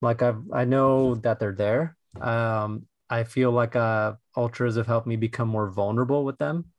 Like 0.00 0.22
I've, 0.22 0.40
I 0.50 0.64
know 0.64 1.16
that 1.16 1.38
they're 1.38 1.52
there. 1.52 1.94
Um, 2.18 2.86
I 3.10 3.24
feel 3.24 3.50
like 3.50 3.76
uh, 3.76 4.14
ultras 4.34 4.76
have 4.76 4.86
helped 4.86 5.06
me 5.06 5.16
become 5.16 5.48
more 5.48 5.68
vulnerable 5.68 6.24
with 6.24 6.38
them. 6.38 6.72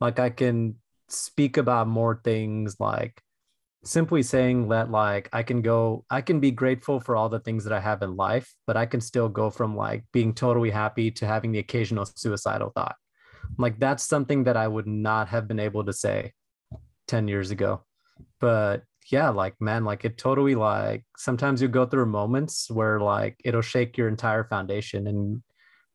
Like 0.00 0.20
I 0.20 0.30
can 0.30 0.76
speak 1.08 1.56
about 1.56 1.88
more 1.88 2.20
things 2.22 2.76
like 2.78 3.20
simply 3.86 4.22
saying 4.22 4.68
that 4.68 4.90
like 4.90 5.28
I 5.32 5.42
can 5.42 5.62
go, 5.62 6.04
I 6.10 6.20
can 6.20 6.40
be 6.40 6.50
grateful 6.50 7.00
for 7.00 7.16
all 7.16 7.28
the 7.28 7.40
things 7.40 7.64
that 7.64 7.72
I 7.72 7.80
have 7.80 8.02
in 8.02 8.16
life, 8.16 8.52
but 8.66 8.76
I 8.76 8.86
can 8.86 9.00
still 9.00 9.28
go 9.28 9.50
from 9.50 9.76
like 9.76 10.04
being 10.12 10.34
totally 10.34 10.70
happy 10.70 11.10
to 11.12 11.26
having 11.26 11.52
the 11.52 11.60
occasional 11.60 12.04
suicidal 12.04 12.70
thought. 12.74 12.96
Like 13.58 13.78
that's 13.78 14.04
something 14.04 14.44
that 14.44 14.56
I 14.56 14.68
would 14.68 14.86
not 14.86 15.28
have 15.28 15.46
been 15.46 15.60
able 15.60 15.84
to 15.84 15.92
say 15.92 16.32
10 17.06 17.28
years 17.28 17.50
ago 17.50 17.82
but 18.40 18.82
yeah 19.10 19.28
like 19.28 19.54
man 19.60 19.84
like 19.84 20.04
it 20.04 20.18
totally 20.18 20.54
like 20.54 21.04
sometimes 21.16 21.62
you 21.62 21.68
go 21.68 21.86
through 21.86 22.06
moments 22.06 22.70
where 22.70 23.00
like 23.00 23.36
it'll 23.44 23.62
shake 23.62 23.96
your 23.96 24.08
entire 24.08 24.44
foundation 24.44 25.06
and 25.06 25.42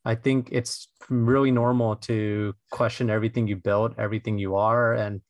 i 0.06 0.16
think 0.16 0.50
it's 0.52 0.88
really 1.10 1.52
normal 1.52 1.96
to 1.96 2.54
question 2.72 3.10
everything 3.10 3.48
you 3.48 3.56
built 3.56 3.94
everything 3.98 4.38
you 4.38 4.56
are 4.56 4.94
and 4.94 5.22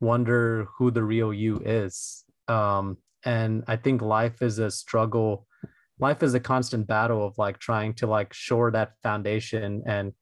wonder 0.00 0.66
who 0.76 0.90
the 0.90 1.02
real 1.02 1.32
you 1.32 1.60
is. 1.64 2.24
Um 2.46 2.98
and 3.24 3.64
i 3.66 3.76
think 3.76 4.00
life 4.00 4.42
is 4.42 4.58
a 4.58 4.70
struggle 4.70 5.46
life 5.98 6.22
is 6.22 6.34
a 6.34 6.40
constant 6.40 6.86
battle 6.86 7.26
of 7.26 7.36
like 7.38 7.58
trying 7.58 7.92
to 7.92 8.06
like 8.06 8.32
shore 8.32 8.70
that 8.70 8.92
foundation 9.02 9.82
and 9.86 10.12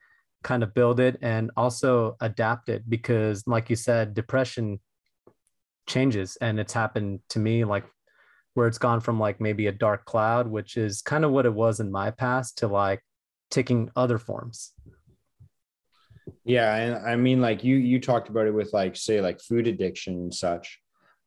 kind 0.42 0.62
of 0.62 0.72
build 0.74 1.00
it 1.00 1.18
and 1.22 1.50
also 1.56 2.16
adapt 2.20 2.68
it 2.68 2.88
because 2.88 3.42
like 3.46 3.68
you 3.68 3.76
said 3.76 4.14
depression 4.14 4.80
changes 5.86 6.36
and 6.40 6.58
it's 6.58 6.72
happened 6.72 7.20
to 7.28 7.38
me 7.38 7.64
like 7.64 7.84
where 8.54 8.66
it's 8.66 8.78
gone 8.78 9.00
from 9.00 9.20
like 9.20 9.40
maybe 9.40 9.66
a 9.66 9.72
dark 9.72 10.04
cloud 10.04 10.46
which 10.46 10.76
is 10.76 11.02
kind 11.02 11.24
of 11.24 11.30
what 11.30 11.46
it 11.46 11.52
was 11.52 11.80
in 11.80 11.90
my 11.90 12.10
past 12.10 12.58
to 12.58 12.66
like 12.66 13.02
taking 13.50 13.90
other 13.94 14.18
forms 14.18 14.72
yeah 16.44 16.74
and 16.74 17.06
i 17.06 17.16
mean 17.16 17.40
like 17.40 17.62
you 17.62 17.76
you 17.76 18.00
talked 18.00 18.28
about 18.28 18.46
it 18.46 18.54
with 18.54 18.72
like 18.72 18.96
say 18.96 19.20
like 19.20 19.40
food 19.40 19.66
addiction 19.66 20.14
and 20.14 20.34
such 20.34 20.80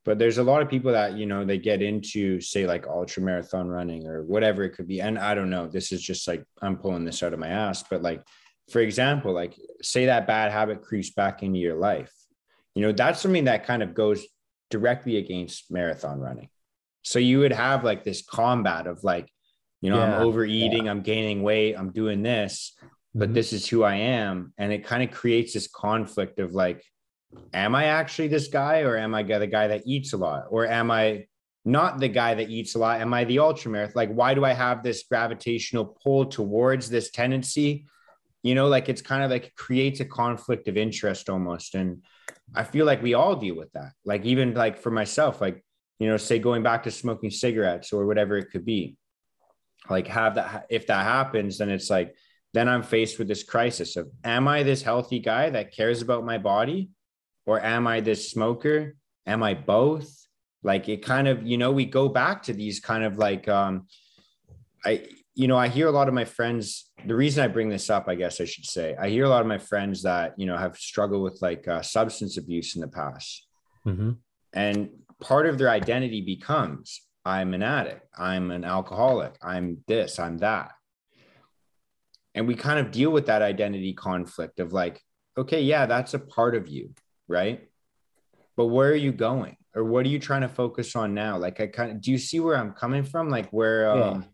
but 0.06 0.18
there's 0.18 0.38
a 0.38 0.44
lot 0.44 0.62
of 0.62 0.70
people 0.70 0.92
that 0.92 1.14
you 1.14 1.26
know 1.26 1.46
they 1.46 1.58
get 1.58 1.82
into 1.82 2.42
say 2.42 2.66
like 2.66 2.88
ultra 2.88 3.22
marathon 3.22 3.68
running 3.68 4.08
or 4.08 4.24
whatever 4.24 4.64
it 4.64 4.72
could 4.72 4.88
be 4.88 5.02
and 5.02 5.18
i 5.18 5.34
don't 5.34 5.50
know 5.50 5.68
this 5.68 5.92
is 5.92 6.02
just 6.02 6.28
like 6.28 6.44
i'm 6.62 6.78
pulling 6.78 7.06
this 7.06 7.24
out 7.24 7.34
of 7.34 7.40
my 7.40 7.48
ass 7.48 7.84
but 7.90 8.02
like 8.02 8.22
for 8.72 8.80
example 8.80 9.34
like 9.34 9.56
say 9.82 10.06
that 10.06 10.28
bad 10.28 10.52
habit 10.52 10.82
creeps 10.82 11.12
back 11.12 11.44
into 11.44 11.60
your 11.60 11.76
life 11.76 12.14
you 12.76 12.82
know 12.82 12.92
that's 12.92 13.22
something 13.22 13.46
that 13.46 13.66
kind 13.66 13.82
of 13.82 13.94
goes 13.94 14.26
directly 14.70 15.18
against 15.18 15.72
marathon 15.72 16.20
running. 16.20 16.50
So 17.04 17.20
you 17.20 17.40
would 17.40 17.54
have 17.54 17.84
like 17.84 18.04
this 18.04 18.22
combat 18.22 18.88
of 18.88 19.04
like, 19.04 19.30
you 19.82 19.90
know, 19.90 19.98
yeah, 19.98 20.18
I'm 20.18 20.22
overeating, 20.22 20.86
yeah. 20.86 20.92
I'm 20.92 21.02
gaining 21.02 21.42
weight, 21.42 21.76
I'm 21.76 21.92
doing 21.92 22.22
this. 22.22 22.78
But 23.20 23.34
this 23.34 23.52
is 23.52 23.68
who 23.68 23.84
I 23.84 23.96
am. 23.96 24.54
And 24.58 24.72
it 24.72 24.86
kind 24.86 25.04
of 25.04 25.12
creates 25.12 25.54
this 25.54 25.68
conflict 25.68 26.40
of 26.40 26.54
like, 26.54 26.84
am 27.54 27.76
I 27.76 27.86
actually 27.86 28.30
this 28.30 28.48
guy 28.48 28.80
or 28.82 28.98
am 28.98 29.14
I 29.14 29.24
the 29.24 29.46
guy 29.46 29.68
that 29.68 29.84
eats 29.86 30.14
a 30.14 30.18
lot? 30.18 30.46
Or 30.50 30.66
am 30.66 30.90
I 30.90 31.26
not 31.66 32.00
the 32.00 32.08
guy 32.08 32.34
that 32.36 32.50
eats 32.50 32.76
a 32.76 32.80
lot? 32.80 33.02
Am 33.02 33.14
I 33.14 33.26
the 33.26 33.36
ultramarathon? 33.36 33.96
Like, 33.96 34.12
why 34.12 34.34
do 34.34 34.46
I 34.46 34.54
have 34.54 34.84
this 34.84 35.04
gravitational 35.04 35.98
pull 36.02 36.28
towards 36.28 36.90
this 36.90 37.12
tendency? 37.12 37.86
You 38.42 38.56
know, 38.56 38.70
like 38.70 38.88
it's 38.88 39.02
kind 39.02 39.22
of 39.22 39.30
like 39.30 39.54
creates 39.54 40.00
a 40.00 40.06
conflict 40.06 40.70
of 40.70 40.78
interest 40.78 41.30
almost. 41.30 41.76
And 41.76 42.04
I 42.56 42.64
feel 42.64 42.86
like 42.86 43.04
we 43.04 43.16
all 43.16 43.36
deal 43.36 43.58
with 43.58 43.72
that. 43.74 43.92
Like, 44.06 44.24
even 44.24 44.54
like 44.54 44.78
for 44.78 44.92
myself, 44.92 45.42
like, 45.42 45.62
you 46.00 46.08
know, 46.08 46.16
say 46.16 46.40
going 46.40 46.64
back 46.64 46.84
to 46.84 46.92
smoking 46.92 47.32
cigarettes 47.32 47.92
or 47.92 48.06
whatever 48.06 48.38
it 48.38 48.50
could 48.50 48.64
be, 48.64 48.96
like, 49.90 50.08
have 50.08 50.36
that, 50.36 50.68
if 50.70 50.88
that 50.88 51.04
happens, 51.04 51.58
then 51.58 51.70
it's 51.70 51.90
like, 51.90 52.16
then 52.54 52.68
I'm 52.68 52.84
faced 52.84 53.20
with 53.20 53.28
this 53.28 53.44
crisis 53.44 53.96
of, 53.96 54.10
am 54.24 54.48
I 54.48 54.64
this 54.64 54.82
healthy 54.82 55.20
guy 55.20 55.50
that 55.50 55.74
cares 55.74 56.02
about 56.02 56.26
my 56.26 56.38
body? 56.38 56.90
Or 57.46 57.60
am 57.60 57.88
I 57.88 58.00
this 58.00 58.30
smoker? 58.30 58.96
Am 59.26 59.42
I 59.42 59.54
both? 59.54 60.12
Like, 60.62 60.90
it 60.90 61.04
kind 61.04 61.28
of, 61.28 61.48
you 61.48 61.58
know, 61.58 61.72
we 61.72 61.86
go 61.86 62.10
back 62.10 62.44
to 62.44 62.54
these 62.54 62.80
kind 62.80 63.04
of 63.04 63.18
like, 63.18 63.48
um, 63.48 63.88
I, 64.86 65.08
you 65.36 65.48
know, 65.48 65.58
I 65.58 65.68
hear 65.68 65.88
a 65.88 65.92
lot 65.92 66.08
of 66.08 66.14
my 66.14 66.26
friends. 66.26 66.92
The 67.06 67.16
reason 67.16 67.44
I 67.44 67.48
bring 67.48 67.70
this 67.70 67.90
up, 67.90 68.08
I 68.08 68.16
guess 68.16 68.42
I 68.42 68.46
should 68.46 68.66
say, 68.66 68.96
I 69.00 69.10
hear 69.10 69.26
a 69.26 69.30
lot 69.30 69.42
of 69.42 69.48
my 69.48 69.58
friends 69.58 70.04
that, 70.04 70.34
you 70.38 70.46
know, 70.46 70.58
have 70.58 70.78
struggled 70.78 71.24
with 71.24 71.42
like 71.42 71.68
uh, 71.68 71.82
substance 71.82 72.38
abuse 72.38 72.76
in 72.76 72.82
the 72.82 72.88
past. 72.88 73.48
hmm 73.84 74.12
And 74.54 74.90
part 75.22 75.46
of 75.48 75.58
their 75.58 75.70
identity 75.70 76.22
becomes 76.22 77.02
I'm 77.26 77.54
an 77.54 77.64
addict, 77.64 78.08
I'm 78.18 78.52
an 78.52 78.64
alcoholic, 78.64 79.36
I'm 79.42 79.84
this, 79.88 80.20
I'm 80.20 80.38
that. 80.40 80.72
And 82.40 82.48
we 82.48 82.56
kind 82.56 82.80
of 82.80 82.90
deal 82.90 83.12
with 83.12 83.26
that 83.26 83.42
identity 83.42 83.92
conflict 83.92 84.62
of 84.62 84.72
like, 84.72 85.04
okay, 85.38 85.62
yeah, 85.62 85.86
that's 85.86 86.14
a 86.14 86.20
part 86.20 86.56
of 86.56 86.70
you, 86.70 86.92
right? 87.28 87.68
But 88.56 88.68
where 88.68 88.90
are 88.92 88.96
you 88.96 89.12
going? 89.12 89.58
Or 89.76 89.84
what 89.84 90.06
are 90.06 90.10
you 90.10 90.20
trying 90.20 90.44
to 90.44 90.48
focus 90.48 90.96
on 90.96 91.14
now? 91.14 91.38
Like, 91.38 91.60
I 91.60 91.68
kind 91.68 91.92
of 91.92 92.00
do 92.00 92.12
you 92.12 92.18
see 92.18 92.40
where 92.40 92.56
I'm 92.56 92.72
coming 92.72 93.04
from? 93.04 93.30
Like, 93.30 93.50
where, 93.50 93.92
um, 93.92 94.26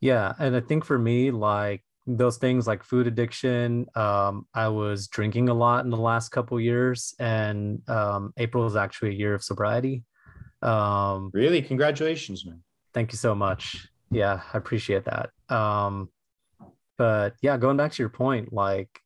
Yeah, 0.00 0.32
and 0.38 0.56
I 0.56 0.60
think 0.60 0.86
for 0.86 0.98
me, 0.98 1.30
like 1.30 1.84
those 2.06 2.38
things 2.38 2.66
like 2.66 2.82
food 2.82 3.06
addiction, 3.06 3.84
um, 3.94 4.46
I 4.54 4.68
was 4.68 5.06
drinking 5.08 5.50
a 5.50 5.54
lot 5.54 5.84
in 5.84 5.90
the 5.90 5.98
last 5.98 6.30
couple 6.30 6.58
years, 6.58 7.14
and 7.18 7.86
um, 7.86 8.32
April 8.38 8.64
is 8.64 8.76
actually 8.76 9.10
a 9.10 9.18
year 9.18 9.34
of 9.34 9.44
sobriety. 9.44 10.04
Um, 10.62 11.30
really, 11.34 11.60
congratulations, 11.60 12.46
man. 12.46 12.62
thank 12.94 13.12
you 13.12 13.18
so 13.18 13.34
much. 13.34 13.86
Yeah, 14.10 14.40
I 14.54 14.56
appreciate 14.56 15.04
that. 15.04 15.28
Um, 15.54 16.08
but 16.96 17.34
yeah, 17.42 17.56
going 17.56 17.76
back 17.76 17.92
to 17.92 18.02
your 18.02 18.10
point, 18.10 18.52
like 18.52 19.00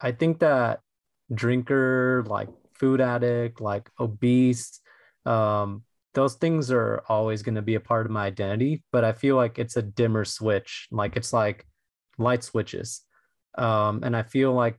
I 0.00 0.12
think 0.12 0.40
that 0.40 0.80
drinker, 1.32 2.24
like 2.26 2.48
food 2.74 3.00
addict, 3.00 3.60
like 3.60 3.90
obese, 3.98 4.80
um, 5.26 5.84
those 6.14 6.34
things 6.34 6.70
are 6.70 7.02
always 7.08 7.42
going 7.42 7.54
to 7.54 7.62
be 7.62 7.76
a 7.76 7.80
part 7.80 8.06
of 8.06 8.12
my 8.12 8.26
identity, 8.26 8.82
but 8.90 9.04
I 9.04 9.12
feel 9.12 9.36
like 9.36 9.58
it's 9.58 9.76
a 9.76 9.82
dimmer 9.82 10.24
switch. 10.24 10.88
Like 10.90 11.16
it's 11.16 11.32
like 11.32 11.66
light 12.18 12.42
switches. 12.42 13.02
Um, 13.56 14.02
and 14.02 14.16
I 14.16 14.22
feel 14.22 14.52
like 14.52 14.76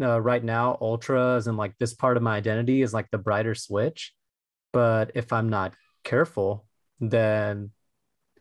uh, 0.00 0.20
right 0.20 0.42
now, 0.42 0.76
ultras 0.80 1.46
and 1.46 1.56
like 1.56 1.74
this 1.78 1.94
part 1.94 2.16
of 2.16 2.22
my 2.22 2.36
identity 2.36 2.82
is 2.82 2.92
like 2.92 3.10
the 3.10 3.18
brighter 3.18 3.54
switch. 3.54 4.12
But 4.72 5.12
if 5.14 5.32
I'm 5.32 5.48
not 5.48 5.74
careful, 6.02 6.66
then 7.00 7.70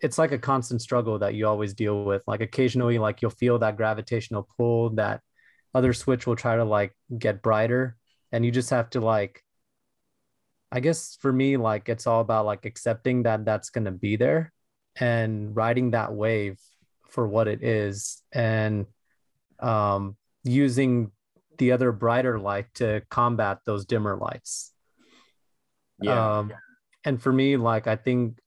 it's 0.04 0.18
like 0.18 0.34
a 0.34 0.38
constant 0.38 0.82
struggle 0.82 1.18
that 1.20 1.34
you 1.34 1.48
always 1.48 1.74
deal 1.74 2.04
with. 2.04 2.24
Like 2.28 2.42
occasionally, 2.42 3.00
like 3.00 3.22
you'll 3.22 3.32
feel 3.32 3.58
that 3.60 3.78
gravitational 3.78 4.48
pull, 4.58 4.92
that 4.92 5.22
other 5.74 5.94
switch 5.94 6.28
will 6.28 6.36
try 6.36 6.58
to 6.58 6.66
like 6.66 6.94
get 7.18 7.42
brighter. 7.42 7.96
And 8.32 8.46
you 8.46 8.52
just 8.52 8.70
have 8.72 8.90
to 8.92 9.00
like 9.00 9.42
I 10.74 10.80
guess 10.80 11.18
for 11.22 11.32
me, 11.32 11.56
like 11.56 11.88
it's 11.88 12.08
all 12.08 12.20
about 12.20 12.48
like 12.48 12.66
accepting 12.66 13.24
that 13.24 13.46
that's 13.46 13.70
going 13.70 13.86
to 13.86 13.92
be 13.92 14.16
there 14.16 14.52
and 15.00 15.56
riding 15.56 15.92
that 15.92 16.14
wave 16.14 16.60
for 17.10 17.28
what 17.28 17.48
it 17.48 17.64
is 17.64 18.24
and 18.32 18.88
um, 19.60 20.18
using 20.44 21.12
the 21.60 21.74
other 21.74 21.92
brighter 21.92 22.40
light 22.40 22.66
to 22.74 23.04
combat 23.12 23.60
those 23.68 23.86
dimmer 23.86 24.18
lights. 24.18 24.74
Yeah. 26.02 26.40
Um, 26.40 26.54
and 27.06 27.22
for 27.22 27.32
me, 27.32 27.56
like 27.56 27.86
I 27.86 27.96
think 27.96 28.40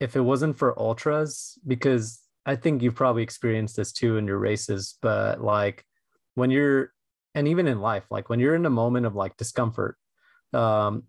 if 0.00 0.16
it 0.16 0.20
wasn't 0.20 0.58
for 0.58 0.78
ultras, 0.78 1.58
because 1.66 2.20
I 2.46 2.56
think 2.56 2.82
you've 2.82 2.94
probably 2.94 3.22
experienced 3.22 3.76
this 3.76 3.92
too 3.92 4.16
in 4.16 4.26
your 4.26 4.38
races, 4.38 4.98
but 5.00 5.40
like 5.40 5.84
when 6.34 6.50
you're, 6.50 6.92
and 7.34 7.48
even 7.48 7.66
in 7.66 7.80
life, 7.80 8.04
like 8.10 8.28
when 8.28 8.40
you're 8.40 8.54
in 8.54 8.66
a 8.66 8.70
moment 8.70 9.06
of 9.06 9.14
like 9.14 9.36
discomfort, 9.36 9.96
um, 10.52 11.04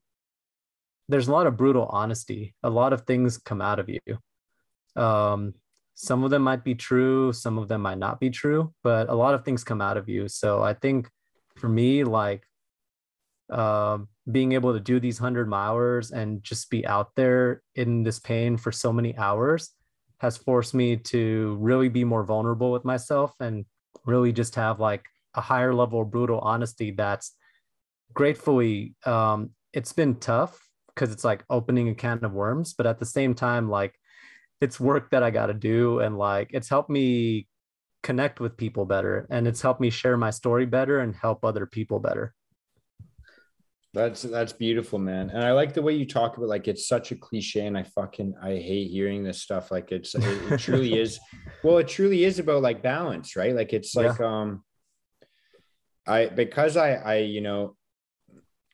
there's 1.08 1.28
a 1.28 1.32
lot 1.32 1.46
of 1.46 1.58
brutal 1.58 1.86
honesty. 1.86 2.56
A 2.64 2.70
lot 2.70 2.94
of 2.94 3.02
things 3.02 3.38
come 3.38 3.62
out 3.62 3.80
of 3.80 3.90
you. 3.90 5.02
Um, 5.02 5.54
some 5.94 6.24
of 6.24 6.32
them 6.32 6.42
might 6.42 6.64
be 6.64 6.76
true, 6.76 7.32
some 7.32 7.58
of 7.58 7.68
them 7.68 7.82
might 7.82 7.98
not 7.98 8.20
be 8.20 8.30
true, 8.30 8.74
but 8.84 9.10
a 9.10 9.16
lot 9.16 9.34
of 9.34 9.46
things 9.46 9.64
come 9.64 9.82
out 9.82 9.98
of 9.98 10.10
you. 10.10 10.28
So 10.28 10.62
I 10.62 10.74
think 10.74 11.10
for 11.56 11.70
me, 11.70 12.04
like 12.04 12.44
um, 13.50 14.08
being 14.32 14.54
able 14.54 14.74
to 14.74 14.80
do 14.80 15.00
these 15.00 15.22
100 15.22 15.52
hours 15.54 16.12
and 16.12 16.44
just 16.44 16.70
be 16.70 16.86
out 16.86 17.10
there 17.16 17.62
in 17.76 18.04
this 18.04 18.20
pain 18.20 18.58
for 18.58 18.72
so 18.72 18.92
many 18.92 19.16
hours 19.18 19.72
has 20.20 20.38
forced 20.38 20.74
me 20.74 20.96
to 20.96 21.58
really 21.60 21.90
be 21.90 22.04
more 22.04 22.24
vulnerable 22.24 22.72
with 22.72 22.86
myself 22.86 23.34
and 23.40 23.66
really 24.06 24.32
just 24.32 24.56
have 24.56 24.80
like 24.80 25.06
a 25.36 25.42
higher 25.42 25.74
level 25.74 26.02
of 26.02 26.12
brutal 26.12 26.40
honesty 26.40 26.92
that's 26.92 27.36
gratefully 28.14 28.96
um, 29.06 29.52
it's 29.74 29.94
been 29.94 30.16
tough 30.16 30.60
because 30.88 31.12
it's 31.12 31.24
like 31.26 31.44
opening 31.50 31.90
a 31.90 31.96
can 31.96 32.24
of 32.24 32.32
worms 32.32 32.74
but 32.74 32.88
at 32.88 33.00
the 33.00 33.06
same 33.06 33.34
time 33.34 33.70
like 33.70 33.94
it's 34.62 34.80
work 34.80 35.10
that 35.12 35.24
i 35.24 35.30
got 35.30 35.48
to 35.48 35.54
do 35.54 36.00
and 36.00 36.18
like 36.18 36.50
it's 36.54 36.70
helped 36.70 36.90
me 36.90 37.48
connect 38.04 38.40
with 38.40 38.56
people 38.56 38.86
better 38.86 39.28
and 39.32 39.48
it's 39.48 39.62
helped 39.62 39.82
me 39.82 39.90
share 39.90 40.16
my 40.16 40.30
story 40.30 40.66
better 40.66 41.00
and 41.00 41.16
help 41.16 41.44
other 41.44 41.66
people 41.66 42.00
better 42.00 42.35
That's 43.96 44.24
that's 44.24 44.52
beautiful, 44.52 45.00
man. 45.00 45.30
And 45.30 45.42
I 45.42 45.54
like 45.54 45.74
the 45.74 45.82
way 45.82 45.94
you 45.94 46.06
talk 46.06 46.36
about 46.36 46.50
like 46.50 46.68
it's 46.68 46.86
such 46.88 47.14
a 47.14 47.16
cliche, 47.16 47.66
and 47.66 47.78
I 47.78 47.84
fucking 47.84 48.36
I 48.44 48.50
hate 48.58 48.92
hearing 48.92 49.24
this 49.24 49.42
stuff. 49.42 49.72
Like 49.72 49.94
it's 49.94 50.14
it, 50.16 50.22
it 50.24 50.60
truly 50.66 51.00
is. 51.00 51.18
Well, 51.64 51.78
it 51.78 51.88
truly 51.88 52.26
is 52.26 52.38
about 52.38 52.62
like 52.62 52.84
balance, 52.84 53.38
right? 53.38 53.56
Like 53.56 53.72
it's 53.72 53.96
like 53.96 54.20
um, 54.20 54.66
I 56.06 56.26
because 56.28 56.76
I 56.76 56.96
I 56.96 57.16
you 57.20 57.40
know, 57.40 57.78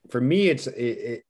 for 0.10 0.20
me 0.20 0.50
it's 0.50 0.66
it, 0.66 0.74
it 0.98 1.24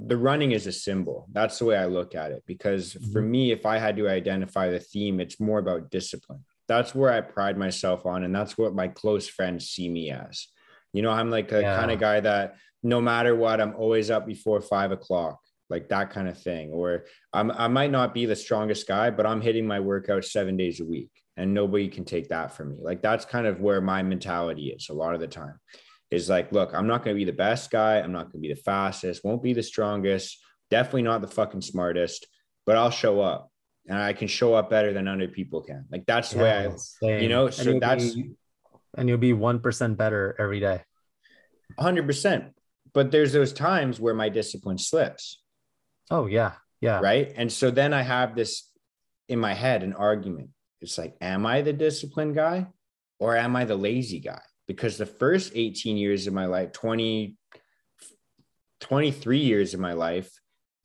the 0.00 0.16
running 0.16 0.50
is 0.50 0.66
a 0.66 0.72
symbol. 0.72 1.28
That's 1.30 1.60
the 1.60 1.64
way 1.66 1.76
I 1.76 1.86
look 1.86 2.16
at 2.16 2.32
it. 2.32 2.42
Because 2.44 2.94
for 3.12 3.22
Mhm. 3.22 3.30
me, 3.30 3.52
if 3.52 3.64
I 3.66 3.78
had 3.78 3.96
to 3.98 4.08
identify 4.08 4.68
the 4.68 4.80
theme, 4.80 5.20
it's 5.20 5.38
more 5.38 5.60
about 5.60 5.92
discipline. 5.92 6.44
That's 6.66 6.92
where 6.92 7.12
I 7.12 7.20
pride 7.20 7.56
myself 7.56 8.04
on, 8.04 8.24
and 8.24 8.34
that's 8.34 8.58
what 8.58 8.74
my 8.74 8.88
close 8.88 9.28
friends 9.28 9.68
see 9.70 9.88
me 9.88 10.10
as. 10.10 10.48
You 10.92 11.02
know, 11.02 11.10
I'm 11.10 11.30
like 11.30 11.52
a 11.52 11.62
Yeah. 11.62 11.76
kind 11.76 11.92
of 11.92 12.00
guy 12.00 12.18
that 12.20 12.56
no 12.82 13.00
matter 13.00 13.34
what, 13.36 13.60
I'm 13.60 13.74
always 13.76 14.10
up 14.10 14.26
before 14.26 14.60
five 14.60 14.90
o'clock, 14.92 15.38
like 15.70 15.88
that 15.90 16.10
kind 16.10 16.28
of 16.28 16.38
thing. 16.40 16.70
Or 16.70 17.04
I'm, 17.32 17.50
I 17.52 17.68
might 17.68 17.90
not 17.90 18.14
be 18.14 18.26
the 18.26 18.36
strongest 18.36 18.86
guy, 18.88 19.10
but 19.10 19.26
I'm 19.26 19.40
hitting 19.40 19.66
my 19.66 19.80
workout 19.80 20.24
seven 20.24 20.56
days 20.56 20.80
a 20.80 20.84
week 20.84 21.10
and 21.36 21.54
nobody 21.54 21.88
can 21.88 22.04
take 22.04 22.28
that 22.28 22.54
from 22.56 22.70
me. 22.70 22.76
Like 22.80 23.00
that's 23.02 23.24
kind 23.24 23.46
of 23.46 23.60
where 23.60 23.80
my 23.80 24.02
mentality 24.02 24.68
is 24.76 24.88
a 24.90 24.94
lot 24.94 25.14
of 25.14 25.20
the 25.20 25.28
time 25.28 25.58
is 26.10 26.28
like, 26.28 26.52
look, 26.52 26.74
I'm 26.74 26.86
not 26.86 27.02
going 27.04 27.16
to 27.16 27.18
be 27.18 27.24
the 27.24 27.32
best 27.36 27.70
guy. 27.70 27.96
I'm 27.98 28.12
not 28.12 28.24
going 28.24 28.42
to 28.42 28.48
be 28.48 28.52
the 28.52 28.60
fastest, 28.60 29.24
won't 29.24 29.42
be 29.42 29.54
the 29.54 29.62
strongest, 29.62 30.38
definitely 30.70 31.02
not 31.02 31.22
the 31.22 31.28
fucking 31.28 31.62
smartest, 31.62 32.26
but 32.66 32.76
I'll 32.76 32.90
show 32.90 33.20
up 33.20 33.48
and 33.88 33.96
I 33.98 34.12
can 34.12 34.28
show 34.28 34.52
up 34.54 34.68
better 34.68 34.92
than 34.92 35.08
other 35.08 35.26
people 35.28 35.62
can. 35.62 35.86
Like 35.90 36.04
that's 36.04 36.32
the 36.32 36.38
way 36.40 36.50
I, 36.50 36.62
Yeah, 36.64 36.76
same. 36.76 37.22
you 37.22 37.28
know, 37.30 37.46
And 37.46 37.54
so 37.54 37.70
you'll 37.70 37.80
that's- 37.80 38.14
be- 38.14 38.32
and 38.94 39.08
you'll 39.08 39.16
be 39.16 39.32
1% 39.32 39.96
better 39.96 40.36
every 40.38 40.60
day 40.60 40.82
100%. 41.80 42.50
But 42.94 43.10
there's 43.10 43.32
those 43.32 43.52
times 43.52 43.98
where 43.98 44.14
my 44.14 44.28
discipline 44.28 44.78
slips. 44.78 45.42
oh 46.10 46.26
yeah 46.26 46.52
yeah. 46.82 46.98
Right? 47.00 47.32
And 47.36 47.50
so 47.50 47.70
then 47.70 47.94
i 47.94 48.02
have 48.02 48.34
this 48.34 48.68
in 49.28 49.38
my 49.38 49.54
head 49.54 49.82
an 49.82 49.94
argument. 49.94 50.50
It's 50.82 50.98
like 50.98 51.14
am 51.20 51.46
i 51.46 51.62
the 51.62 51.72
disciplined 51.72 52.34
guy 52.34 52.66
or 53.18 53.36
am 53.36 53.56
i 53.56 53.64
the 53.64 53.76
lazy 53.76 54.18
guy? 54.18 54.42
Because 54.66 54.98
the 54.98 55.06
first 55.06 55.52
18 55.54 55.96
years 55.96 56.26
of 56.26 56.34
my 56.34 56.46
life 56.46 56.72
20 56.72 57.36
23 58.80 59.38
years 59.38 59.74
of 59.74 59.80
my 59.80 59.92
life 59.92 60.28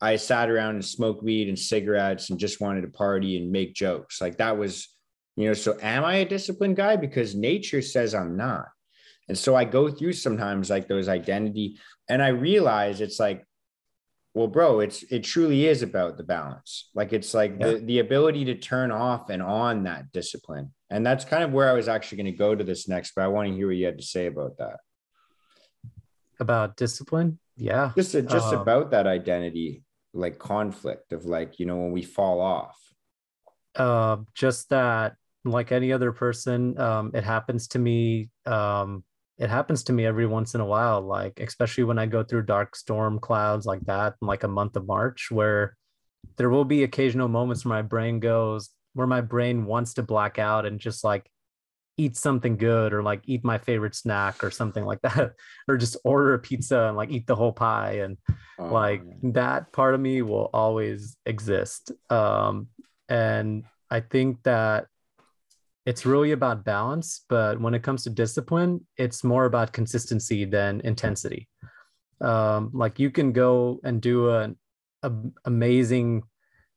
i 0.00 0.14
sat 0.14 0.48
around 0.48 0.76
and 0.76 0.84
smoked 0.84 1.24
weed 1.24 1.48
and 1.48 1.58
cigarettes 1.58 2.30
and 2.30 2.38
just 2.38 2.60
wanted 2.60 2.82
to 2.82 2.88
party 2.88 3.36
and 3.36 3.50
make 3.50 3.74
jokes. 3.74 4.20
Like 4.20 4.38
that 4.38 4.56
was 4.56 4.88
you 5.36 5.46
know 5.46 5.54
so 5.54 5.76
am 5.82 6.04
i 6.04 6.16
a 6.16 6.24
disciplined 6.24 6.76
guy? 6.76 6.94
Because 6.94 7.34
nature 7.34 7.82
says 7.82 8.14
i'm 8.14 8.36
not 8.36 8.66
and 9.28 9.36
so 9.36 9.54
i 9.54 9.64
go 9.64 9.90
through 9.90 10.12
sometimes 10.12 10.70
like 10.70 10.88
those 10.88 11.08
identity 11.08 11.78
and 12.08 12.22
i 12.22 12.28
realize 12.28 13.00
it's 13.00 13.20
like 13.20 13.44
well, 14.38 14.46
bro, 14.46 14.78
it's 14.78 15.02
it 15.04 15.24
truly 15.24 15.66
is 15.66 15.82
about 15.82 16.16
the 16.16 16.22
balance. 16.22 16.90
Like 16.94 17.12
it's 17.12 17.34
like 17.34 17.56
yeah. 17.58 17.72
the, 17.72 17.78
the 17.78 17.98
ability 17.98 18.44
to 18.46 18.54
turn 18.54 18.92
off 18.92 19.30
and 19.30 19.42
on 19.42 19.82
that 19.82 20.12
discipline. 20.12 20.72
And 20.90 21.04
that's 21.04 21.24
kind 21.24 21.42
of 21.42 21.52
where 21.52 21.68
I 21.68 21.72
was 21.72 21.88
actually 21.88 22.18
going 22.18 22.32
to 22.32 22.38
go 22.38 22.54
to 22.54 22.62
this 22.62 22.88
next, 22.88 23.14
but 23.16 23.24
I 23.24 23.28
want 23.28 23.48
to 23.48 23.54
hear 23.54 23.66
what 23.66 23.76
you 23.76 23.86
had 23.86 23.98
to 23.98 24.04
say 24.04 24.26
about 24.26 24.56
that. 24.58 24.76
About 26.38 26.76
discipline? 26.76 27.40
Yeah. 27.56 27.90
Just 27.96 28.12
just 28.12 28.54
um, 28.54 28.60
about 28.60 28.92
that 28.92 29.08
identity, 29.08 29.82
like 30.14 30.38
conflict 30.38 31.12
of 31.12 31.24
like, 31.24 31.58
you 31.58 31.66
know, 31.66 31.76
when 31.76 31.90
we 31.90 32.02
fall 32.02 32.40
off. 32.40 32.78
Uh 33.74 34.18
just 34.34 34.68
that 34.70 35.16
like 35.44 35.72
any 35.72 35.92
other 35.92 36.12
person, 36.12 36.78
um, 36.78 37.10
it 37.12 37.24
happens 37.24 37.66
to 37.68 37.80
me 37.80 38.30
um 38.46 39.02
it 39.38 39.48
happens 39.50 39.84
to 39.84 39.92
me 39.92 40.04
every 40.04 40.26
once 40.26 40.54
in 40.54 40.60
a 40.60 40.66
while 40.66 41.00
like 41.00 41.38
especially 41.40 41.84
when 41.84 41.98
i 41.98 42.06
go 42.06 42.22
through 42.22 42.42
dark 42.42 42.74
storm 42.74 43.18
clouds 43.18 43.66
like 43.66 43.80
that 43.86 44.14
in 44.20 44.28
like 44.28 44.44
a 44.44 44.48
month 44.48 44.76
of 44.76 44.86
march 44.86 45.28
where 45.30 45.76
there 46.36 46.50
will 46.50 46.64
be 46.64 46.82
occasional 46.82 47.28
moments 47.28 47.64
where 47.64 47.76
my 47.76 47.82
brain 47.82 48.20
goes 48.20 48.70
where 48.94 49.06
my 49.06 49.20
brain 49.20 49.64
wants 49.64 49.94
to 49.94 50.02
black 50.02 50.38
out 50.38 50.66
and 50.66 50.80
just 50.80 51.04
like 51.04 51.30
eat 51.96 52.16
something 52.16 52.56
good 52.56 52.92
or 52.92 53.02
like 53.02 53.20
eat 53.26 53.44
my 53.44 53.58
favorite 53.58 53.94
snack 53.94 54.42
or 54.44 54.50
something 54.50 54.84
like 54.84 55.00
that 55.02 55.32
or 55.68 55.76
just 55.76 55.96
order 56.04 56.34
a 56.34 56.38
pizza 56.38 56.82
and 56.82 56.96
like 56.96 57.10
eat 57.10 57.26
the 57.26 57.34
whole 57.34 57.52
pie 57.52 58.00
and 58.02 58.16
oh, 58.58 58.66
like 58.66 59.04
man. 59.04 59.32
that 59.32 59.72
part 59.72 59.94
of 59.94 60.00
me 60.00 60.22
will 60.22 60.48
always 60.54 61.16
exist 61.26 61.90
um 62.08 62.68
and 63.08 63.64
i 63.90 64.00
think 64.00 64.40
that 64.44 64.86
it's 65.88 66.04
really 66.04 66.32
about 66.32 66.66
balance 66.66 67.24
but 67.30 67.58
when 67.58 67.72
it 67.72 67.82
comes 67.82 68.02
to 68.04 68.10
discipline 68.10 68.86
it's 68.98 69.24
more 69.24 69.46
about 69.46 69.72
consistency 69.72 70.44
than 70.44 70.82
intensity. 70.82 71.48
Um, 72.20 72.70
like 72.74 72.98
you 72.98 73.10
can 73.10 73.32
go 73.32 73.80
and 73.84 73.98
do 74.02 74.28
an 74.30 74.56
amazing 75.46 76.24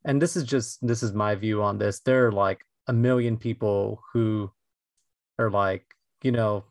and 0.05 0.21
this 0.21 0.37
is 0.37 0.45
just 0.45 0.85
this 0.87 1.03
is 1.03 1.11
my 1.11 1.35
view 1.35 1.61
on 1.61 1.77
this 1.77 1.99
there 2.01 2.27
are 2.27 2.31
like 2.31 2.61
a 2.87 2.93
million 2.93 3.35
people 3.37 4.01
who 4.13 4.49
are 5.39 5.49
like 5.49 5.83
you 6.23 6.31
know 6.31 6.63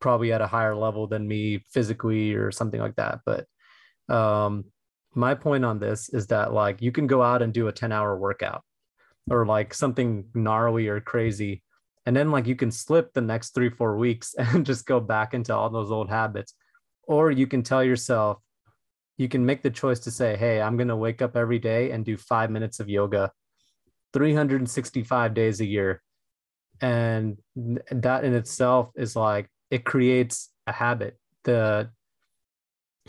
probably 0.00 0.32
at 0.34 0.42
a 0.42 0.46
higher 0.46 0.76
level 0.76 1.06
than 1.06 1.26
me 1.26 1.62
physically 1.72 2.34
or 2.34 2.50
something 2.50 2.80
like 2.80 2.96
that 2.96 3.20
but 3.24 3.46
um 4.14 4.64
my 5.14 5.34
point 5.34 5.64
on 5.64 5.78
this 5.78 6.08
is 6.10 6.26
that 6.26 6.52
like 6.52 6.82
you 6.82 6.92
can 6.92 7.06
go 7.06 7.22
out 7.22 7.40
and 7.40 7.54
do 7.54 7.68
a 7.68 7.72
10 7.72 7.92
hour 7.92 8.18
workout 8.18 8.62
or 9.30 9.46
like 9.46 9.74
something 9.74 10.26
gnarly 10.34 10.88
or 10.88 11.00
crazy. 11.00 11.62
And 12.06 12.14
then 12.14 12.30
like 12.30 12.46
you 12.46 12.56
can 12.56 12.70
slip 12.70 13.12
the 13.12 13.20
next 13.20 13.54
three 13.54 13.70
four 13.70 13.96
weeks 13.96 14.34
and 14.38 14.66
just 14.66 14.86
go 14.86 15.00
back 15.00 15.34
into 15.34 15.54
all 15.54 15.70
those 15.70 15.90
old 15.90 16.10
habits. 16.10 16.54
Or 17.06 17.30
you 17.30 17.46
can 17.46 17.62
tell 17.62 17.84
yourself 17.84 18.38
you 19.16 19.28
can 19.28 19.46
make 19.46 19.62
the 19.62 19.70
choice 19.70 20.00
to 20.00 20.10
say 20.10 20.36
hey 20.36 20.60
i'm 20.60 20.76
going 20.76 20.88
to 20.88 20.96
wake 20.96 21.22
up 21.22 21.36
every 21.36 21.60
day 21.60 21.92
and 21.92 22.04
do 22.04 22.16
five 22.16 22.50
minutes 22.50 22.80
of 22.80 22.88
yoga 22.88 23.30
365 24.14 25.34
days 25.34 25.60
a 25.60 25.66
year. 25.66 26.00
And 26.80 27.36
that 27.56 28.24
in 28.24 28.32
itself 28.32 28.90
is 28.94 29.14
like 29.14 29.48
it 29.70 29.84
creates 29.84 30.50
a 30.66 30.72
habit. 30.72 31.18
The 31.42 31.90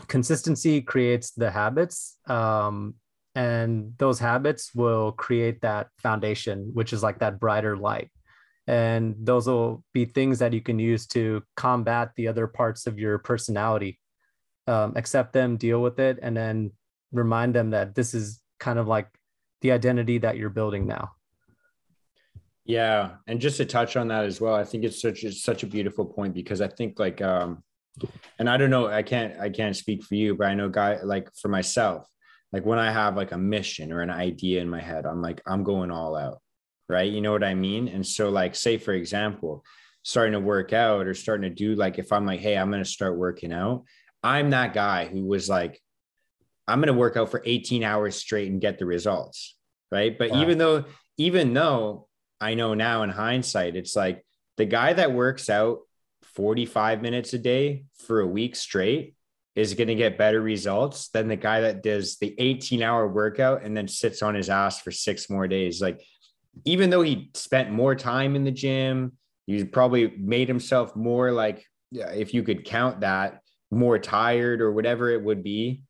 consistency 0.08 0.82
creates 0.82 1.30
the 1.30 1.50
habits 1.50 2.18
um, 2.26 2.94
and 3.36 3.92
those 3.98 4.18
habits 4.18 4.74
will 4.74 5.12
create 5.12 5.60
that 5.60 5.88
foundation 5.98 6.70
which 6.72 6.94
is 6.94 7.02
like 7.02 7.18
that 7.18 7.38
brighter 7.38 7.76
light. 7.76 8.10
And 8.66 9.14
those 9.20 9.46
will 9.46 9.84
be 9.92 10.06
things 10.06 10.40
that 10.40 10.54
you 10.54 10.62
can 10.62 10.78
use 10.78 11.06
to 11.08 11.42
combat 11.54 12.12
the 12.16 12.26
other 12.26 12.48
parts 12.48 12.86
of 12.88 12.98
your 12.98 13.18
personality. 13.18 14.00
Um, 14.66 14.94
accept 14.96 15.32
them 15.32 15.58
deal 15.58 15.80
with 15.80 16.00
it 16.00 16.18
and 16.22 16.36
then 16.36 16.72
remind 17.12 17.54
them 17.54 17.70
that 17.70 17.94
this 17.94 18.14
is 18.14 18.40
kind 18.58 18.80
of 18.80 18.88
like 18.88 19.06
the 19.60 19.70
identity 19.70 20.18
that 20.18 20.38
you're 20.38 20.50
building 20.50 20.86
now. 20.86 21.12
Yeah 22.64 23.16
and 23.28 23.38
just 23.38 23.58
to 23.58 23.64
touch 23.64 23.96
on 23.96 24.08
that 24.08 24.24
as 24.24 24.40
well 24.40 24.56
i 24.56 24.64
think 24.64 24.82
it's 24.82 25.00
such 25.00 25.22
it's 25.22 25.40
such 25.40 25.62
a 25.62 25.68
beautiful 25.68 26.04
point 26.04 26.34
because 26.34 26.60
i 26.60 26.66
think 26.66 26.98
like 26.98 27.22
um 27.22 27.62
and 28.40 28.50
i 28.50 28.56
don't 28.56 28.70
know 28.70 28.88
i 28.88 29.04
can't 29.04 29.38
i 29.38 29.48
can't 29.48 29.76
speak 29.76 30.02
for 30.02 30.16
you 30.16 30.34
but 30.34 30.48
i 30.48 30.54
know 30.54 30.68
guy 30.68 30.98
like 31.04 31.28
for 31.40 31.46
myself 31.46 32.08
like 32.52 32.64
when 32.64 32.78
I 32.78 32.90
have 32.90 33.16
like 33.16 33.32
a 33.32 33.38
mission 33.38 33.92
or 33.92 34.00
an 34.00 34.10
idea 34.10 34.60
in 34.60 34.68
my 34.68 34.80
head, 34.80 35.06
I'm 35.06 35.20
like, 35.20 35.42
I'm 35.46 35.64
going 35.64 35.90
all 35.90 36.16
out. 36.16 36.40
Right. 36.88 37.10
You 37.10 37.20
know 37.20 37.32
what 37.32 37.42
I 37.42 37.54
mean? 37.54 37.88
And 37.88 38.06
so, 38.06 38.28
like, 38.28 38.54
say, 38.54 38.78
for 38.78 38.92
example, 38.92 39.64
starting 40.02 40.34
to 40.34 40.40
work 40.40 40.72
out 40.72 41.08
or 41.08 41.14
starting 41.14 41.50
to 41.50 41.54
do 41.54 41.74
like, 41.74 41.98
if 41.98 42.12
I'm 42.12 42.24
like, 42.24 42.38
hey, 42.38 42.56
I'm 42.56 42.70
going 42.70 42.82
to 42.82 42.88
start 42.88 43.18
working 43.18 43.52
out, 43.52 43.84
I'm 44.22 44.50
that 44.50 44.72
guy 44.72 45.06
who 45.06 45.24
was 45.24 45.48
like, 45.48 45.82
I'm 46.68 46.78
going 46.78 46.94
to 46.94 46.98
work 46.98 47.16
out 47.16 47.30
for 47.30 47.42
18 47.44 47.82
hours 47.82 48.14
straight 48.14 48.50
and 48.50 48.60
get 48.60 48.78
the 48.78 48.86
results. 48.86 49.56
Right. 49.90 50.16
But 50.16 50.34
even 50.36 50.58
though, 50.58 50.84
even 51.16 51.52
though 51.54 52.06
I 52.40 52.54
know 52.54 52.74
now 52.74 53.02
in 53.02 53.10
hindsight, 53.10 53.74
it's 53.74 53.96
like 53.96 54.24
the 54.56 54.64
guy 54.64 54.92
that 54.92 55.12
works 55.12 55.50
out 55.50 55.80
45 56.22 57.02
minutes 57.02 57.32
a 57.32 57.38
day 57.38 57.84
for 58.06 58.20
a 58.20 58.26
week 58.26 58.54
straight 58.54 59.15
is 59.56 59.72
going 59.72 59.88
to 59.88 59.94
get 59.94 60.18
better 60.18 60.42
results 60.42 61.08
than 61.08 61.28
the 61.28 61.36
guy 61.36 61.62
that 61.62 61.82
does 61.82 62.18
the 62.18 62.34
18 62.38 62.82
hour 62.82 63.08
workout 63.08 63.62
and 63.62 63.74
then 63.74 63.88
sits 63.88 64.22
on 64.22 64.34
his 64.34 64.50
ass 64.50 64.80
for 64.82 64.92
six 64.92 65.30
more 65.30 65.48
days. 65.48 65.80
Like, 65.80 66.02
even 66.66 66.90
though 66.90 67.02
he 67.02 67.30
spent 67.34 67.70
more 67.70 67.94
time 67.94 68.36
in 68.36 68.44
the 68.44 68.50
gym, 68.50 69.12
he 69.46 69.64
probably 69.64 70.12
made 70.18 70.46
himself 70.46 70.94
more 70.94 71.32
like, 71.32 71.64
if 71.90 72.34
you 72.34 72.42
could 72.42 72.66
count 72.66 73.00
that, 73.00 73.40
more 73.70 73.98
tired 73.98 74.60
or 74.60 74.72
whatever 74.72 75.10
it 75.10 75.22
would 75.22 75.42
be. 75.42 75.82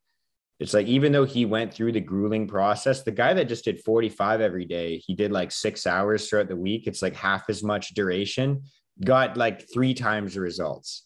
It's 0.60 0.72
like, 0.72 0.86
even 0.86 1.12
though 1.12 1.24
he 1.24 1.44
went 1.44 1.74
through 1.74 1.92
the 1.92 2.00
grueling 2.00 2.46
process, 2.46 3.02
the 3.02 3.10
guy 3.10 3.34
that 3.34 3.48
just 3.48 3.64
did 3.64 3.80
45 3.80 4.40
every 4.40 4.64
day, 4.64 4.98
he 4.98 5.14
did 5.14 5.32
like 5.32 5.50
six 5.50 5.86
hours 5.86 6.28
throughout 6.28 6.48
the 6.48 6.56
week. 6.56 6.86
It's 6.86 7.02
like 7.02 7.16
half 7.16 7.50
as 7.50 7.62
much 7.62 7.94
duration, 7.94 8.62
got 9.04 9.36
like 9.36 9.66
three 9.72 9.92
times 9.92 10.34
the 10.34 10.40
results. 10.40 11.05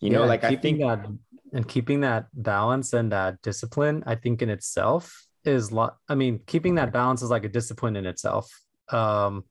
You 0.00 0.10
know, 0.10 0.24
like 0.24 0.44
I 0.44 0.54
think 0.54 0.78
that 0.78 1.06
and 1.52 1.66
keeping 1.66 2.00
that 2.00 2.26
balance 2.34 2.92
and 2.92 3.12
that 3.12 3.40
discipline 3.42 4.02
i 4.06 4.14
think 4.14 4.42
in 4.42 4.48
itself 4.50 5.26
is 5.44 5.72
lot 5.72 5.96
i 6.08 6.14
mean 6.14 6.40
keeping 6.46 6.74
that 6.76 6.92
balance 6.92 7.22
is 7.22 7.30
like 7.30 7.44
a 7.44 7.48
discipline 7.48 7.96
in 7.96 8.06
itself 8.06 8.50
um 8.90 9.44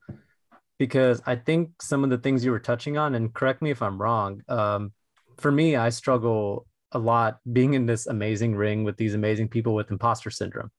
because 0.78 1.22
i 1.26 1.36
think 1.36 1.82
some 1.82 2.04
of 2.04 2.10
the 2.10 2.18
things 2.18 2.44
you 2.44 2.52
were 2.52 2.60
touching 2.60 2.98
on 2.98 3.16
and 3.16 3.34
correct 3.34 3.62
me 3.62 3.72
if 3.72 3.82
i'm 3.82 4.02
wrong 4.02 4.42
um 4.48 4.92
for 5.38 5.52
me 5.52 5.76
i 5.76 5.90
struggle 5.90 6.66
a 6.94 7.00
lot 7.00 7.40
being 7.52 7.74
in 7.74 7.86
this 7.86 8.08
amazing 8.08 8.56
ring 8.56 8.84
with 8.84 8.98
these 8.98 9.14
amazing 9.14 9.48
people 9.48 9.74
with 9.74 9.92
imposter 9.92 10.30
syndrome 10.30 10.72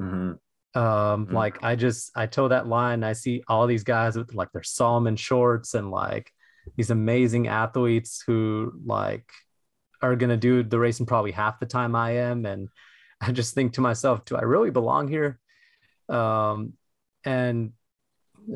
mm-hmm. 0.00 0.80
um 0.80 1.26
mm-hmm. 1.26 1.34
like 1.34 1.62
i 1.62 1.74
just 1.74 2.10
i 2.14 2.26
toe 2.26 2.48
that 2.48 2.66
line 2.66 3.02
i 3.02 3.12
see 3.12 3.42
all 3.48 3.66
these 3.66 3.84
guys 3.84 4.16
with 4.16 4.34
like 4.34 4.50
their 4.52 4.62
salomon 4.62 5.16
shorts 5.16 5.74
and 5.74 5.90
like 5.90 6.30
these 6.76 6.90
amazing 6.90 7.48
athletes 7.48 8.22
who 8.26 8.72
like 8.84 9.28
are 10.02 10.16
going 10.16 10.30
to 10.30 10.36
do 10.36 10.62
the 10.62 10.78
race 10.78 11.00
in 11.00 11.06
probably 11.06 11.32
half 11.32 11.60
the 11.60 11.66
time 11.66 11.94
I 11.94 12.12
am. 12.12 12.44
And 12.46 12.68
I 13.20 13.32
just 13.32 13.54
think 13.54 13.74
to 13.74 13.80
myself, 13.80 14.24
do 14.24 14.36
I 14.36 14.42
really 14.42 14.70
belong 14.70 15.08
here? 15.08 15.38
Um, 16.08 16.74
and 17.24 17.72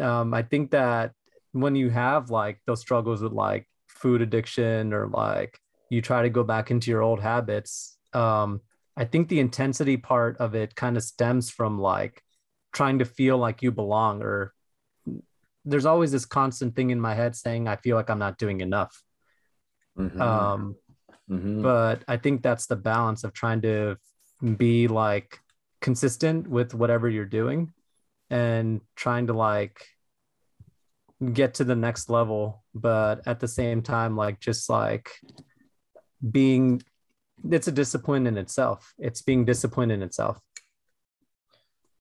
um, 0.00 0.34
I 0.34 0.42
think 0.42 0.72
that 0.72 1.12
when 1.52 1.74
you 1.74 1.90
have 1.90 2.30
like 2.30 2.60
those 2.66 2.80
struggles 2.80 3.22
with 3.22 3.32
like 3.32 3.66
food 3.86 4.20
addiction 4.20 4.92
or 4.92 5.08
like 5.08 5.58
you 5.90 6.02
try 6.02 6.22
to 6.22 6.30
go 6.30 6.44
back 6.44 6.70
into 6.70 6.90
your 6.90 7.02
old 7.02 7.20
habits, 7.20 7.96
um, 8.12 8.60
I 8.96 9.04
think 9.04 9.28
the 9.28 9.40
intensity 9.40 9.96
part 9.96 10.36
of 10.38 10.54
it 10.54 10.74
kind 10.74 10.96
of 10.96 11.02
stems 11.02 11.50
from 11.50 11.80
like 11.80 12.22
trying 12.72 12.98
to 12.98 13.04
feel 13.04 13.38
like 13.38 13.62
you 13.62 13.72
belong 13.72 14.22
or 14.22 14.52
there's 15.64 15.86
always 15.86 16.12
this 16.12 16.24
constant 16.24 16.74
thing 16.74 16.90
in 16.90 17.00
my 17.00 17.14
head 17.14 17.36
saying 17.36 17.68
I 17.68 17.76
feel 17.76 17.96
like 17.96 18.10
I'm 18.10 18.18
not 18.18 18.38
doing 18.38 18.60
enough. 18.60 19.02
Mm-hmm. 19.98 20.20
Um, 20.20 20.76
Mm-hmm. 21.30 21.62
But 21.62 22.04
I 22.08 22.16
think 22.16 22.42
that's 22.42 22.66
the 22.66 22.76
balance 22.76 23.24
of 23.24 23.32
trying 23.32 23.60
to 23.62 23.96
be 24.56 24.88
like 24.88 25.38
consistent 25.80 26.48
with 26.48 26.74
whatever 26.74 27.08
you're 27.08 27.24
doing 27.24 27.72
and 28.30 28.80
trying 28.96 29.26
to 29.26 29.32
like 29.32 29.84
get 31.32 31.54
to 31.54 31.64
the 31.64 31.74
next 31.74 32.08
level 32.10 32.62
but 32.74 33.26
at 33.26 33.40
the 33.40 33.48
same 33.48 33.82
time 33.82 34.16
like 34.16 34.38
just 34.38 34.70
like 34.70 35.10
being 36.30 36.80
it's 37.50 37.66
a 37.66 37.72
discipline 37.72 38.26
in 38.28 38.38
itself 38.38 38.94
it's 38.98 39.22
being 39.22 39.44
disciplined 39.44 39.90
in 39.90 40.00
itself 40.00 40.38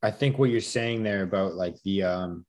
i 0.03 0.11
think 0.11 0.37
what 0.37 0.51
you're 0.51 0.61
saying 0.61 1.01
there 1.01 1.23
about 1.23 1.55
like 1.55 1.75
the 1.83 2.03
um 2.03 2.45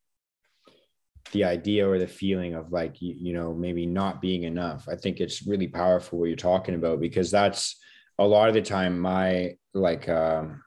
the 1.32 1.44
idea 1.44 1.88
or 1.88 1.98
the 1.98 2.06
feeling 2.06 2.54
of 2.54 2.72
like 2.72 3.00
you, 3.00 3.14
you 3.18 3.32
know 3.32 3.54
maybe 3.54 3.86
not 3.86 4.20
being 4.20 4.44
enough. 4.44 4.88
I 4.88 4.96
think 4.96 5.20
it's 5.20 5.46
really 5.46 5.68
powerful 5.68 6.18
what 6.18 6.26
you're 6.26 6.36
talking 6.36 6.74
about 6.74 7.00
because 7.00 7.30
that's 7.30 7.76
a 8.18 8.26
lot 8.26 8.48
of 8.48 8.54
the 8.54 8.62
time 8.62 8.98
my 8.98 9.56
like 9.74 10.08
um, 10.08 10.62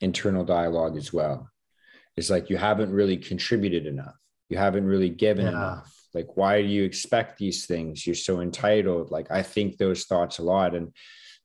internal 0.00 0.44
dialogue 0.44 0.96
as 0.96 1.12
well 1.12 1.50
it's 2.16 2.30
like 2.30 2.48
you 2.48 2.56
haven't 2.56 2.92
really 2.92 3.16
contributed 3.16 3.86
enough. 3.86 4.14
You 4.48 4.56
haven't 4.56 4.86
really 4.86 5.10
given 5.10 5.46
yeah. 5.46 5.52
enough. 5.52 5.92
Like 6.14 6.36
why 6.36 6.62
do 6.62 6.68
you 6.68 6.84
expect 6.84 7.38
these 7.38 7.66
things? 7.66 8.06
You're 8.06 8.14
so 8.14 8.40
entitled. 8.40 9.10
Like 9.10 9.30
i 9.30 9.42
think 9.42 9.76
those 9.76 10.04
thoughts 10.04 10.38
a 10.38 10.42
lot. 10.42 10.74
And 10.74 10.92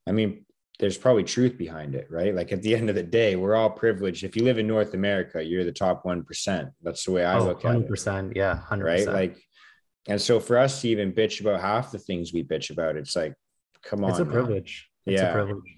i 0.08 0.12
mean 0.12 0.46
there's 0.82 0.98
probably 0.98 1.24
truth 1.24 1.60
behind 1.60 1.94
it, 1.94 2.08
right? 2.10 2.34
Like 2.34 2.52
at 2.52 2.64
the 2.64 2.76
end 2.76 2.90
of 2.90 2.96
the 2.96 3.04
day, 3.04 3.36
we're 3.36 3.54
all 3.54 3.70
privileged. 3.70 4.24
If 4.24 4.36
you 4.36 4.44
live 4.44 4.58
in 4.58 4.66
North 4.66 4.96
America, 4.96 5.42
you're 5.42 5.64
the 5.64 5.72
top 5.72 6.04
1%. 6.04 6.72
That's 6.82 7.06
the 7.06 7.12
way 7.12 7.24
I 7.24 7.38
oh, 7.38 7.46
look 7.46 7.64
at 7.64 7.76
it. 7.76 7.88
100%, 7.88 8.36
Yeah. 8.36 8.60
100%. 8.68 8.84
Right. 8.84 9.08
Like, 9.08 9.38
and 10.08 10.20
so 10.20 10.40
for 10.40 10.58
us 10.58 10.82
to 10.82 10.90
even 10.90 11.14
bitch 11.14 11.40
about 11.40 11.62
half 11.62 11.92
the 11.92 12.00
things 12.00 12.34
we 12.34 12.44
bitch 12.44 12.72
about, 12.72 12.96
it's 12.96 13.16
like, 13.16 13.36
come 13.84 14.04
on. 14.04 14.10
It's 14.10 14.20
a 14.20 14.26
privilege. 14.26 14.90
It's 15.06 15.22
yeah. 15.22 15.30
a 15.30 15.34
privilege. 15.34 15.78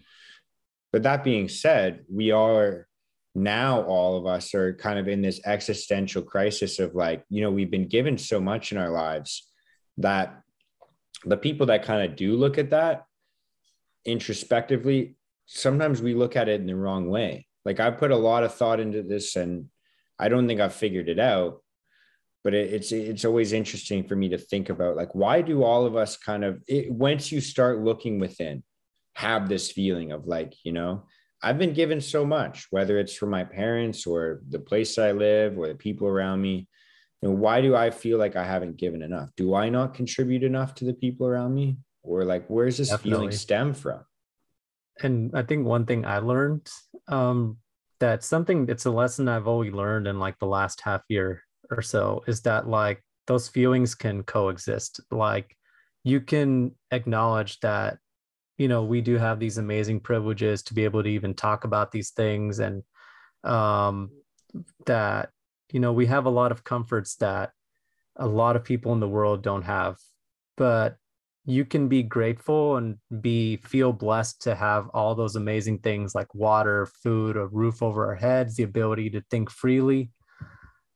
But 0.93 1.03
that 1.03 1.25
being 1.25 1.49
said, 1.49 2.05
we 2.09 2.31
are 2.31 2.87
now 3.35 3.81
all 3.81 4.15
of 4.15 4.25
us 4.25 4.55
are 4.55 4.73
kind 4.73 4.97
of 4.99 5.09
in 5.09 5.21
this 5.21 5.41
existential 5.45 6.21
crisis 6.21 6.79
of 6.79 6.95
like, 6.95 7.25
you 7.29 7.41
know, 7.41 7.51
we've 7.51 7.71
been 7.71 7.89
given 7.89 8.17
so 8.17 8.39
much 8.39 8.71
in 8.71 8.77
our 8.77 8.89
lives 8.89 9.51
that 9.97 10.41
the 11.25 11.35
people 11.35 11.65
that 11.65 11.83
kind 11.83 12.09
of 12.09 12.15
do 12.15 12.37
look 12.37 12.57
at 12.57 12.69
that 12.69 13.03
introspectively, 14.05 15.15
sometimes 15.45 16.01
we 16.01 16.13
look 16.13 16.35
at 16.35 16.49
it 16.49 16.61
in 16.61 16.67
the 16.67 16.75
wrong 16.75 17.09
way. 17.09 17.47
Like 17.65 17.79
I 17.79 17.91
put 17.91 18.11
a 18.11 18.17
lot 18.17 18.43
of 18.43 18.53
thought 18.53 18.79
into 18.79 19.03
this 19.03 19.35
and 19.35 19.69
I 20.19 20.29
don't 20.29 20.47
think 20.47 20.59
I've 20.59 20.73
figured 20.73 21.09
it 21.09 21.19
out. 21.19 21.61
But 22.43 22.53
it, 22.53 22.73
it's 22.73 22.91
it's 22.91 23.23
always 23.23 23.53
interesting 23.53 24.05
for 24.05 24.17
me 24.17 24.29
to 24.29 24.37
think 24.37 24.69
about 24.69 24.97
like 24.97 25.15
why 25.15 25.41
do 25.41 25.63
all 25.63 25.85
of 25.85 25.95
us 25.95 26.17
kind 26.17 26.43
of 26.43 26.61
it, 26.67 26.91
once 26.91 27.31
you 27.31 27.39
start 27.39 27.79
looking 27.79 28.19
within 28.19 28.63
have 29.15 29.47
this 29.47 29.71
feeling 29.71 30.11
of 30.11 30.27
like 30.27 30.53
you 30.65 30.73
know 30.73 31.05
I've 31.41 31.57
been 31.57 31.71
given 31.71 32.01
so 32.01 32.25
much 32.25 32.67
whether 32.69 32.99
it's 32.99 33.15
from 33.15 33.29
my 33.29 33.45
parents 33.45 34.05
or 34.05 34.41
the 34.49 34.59
place 34.59 34.97
I 34.97 35.13
live 35.13 35.57
or 35.57 35.69
the 35.69 35.75
people 35.75 36.05
around 36.05 36.41
me 36.41 36.67
know, 37.23 37.31
why 37.31 37.61
do 37.61 37.75
I 37.75 37.89
feel 37.89 38.17
like 38.17 38.35
I 38.35 38.43
haven't 38.43 38.77
given 38.77 39.01
enough? 39.01 39.29
Do 39.35 39.55
I 39.55 39.69
not 39.69 39.93
contribute 39.93 40.43
enough 40.43 40.75
to 40.75 40.85
the 40.85 40.93
people 40.93 41.25
around 41.25 41.53
me? 41.53 41.77
Or 42.03 42.25
like, 42.25 42.45
where's 42.47 42.77
this 42.77 42.89
Definitely. 42.89 43.11
feeling 43.11 43.31
stem 43.31 43.73
from? 43.73 44.01
And 45.01 45.31
I 45.33 45.41
think 45.43 45.65
one 45.65 45.85
thing 45.85 46.05
I 46.05 46.19
learned 46.19 46.69
um, 47.07 47.57
that 47.99 48.23
something, 48.23 48.67
it's 48.69 48.85
a 48.85 48.91
lesson 48.91 49.27
I've 49.27 49.47
always 49.47 49.73
learned 49.73 50.07
in 50.07 50.19
like 50.19 50.37
the 50.39 50.45
last 50.45 50.81
half 50.81 51.01
year 51.07 51.41
or 51.71 51.81
so 51.81 52.23
is 52.27 52.41
that 52.41 52.67
like 52.67 53.03
those 53.25 53.47
feelings 53.47 53.95
can 53.95 54.23
coexist. 54.23 54.99
Like 55.09 55.55
you 56.03 56.19
can 56.21 56.75
acknowledge 56.91 57.59
that, 57.61 57.97
you 58.57 58.67
know, 58.67 58.83
we 58.83 59.01
do 59.01 59.17
have 59.17 59.39
these 59.39 59.57
amazing 59.57 60.01
privileges 60.01 60.61
to 60.63 60.73
be 60.73 60.83
able 60.83 61.01
to 61.01 61.09
even 61.09 61.33
talk 61.33 61.63
about 61.63 61.91
these 61.91 62.11
things 62.11 62.59
and 62.59 62.83
um, 63.43 64.11
that 64.85 65.29
you 65.73 65.79
know, 65.79 65.91
we 65.91 66.05
have 66.05 66.25
a 66.25 66.29
lot 66.29 66.51
of 66.51 66.63
comforts 66.63 67.15
that 67.15 67.51
a 68.15 68.27
lot 68.27 68.55
of 68.55 68.63
people 68.63 68.93
in 68.93 68.99
the 68.99 69.09
world 69.09 69.41
don't 69.41 69.63
have, 69.63 69.97
but 70.55 70.95
you 71.45 71.65
can 71.65 71.87
be 71.89 72.03
grateful 72.03 72.77
and 72.77 72.97
be 73.21 73.57
feel 73.57 73.91
blessed 73.91 74.41
to 74.43 74.55
have 74.55 74.87
all 74.93 75.13
those 75.13 75.35
amazing 75.35 75.79
things 75.79 76.15
like 76.15 76.33
water, 76.33 76.87
food, 77.03 77.35
a 77.35 77.47
roof 77.47 77.83
over 77.83 78.07
our 78.07 78.15
heads, 78.15 78.55
the 78.55 78.63
ability 78.63 79.09
to 79.09 79.21
think 79.29 79.49
freely. 79.49 80.09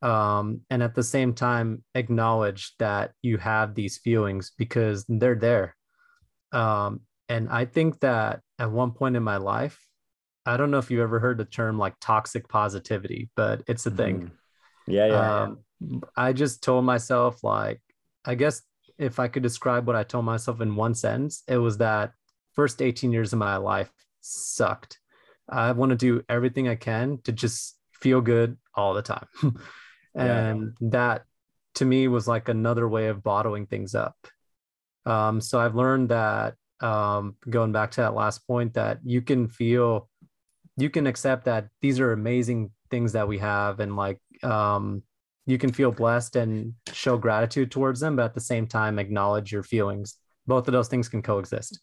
Um, 0.00 0.62
and 0.70 0.82
at 0.82 0.94
the 0.94 1.02
same 1.02 1.34
time, 1.34 1.84
acknowledge 1.94 2.72
that 2.78 3.12
you 3.20 3.36
have 3.38 3.74
these 3.74 3.98
feelings 3.98 4.52
because 4.56 5.04
they're 5.08 5.34
there. 5.34 5.76
Um, 6.52 7.00
and 7.28 7.48
I 7.50 7.66
think 7.66 8.00
that 8.00 8.40
at 8.58 8.70
one 8.70 8.92
point 8.92 9.16
in 9.16 9.22
my 9.22 9.36
life, 9.36 9.78
I 10.46 10.56
don't 10.56 10.70
know 10.70 10.78
if 10.78 10.90
you 10.90 11.02
ever 11.02 11.18
heard 11.18 11.36
the 11.36 11.44
term 11.44 11.78
like 11.78 11.94
toxic 12.00 12.48
positivity, 12.48 13.28
but 13.36 13.62
it's 13.66 13.84
a 13.84 13.90
thing. 13.90 14.16
Mm-hmm. 14.18 14.92
Yeah, 14.92 15.06
yeah, 15.06 15.42
um, 15.42 15.58
yeah. 15.80 15.98
I 16.16 16.32
just 16.32 16.62
told 16.62 16.86
myself, 16.86 17.44
like, 17.44 17.82
I 18.24 18.34
guess 18.34 18.62
if 18.98 19.18
I 19.18 19.28
could 19.28 19.42
describe 19.42 19.86
what 19.86 19.96
I 19.96 20.02
told 20.02 20.24
myself 20.24 20.60
in 20.60 20.74
one 20.74 20.94
sentence, 20.94 21.42
it 21.46 21.58
was 21.58 21.78
that 21.78 22.12
first 22.54 22.82
18 22.82 23.12
years 23.12 23.32
of 23.32 23.38
my 23.38 23.56
life 23.56 23.90
sucked. 24.20 24.98
I 25.48 25.72
want 25.72 25.90
to 25.90 25.96
do 25.96 26.22
everything 26.28 26.68
I 26.68 26.74
can 26.74 27.18
to 27.24 27.32
just 27.32 27.78
feel 27.92 28.20
good 28.20 28.56
all 28.74 28.94
the 28.94 29.02
time. 29.02 29.26
and 30.14 30.74
yeah. 30.80 30.88
that 30.90 31.24
to 31.76 31.84
me 31.84 32.08
was 32.08 32.26
like 32.26 32.48
another 32.48 32.88
way 32.88 33.06
of 33.06 33.22
bottling 33.22 33.66
things 33.66 33.94
up. 33.94 34.16
Um, 35.06 35.40
so 35.40 35.58
I've 35.58 35.76
learned 35.76 36.10
that 36.10 36.54
um, 36.80 37.36
going 37.48 37.72
back 37.72 37.92
to 37.92 38.02
that 38.02 38.14
last 38.14 38.46
point, 38.46 38.74
that 38.74 38.98
you 39.04 39.22
can 39.22 39.48
feel, 39.48 40.08
you 40.76 40.90
can 40.90 41.06
accept 41.06 41.44
that 41.44 41.68
these 41.80 42.00
are 42.00 42.12
amazing 42.12 42.72
things 42.90 43.12
that 43.12 43.28
we 43.28 43.38
have 43.38 43.80
and 43.80 43.96
like 43.96 44.20
um, 44.42 45.02
you 45.48 45.56
can 45.56 45.72
feel 45.72 45.90
blessed 45.90 46.36
and 46.36 46.74
show 46.92 47.16
gratitude 47.16 47.70
towards 47.70 48.00
them, 48.00 48.16
but 48.16 48.26
at 48.26 48.34
the 48.34 48.40
same 48.40 48.66
time, 48.66 48.98
acknowledge 48.98 49.50
your 49.50 49.62
feelings. 49.62 50.16
Both 50.46 50.68
of 50.68 50.72
those 50.72 50.88
things 50.88 51.08
can 51.08 51.22
coexist. 51.22 51.80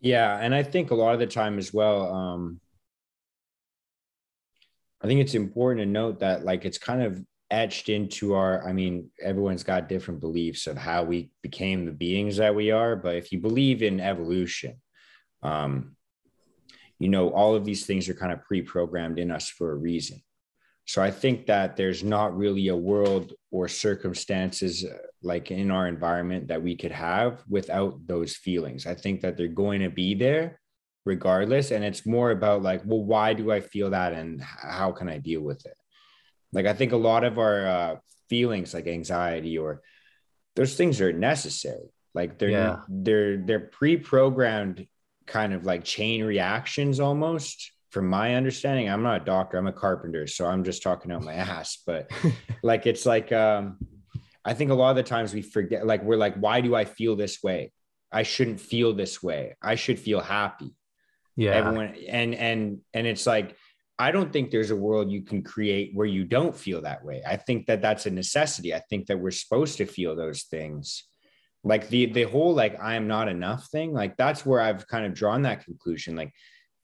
Yeah. 0.00 0.36
And 0.36 0.52
I 0.52 0.64
think 0.64 0.90
a 0.90 0.96
lot 0.96 1.14
of 1.14 1.20
the 1.20 1.26
time 1.28 1.56
as 1.58 1.72
well, 1.72 2.12
um, 2.12 2.60
I 5.00 5.06
think 5.06 5.20
it's 5.20 5.34
important 5.34 5.86
to 5.86 5.86
note 5.86 6.18
that 6.18 6.44
like 6.44 6.64
it's 6.64 6.78
kind 6.78 7.00
of 7.00 7.22
etched 7.50 7.88
into 7.88 8.34
our 8.34 8.68
i 8.68 8.74
mean 8.74 9.10
everyone's 9.22 9.62
got 9.62 9.88
different 9.88 10.20
beliefs 10.20 10.66
of 10.66 10.76
how 10.76 11.02
we 11.02 11.30
became 11.42 11.86
the 11.86 11.92
beings 11.92 12.36
that 12.36 12.54
we 12.54 12.70
are 12.70 12.94
but 12.94 13.16
if 13.16 13.32
you 13.32 13.40
believe 13.40 13.82
in 13.82 14.00
evolution 14.00 14.78
um 15.42 15.96
you 16.98 17.08
know 17.08 17.30
all 17.30 17.54
of 17.54 17.64
these 17.64 17.86
things 17.86 18.06
are 18.06 18.12
kind 18.12 18.32
of 18.32 18.42
pre-programmed 18.42 19.18
in 19.18 19.30
us 19.30 19.48
for 19.48 19.72
a 19.72 19.76
reason 19.76 20.20
so 20.88 21.02
I 21.02 21.10
think 21.10 21.44
that 21.46 21.76
there's 21.76 22.02
not 22.02 22.34
really 22.34 22.68
a 22.68 22.76
world 22.76 23.34
or 23.50 23.68
circumstances 23.68 24.86
uh, 24.86 24.96
like 25.22 25.50
in 25.50 25.70
our 25.70 25.86
environment 25.86 26.48
that 26.48 26.62
we 26.62 26.76
could 26.76 26.92
have 26.92 27.42
without 27.46 28.06
those 28.06 28.36
feelings. 28.36 28.86
I 28.86 28.94
think 28.94 29.20
that 29.20 29.36
they're 29.36 29.48
going 29.48 29.82
to 29.82 29.90
be 29.90 30.14
there 30.14 30.58
regardless. 31.04 31.72
And 31.72 31.84
it's 31.84 32.06
more 32.06 32.30
about 32.30 32.62
like, 32.62 32.80
well, 32.86 33.04
why 33.04 33.34
do 33.34 33.52
I 33.52 33.60
feel 33.60 33.90
that 33.90 34.14
and 34.14 34.40
how 34.40 34.92
can 34.92 35.10
I 35.10 35.18
deal 35.18 35.42
with 35.42 35.66
it? 35.66 35.76
Like, 36.54 36.64
I 36.64 36.72
think 36.72 36.92
a 36.92 36.96
lot 36.96 37.22
of 37.22 37.38
our 37.38 37.66
uh, 37.66 37.96
feelings, 38.30 38.72
like 38.72 38.86
anxiety 38.86 39.58
or 39.58 39.82
those 40.56 40.74
things 40.74 41.02
are 41.02 41.12
necessary. 41.12 41.92
Like 42.14 42.38
they're 42.38 42.48
yeah. 42.48 42.76
they're 42.88 43.36
they're 43.36 43.60
pre-programmed 43.60 44.86
kind 45.26 45.52
of 45.52 45.66
like 45.66 45.84
chain 45.84 46.24
reactions 46.24 46.98
almost 46.98 47.72
from 47.90 48.08
my 48.08 48.34
understanding, 48.34 48.88
I'm 48.88 49.02
not 49.02 49.22
a 49.22 49.24
doctor, 49.24 49.56
I'm 49.56 49.66
a 49.66 49.72
carpenter, 49.72 50.26
so 50.26 50.46
I'm 50.46 50.64
just 50.64 50.82
talking 50.82 51.10
out 51.10 51.22
my 51.22 51.34
ass. 51.52 51.82
But 51.86 52.10
like 52.62 52.86
it's 52.86 53.06
like 53.06 53.32
um 53.32 53.78
I 54.44 54.54
think 54.54 54.70
a 54.70 54.74
lot 54.74 54.90
of 54.90 54.96
the 54.96 55.02
times 55.02 55.34
we 55.34 55.42
forget, 55.42 55.86
like 55.86 56.02
we're 56.02 56.16
like, 56.16 56.34
why 56.36 56.60
do 56.60 56.74
I 56.74 56.84
feel 56.84 57.16
this 57.16 57.42
way? 57.42 57.72
I 58.10 58.22
shouldn't 58.22 58.60
feel 58.60 58.94
this 58.94 59.22
way. 59.22 59.56
I 59.60 59.74
should 59.74 59.98
feel 59.98 60.20
happy. 60.20 60.74
Yeah. 61.36 61.50
Everyone 61.50 61.94
and 62.08 62.34
and 62.34 62.80
and 62.94 63.06
it's 63.06 63.26
like 63.26 63.54
I 63.98 64.12
don't 64.12 64.32
think 64.32 64.50
there's 64.50 64.70
a 64.70 64.76
world 64.76 65.10
you 65.10 65.22
can 65.22 65.42
create 65.42 65.90
where 65.92 66.06
you 66.06 66.24
don't 66.24 66.56
feel 66.56 66.82
that 66.82 67.04
way. 67.04 67.22
I 67.26 67.36
think 67.36 67.66
that 67.66 67.82
that's 67.82 68.06
a 68.06 68.10
necessity. 68.10 68.72
I 68.72 68.80
think 68.88 69.06
that 69.06 69.18
we're 69.18 69.32
supposed 69.32 69.76
to 69.78 69.86
feel 69.86 70.14
those 70.14 70.44
things. 70.44 71.04
Like 71.64 71.88
the 71.88 72.06
the 72.06 72.22
whole 72.22 72.54
like 72.54 72.80
I 72.80 72.94
am 72.94 73.08
not 73.08 73.28
enough 73.28 73.68
thing, 73.68 73.92
like 73.92 74.16
that's 74.16 74.46
where 74.46 74.60
I've 74.60 74.86
kind 74.86 75.04
of 75.04 75.14
drawn 75.14 75.42
that 75.42 75.64
conclusion. 75.64 76.16
Like 76.16 76.32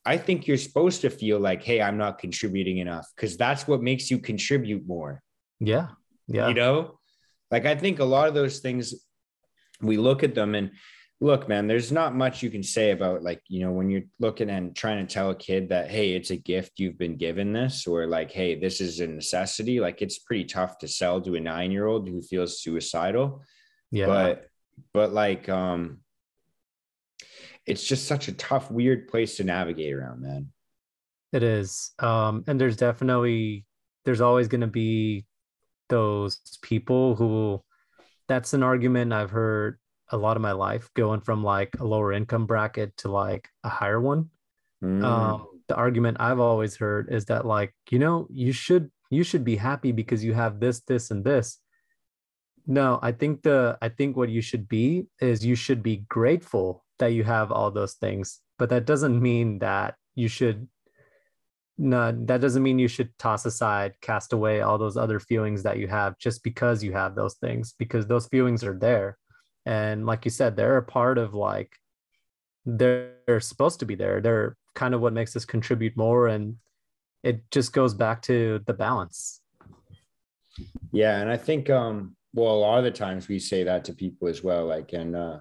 I 0.06 0.18
think 0.18 0.46
you're 0.46 0.58
supposed 0.58 1.00
to 1.00 1.10
feel 1.10 1.38
like, 1.38 1.62
hey, 1.62 1.80
I'm 1.80 1.96
not 1.96 2.18
contributing 2.18 2.78
enough 2.78 3.06
because 3.16 3.36
that's 3.36 3.66
what 3.66 3.82
makes 3.82 4.10
you 4.10 4.18
contribute 4.18 4.86
more. 4.86 5.22
Yeah. 5.60 5.88
Yeah. 6.28 6.48
You 6.48 6.54
know, 6.54 6.98
like 7.50 7.66
I 7.66 7.74
think 7.74 8.00
a 8.00 8.04
lot 8.04 8.28
of 8.28 8.34
those 8.34 8.58
things, 8.58 8.94
we 9.80 9.96
look 9.96 10.22
at 10.22 10.34
them 10.34 10.54
and 10.54 10.72
look, 11.20 11.48
man, 11.48 11.66
there's 11.66 11.90
not 11.90 12.14
much 12.14 12.42
you 12.42 12.50
can 12.50 12.62
say 12.62 12.90
about 12.90 13.22
like, 13.22 13.40
you 13.48 13.60
know, 13.60 13.72
when 13.72 13.88
you're 13.88 14.02
looking 14.20 14.50
and 14.50 14.76
trying 14.76 15.06
to 15.06 15.12
tell 15.12 15.30
a 15.30 15.34
kid 15.34 15.70
that, 15.70 15.90
hey, 15.90 16.12
it's 16.12 16.30
a 16.30 16.36
gift, 16.36 16.72
you've 16.76 16.98
been 16.98 17.16
given 17.16 17.52
this, 17.52 17.86
or 17.86 18.06
like, 18.06 18.30
hey, 18.30 18.54
this 18.58 18.80
is 18.80 19.00
a 19.00 19.06
necessity. 19.06 19.80
Like 19.80 20.02
it's 20.02 20.18
pretty 20.18 20.44
tough 20.44 20.78
to 20.78 20.88
sell 20.88 21.20
to 21.22 21.34
a 21.34 21.40
nine 21.40 21.70
year 21.70 21.86
old 21.86 22.08
who 22.08 22.20
feels 22.20 22.60
suicidal. 22.60 23.42
Yeah. 23.90 24.06
But, 24.06 24.48
but 24.92 25.12
like, 25.12 25.48
um, 25.48 26.00
it's 27.66 27.84
just 27.84 28.06
such 28.06 28.28
a 28.28 28.32
tough, 28.32 28.70
weird 28.70 29.08
place 29.08 29.36
to 29.36 29.44
navigate 29.44 29.94
around, 29.94 30.22
man. 30.22 30.50
It 31.32 31.42
is. 31.42 31.92
Um, 31.98 32.44
and 32.46 32.60
there's 32.60 32.76
definitely 32.76 33.64
there's 34.04 34.20
always 34.20 34.48
gonna 34.48 34.66
be 34.66 35.24
those 35.88 36.40
people 36.62 37.14
who 37.16 37.62
that's 38.28 38.54
an 38.54 38.62
argument 38.62 39.12
I've 39.12 39.30
heard 39.30 39.78
a 40.10 40.16
lot 40.16 40.36
of 40.36 40.42
my 40.42 40.52
life 40.52 40.88
going 40.94 41.20
from 41.20 41.42
like 41.42 41.74
a 41.80 41.84
lower 41.84 42.12
income 42.12 42.46
bracket 42.46 42.96
to 42.98 43.10
like 43.10 43.48
a 43.64 43.68
higher 43.68 44.00
one. 44.00 44.30
Mm. 44.82 45.02
Um, 45.02 45.46
the 45.68 45.74
argument 45.74 46.18
I've 46.20 46.40
always 46.40 46.76
heard 46.76 47.12
is 47.12 47.24
that 47.26 47.46
like, 47.46 47.74
you 47.90 47.98
know, 47.98 48.26
you 48.30 48.52
should 48.52 48.90
you 49.10 49.24
should 49.24 49.44
be 49.44 49.56
happy 49.56 49.92
because 49.92 50.22
you 50.22 50.34
have 50.34 50.60
this, 50.60 50.80
this, 50.80 51.10
and 51.10 51.24
this. 51.24 51.58
No, 52.66 52.98
I 53.02 53.12
think 53.12 53.42
the 53.42 53.78
I 53.82 53.88
think 53.88 54.16
what 54.16 54.28
you 54.28 54.40
should 54.40 54.68
be 54.68 55.06
is 55.20 55.44
you 55.44 55.54
should 55.54 55.82
be 55.82 56.04
grateful 56.08 56.83
that 56.98 57.12
you 57.12 57.24
have 57.24 57.50
all 57.50 57.70
those 57.70 57.94
things 57.94 58.40
but 58.58 58.68
that 58.70 58.86
doesn't 58.86 59.20
mean 59.20 59.58
that 59.58 59.94
you 60.14 60.28
should 60.28 60.68
no 61.76 62.12
that 62.12 62.40
doesn't 62.40 62.62
mean 62.62 62.78
you 62.78 62.88
should 62.88 63.16
toss 63.18 63.44
aside 63.46 63.94
cast 64.00 64.32
away 64.32 64.60
all 64.60 64.78
those 64.78 64.96
other 64.96 65.18
feelings 65.18 65.62
that 65.64 65.78
you 65.78 65.88
have 65.88 66.16
just 66.18 66.42
because 66.44 66.84
you 66.84 66.92
have 66.92 67.14
those 67.14 67.34
things 67.34 67.74
because 67.78 68.06
those 68.06 68.26
feelings 68.28 68.62
are 68.62 68.78
there 68.78 69.18
and 69.66 70.06
like 70.06 70.24
you 70.24 70.30
said 70.30 70.54
they're 70.54 70.76
a 70.76 70.82
part 70.82 71.18
of 71.18 71.34
like 71.34 71.76
they're, 72.66 73.12
they're 73.26 73.40
supposed 73.40 73.80
to 73.80 73.86
be 73.86 73.94
there. 73.94 74.20
They're 74.20 74.56
kind 74.74 74.94
of 74.94 75.00
what 75.00 75.12
makes 75.12 75.36
us 75.36 75.44
contribute 75.44 75.96
more. 75.96 76.28
And 76.28 76.56
it 77.22 77.42
just 77.50 77.72
goes 77.72 77.94
back 77.94 78.22
to 78.22 78.60
the 78.66 78.74
balance. 78.74 79.40
Yeah. 80.92 81.20
And 81.20 81.30
I 81.30 81.36
think, 81.36 81.70
um, 81.70 82.16
well, 82.32 82.54
a 82.54 82.56
lot 82.56 82.78
of 82.78 82.84
the 82.84 82.90
times 82.90 83.28
we 83.28 83.38
say 83.38 83.64
that 83.64 83.84
to 83.84 83.92
people 83.92 84.28
as 84.28 84.42
well. 84.42 84.66
Like, 84.66 84.92
and, 84.92 85.14
uh, 85.14 85.38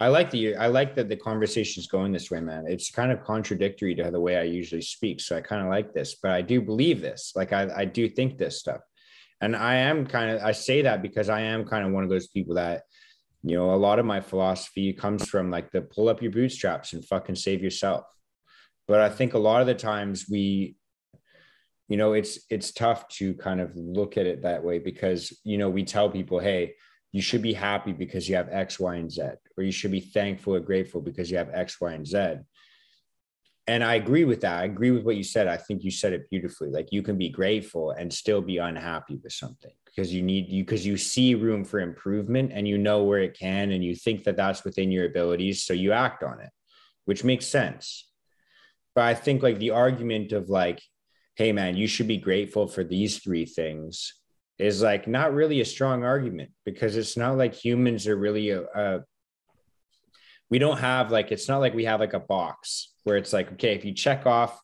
I 0.00 0.08
like 0.08 0.30
the 0.30 0.54
I 0.54 0.68
like 0.68 0.94
that 0.94 1.08
the 1.08 1.16
conversation 1.16 1.80
is 1.80 1.88
going 1.88 2.12
this 2.12 2.30
way, 2.30 2.40
man. 2.40 2.66
It's 2.68 2.90
kind 2.90 3.10
of 3.10 3.24
contradictory 3.24 3.94
to 3.96 4.10
the 4.10 4.20
way 4.20 4.36
I 4.36 4.44
usually 4.44 4.82
speak. 4.82 5.20
So 5.20 5.36
I 5.36 5.40
kind 5.40 5.62
of 5.62 5.68
like 5.68 5.92
this, 5.92 6.16
but 6.22 6.30
I 6.30 6.40
do 6.40 6.60
believe 6.60 7.00
this. 7.00 7.32
Like 7.34 7.52
I, 7.52 7.68
I 7.76 7.84
do 7.84 8.08
think 8.08 8.38
this 8.38 8.60
stuff. 8.60 8.80
And 9.40 9.56
I 9.56 9.76
am 9.76 10.06
kind 10.06 10.30
of 10.30 10.42
I 10.42 10.52
say 10.52 10.82
that 10.82 11.02
because 11.02 11.28
I 11.28 11.40
am 11.40 11.64
kind 11.64 11.84
of 11.84 11.92
one 11.92 12.04
of 12.04 12.10
those 12.10 12.28
people 12.28 12.54
that, 12.54 12.82
you 13.42 13.56
know, 13.56 13.74
a 13.74 13.76
lot 13.76 13.98
of 13.98 14.06
my 14.06 14.20
philosophy 14.20 14.92
comes 14.92 15.28
from 15.28 15.50
like 15.50 15.72
the 15.72 15.82
pull 15.82 16.08
up 16.08 16.22
your 16.22 16.32
bootstraps 16.32 16.92
and 16.92 17.04
fucking 17.04 17.36
save 17.36 17.62
yourself. 17.62 18.04
But 18.86 19.00
I 19.00 19.08
think 19.08 19.34
a 19.34 19.38
lot 19.38 19.60
of 19.60 19.66
the 19.66 19.74
times 19.74 20.26
we 20.30 20.76
you 21.88 21.96
know 21.96 22.12
it's 22.12 22.38
it's 22.50 22.70
tough 22.70 23.08
to 23.08 23.34
kind 23.34 23.60
of 23.60 23.74
look 23.74 24.16
at 24.16 24.26
it 24.26 24.42
that 24.42 24.62
way 24.62 24.78
because 24.78 25.36
you 25.42 25.58
know 25.58 25.70
we 25.70 25.84
tell 25.84 26.08
people 26.10 26.38
hey 26.38 26.74
you 27.12 27.22
should 27.22 27.42
be 27.42 27.54
happy 27.54 27.92
because 27.92 28.28
you 28.28 28.36
have 28.36 28.48
X, 28.50 28.78
Y, 28.78 28.96
and 28.96 29.10
Z, 29.10 29.22
or 29.56 29.64
you 29.64 29.72
should 29.72 29.90
be 29.90 30.00
thankful 30.00 30.54
or 30.54 30.60
grateful 30.60 31.00
because 31.00 31.30
you 31.30 31.38
have 31.38 31.50
X, 31.52 31.80
Y, 31.80 31.92
and 31.92 32.06
Z. 32.06 32.36
And 33.66 33.84
I 33.84 33.94
agree 33.94 34.24
with 34.24 34.40
that. 34.42 34.60
I 34.60 34.64
agree 34.64 34.90
with 34.90 35.04
what 35.04 35.16
you 35.16 35.22
said. 35.22 35.46
I 35.46 35.58
think 35.58 35.84
you 35.84 35.90
said 35.90 36.12
it 36.14 36.28
beautifully. 36.30 36.70
Like 36.70 36.88
you 36.90 37.02
can 37.02 37.18
be 37.18 37.28
grateful 37.28 37.90
and 37.90 38.12
still 38.12 38.40
be 38.40 38.56
unhappy 38.58 39.20
with 39.22 39.32
something 39.32 39.72
because 39.84 40.12
you 40.12 40.22
need 40.22 40.48
you 40.48 40.64
because 40.64 40.86
you 40.86 40.96
see 40.96 41.34
room 41.34 41.64
for 41.64 41.80
improvement 41.80 42.50
and 42.54 42.66
you 42.66 42.78
know 42.78 43.04
where 43.04 43.20
it 43.20 43.38
can 43.38 43.72
and 43.72 43.84
you 43.84 43.94
think 43.94 44.24
that 44.24 44.36
that's 44.36 44.64
within 44.64 44.90
your 44.90 45.06
abilities, 45.06 45.64
so 45.64 45.74
you 45.74 45.92
act 45.92 46.22
on 46.22 46.40
it, 46.40 46.50
which 47.04 47.24
makes 47.24 47.46
sense. 47.46 48.10
But 48.94 49.04
I 49.04 49.14
think 49.14 49.42
like 49.42 49.58
the 49.58 49.70
argument 49.70 50.32
of 50.32 50.48
like, 50.48 50.80
hey 51.36 51.52
man, 51.52 51.76
you 51.76 51.86
should 51.86 52.08
be 52.08 52.16
grateful 52.16 52.68
for 52.68 52.84
these 52.84 53.18
three 53.18 53.44
things 53.44 54.17
is 54.58 54.82
like 54.82 55.06
not 55.06 55.32
really 55.32 55.60
a 55.60 55.64
strong 55.64 56.04
argument 56.04 56.50
because 56.64 56.96
it's 56.96 57.16
not 57.16 57.36
like 57.36 57.54
humans 57.54 58.06
are 58.06 58.16
really 58.16 58.50
a, 58.50 58.62
a 58.62 59.00
we 60.50 60.58
don't 60.58 60.78
have 60.78 61.10
like 61.10 61.30
it's 61.30 61.48
not 61.48 61.58
like 61.58 61.74
we 61.74 61.84
have 61.84 62.00
like 62.00 62.14
a 62.14 62.20
box 62.20 62.92
where 63.04 63.16
it's 63.16 63.32
like 63.32 63.52
okay 63.52 63.74
if 63.74 63.84
you 63.84 63.92
check 63.92 64.26
off 64.26 64.60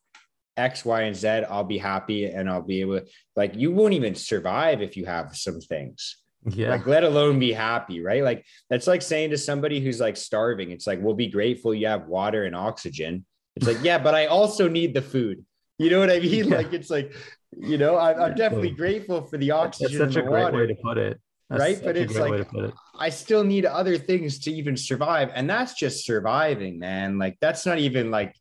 x 0.57 0.83
y 0.85 1.03
and 1.03 1.15
z 1.15 1.27
i'll 1.27 1.63
be 1.63 1.77
happy 1.77 2.25
and 2.25 2.49
i'll 2.49 2.61
be 2.61 2.81
able 2.81 2.99
to 2.99 3.05
like 3.35 3.55
you 3.55 3.71
won't 3.71 3.93
even 3.93 4.15
survive 4.15 4.81
if 4.81 4.95
you 4.97 5.05
have 5.05 5.35
some 5.35 5.59
things. 5.59 6.17
Yeah. 6.47 6.69
Like 6.69 6.85
let 6.85 7.03
alone 7.03 7.39
be 7.39 7.51
happy 7.51 8.03
right? 8.03 8.23
Like 8.23 8.45
that's 8.69 8.85
like 8.85 9.01
saying 9.01 9.31
to 9.31 9.37
somebody 9.37 9.79
who's 9.79 9.99
like 9.99 10.15
starving 10.15 10.69
it's 10.71 10.85
like 10.85 11.01
we'll 11.01 11.15
be 11.15 11.27
grateful 11.27 11.73
you 11.73 11.87
have 11.87 12.07
water 12.07 12.43
and 12.43 12.55
oxygen. 12.55 13.25
It's 13.55 13.67
like 13.67 13.83
yeah 13.83 13.97
but 13.97 14.13
i 14.13 14.25
also 14.25 14.67
need 14.67 14.93
the 14.93 15.01
food 15.01 15.45
you 15.77 15.89
know 15.89 15.99
what 15.99 16.09
i 16.09 16.19
mean 16.19 16.45
yeah. 16.49 16.57
like 16.57 16.73
it's 16.73 16.89
like 16.89 17.13
you 17.57 17.77
know, 17.77 17.95
I, 17.95 18.27
am 18.27 18.35
definitely 18.35 18.71
grateful 18.71 19.21
for 19.21 19.37
the 19.37 19.51
oxygen. 19.51 19.99
That's 19.99 20.13
such 20.13 20.23
a 20.23 20.27
great 20.27 20.43
water, 20.43 20.57
way 20.57 20.67
to 20.67 20.75
put 20.75 20.97
it. 20.97 21.19
That's 21.49 21.59
right. 21.59 21.79
But 21.83 21.97
it's 21.97 22.15
like, 22.15 22.47
it. 22.53 22.73
I 22.97 23.09
still 23.09 23.43
need 23.43 23.65
other 23.65 23.97
things 23.97 24.39
to 24.39 24.51
even 24.51 24.75
survive. 24.75 25.31
And 25.33 25.49
that's 25.49 25.73
just 25.73 26.05
surviving, 26.05 26.79
man. 26.79 27.17
Like, 27.17 27.37
that's 27.39 27.65
not 27.65 27.79
even 27.79 28.11
like, 28.11 28.35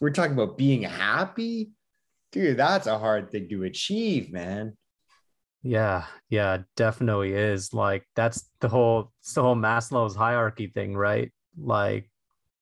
we're 0.00 0.10
talking 0.10 0.32
about 0.32 0.56
being 0.56 0.82
happy. 0.82 1.70
Dude, 2.32 2.56
that's 2.56 2.86
a 2.86 2.98
hard 2.98 3.30
thing 3.30 3.48
to 3.50 3.64
achieve, 3.64 4.32
man. 4.32 4.76
Yeah, 5.62 6.04
yeah, 6.28 6.58
definitely 6.76 7.32
is. 7.32 7.72
Like 7.72 8.04
that's 8.14 8.48
the 8.60 8.68
whole 8.68 9.10
it's 9.20 9.32
the 9.32 9.42
whole 9.42 9.56
Maslow's 9.56 10.14
hierarchy 10.14 10.68
thing, 10.68 10.96
right? 10.96 11.32
Like 11.58 12.08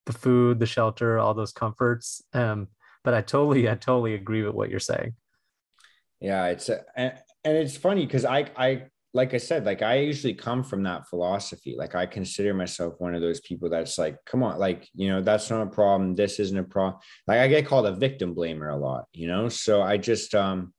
the 0.07 0.13
food, 0.13 0.59
the 0.59 0.67
shelter, 0.67 1.19
all 1.19 1.35
those 1.35 1.53
comforts. 1.53 2.23
Um, 2.33 2.69
but 3.05 3.15
I 3.15 3.21
totally, 3.21 3.69
I 3.69 3.75
totally 3.75 4.15
agree 4.15 4.43
with 4.43 4.55
what 4.55 4.71
you're 4.71 4.81
saying. 4.81 5.15
Yeah 6.21 6.47
it's 6.47 6.69
a, 6.69 6.83
and, 6.97 7.13
and 7.45 7.57
it's 7.57 7.77
funny 7.77 8.07
because 8.07 8.25
i 8.25 8.47
i 8.57 8.85
like 9.13 9.35
i 9.35 9.37
said 9.37 9.65
like 9.65 9.83
i 9.83 9.97
usually 9.97 10.35
come 10.35 10.65
from 10.65 10.83
that 10.85 11.07
philosophy. 11.09 11.75
Like 11.77 11.95
i 11.95 12.07
consider 12.07 12.55
myself 12.55 12.95
one 12.99 13.15
of 13.15 13.21
those 13.21 13.41
people 13.41 13.69
that's 13.69 13.99
like 13.99 14.17
come 14.25 14.43
on 14.43 14.59
like 14.59 14.89
you 14.95 15.09
know 15.09 15.23
that's 15.23 15.51
not 15.51 15.63
a 15.63 15.71
problem. 15.71 16.15
This 16.15 16.41
isn't 16.41 16.59
a 16.59 16.65
problem 16.65 17.01
like 17.29 17.39
i 17.39 17.47
get 17.47 17.67
called 17.67 17.87
a 17.87 17.95
victim 17.95 18.35
blamer 18.35 18.73
a 18.73 18.77
lot 18.77 19.05
you 19.13 19.29
know? 19.29 19.49
So 19.49 19.83
i 19.83 19.97
just 19.97 20.35
um 20.35 20.74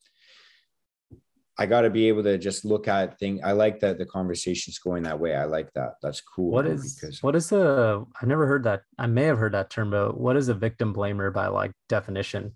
I 1.57 1.65
got 1.65 1.81
to 1.81 1.89
be 1.89 2.09
able 2.09 2.23
to 2.23 2.37
just 2.37 2.65
look 2.65 2.87
at 2.87 3.17
things. 3.17 3.39
I 3.43 3.53
like 3.53 3.79
that 3.79 3.97
the 3.97 4.05
conversation's 4.05 4.77
going 4.77 5.03
that 5.03 5.19
way. 5.19 5.35
I 5.35 5.45
like 5.45 5.71
that. 5.73 5.93
That's 6.01 6.19
cool. 6.19 6.51
What 6.51 6.67
is 6.67 6.95
because 6.95 7.23
what 7.23 7.35
is 7.35 7.51
a? 7.51 8.03
I 8.21 8.25
never 8.25 8.45
heard 8.45 8.65
that. 8.65 8.81
I 8.97 9.07
may 9.07 9.23
have 9.23 9.37
heard 9.37 9.53
that 9.53 9.69
term, 9.69 9.91
but 9.91 10.19
what 10.19 10.35
is 10.35 10.49
a 10.49 10.53
victim 10.53 10.93
blamer 10.93 11.33
by 11.33 11.47
like 11.47 11.71
definition? 11.87 12.53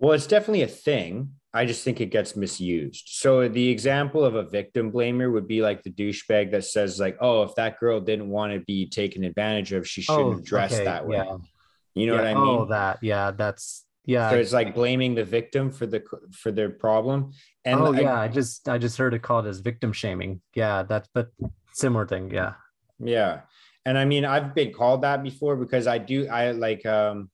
Well, 0.00 0.12
it's 0.12 0.26
definitely 0.26 0.62
a 0.62 0.68
thing. 0.68 1.32
I 1.54 1.64
just 1.64 1.82
think 1.82 2.00
it 2.00 2.10
gets 2.10 2.36
misused. 2.36 3.08
So 3.08 3.48
the 3.48 3.68
example 3.70 4.24
of 4.24 4.34
a 4.34 4.42
victim 4.42 4.92
blamer 4.92 5.32
would 5.32 5.48
be 5.48 5.62
like 5.62 5.82
the 5.82 5.90
douchebag 5.90 6.50
that 6.50 6.64
says 6.64 6.98
like, 6.98 7.16
"Oh, 7.20 7.42
if 7.42 7.54
that 7.54 7.78
girl 7.78 8.00
didn't 8.00 8.28
want 8.28 8.52
to 8.52 8.60
be 8.60 8.88
taken 8.88 9.22
advantage 9.22 9.72
of, 9.72 9.88
she 9.88 10.02
oh, 10.08 10.14
shouldn't 10.14 10.26
oh, 10.26 10.32
have 10.32 10.44
dressed 10.44 10.74
okay, 10.74 10.84
that 10.84 11.06
way." 11.06 11.16
Yeah. 11.16 11.36
You 11.94 12.06
know 12.06 12.14
yeah, 12.14 12.20
what 12.20 12.28
I 12.28 12.32
oh, 12.34 12.44
mean? 12.44 12.60
Oh, 12.60 12.64
that 12.66 12.98
yeah, 13.02 13.30
that's 13.30 13.84
yeah. 14.08 14.30
So 14.30 14.36
it's 14.36 14.54
like 14.54 14.74
blaming 14.74 15.14
the 15.14 15.24
victim 15.24 15.70
for 15.70 15.84
the 15.84 16.02
for 16.32 16.50
their 16.50 16.70
problem. 16.70 17.32
And 17.66 17.78
oh 17.78 17.92
yeah, 17.92 18.14
I, 18.14 18.24
I 18.24 18.28
just 18.28 18.66
I 18.66 18.78
just 18.78 18.96
heard 18.96 19.12
it 19.12 19.20
called 19.20 19.46
as 19.46 19.60
victim 19.60 19.92
shaming. 19.92 20.40
Yeah, 20.54 20.82
that's 20.82 21.10
but 21.12 21.28
similar 21.74 22.06
thing. 22.06 22.30
Yeah. 22.30 22.54
Yeah, 22.98 23.40
and 23.84 23.98
I 23.98 24.06
mean 24.06 24.24
I've 24.24 24.54
been 24.54 24.72
called 24.72 25.02
that 25.02 25.22
before 25.22 25.56
because 25.56 25.86
I 25.86 25.98
do 25.98 26.26
I 26.26 26.52
like 26.52 26.86
um 26.86 27.28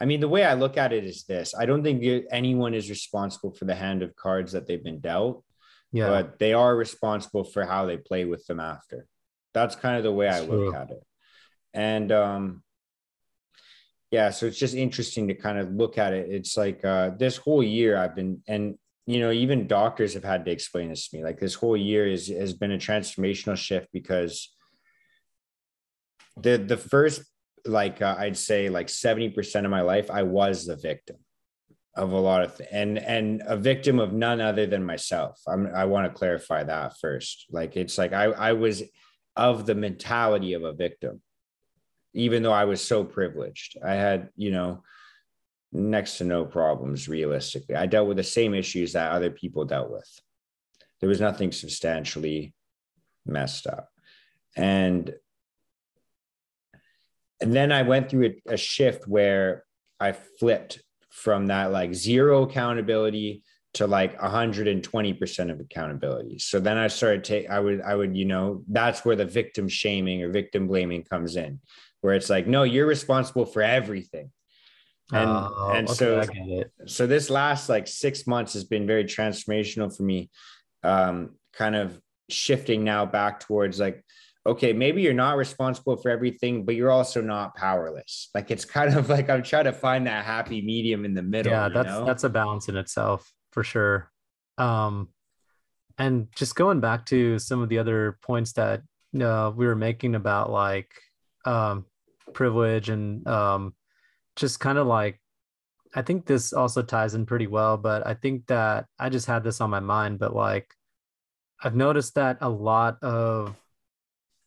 I 0.00 0.04
mean, 0.04 0.18
the 0.18 0.28
way 0.28 0.44
I 0.44 0.54
look 0.54 0.76
at 0.76 0.92
it 0.92 1.04
is 1.04 1.22
this 1.24 1.54
I 1.56 1.64
don't 1.64 1.84
think 1.84 2.02
anyone 2.32 2.74
is 2.74 2.90
responsible 2.90 3.54
for 3.54 3.66
the 3.66 3.76
hand 3.76 4.02
of 4.02 4.16
cards 4.16 4.50
that 4.50 4.66
they've 4.66 4.82
been 4.82 4.98
dealt, 4.98 5.44
yeah. 5.92 6.08
but 6.08 6.40
they 6.40 6.54
are 6.54 6.74
responsible 6.74 7.44
for 7.44 7.64
how 7.64 7.86
they 7.86 7.98
play 7.98 8.24
with 8.24 8.44
them 8.46 8.58
after. 8.58 9.06
That's 9.54 9.76
kind 9.76 9.96
of 9.96 10.02
the 10.02 10.12
way 10.12 10.28
I 10.28 10.40
look 10.40 10.74
at 10.74 10.90
it. 10.90 11.04
And, 11.72 12.10
um, 12.10 12.62
yeah, 14.10 14.30
so 14.30 14.46
it's 14.46 14.58
just 14.58 14.74
interesting 14.74 15.28
to 15.28 15.34
kind 15.34 15.58
of 15.58 15.72
look 15.72 15.96
at 15.98 16.12
it. 16.12 16.28
It's 16.30 16.56
like 16.56 16.84
uh, 16.84 17.10
this 17.16 17.36
whole 17.36 17.62
year 17.62 17.96
I've 17.96 18.16
been, 18.16 18.42
and 18.48 18.76
you 19.06 19.20
know, 19.20 19.30
even 19.30 19.66
doctors 19.66 20.14
have 20.14 20.24
had 20.24 20.44
to 20.44 20.50
explain 20.50 20.88
this 20.88 21.08
to 21.08 21.16
me. 21.16 21.24
Like 21.24 21.38
this 21.38 21.54
whole 21.54 21.76
year 21.76 22.06
is 22.06 22.28
has 22.28 22.52
been 22.52 22.72
a 22.72 22.78
transformational 22.78 23.56
shift 23.56 23.88
because 23.92 24.54
the 26.36 26.56
the 26.58 26.76
first 26.76 27.22
like 27.66 28.02
uh, 28.02 28.16
I'd 28.18 28.36
say 28.36 28.68
like 28.68 28.88
70% 28.88 29.64
of 29.64 29.70
my 29.70 29.82
life, 29.82 30.10
I 30.10 30.22
was 30.22 30.66
the 30.66 30.76
victim 30.76 31.16
of 31.96 32.12
a 32.12 32.18
lot 32.18 32.42
of 32.42 32.56
th- 32.56 32.68
and 32.72 32.98
and 32.98 33.42
a 33.46 33.56
victim 33.56 33.98
of 33.98 34.12
none 34.12 34.40
other 34.40 34.66
than 34.66 34.84
myself. 34.84 35.40
I'm 35.46 35.66
I 35.74 35.84
want 35.84 36.06
to 36.06 36.18
clarify 36.18 36.64
that 36.64 36.98
first. 37.00 37.46
Like 37.50 37.76
it's 37.76 37.98
like 37.98 38.12
I 38.12 38.24
I 38.24 38.52
was 38.52 38.82
of 39.36 39.66
the 39.66 39.74
mentality 39.74 40.54
of 40.54 40.64
a 40.64 40.72
victim, 40.72 41.20
even 42.14 42.42
though 42.42 42.52
I 42.52 42.64
was 42.64 42.80
so 42.80 43.04
privileged. 43.04 43.76
I 43.84 43.94
had, 43.94 44.30
you 44.36 44.50
know, 44.50 44.82
next 45.72 46.18
to 46.18 46.24
no 46.24 46.44
problems 46.44 47.08
realistically. 47.08 47.76
I 47.76 47.86
dealt 47.86 48.08
with 48.08 48.16
the 48.16 48.24
same 48.24 48.54
issues 48.54 48.92
that 48.92 49.12
other 49.12 49.30
people 49.30 49.64
dealt 49.64 49.90
with. 49.90 50.08
There 51.00 51.08
was 51.08 51.20
nothing 51.20 51.52
substantially 51.52 52.54
messed 53.24 53.66
up. 53.66 53.88
And 54.56 55.14
and 57.42 57.54
then 57.54 57.72
I 57.72 57.82
went 57.82 58.10
through 58.10 58.34
a, 58.48 58.54
a 58.54 58.56
shift 58.56 59.08
where 59.08 59.64
I 59.98 60.12
flipped 60.12 60.82
from 61.10 61.46
that 61.46 61.72
like 61.72 61.94
zero 61.94 62.42
accountability 62.42 63.42
to 63.74 63.86
like 63.86 64.18
120% 64.18 65.50
of 65.50 65.60
accountability. 65.60 66.38
So 66.38 66.58
then 66.58 66.76
I 66.76 66.88
started 66.88 67.24
take 67.24 67.48
I 67.48 67.60
would 67.60 67.80
I 67.82 67.94
would 67.94 68.16
you 68.16 68.24
know 68.24 68.64
that's 68.68 69.04
where 69.04 69.16
the 69.16 69.24
victim 69.24 69.68
shaming 69.68 70.22
or 70.22 70.30
victim 70.30 70.66
blaming 70.66 71.04
comes 71.04 71.36
in 71.36 71.60
where 72.00 72.14
it's 72.14 72.30
like 72.30 72.46
no 72.46 72.64
you're 72.64 72.86
responsible 72.86 73.46
for 73.46 73.62
everything. 73.62 74.30
And 75.12 75.28
oh, 75.28 75.72
and 75.74 75.88
okay, 75.88 75.94
so 75.96 76.64
so 76.86 77.06
this 77.06 77.30
last 77.30 77.68
like 77.68 77.86
6 77.86 78.26
months 78.26 78.54
has 78.54 78.64
been 78.64 78.86
very 78.86 79.04
transformational 79.04 79.94
for 79.94 80.02
me 80.02 80.30
um 80.82 81.36
kind 81.52 81.76
of 81.76 82.00
shifting 82.28 82.84
now 82.84 83.06
back 83.06 83.40
towards 83.40 83.78
like 83.78 84.04
okay, 84.46 84.72
maybe 84.72 85.02
you're 85.02 85.12
not 85.12 85.36
responsible 85.36 85.96
for 85.96 86.10
everything, 86.10 86.64
but 86.64 86.74
you're 86.74 86.90
also 86.90 87.20
not 87.20 87.54
powerless. 87.54 88.30
Like 88.34 88.50
it's 88.50 88.64
kind 88.64 88.96
of 88.96 89.08
like 89.14 89.28
I'm 89.28 89.42
trying 89.42 89.64
to 89.64 89.72
find 89.72 90.06
that 90.06 90.24
happy 90.24 90.62
medium 90.62 91.04
in 91.04 91.14
the 91.14 91.22
middle. 91.22 91.52
Yeah, 91.52 91.68
that's 91.68 91.88
know? 91.88 92.04
that's 92.04 92.24
a 92.24 92.30
balance 92.30 92.68
in 92.68 92.76
itself 92.76 93.30
for 93.50 93.64
sure. 93.64 94.10
Um, 94.58 95.08
and 95.98 96.28
just 96.34 96.54
going 96.54 96.80
back 96.80 97.06
to 97.06 97.38
some 97.38 97.60
of 97.60 97.68
the 97.68 97.78
other 97.78 98.18
points 98.22 98.52
that 98.52 98.82
uh, 99.20 99.52
we 99.54 99.66
were 99.66 99.76
making 99.76 100.14
about 100.14 100.50
like 100.50 100.90
um, 101.44 101.84
privilege 102.32 102.88
and 102.88 103.26
um, 103.26 103.74
just 104.36 104.60
kind 104.60 104.78
of 104.78 104.86
like 104.86 105.20
I 105.94 106.02
think 106.02 106.24
this 106.24 106.52
also 106.52 106.82
ties 106.82 107.14
in 107.14 107.26
pretty 107.26 107.48
well, 107.48 107.76
but 107.76 108.06
I 108.06 108.14
think 108.14 108.46
that 108.46 108.86
I 108.98 109.08
just 109.08 109.26
had 109.26 109.42
this 109.42 109.60
on 109.60 109.70
my 109.70 109.80
mind, 109.80 110.20
but 110.20 110.34
like 110.34 110.72
I've 111.62 111.74
noticed 111.74 112.14
that 112.14 112.38
a 112.40 112.48
lot 112.48 113.02
of 113.02 113.56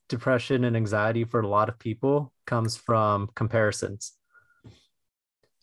depression 0.07 0.63
and 0.63 0.75
anxiety 0.75 1.25
for 1.25 1.41
a 1.41 1.47
lot 1.47 1.69
of 1.69 1.77
people 1.79 2.31
comes 2.45 2.77
from 2.77 3.29
comparisons. 3.35 4.13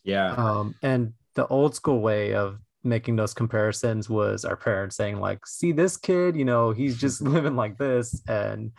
Yeah. 0.03 0.33
Um, 0.33 0.75
and 0.81 1.13
the 1.35 1.47
old 1.47 1.75
school 1.75 1.99
way 1.99 2.33
of 2.33 2.59
making 2.83 3.15
those 3.15 3.33
comparisons 3.33 4.09
was 4.09 4.45
our 4.45 4.55
parents 4.55 4.95
saying 4.95 5.19
like 5.19 5.45
see 5.45 5.71
this 5.71 5.97
kid? 5.97 6.35
You 6.35 6.45
know 6.45 6.71
he's 6.71 6.97
just 6.97 7.21
living 7.35 7.55
like 7.55 7.77
this 7.77 8.21
and 8.27 8.71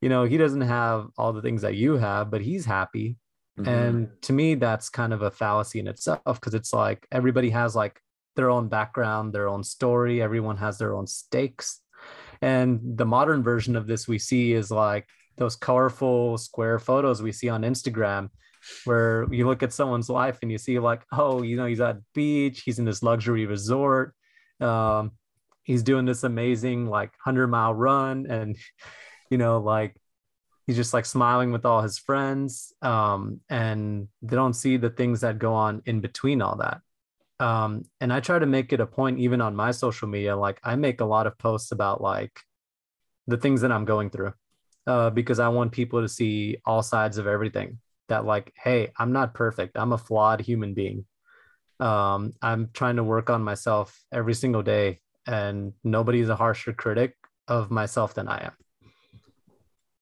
you 0.00 0.08
know 0.08 0.24
he 0.24 0.36
doesn't 0.36 0.62
have 0.62 1.08
all 1.18 1.32
the 1.32 1.42
things 1.42 1.62
that 1.62 1.76
you 1.76 1.96
have 1.96 2.30
but 2.30 2.40
he's 2.40 2.64
happy. 2.64 3.16
Mm-hmm. 3.58 3.68
and 3.68 4.08
to 4.22 4.32
me 4.32 4.54
that's 4.54 4.88
kind 4.88 5.12
of 5.12 5.22
a 5.22 5.30
fallacy 5.30 5.80
in 5.80 5.88
itself 5.88 6.22
because 6.24 6.54
it's 6.54 6.72
like 6.72 7.04
everybody 7.10 7.50
has 7.50 7.74
like 7.74 8.00
their 8.36 8.48
own 8.48 8.68
background 8.68 9.32
their 9.32 9.48
own 9.48 9.64
story 9.64 10.22
everyone 10.22 10.56
has 10.58 10.78
their 10.78 10.94
own 10.94 11.06
stakes. 11.06 11.80
And 12.42 12.80
the 12.96 13.04
modern 13.04 13.42
version 13.42 13.76
of 13.76 13.86
this 13.86 14.08
we 14.08 14.18
see 14.18 14.54
is 14.54 14.70
like 14.70 15.06
those 15.36 15.56
colorful 15.56 16.38
square 16.38 16.78
photos 16.78 17.22
we 17.22 17.32
see 17.32 17.48
on 17.48 17.62
instagram 17.62 18.30
where 18.84 19.26
you 19.32 19.46
look 19.46 19.62
at 19.62 19.72
someone's 19.72 20.08
life 20.08 20.38
and 20.42 20.50
you 20.50 20.58
see 20.58 20.78
like, 20.78 21.02
oh, 21.12 21.42
you 21.42 21.56
know, 21.56 21.66
he's 21.66 21.80
at 21.80 21.96
the 21.96 22.04
beach, 22.14 22.62
he's 22.62 22.78
in 22.78 22.84
this 22.84 23.02
luxury 23.02 23.46
resort, 23.46 24.14
um, 24.60 25.12
he's 25.62 25.82
doing 25.82 26.04
this 26.04 26.24
amazing 26.24 26.86
like 26.86 27.12
hundred 27.22 27.48
mile 27.48 27.74
run, 27.74 28.26
and 28.28 28.56
you 29.30 29.38
know, 29.38 29.58
like 29.58 29.94
he's 30.66 30.76
just 30.76 30.94
like 30.94 31.06
smiling 31.06 31.52
with 31.52 31.64
all 31.64 31.82
his 31.82 31.98
friends, 31.98 32.72
um, 32.82 33.40
and 33.48 34.08
they 34.22 34.36
don't 34.36 34.54
see 34.54 34.76
the 34.76 34.90
things 34.90 35.20
that 35.20 35.38
go 35.38 35.54
on 35.54 35.82
in 35.86 36.00
between 36.00 36.42
all 36.42 36.56
that. 36.56 36.80
Um, 37.44 37.84
and 38.00 38.12
I 38.12 38.20
try 38.20 38.38
to 38.38 38.46
make 38.46 38.72
it 38.72 38.80
a 38.80 38.86
point, 38.86 39.18
even 39.18 39.40
on 39.40 39.56
my 39.56 39.70
social 39.70 40.08
media, 40.08 40.36
like 40.36 40.60
I 40.62 40.76
make 40.76 41.00
a 41.00 41.06
lot 41.06 41.26
of 41.26 41.38
posts 41.38 41.72
about 41.72 42.02
like 42.02 42.38
the 43.26 43.38
things 43.38 43.62
that 43.62 43.72
I'm 43.72 43.84
going 43.84 44.10
through. 44.10 44.34
Uh, 44.86 45.10
because 45.10 45.38
I 45.38 45.48
want 45.48 45.72
people 45.72 46.00
to 46.00 46.08
see 46.08 46.56
all 46.64 46.82
sides 46.82 47.18
of 47.18 47.26
everything 47.26 47.78
that 48.10 48.24
like 48.24 48.52
hey 48.62 48.92
i'm 48.98 49.12
not 49.12 49.34
perfect. 49.34 49.76
I'm 49.76 49.92
a 49.92 49.98
flawed 49.98 50.40
human 50.40 50.74
being. 50.74 51.06
Um, 51.80 52.32
i'm 52.42 52.68
trying 52.74 52.96
to 52.96 53.04
work 53.04 53.30
on 53.30 53.42
myself 53.42 53.98
every 54.12 54.34
single 54.34 54.62
day 54.62 54.98
and 55.26 55.72
nobody's 55.82 56.28
a 56.28 56.36
harsher 56.36 56.72
critic 56.72 57.16
of 57.48 57.70
myself 57.70 58.14
than 58.14 58.28
i 58.28 58.44
am. 58.44 58.52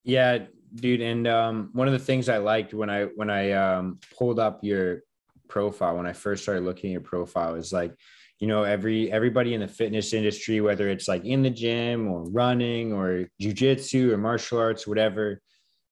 Yeah 0.03 0.39
dude 0.75 1.01
and 1.01 1.27
um, 1.27 1.69
one 1.73 1.87
of 1.87 1.93
the 1.93 1.99
things 1.99 2.29
i 2.29 2.37
liked 2.37 2.73
when 2.73 2.89
i 2.89 3.03
when 3.15 3.29
i 3.29 3.51
um, 3.51 3.99
pulled 4.17 4.39
up 4.39 4.59
your 4.63 5.01
profile 5.47 5.97
when 5.97 6.05
i 6.05 6.13
first 6.13 6.43
started 6.43 6.63
looking 6.63 6.91
at 6.91 6.93
your 6.93 7.01
profile 7.01 7.55
is 7.55 7.73
like 7.73 7.93
you 8.39 8.47
know 8.47 8.63
every 8.63 9.11
everybody 9.11 9.53
in 9.53 9.61
the 9.61 9.67
fitness 9.67 10.13
industry 10.13 10.61
whether 10.61 10.89
it's 10.89 11.07
like 11.07 11.25
in 11.25 11.41
the 11.41 11.49
gym 11.49 12.07
or 12.07 12.23
running 12.29 12.93
or 12.93 13.25
jujitsu 13.41 14.11
or 14.11 14.17
martial 14.17 14.59
arts 14.59 14.85
whatever 14.85 15.41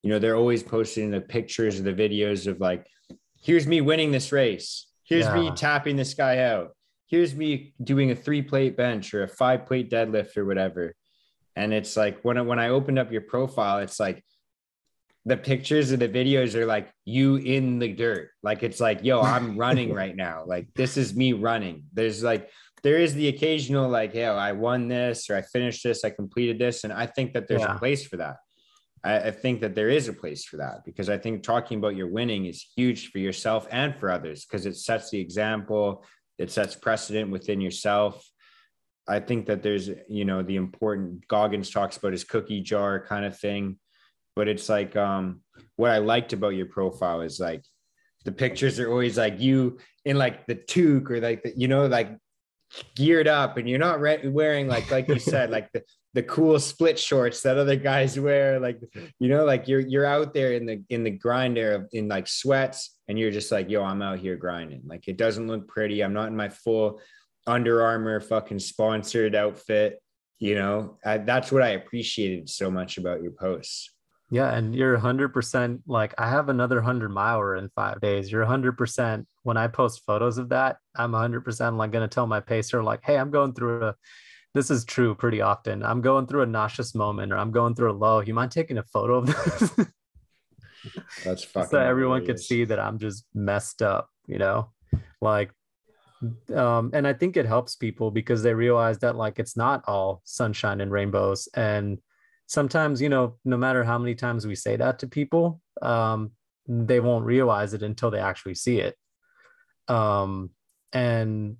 you 0.07 0.13
know, 0.13 0.19
they're 0.19 0.37
always 0.37 0.63
posting 0.63 1.11
the 1.11 1.19
pictures 1.19 1.81
or 1.81 1.83
the 1.83 1.91
videos 1.91 2.47
of 2.47 2.61
like, 2.61 2.87
here's 3.41 3.67
me 3.67 3.81
winning 3.81 4.09
this 4.09 4.31
race. 4.31 4.87
Here's 5.03 5.25
yeah. 5.25 5.33
me 5.35 5.51
tapping 5.51 5.97
this 5.97 6.13
guy 6.13 6.37
out. 6.37 6.69
Here's 7.07 7.35
me 7.35 7.73
doing 7.83 8.11
a 8.11 8.15
three 8.15 8.41
plate 8.41 8.77
bench 8.77 9.13
or 9.13 9.23
a 9.23 9.27
five 9.27 9.65
plate 9.65 9.91
deadlift 9.91 10.37
or 10.37 10.45
whatever. 10.45 10.95
And 11.57 11.73
it's 11.73 11.97
like 11.97 12.21
when 12.21 12.37
I, 12.37 12.41
when 12.43 12.57
I 12.57 12.69
opened 12.69 12.99
up 12.99 13.11
your 13.11 13.19
profile, 13.19 13.79
it's 13.79 13.99
like 13.99 14.23
the 15.25 15.35
pictures 15.35 15.91
of 15.91 15.99
the 15.99 16.07
videos 16.07 16.55
are 16.55 16.65
like 16.65 16.89
you 17.03 17.35
in 17.35 17.77
the 17.77 17.91
dirt. 17.91 18.29
Like 18.41 18.63
it's 18.63 18.79
like, 18.79 19.03
yo, 19.03 19.19
I'm 19.19 19.57
running 19.65 19.93
right 19.93 20.15
now. 20.15 20.45
Like 20.45 20.69
this 20.73 20.95
is 20.95 21.17
me 21.17 21.33
running. 21.33 21.83
There's 21.91 22.23
like 22.23 22.49
there 22.81 22.97
is 22.97 23.13
the 23.13 23.27
occasional 23.27 23.89
like, 23.89 24.13
yo, 24.13 24.37
I 24.37 24.53
won 24.53 24.87
this 24.87 25.29
or 25.29 25.35
I 25.35 25.41
finished 25.41 25.83
this, 25.83 26.05
I 26.05 26.11
completed 26.11 26.59
this. 26.59 26.85
And 26.85 26.93
I 26.93 27.07
think 27.07 27.33
that 27.33 27.49
there's 27.49 27.59
yeah. 27.59 27.75
a 27.75 27.77
place 27.77 28.07
for 28.07 28.15
that. 28.15 28.37
I, 29.03 29.19
I 29.19 29.31
think 29.31 29.61
that 29.61 29.75
there 29.75 29.89
is 29.89 30.07
a 30.07 30.13
place 30.13 30.45
for 30.45 30.57
that 30.57 30.83
because 30.85 31.09
I 31.09 31.17
think 31.17 31.43
talking 31.43 31.77
about 31.77 31.95
your 31.95 32.07
winning 32.07 32.45
is 32.45 32.65
huge 32.75 33.11
for 33.11 33.19
yourself 33.19 33.67
and 33.71 33.95
for 33.95 34.09
others 34.09 34.45
because 34.45 34.65
it 34.65 34.75
sets 34.75 35.09
the 35.09 35.19
example, 35.19 36.05
it 36.37 36.51
sets 36.51 36.75
precedent 36.75 37.31
within 37.31 37.61
yourself. 37.61 38.27
I 39.07 39.19
think 39.19 39.45
that 39.45 39.63
there's, 39.63 39.89
you 40.09 40.25
know, 40.25 40.43
the 40.43 40.57
important 40.57 41.27
Goggins 41.27 41.69
talks 41.69 41.97
about 41.97 42.11
his 42.11 42.23
cookie 42.23 42.61
jar 42.61 42.99
kind 43.05 43.25
of 43.25 43.37
thing. 43.37 43.77
But 44.35 44.47
it's 44.47 44.69
like 44.69 44.95
um 44.95 45.41
what 45.77 45.91
I 45.91 45.97
liked 45.97 46.33
about 46.33 46.49
your 46.49 46.67
profile 46.67 47.21
is 47.21 47.39
like 47.39 47.63
the 48.25 48.31
pictures 48.31 48.79
are 48.79 48.91
always 48.91 49.17
like 49.17 49.39
you 49.39 49.79
in 50.05 50.17
like 50.17 50.45
the 50.45 50.55
toque 50.55 51.09
or 51.09 51.21
like 51.21 51.43
the, 51.43 51.53
you 51.57 51.67
know, 51.67 51.87
like 51.87 52.17
geared 52.95 53.27
up 53.27 53.57
and 53.57 53.69
you're 53.69 53.79
not 53.79 54.01
re- 54.01 54.27
wearing 54.27 54.67
like 54.67 54.91
like 54.91 55.07
you 55.07 55.19
said 55.19 55.49
like 55.57 55.71
the 55.71 55.81
the 56.13 56.23
cool 56.23 56.59
split 56.59 56.97
shorts 56.97 57.41
that 57.41 57.57
other 57.57 57.75
guys 57.75 58.19
wear 58.19 58.59
like 58.59 58.79
you 59.19 59.29
know 59.29 59.45
like 59.45 59.67
you're 59.67 59.81
you're 59.81 60.05
out 60.05 60.33
there 60.33 60.53
in 60.53 60.65
the 60.65 60.81
in 60.89 61.03
the 61.03 61.11
grinder 61.11 61.73
of 61.73 61.87
in 61.91 62.07
like 62.07 62.27
sweats 62.27 62.97
and 63.07 63.19
you're 63.19 63.31
just 63.31 63.51
like 63.51 63.69
yo 63.69 63.83
i'm 63.83 64.01
out 64.01 64.19
here 64.19 64.35
grinding. 64.35 64.81
Like 64.85 65.07
it 65.07 65.17
doesn't 65.17 65.47
look 65.47 65.67
pretty. 65.67 66.03
I'm 66.03 66.13
not 66.13 66.27
in 66.27 66.35
my 66.35 66.49
full 66.49 66.99
Under 67.45 67.83
Armour 67.83 68.19
fucking 68.19 68.59
sponsored 68.59 69.35
outfit 69.35 70.01
you 70.39 70.55
know? 70.55 70.97
I, 71.05 71.17
that's 71.17 71.51
what 71.51 71.63
i 71.63 71.69
appreciated 71.69 72.49
so 72.49 72.69
much 72.69 72.97
about 72.97 73.21
your 73.21 73.31
posts. 73.31 73.91
Yeah 74.29 74.53
and 74.53 74.75
you're 74.75 74.97
100% 74.97 75.79
like 75.87 76.13
i 76.17 76.29
have 76.29 76.49
another 76.49 76.77
100 76.77 77.09
miler 77.09 77.55
in 77.55 77.69
five 77.69 78.01
days. 78.01 78.31
You're 78.31 78.45
100% 78.45 79.25
when 79.43 79.57
i 79.57 79.67
post 79.67 80.03
photos 80.05 80.37
of 80.37 80.49
that 80.49 80.77
i'm 80.95 81.11
100% 81.11 81.77
like 81.77 81.91
going 81.91 82.07
to 82.07 82.13
tell 82.13 82.27
my 82.27 82.39
pacer 82.39 82.83
like 82.83 83.01
hey 83.03 83.17
i'm 83.17 83.31
going 83.31 83.53
through 83.53 83.85
a 83.85 83.95
this 84.57 84.71
is 84.71 84.83
true 84.85 85.13
pretty 85.13 85.39
often. 85.39 85.83
I'm 85.83 86.01
going 86.01 86.25
through 86.25 86.41
a 86.41 86.47
nauseous 86.47 86.95
moment 86.95 87.31
or 87.31 87.37
I'm 87.37 87.51
going 87.51 87.75
through 87.75 87.91
a 87.91 87.93
low. 87.93 88.21
You 88.21 88.33
mind 88.33 88.51
taking 88.51 88.79
a 88.79 88.83
photo 88.83 89.17
of 89.17 89.27
this? 89.27 89.69
That's 91.23 91.43
fucking 91.53 91.69
so 91.69 91.77
everyone 91.77 92.25
could 92.25 92.39
see 92.39 92.65
that 92.65 92.79
I'm 92.79 92.97
just 92.97 93.25
messed 93.35 93.83
up, 93.83 94.09
you 94.25 94.39
know? 94.39 94.71
Like 95.21 95.51
um 96.55 96.89
and 96.95 97.07
I 97.07 97.13
think 97.13 97.37
it 97.37 97.45
helps 97.45 97.75
people 97.75 98.09
because 98.09 98.41
they 98.41 98.55
realize 98.55 98.97
that 98.99 99.15
like 99.15 99.37
it's 99.37 99.55
not 99.55 99.83
all 99.87 100.23
sunshine 100.25 100.81
and 100.81 100.91
rainbows 100.91 101.47
and 101.53 101.99
sometimes, 102.47 102.99
you 102.99 103.09
know, 103.09 103.35
no 103.45 103.57
matter 103.57 103.83
how 103.83 103.99
many 103.99 104.15
times 104.15 104.47
we 104.47 104.55
say 104.55 104.75
that 104.77 104.97
to 104.99 105.07
people, 105.07 105.61
um 105.83 106.31
they 106.67 106.99
won't 106.99 107.25
realize 107.25 107.75
it 107.75 107.83
until 107.83 108.09
they 108.09 108.19
actually 108.19 108.55
see 108.55 108.79
it. 108.79 108.95
Um 109.87 110.49
and 110.93 111.57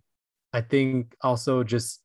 I 0.52 0.62
think 0.62 1.16
also 1.22 1.64
just 1.64 2.02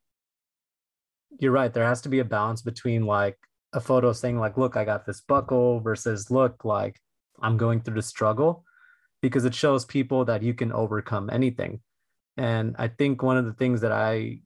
you're 1.39 1.53
right. 1.53 1.73
There 1.73 1.87
has 1.87 2.03
to 2.03 2.09
be 2.09 2.21
a 2.21 2.25
balance 2.25 2.63
between 2.63 3.07
like 3.07 3.39
a 3.73 3.81
photo 3.81 4.13
saying 4.13 4.39
like, 4.39 4.57
look, 4.57 4.77
I 4.77 4.85
got 4.85 5.07
this 5.07 5.21
buckle 5.21 5.81
versus 5.81 6.31
look 6.31 6.65
like 6.65 7.01
I'm 7.41 7.57
going 7.57 7.81
through 7.81 7.95
the 7.95 8.03
struggle 8.03 8.65
because 9.21 9.45
it 9.45 9.55
shows 9.55 9.85
people 9.85 10.25
that 10.27 10.43
you 10.43 10.55
can 10.55 10.73
overcome 10.73 11.31
anything. 11.31 11.81
And 12.37 12.77
I 12.79 12.89
think 12.89 13.23
one 13.23 13.37
of 13.37 13.45
the 13.45 13.53
things 13.53 13.81
that 13.83 13.93
I 13.93 14.41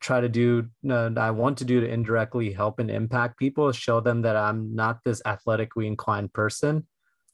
try 0.00 0.20
to 0.20 0.28
do, 0.28 0.68
uh, 0.88 1.10
I 1.16 1.30
want 1.32 1.58
to 1.58 1.64
do 1.64 1.80
to 1.80 1.88
indirectly 1.88 2.52
help 2.52 2.78
and 2.78 2.90
impact 2.90 3.38
people 3.38 3.68
is 3.68 3.76
show 3.76 4.00
them 4.00 4.22
that 4.22 4.36
I'm 4.36 4.74
not 4.74 5.00
this 5.04 5.20
athletically 5.26 5.86
inclined 5.86 6.32
person, 6.32 6.86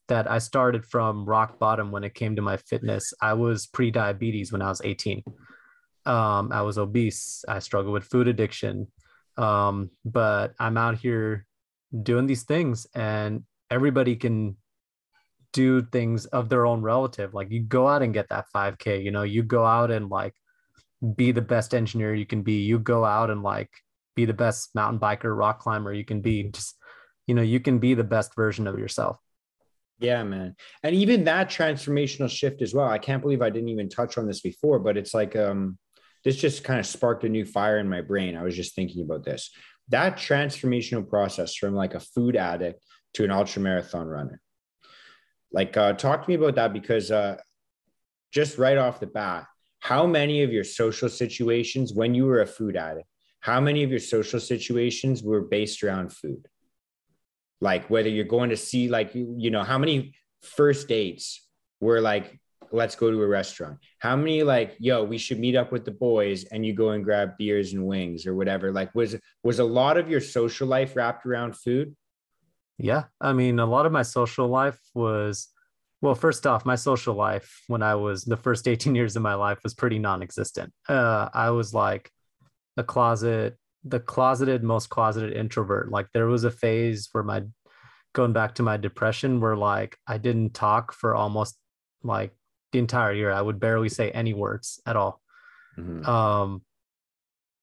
that 0.07 0.29
I 0.29 0.39
started 0.39 0.85
from 0.85 1.25
rock 1.25 1.59
bottom 1.59 1.91
when 1.91 2.03
it 2.03 2.13
came 2.13 2.35
to 2.35 2.41
my 2.41 2.57
fitness. 2.57 3.13
I 3.21 3.33
was 3.33 3.67
pre 3.67 3.91
diabetes 3.91 4.51
when 4.51 4.61
I 4.61 4.69
was 4.69 4.81
18. 4.83 5.23
Um, 6.05 6.51
I 6.51 6.61
was 6.61 6.77
obese. 6.77 7.43
I 7.47 7.59
struggled 7.59 7.93
with 7.93 8.05
food 8.05 8.27
addiction. 8.27 8.87
Um, 9.37 9.89
but 10.03 10.53
I'm 10.59 10.77
out 10.77 10.97
here 10.97 11.45
doing 12.03 12.27
these 12.27 12.43
things, 12.43 12.87
and 12.95 13.43
everybody 13.69 14.15
can 14.15 14.57
do 15.55 15.81
things 15.81 16.25
of 16.25 16.49
their 16.49 16.65
own 16.65 16.81
relative. 16.81 17.33
Like 17.33 17.49
you 17.49 17.61
go 17.61 17.87
out 17.87 18.01
and 18.01 18.13
get 18.13 18.29
that 18.29 18.45
5K, 18.53 19.03
you 19.03 19.11
know, 19.11 19.23
you 19.23 19.41
go 19.41 19.65
out 19.65 19.89
and 19.89 20.09
like 20.09 20.33
be 21.15 21.31
the 21.31 21.41
best 21.41 21.73
engineer 21.73 22.13
you 22.13 22.25
can 22.25 22.41
be. 22.41 22.63
You 22.63 22.77
go 22.77 23.05
out 23.05 23.29
and 23.29 23.41
like 23.41 23.69
be 24.15 24.25
the 24.25 24.33
best 24.33 24.75
mountain 24.75 24.99
biker, 24.99 25.35
rock 25.35 25.59
climber 25.59 25.93
you 25.93 26.03
can 26.03 26.19
be. 26.19 26.43
Just, 26.43 26.75
you 27.25 27.35
know, 27.35 27.41
you 27.41 27.61
can 27.61 27.79
be 27.79 27.93
the 27.93 28.03
best 28.03 28.35
version 28.35 28.67
of 28.67 28.77
yourself. 28.77 29.17
Yeah, 29.99 30.23
man. 30.23 30.55
And 30.83 30.93
even 30.93 31.23
that 31.23 31.49
transformational 31.49 32.29
shift 32.29 32.61
as 32.61 32.73
well. 32.73 32.89
I 32.89 32.97
can't 32.97 33.21
believe 33.21 33.41
I 33.41 33.49
didn't 33.49 33.69
even 33.69 33.87
touch 33.87 34.17
on 34.17 34.27
this 34.27 34.41
before, 34.41 34.79
but 34.79 34.97
it's 34.97 35.13
like 35.13 35.37
um 35.37 35.77
this 36.25 36.35
just 36.35 36.63
kind 36.63 36.79
of 36.79 36.87
sparked 36.87 37.23
a 37.23 37.29
new 37.29 37.45
fire 37.45 37.77
in 37.77 37.87
my 37.87 38.01
brain. 38.01 38.35
I 38.35 38.41
was 38.41 38.55
just 38.55 38.75
thinking 38.75 39.05
about 39.05 39.23
this. 39.23 39.51
That 39.89 40.17
transformational 40.17 41.07
process 41.07 41.55
from 41.55 41.75
like 41.75 41.93
a 41.93 41.99
food 41.99 42.35
addict 42.35 42.83
to 43.13 43.23
an 43.23 43.31
ultra 43.31 43.61
marathon 43.61 44.07
runner. 44.07 44.41
Like, 45.51 45.77
uh, 45.77 45.93
talk 45.93 46.23
to 46.23 46.29
me 46.29 46.35
about 46.35 46.55
that 46.55 46.73
because 46.73 47.11
uh, 47.11 47.37
just 48.33 48.57
right 48.57 48.77
off 48.77 48.99
the 48.99 49.07
bat, 49.07 49.45
how 49.79 50.07
many 50.07 50.41
of 50.41 50.51
your 50.51 50.63
social 50.63 51.09
situations 51.09 51.93
when 51.93 52.15
you 52.15 52.25
were 52.25 52.41
a 52.41 52.47
food 52.47 52.75
addict, 52.75 53.07
how 53.41 53.61
many 53.61 53.83
of 53.83 53.91
your 53.91 53.99
social 53.99 54.39
situations 54.39 55.21
were 55.21 55.41
based 55.41 55.83
around 55.83 56.11
food? 56.11 56.47
Like 57.61 57.87
whether 57.91 58.09
you're 58.09 58.25
going 58.25 58.49
to 58.49 58.57
see, 58.57 58.89
like, 58.89 59.13
you 59.13 59.51
know, 59.51 59.63
how 59.63 59.77
many 59.77 60.15
first 60.41 60.87
dates 60.87 61.47
were 61.79 62.01
like 62.01 62.39
let's 62.75 62.95
go 62.95 63.09
to 63.09 63.21
a 63.21 63.27
restaurant 63.27 63.77
how 63.99 64.15
many 64.15 64.43
like 64.43 64.75
yo 64.79 65.03
we 65.03 65.17
should 65.17 65.39
meet 65.39 65.55
up 65.55 65.71
with 65.71 65.85
the 65.85 65.91
boys 65.91 66.43
and 66.45 66.65
you 66.65 66.73
go 66.73 66.89
and 66.91 67.03
grab 67.03 67.37
beers 67.37 67.73
and 67.73 67.85
wings 67.85 68.25
or 68.27 68.35
whatever 68.35 68.71
like 68.71 68.93
was 68.93 69.15
was 69.43 69.59
a 69.59 69.63
lot 69.63 69.97
of 69.97 70.09
your 70.09 70.21
social 70.21 70.67
life 70.67 70.95
wrapped 70.95 71.25
around 71.25 71.55
food 71.55 71.95
Yeah. 72.77 73.03
I 73.21 73.33
mean, 73.33 73.59
a 73.59 73.65
lot 73.65 73.85
of 73.85 73.91
my 73.91 74.01
social 74.01 74.47
life 74.47 74.79
was, 74.93 75.47
well, 76.01 76.15
first 76.15 76.45
off, 76.45 76.65
my 76.65 76.75
social 76.75 77.15
life 77.15 77.63
when 77.67 77.81
I 77.81 77.95
was 77.95 78.25
the 78.25 78.37
first 78.37 78.67
18 78.67 78.95
years 78.95 79.15
of 79.15 79.21
my 79.21 79.35
life 79.35 79.59
was 79.63 79.73
pretty 79.73 79.99
non 79.99 80.21
existent. 80.21 80.73
Uh, 80.87 81.29
I 81.33 81.51
was 81.51 81.73
like 81.73 82.11
a 82.77 82.83
closet, 82.83 83.57
the 83.83 83.99
closeted, 83.99 84.63
most 84.63 84.89
closeted 84.89 85.33
introvert. 85.33 85.89
Like 85.89 86.07
there 86.13 86.27
was 86.27 86.43
a 86.43 86.51
phase 86.51 87.09
where 87.11 87.23
my, 87.23 87.43
going 88.13 88.33
back 88.33 88.55
to 88.55 88.63
my 88.63 88.77
depression, 88.77 89.39
where 89.39 89.55
like 89.55 89.97
I 90.07 90.17
didn't 90.17 90.53
talk 90.53 90.93
for 90.93 91.15
almost 91.15 91.57
like 92.03 92.33
the 92.75 92.79
entire 92.79 93.13
year. 93.13 93.31
I 93.31 93.41
would 93.41 93.59
barely 93.59 93.87
say 93.87 94.11
any 94.11 94.33
words 94.33 94.81
at 94.85 94.97
all. 94.97 95.21
Mm-hmm. 95.77 96.05
Um, 96.05 96.61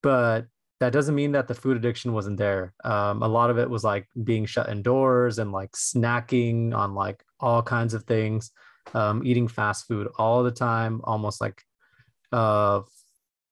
but 0.02 0.46
that 0.80 0.92
doesn't 0.92 1.14
mean 1.14 1.32
that 1.32 1.48
the 1.48 1.54
food 1.54 1.76
addiction 1.76 2.14
wasn't 2.14 2.38
there. 2.38 2.72
Um, 2.82 3.22
a 3.22 3.28
lot 3.28 3.50
of 3.50 3.58
it 3.58 3.68
was 3.68 3.84
like 3.84 4.08
being 4.24 4.46
shut 4.46 4.70
indoors 4.70 5.38
and 5.38 5.52
like 5.52 5.72
snacking 5.72 6.74
on 6.74 6.94
like 6.94 7.22
all 7.38 7.62
kinds 7.62 7.92
of 7.92 8.04
things, 8.04 8.52
um, 8.94 9.22
eating 9.22 9.48
fast 9.48 9.86
food 9.86 10.08
all 10.18 10.42
the 10.42 10.50
time, 10.50 11.02
almost 11.04 11.42
like 11.42 11.62
uh, 12.32 12.80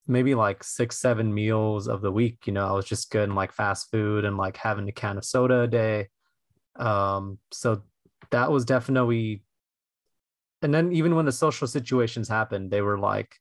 maybe 0.06 0.34
like 0.34 0.64
six, 0.64 0.98
seven 0.98 1.32
meals 1.32 1.86
of 1.88 2.00
the 2.00 2.10
week. 2.10 2.46
You 2.46 2.54
know, 2.54 2.66
I 2.66 2.72
was 2.72 2.86
just 2.86 3.10
good 3.10 3.28
in 3.28 3.34
like 3.34 3.52
fast 3.52 3.90
food 3.90 4.24
and 4.24 4.38
like 4.38 4.56
having 4.56 4.88
a 4.88 4.92
can 4.92 5.18
of 5.18 5.24
soda 5.24 5.60
a 5.60 5.68
day. 5.68 6.08
Um, 6.76 7.38
so 7.52 7.82
that 8.30 8.50
was 8.50 8.64
definitely, 8.64 9.44
and 10.62 10.72
then 10.74 10.92
even 10.92 11.14
when 11.14 11.26
the 11.26 11.32
social 11.32 11.66
situations 11.66 12.28
happened, 12.28 12.70
they 12.70 12.82
were 12.82 12.98
like 12.98 13.36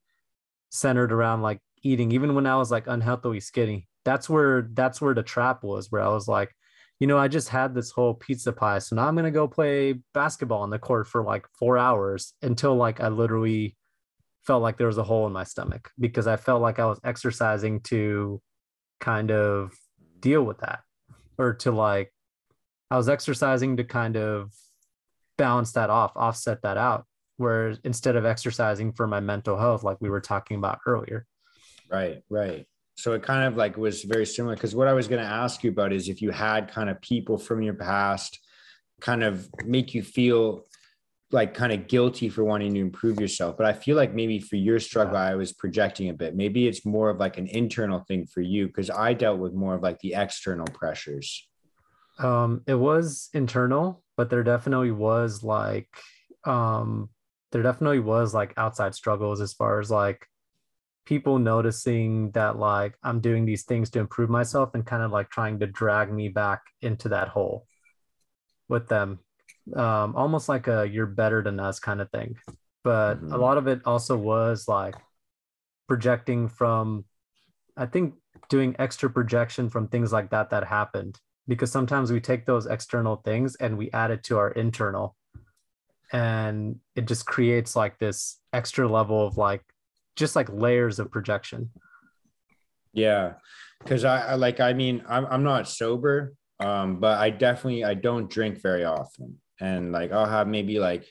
centered 0.70 1.12
around 1.12 1.42
like 1.42 1.60
eating. 1.84 2.12
Even 2.12 2.36
when 2.36 2.46
i 2.46 2.56
was 2.56 2.72
like 2.72 2.88
unhealthily 2.88 3.40
skinny 3.40 3.88
that's 4.06 4.30
where 4.30 4.68
that's 4.74 5.02
where 5.02 5.14
the 5.14 5.24
trap 5.24 5.64
was 5.64 5.92
where 5.92 6.02
i 6.02 6.08
was 6.08 6.28
like 6.28 6.56
you 7.00 7.08
know 7.08 7.18
i 7.18 7.28
just 7.28 7.50
had 7.50 7.74
this 7.74 7.92
whole 7.92 8.14
pizza 8.14 8.52
pie 8.52 8.80
so 8.80 8.96
now 8.96 9.08
i'm 9.08 9.16
to 9.16 9.32
go 9.32 9.48
play 9.48 9.94
basketball 10.14 10.62
on 10.62 10.70
the 10.70 10.80
court 10.80 11.08
for 11.08 11.24
like 11.24 11.46
four 11.58 11.78
hours 11.78 12.34
until 12.42 12.76
like 12.76 13.00
i 13.02 13.08
literally 13.08 13.76
felt 14.46 14.64
like 14.64 14.78
there 14.78 14.88
was 14.88 14.98
a 14.98 15.04
hole 15.04 15.28
in 15.28 15.34
my 15.34 15.44
stomach 15.44 15.92
because 16.00 16.28
i 16.28 16.36
felt 16.36 16.62
like 16.62 16.80
i 16.80 16.86
was 16.86 17.00
exercising 17.04 17.80
to 17.82 18.42
kind 19.00 19.32
of 19.32 19.74
deal 20.20 20.44
with 20.44 20.60
that 20.60 20.80
or 21.38 21.54
to 21.54 21.72
like 21.72 22.12
i 22.90 22.98
was 22.98 23.10
exercising 23.10 23.78
to 23.78 23.84
kind 23.84 24.18
of 24.18 24.52
balance 25.38 25.74
that 25.74 25.90
off 25.90 26.12
offset 26.16 26.62
that 26.64 26.78
out 26.78 27.06
where 27.40 27.76
instead 27.84 28.16
of 28.16 28.26
exercising 28.26 28.92
for 28.92 29.08
my 29.08 29.20
mental 29.20 29.58
health 29.58 29.84
like 29.84 29.98
we 30.00 30.10
were 30.10 30.22
talking 30.22 30.58
about 30.58 30.80
earlier 30.86 31.26
Right, 31.90 32.24
right. 32.30 32.66
So 32.96 33.14
it 33.14 33.24
kind 33.24 33.46
of 33.46 33.56
like 33.56 33.78
was 33.78 34.04
very 34.04 34.26
similar 34.26 34.56
because 34.56 34.76
what 34.76 34.88
I 34.88 34.94
was 34.94 35.08
going 35.08 35.22
to 35.22 35.28
ask 35.28 35.64
you 35.64 35.72
about 35.72 35.94
is 35.94 36.10
if 36.10 36.22
you 36.22 36.32
had 36.32 36.72
kind 36.72 36.90
of 36.90 37.02
people 37.02 37.38
from 37.38 37.62
your 37.62 37.74
past 37.74 38.40
kind 39.02 39.24
of 39.24 39.50
make 39.66 39.94
you 39.94 40.04
feel 40.04 40.66
like 41.32 41.54
kind 41.54 41.72
of 41.72 41.88
guilty 41.88 42.28
for 42.28 42.44
wanting 42.44 42.74
to 42.74 42.80
improve 42.80 43.20
yourself. 43.20 43.56
But 43.56 43.68
I 43.68 43.74
feel 43.74 43.96
like 43.96 44.14
maybe 44.14 44.40
for 44.40 44.56
your 44.56 44.80
struggle, 44.80 45.16
I 45.16 45.36
was 45.36 45.54
projecting 45.54 46.10
a 46.10 46.14
bit. 46.14 46.36
Maybe 46.36 46.68
it's 46.68 46.86
more 46.86 47.10
of 47.10 47.20
like 47.20 47.38
an 47.38 47.48
internal 47.48 48.00
thing 48.00 48.26
for 48.26 48.42
you 48.42 48.68
because 48.68 48.90
I 48.90 49.14
dealt 49.14 49.40
with 49.40 49.54
more 49.54 49.76
of 49.76 49.82
like 49.82 50.00
the 50.00 50.16
external 50.16 50.66
pressures. 50.66 51.48
Um, 52.18 52.64
it 52.68 52.76
was 52.76 53.30
internal, 53.34 54.04
but 54.18 54.30
there 54.30 54.44
definitely 54.44 54.92
was 54.92 55.44
like 55.44 55.88
um 56.46 57.10
there 57.52 57.64
definitely 57.64 58.00
was 58.00 58.34
like 58.34 58.54
outside 58.58 58.96
struggles 58.96 59.42
as 59.42 59.54
far 59.54 59.80
as 59.80 59.90
like 59.90 60.28
people 61.06 61.40
noticing 61.40 62.30
that 62.32 62.58
like 62.58 62.94
I'm 63.04 63.20
doing 63.20 63.46
these 63.46 63.64
things 63.64 63.90
to 63.92 64.00
improve 64.00 64.30
myself 64.30 64.76
and 64.76 64.86
kind 64.86 65.02
of 65.02 65.12
like 65.12 65.30
trying 65.30 65.60
to 65.60 65.68
drag 65.68 66.14
me 66.14 66.30
back 66.30 66.62
into 66.82 67.10
that 67.10 67.30
hole 67.30 67.66
with 68.68 68.88
them. 68.88 69.20
Um, 69.76 70.16
almost 70.16 70.48
like 70.48 70.68
a 70.68 70.88
you're 70.88 71.08
better 71.08 71.42
than 71.42 71.60
us 71.60 71.80
kind 71.80 72.00
of 72.00 72.12
thing. 72.12 72.36
But 72.84 73.16
mm-hmm. 73.16 73.34
a 73.34 73.38
lot 73.38 73.58
of 73.58 73.68
it 73.68 73.82
also 73.86 74.16
was 74.16 74.68
like 74.68 74.96
projecting 75.88 76.48
from, 76.48 77.06
I 77.76 77.88
think, 77.88 78.14
doing 78.48 78.76
extra 78.80 79.10
projection 79.10 79.70
from 79.70 79.88
things 79.88 80.14
like 80.14 80.30
that 80.30 80.52
that 80.52 80.66
happened. 80.66 81.20
Because 81.48 81.72
sometimes 81.72 82.12
we 82.12 82.22
take 82.22 82.46
those 82.46 82.68
external 82.68 83.16
things 83.16 83.56
and 83.56 83.78
we 83.78 83.90
add 83.92 84.12
it 84.12 84.24
to 84.26 84.38
our 84.38 84.52
internal. 84.52 85.16
And 86.12 86.80
it 86.96 87.06
just 87.06 87.26
creates 87.26 87.76
like 87.76 88.00
this 88.00 88.40
extra 88.52 88.88
level 88.88 89.26
of 89.26 89.38
like 89.38 89.64
just 90.16 90.36
like 90.36 90.50
layers 90.52 91.00
of 91.00 91.12
projection. 91.12 91.70
Yeah. 92.94 93.34
Cause 93.86 94.04
I, 94.04 94.32
I 94.32 94.36
like, 94.36 94.60
I 94.60 94.74
mean, 94.74 95.04
I'm, 95.08 95.26
I'm 95.28 95.44
not 95.44 95.68
sober, 95.68 96.34
um, 96.60 97.00
but 97.00 97.20
I 97.20 97.30
definitely, 97.30 97.86
I 97.86 97.94
don't 97.94 98.30
drink 98.30 98.62
very 98.62 98.84
often. 98.84 99.40
And 99.62 99.92
like, 99.92 100.12
I'll 100.12 100.26
have 100.26 100.48
maybe 100.48 100.80
like 100.80 101.06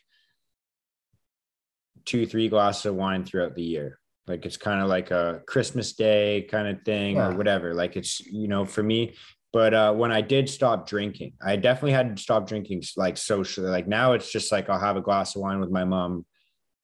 two, 2.05 2.27
three 2.27 2.49
glasses 2.49 2.87
of 2.87 2.95
wine 2.97 3.25
throughout 3.25 3.55
the 3.55 3.63
year. 3.63 3.99
Like 4.27 4.45
it's 4.45 4.57
kind 4.57 4.83
of 4.83 4.89
like 4.89 5.11
a 5.11 5.43
Christmas 5.47 5.95
day 5.95 6.47
kind 6.51 6.69
of 6.69 6.83
thing 6.83 7.17
yeah. 7.17 7.29
or 7.29 7.37
whatever. 7.37 7.73
Like 7.73 7.97
it's, 7.97 8.21
you 8.21 8.49
know, 8.49 8.65
for 8.65 8.83
me, 8.83 9.15
but 9.53 9.73
uh, 9.73 9.95
when 9.95 10.13
I 10.13 10.21
did 10.21 10.49
stop 10.49 10.89
drinking, 10.89 11.33
I 11.41 11.57
definitely 11.57 11.93
had 11.93 12.17
to 12.17 12.23
stop 12.23 12.47
drinking 12.47 12.83
like 12.97 13.17
socially. 13.17 13.69
Like 13.69 13.89
now 13.89 14.13
it's 14.13 14.31
just 14.31 14.53
like 14.53 14.69
I'll 14.69 14.79
have 14.79 14.97
a 14.97 15.03
glass 15.03 15.35
of 15.35 15.43
wine 15.43 15.61
with 15.61 15.71
my 15.71 15.85
mom 15.85 16.27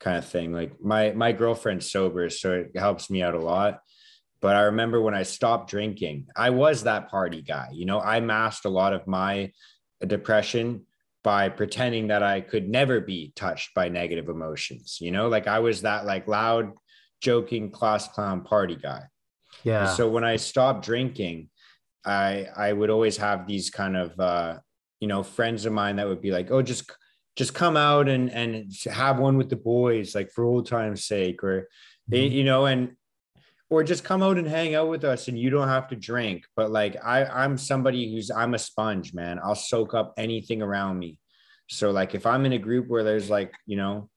kind 0.01 0.17
of 0.17 0.25
thing. 0.25 0.53
Like 0.53 0.81
my 0.81 1.13
my 1.13 1.33
girlfriend's 1.33 1.91
sober, 1.91 2.31
so 2.31 2.53
it 2.53 2.71
helps 2.77 3.11
me 3.11 3.23
out 3.23 3.35
a 3.35 3.41
lot. 3.41 3.81
But 4.41 4.57
I 4.57 4.63
remember 4.63 5.01
when 5.01 5.15
I 5.15 5.23
stopped 5.23 5.71
drinking, 5.71 6.27
I 6.37 6.51
was 6.51 6.85
that 6.85 7.09
party 7.11 7.43
guy. 7.43 7.69
You 7.73 7.87
know, 7.87 8.01
I 8.01 8.21
masked 8.21 8.65
a 8.65 8.71
lot 8.71 8.93
of 8.93 9.07
my 9.07 9.53
depression 10.07 10.87
by 11.23 11.49
pretending 11.49 12.09
that 12.09 12.23
I 12.23 12.43
could 12.43 12.69
never 12.69 13.01
be 13.01 13.33
touched 13.37 13.75
by 13.75 13.89
negative 13.89 14.29
emotions. 14.29 14.99
You 15.01 15.11
know, 15.11 15.29
like 15.29 15.47
I 15.47 15.61
was 15.61 15.83
that 15.83 16.05
like 16.07 16.29
loud, 16.29 16.73
joking 17.21 17.71
class 17.71 18.09
clown 18.09 18.43
party 18.43 18.77
guy. 18.77 19.03
Yeah. 19.65 19.87
So 19.95 20.11
when 20.11 20.25
I 20.25 20.37
stopped 20.37 20.85
drinking, 20.85 21.49
I 22.05 22.49
I 22.57 22.73
would 22.73 22.91
always 22.91 23.17
have 23.19 23.47
these 23.47 23.71
kind 23.71 23.97
of 23.97 24.19
uh, 24.19 24.59
you 25.01 25.09
know 25.09 25.23
friends 25.23 25.67
of 25.67 25.73
mine 25.73 25.97
that 25.97 26.09
would 26.09 26.21
be 26.21 26.31
like, 26.31 26.51
oh, 26.51 26.63
just 26.63 26.91
just 27.37 27.55
come 27.55 27.77
out 27.77 28.09
and 28.09 28.31
and 28.31 28.73
have 28.91 29.19
one 29.19 29.37
with 29.37 29.51
the 29.51 29.57
boys 29.57 30.15
like 30.15 30.31
for 30.31 30.45
old 30.45 30.67
time's 30.67 31.05
sake 31.05 31.43
or 31.43 31.69
mm-hmm. 32.11 32.33
you 32.33 32.45
know 32.45 32.67
and 32.67 32.93
or 33.71 33.83
just 33.83 34.05
come 34.05 34.23
out 34.23 34.39
and 34.39 34.47
hang 34.47 34.75
out 34.75 34.89
with 34.89 35.05
us 35.05 35.27
and 35.29 35.39
you 35.39 35.51
don't 35.51 35.69
have 35.69 35.89
to 35.89 35.97
drink 35.97 36.45
but 36.55 36.71
like 36.71 36.97
i 37.05 37.25
i'm 37.25 37.59
somebody 37.59 38.13
who's 38.13 38.31
i'm 38.31 38.55
a 38.55 38.59
sponge 38.59 39.15
man. 39.15 39.41
I'll 39.43 39.55
soak 39.55 39.95
up 39.95 40.15
anything 40.17 40.63
around 40.63 40.99
me. 40.99 41.19
So 41.69 41.91
like 41.91 42.15
if 42.15 42.27
i'm 42.27 42.47
in 42.47 42.53
a 42.53 42.59
group 42.59 42.89
where 42.89 43.05
there's 43.05 43.31
like 43.31 43.53
you 43.67 43.77
know 43.77 44.09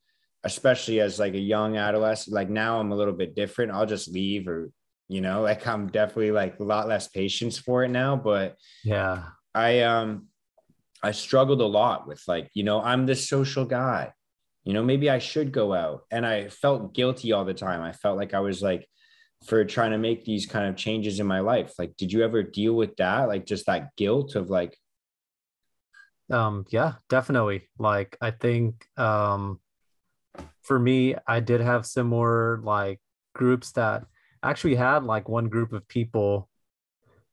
especially 0.44 1.00
as 1.00 1.20
like 1.20 1.34
a 1.34 1.40
young 1.40 1.76
adolescent 1.78 2.34
like 2.34 2.50
now 2.50 2.80
i'm 2.80 2.92
a 2.92 2.96
little 2.96 3.14
bit 3.14 3.36
different. 3.36 3.72
I'll 3.72 3.86
just 3.86 4.10
leave 4.10 4.48
or 4.48 4.70
you 5.08 5.22
know 5.22 5.42
like 5.42 5.66
i'm 5.68 5.88
definitely 5.88 6.32
like 6.32 6.60
a 6.60 6.64
lot 6.64 6.88
less 6.88 7.08
patience 7.08 7.58
for 7.58 7.84
it 7.84 7.90
now 7.90 8.16
but 8.16 8.58
yeah 8.84 9.24
i 9.56 9.82
um 9.82 10.28
I 11.04 11.12
struggled 11.12 11.62
a 11.62 11.66
lot 11.66 12.08
with 12.08 12.24
like, 12.28 12.50
you 12.54 12.64
know, 12.64 12.82
I'm 12.82 13.06
the 13.06 13.16
social 13.16 13.66
guy. 13.66 14.12
You 14.64 14.74
know, 14.74 14.84
maybe 14.84 15.10
I 15.10 15.20
should 15.20 15.52
go 15.52 15.74
out. 15.74 16.02
And 16.12 16.26
I 16.26 16.50
felt 16.50 16.94
guilty 16.94 17.32
all 17.32 17.46
the 17.46 17.54
time. 17.54 17.82
I 17.82 17.92
felt 17.92 18.18
like 18.18 18.34
I 18.34 18.40
was 18.40 18.62
like 18.62 18.88
for 19.46 19.64
trying 19.64 19.92
to 19.92 19.98
make 19.98 20.26
these 20.26 20.46
kind 20.46 20.68
of 20.68 20.76
changes 20.76 21.20
in 21.20 21.28
my 21.28 21.40
life. 21.40 21.74
Like, 21.78 21.96
did 21.96 22.12
you 22.12 22.24
ever 22.24 22.44
deal 22.44 22.74
with 22.74 22.96
that? 22.98 23.28
Like 23.28 23.46
just 23.46 23.68
that 23.68 23.96
guilt 23.96 24.36
of 24.36 24.50
like 24.50 24.78
um 26.30 26.66
yeah, 26.70 26.96
definitely. 27.10 27.70
Like 27.80 28.18
I 28.20 28.32
think 28.32 28.86
um 28.98 29.62
for 30.64 30.78
me, 30.78 31.16
I 31.26 31.40
did 31.40 31.62
have 31.62 31.86
similar 31.86 32.60
like 32.62 33.00
groups 33.34 33.72
that 33.74 34.06
actually 34.50 34.76
had 34.76 35.04
like 35.04 35.30
one 35.30 35.50
group 35.50 35.74
of 35.74 35.88
people 35.88 36.50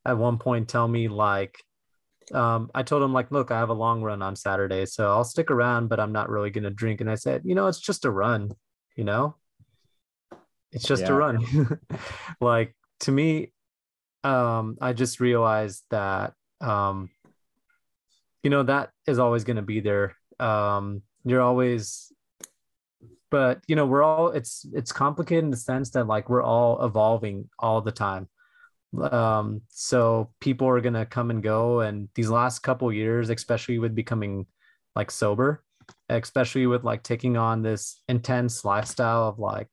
at 0.05 0.17
one 0.17 0.37
point 0.37 0.67
tell 0.67 0.87
me 0.87 1.07
like 1.07 1.57
um, 2.33 2.71
I 2.73 2.83
told 2.83 3.03
them 3.03 3.13
like, 3.13 3.31
look, 3.31 3.51
I 3.51 3.59
have 3.59 3.69
a 3.69 3.73
long 3.73 4.01
run 4.01 4.21
on 4.21 4.35
Saturday, 4.35 4.85
so 4.85 5.09
I'll 5.09 5.23
stick 5.23 5.51
around, 5.51 5.89
but 5.89 5.99
I'm 5.99 6.11
not 6.11 6.29
really 6.29 6.49
gonna 6.49 6.71
drink. 6.71 7.01
And 7.01 7.09
I 7.09 7.15
said, 7.15 7.43
you 7.45 7.55
know, 7.55 7.67
it's 7.67 7.79
just 7.79 8.05
a 8.05 8.11
run, 8.11 8.51
you 8.95 9.03
know, 9.03 9.35
it's 10.71 10.85
just 10.85 11.03
yeah. 11.03 11.09
a 11.09 11.13
run. 11.13 11.79
like 12.41 12.75
to 13.01 13.11
me, 13.11 13.51
um, 14.23 14.77
I 14.81 14.93
just 14.93 15.19
realized 15.19 15.83
that, 15.91 16.33
um, 16.61 17.09
you 18.41 18.49
know, 18.49 18.63
that 18.63 18.89
is 19.05 19.19
always 19.19 19.43
gonna 19.43 19.61
be 19.61 19.79
there. 19.79 20.15
Um, 20.39 21.03
you're 21.23 21.41
always, 21.41 22.11
but 23.35 23.53
you 23.67 23.75
know, 23.75 23.85
we're 23.85 24.03
all. 24.03 24.29
It's 24.29 24.65
it's 24.73 24.93
complicated 24.93 25.43
in 25.43 25.51
the 25.51 25.57
sense 25.57 25.89
that 25.91 26.07
like 26.07 26.29
we're 26.29 26.47
all 26.53 26.85
evolving 26.85 27.49
all 27.59 27.81
the 27.81 27.91
time 27.91 28.29
um, 29.01 29.61
so 29.69 30.31
people 30.39 30.67
are 30.67 30.81
gonna 30.81 31.05
come 31.05 31.29
and 31.29 31.43
go, 31.43 31.81
and 31.81 32.09
these 32.15 32.29
last 32.29 32.59
couple 32.59 32.91
years, 32.91 33.29
especially 33.29 33.79
with 33.79 33.95
becoming 33.95 34.45
like 34.95 35.11
sober, 35.11 35.63
especially 36.09 36.67
with 36.67 36.83
like 36.83 37.03
taking 37.03 37.37
on 37.37 37.61
this 37.61 38.01
intense 38.07 38.63
lifestyle 38.63 39.27
of 39.27 39.39
like 39.39 39.69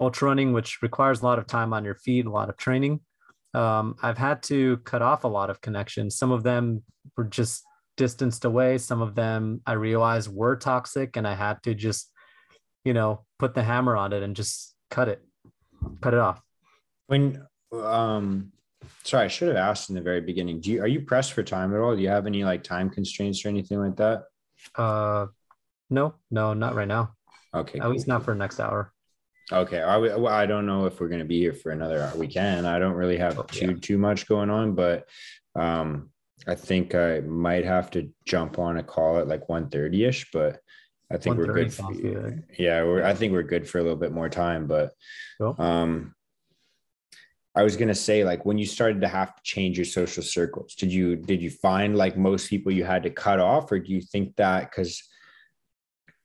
ultra 0.00 0.28
running, 0.28 0.52
which 0.52 0.82
requires 0.82 1.20
a 1.20 1.24
lot 1.24 1.38
of 1.38 1.46
time 1.46 1.72
on 1.72 1.84
your 1.84 1.96
feet, 1.96 2.26
a 2.26 2.30
lot 2.30 2.48
of 2.48 2.56
training. 2.56 3.00
Um, 3.54 3.96
I've 4.02 4.18
had 4.18 4.42
to 4.44 4.76
cut 4.78 5.02
off 5.02 5.24
a 5.24 5.28
lot 5.28 5.50
of 5.50 5.60
connections. 5.60 6.16
Some 6.16 6.30
of 6.30 6.42
them 6.42 6.82
were 7.16 7.24
just 7.24 7.64
distanced 7.96 8.44
away. 8.44 8.78
Some 8.78 9.02
of 9.02 9.14
them 9.14 9.60
I 9.66 9.72
realized 9.72 10.32
were 10.32 10.54
toxic 10.54 11.16
and 11.16 11.26
I 11.26 11.34
had 11.34 11.62
to 11.64 11.74
just, 11.74 12.12
you 12.84 12.94
know, 12.94 13.24
put 13.38 13.54
the 13.54 13.62
hammer 13.62 13.96
on 13.96 14.12
it 14.12 14.22
and 14.22 14.36
just 14.36 14.74
cut 14.90 15.08
it, 15.08 15.22
cut 16.00 16.14
it 16.14 16.20
off. 16.20 16.40
When, 17.06 17.44
um, 17.72 18.52
sorry, 19.04 19.24
I 19.24 19.28
should 19.28 19.48
have 19.48 19.56
asked 19.56 19.88
in 19.88 19.94
the 19.94 20.00
very 20.00 20.20
beginning. 20.20 20.60
Do 20.60 20.70
you, 20.70 20.82
are 20.82 20.88
you 20.88 21.00
pressed 21.00 21.32
for 21.32 21.42
time 21.42 21.74
at 21.74 21.80
all? 21.80 21.96
Do 21.96 22.02
you 22.02 22.08
have 22.08 22.26
any 22.26 22.44
like 22.44 22.62
time 22.62 22.90
constraints 22.90 23.44
or 23.44 23.48
anything 23.48 23.78
like 23.78 23.96
that? 23.96 24.24
Uh, 24.74 25.26
no, 25.90 26.14
no, 26.30 26.54
not 26.54 26.74
right 26.74 26.88
now. 26.88 27.14
Okay. 27.54 27.78
At 27.78 27.82
cool. 27.82 27.92
least 27.92 28.08
not 28.08 28.24
for 28.24 28.34
next 28.34 28.60
hour. 28.60 28.92
Okay. 29.50 29.80
I, 29.80 29.96
well, 29.96 30.28
I 30.28 30.46
don't 30.46 30.66
know 30.66 30.84
if 30.86 31.00
we're 31.00 31.08
going 31.08 31.20
to 31.20 31.24
be 31.24 31.38
here 31.38 31.54
for 31.54 31.70
another 31.72 32.02
hour. 32.02 32.16
We 32.16 32.28
can. 32.28 32.66
I 32.66 32.78
don't 32.78 32.94
really 32.94 33.16
have 33.16 33.38
oh, 33.38 33.42
too, 33.44 33.66
yeah. 33.66 33.76
too 33.80 33.98
much 33.98 34.28
going 34.28 34.50
on, 34.50 34.74
but, 34.74 35.08
um, 35.54 36.10
I 36.46 36.54
think 36.54 36.94
I 36.94 37.20
might 37.20 37.64
have 37.64 37.90
to 37.92 38.10
jump 38.24 38.58
on 38.58 38.78
a 38.78 38.82
call 38.82 39.18
at 39.18 39.28
like 39.28 39.48
1.30 39.48 40.08
ish, 40.08 40.30
but 40.32 40.60
I 41.10 41.16
think 41.16 41.38
we're 41.38 41.52
good. 41.52 41.72
For, 41.72 41.92
good. 41.92 42.44
Yeah, 42.58 42.82
we're, 42.84 43.02
I 43.02 43.14
think 43.14 43.32
we're 43.32 43.42
good 43.42 43.68
for 43.68 43.78
a 43.78 43.82
little 43.82 43.96
bit 43.96 44.12
more 44.12 44.28
time, 44.28 44.66
but 44.66 44.92
cool. 45.38 45.54
um, 45.58 46.14
I 47.54 47.62
was 47.62 47.76
gonna 47.76 47.94
say 47.94 48.24
like 48.24 48.44
when 48.44 48.58
you 48.58 48.66
started 48.66 49.00
to 49.00 49.08
have 49.08 49.34
to 49.34 49.42
change 49.42 49.78
your 49.78 49.86
social 49.86 50.22
circles, 50.22 50.74
did 50.74 50.92
you 50.92 51.16
did 51.16 51.40
you 51.40 51.50
find 51.50 51.96
like 51.96 52.16
most 52.16 52.50
people 52.50 52.70
you 52.70 52.84
had 52.84 53.02
to 53.04 53.10
cut 53.10 53.40
off, 53.40 53.72
or 53.72 53.78
do 53.78 53.90
you 53.90 54.00
think 54.00 54.36
that 54.36 54.70
because 54.70 55.02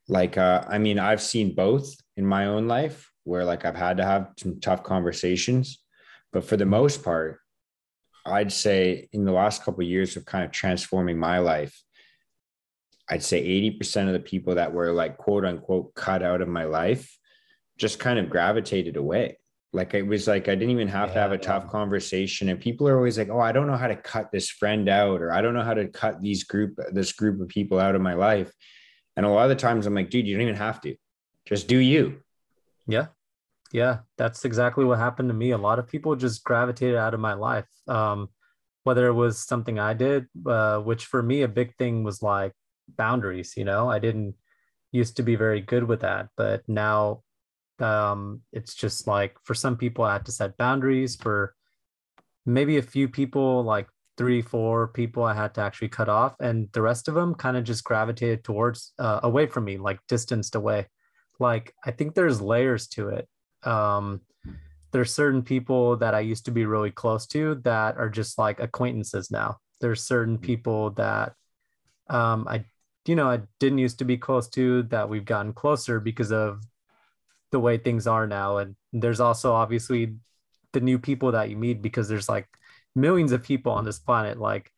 like 0.08 0.38
uh, 0.38 0.64
I 0.68 0.78
mean 0.80 1.00
I've 1.00 1.22
seen 1.22 1.56
both 1.56 1.96
in 2.18 2.26
my 2.26 2.48
own 2.48 2.68
life 2.68 3.10
where 3.24 3.46
like 3.46 3.64
I've 3.64 3.76
had 3.76 3.98
to 3.98 4.06
have 4.06 4.32
some 4.38 4.60
tough 4.60 4.84
conversations, 4.84 5.82
but 6.34 6.44
for 6.44 6.58
the 6.58 6.66
most 6.66 7.04
part, 7.04 7.40
I'd 8.26 8.52
say 8.52 9.08
in 9.14 9.24
the 9.24 9.32
last 9.32 9.64
couple 9.64 9.82
of 9.82 9.90
years 9.90 10.18
of 10.18 10.26
kind 10.26 10.44
of 10.44 10.52
transforming 10.52 11.18
my 11.18 11.40
life, 11.40 11.82
I'd 13.14 13.24
say 13.24 13.44
80% 13.44 14.08
of 14.08 14.14
the 14.14 14.20
people 14.20 14.56
that 14.56 14.74
were 14.74 14.92
like 14.92 15.18
quote 15.18 15.46
unquote 15.46 15.94
cut 15.94 16.24
out 16.24 16.42
of 16.42 16.48
my 16.48 16.64
life 16.64 17.18
just 17.78 18.00
kind 18.00 18.18
of 18.18 18.30
gravitated 18.30 18.98
away. 18.98 19.38
Like 19.72 19.94
it 19.94 20.04
was 20.04 20.28
like 20.28 20.48
I 20.48 20.56
didn't 20.56 20.72
even 20.72 20.88
have 20.88 21.10
yeah, 21.10 21.14
to 21.14 21.20
have 21.22 21.32
a 21.32 21.38
tough 21.38 21.68
conversation. 21.70 22.50
And 22.50 22.60
people 22.60 22.88
are 22.88 22.98
always 22.98 23.18
like, 23.18 23.30
oh, 23.30 23.40
I 23.40 23.52
don't 23.52 23.68
know 23.68 23.78
how 23.78 23.88
to 23.88 23.96
cut 23.96 24.32
this 24.32 24.50
friend 24.50 24.90
out, 24.90 25.22
or 25.22 25.32
I 25.32 25.42
don't 25.42 25.54
know 25.54 25.64
how 25.64 25.74
to 25.74 25.88
cut 25.88 26.22
these 26.22 26.44
group, 26.44 26.80
this 26.92 27.12
group 27.12 27.40
of 27.42 27.48
people 27.48 27.80
out 27.80 27.96
of 27.96 28.02
my 28.02 28.14
life. 28.14 28.52
And 29.16 29.26
a 29.26 29.30
lot 29.30 29.44
of 29.44 29.50
the 29.50 29.56
times 29.56 29.86
I'm 29.86 29.96
like, 29.96 30.10
dude, 30.10 30.28
you 30.28 30.36
don't 30.36 30.44
even 30.44 30.56
have 30.56 30.82
to. 30.82 30.96
Just 31.46 31.68
do 31.68 31.78
you. 31.78 32.22
Yeah 32.88 33.08
yeah, 33.74 34.00
that's 34.18 34.46
exactly 34.46 34.86
what 34.86 35.00
happened 35.00 35.30
to 35.30 35.34
me. 35.34 35.50
A 35.50 35.58
lot 35.58 35.80
of 35.80 35.88
people 35.88 36.16
just 36.16 36.44
gravitated 36.44 36.96
out 36.96 37.16
of 37.16 37.20
my 37.20 37.34
life. 37.34 37.68
Um, 37.88 38.30
whether 38.84 39.08
it 39.08 39.14
was 39.14 39.40
something 39.40 39.80
I 39.80 39.94
did, 39.94 40.28
uh, 40.46 40.80
which 40.80 41.06
for 41.06 41.24
me, 41.24 41.42
a 41.42 41.48
big 41.48 41.76
thing 41.78 42.04
was 42.04 42.22
like 42.22 42.54
boundaries. 42.88 43.54
You 43.58 43.66
know, 43.66 43.90
I 43.90 44.00
didn't 44.00 44.36
used 44.92 45.18
to 45.18 45.24
be 45.24 45.36
very 45.36 45.62
good 45.62 45.84
with 45.84 46.02
that, 46.02 46.30
but 46.38 46.64
now 46.68 47.24
um, 47.80 48.42
it's 48.52 48.76
just 48.76 49.08
like 49.08 49.36
for 49.44 49.54
some 49.54 49.78
people, 49.78 50.04
I 50.04 50.14
had 50.14 50.26
to 50.26 50.32
set 50.32 50.58
boundaries. 50.58 51.16
For 51.16 51.56
maybe 52.46 52.78
a 52.78 52.84
few 52.84 53.08
people, 53.08 53.64
like 53.64 53.88
three, 54.18 54.42
four 54.42 54.90
people, 54.90 55.24
I 55.24 55.34
had 55.34 55.56
to 55.56 55.62
actually 55.62 55.90
cut 55.90 56.10
off, 56.10 56.36
and 56.40 56.70
the 56.74 56.82
rest 56.82 57.08
of 57.08 57.16
them 57.16 57.36
kind 57.36 57.58
of 57.58 57.64
just 57.64 57.84
gravitated 57.84 58.44
towards 58.44 58.94
uh, 59.00 59.22
away 59.24 59.48
from 59.48 59.66
me, 59.66 59.78
like 59.78 60.00
distanced 60.08 60.56
away. 60.56 60.88
Like 61.40 61.74
I 61.84 61.92
think 61.92 62.14
there's 62.14 62.42
layers 62.42 62.88
to 62.90 63.10
it 63.10 63.28
um, 63.66 64.22
there's 64.92 65.14
certain 65.14 65.42
people 65.42 65.98
that 65.98 66.14
I 66.14 66.20
used 66.20 66.46
to 66.46 66.52
be 66.52 66.66
really 66.66 66.92
close 66.92 67.26
to 67.28 67.56
that 67.64 67.98
are 67.98 68.10
just 68.10 68.38
like 68.38 68.60
acquaintances 68.60 69.32
now. 69.32 69.58
There's 69.82 70.04
certain 70.04 70.36
mm-hmm. 70.36 70.46
people 70.46 70.90
that 70.92 71.34
um, 72.10 72.48
I, 72.48 72.66
you 73.06 73.16
know, 73.16 73.30
I 73.30 73.42
didn't 73.60 73.80
used 73.80 74.00
to 74.00 74.06
be 74.06 74.18
close 74.18 74.48
to 74.50 74.84
that 74.84 75.10
we've 75.10 75.26
gotten 75.26 75.54
closer 75.54 76.00
because 76.00 76.32
of 76.32 76.64
the 77.52 77.60
way 77.60 77.78
things 77.78 78.08
are 78.08 78.28
now. 78.28 78.58
And 78.58 78.76
there's 78.92 79.20
also 79.20 79.54
obviously 79.54 80.16
the 80.72 80.82
new 80.82 80.98
people 80.98 81.34
that 81.34 81.50
you 81.50 81.58
meet 81.58 81.82
because 81.82 82.08
there's 82.08 82.30
like 82.30 82.48
millions 82.96 83.32
of 83.32 83.44
people 83.44 83.72
on 83.72 83.86
this 83.86 84.00
planet. 84.00 84.40
Like, 84.40 84.72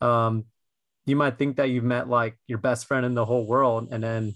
um, 0.00 0.44
you 1.06 1.16
might 1.16 1.38
think 1.38 1.56
that 1.56 1.70
you've 1.70 1.84
met 1.84 2.08
like 2.08 2.36
your 2.46 2.58
best 2.58 2.86
friend 2.86 3.06
in 3.06 3.14
the 3.14 3.24
whole 3.24 3.46
world, 3.46 3.88
and 3.90 4.02
then 4.02 4.34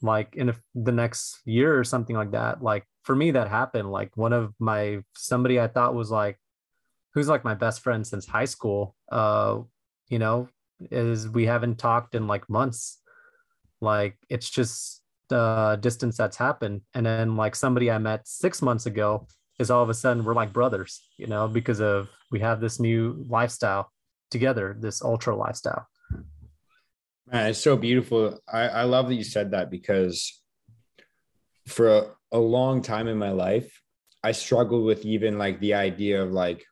like 0.00 0.36
in 0.36 0.50
a, 0.50 0.54
the 0.74 0.92
next 0.92 1.40
year 1.44 1.76
or 1.76 1.82
something 1.82 2.14
like 2.14 2.30
that, 2.30 2.62
like 2.62 2.84
for 3.08 3.16
me 3.16 3.30
that 3.30 3.48
happened 3.48 3.90
like 3.90 4.14
one 4.18 4.34
of 4.34 4.52
my 4.58 4.98
somebody 5.16 5.58
i 5.58 5.66
thought 5.66 5.94
was 5.94 6.10
like 6.10 6.38
who's 7.14 7.26
like 7.26 7.42
my 7.42 7.54
best 7.54 7.80
friend 7.80 8.06
since 8.06 8.26
high 8.26 8.44
school 8.44 8.94
uh 9.10 9.58
you 10.10 10.18
know 10.18 10.46
is 10.90 11.28
we 11.28 11.46
haven't 11.46 11.78
talked 11.78 12.14
in 12.14 12.26
like 12.26 12.48
months 12.48 13.00
like 13.80 14.16
it's 14.28 14.48
just 14.48 15.02
the 15.28 15.78
distance 15.80 16.16
that's 16.16 16.36
happened 16.36 16.80
and 16.94 17.04
then 17.04 17.36
like 17.36 17.54
somebody 17.54 17.90
i 17.90 17.98
met 17.98 18.26
six 18.26 18.62
months 18.62 18.86
ago 18.86 19.26
is 19.58 19.70
all 19.70 19.82
of 19.82 19.90
a 19.90 19.94
sudden 19.94 20.24
we're 20.24 20.34
like 20.34 20.52
brothers 20.52 21.02
you 21.16 21.26
know 21.26 21.48
because 21.48 21.80
of 21.80 22.08
we 22.30 22.40
have 22.40 22.60
this 22.60 22.80
new 22.80 23.24
lifestyle 23.28 23.90
together 24.30 24.76
this 24.80 25.02
ultra 25.02 25.34
lifestyle 25.34 25.86
Man, 27.30 27.50
it's 27.50 27.60
so 27.60 27.76
beautiful. 27.76 28.40
I, 28.50 28.68
I 28.68 28.82
love 28.84 29.08
that 29.08 29.14
you 29.14 29.24
said 29.24 29.50
that 29.50 29.70
because 29.70 30.40
for 31.66 31.88
a, 31.88 32.06
a 32.32 32.38
long 32.38 32.80
time 32.80 33.06
in 33.06 33.18
my 33.18 33.32
life, 33.32 33.82
I 34.24 34.32
struggled 34.32 34.84
with 34.84 35.04
even 35.04 35.36
like 35.36 35.60
the 35.60 35.74
idea 35.74 36.22
of 36.22 36.32
like 36.32 36.64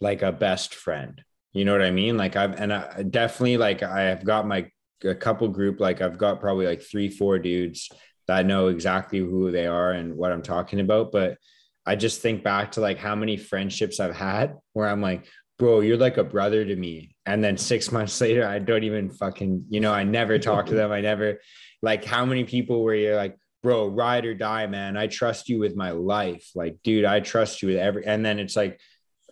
like 0.00 0.22
a 0.22 0.32
best 0.32 0.74
friend. 0.74 1.22
You 1.56 1.64
know 1.64 1.72
what 1.72 1.80
I 1.80 1.90
mean? 1.90 2.18
Like 2.18 2.36
I've 2.36 2.60
and 2.60 2.70
I 2.70 3.02
definitely 3.02 3.56
like 3.56 3.82
I 3.82 4.02
have 4.02 4.22
got 4.22 4.46
my 4.46 4.70
a 5.02 5.14
couple 5.14 5.48
group 5.48 5.80
like 5.80 6.02
I've 6.02 6.18
got 6.18 6.38
probably 6.38 6.66
like 6.66 6.82
three 6.82 7.08
four 7.08 7.38
dudes 7.38 7.90
that 8.26 8.44
know 8.44 8.68
exactly 8.68 9.20
who 9.20 9.50
they 9.50 9.66
are 9.66 9.92
and 9.92 10.16
what 10.16 10.32
I'm 10.32 10.42
talking 10.42 10.80
about, 10.80 11.12
but 11.12 11.38
I 11.86 11.96
just 11.96 12.20
think 12.20 12.44
back 12.44 12.72
to 12.72 12.82
like 12.82 12.98
how 12.98 13.14
many 13.14 13.38
friendships 13.38 14.00
I've 14.00 14.14
had 14.14 14.56
where 14.74 14.86
I'm 14.86 15.00
like, 15.00 15.26
bro, 15.58 15.80
you're 15.80 15.96
like 15.96 16.18
a 16.18 16.24
brother 16.24 16.62
to 16.62 16.76
me. 16.76 17.16
And 17.24 17.42
then 17.42 17.56
six 17.56 17.90
months 17.96 18.20
later, 18.20 18.46
I 18.46 18.58
don't 18.58 18.84
even 18.84 19.10
fucking, 19.10 19.64
you 19.70 19.80
know, 19.80 19.94
I 19.94 20.04
never 20.04 20.38
talk 20.38 20.66
to 20.66 20.74
them. 20.74 20.92
I 20.92 21.00
never 21.00 21.40
like 21.80 22.04
how 22.04 22.26
many 22.26 22.44
people 22.44 22.84
where 22.84 22.96
you're 22.96 23.16
like, 23.16 23.38
bro, 23.62 23.86
ride 23.86 24.26
or 24.26 24.34
die, 24.34 24.66
man. 24.66 24.98
I 24.98 25.06
trust 25.06 25.48
you 25.48 25.58
with 25.58 25.74
my 25.74 25.92
life. 25.92 26.50
Like, 26.54 26.76
dude, 26.84 27.06
I 27.06 27.20
trust 27.20 27.62
you 27.62 27.68
with 27.68 27.78
every. 27.78 28.04
And 28.04 28.26
then 28.26 28.40
it's 28.40 28.56
like, 28.56 28.78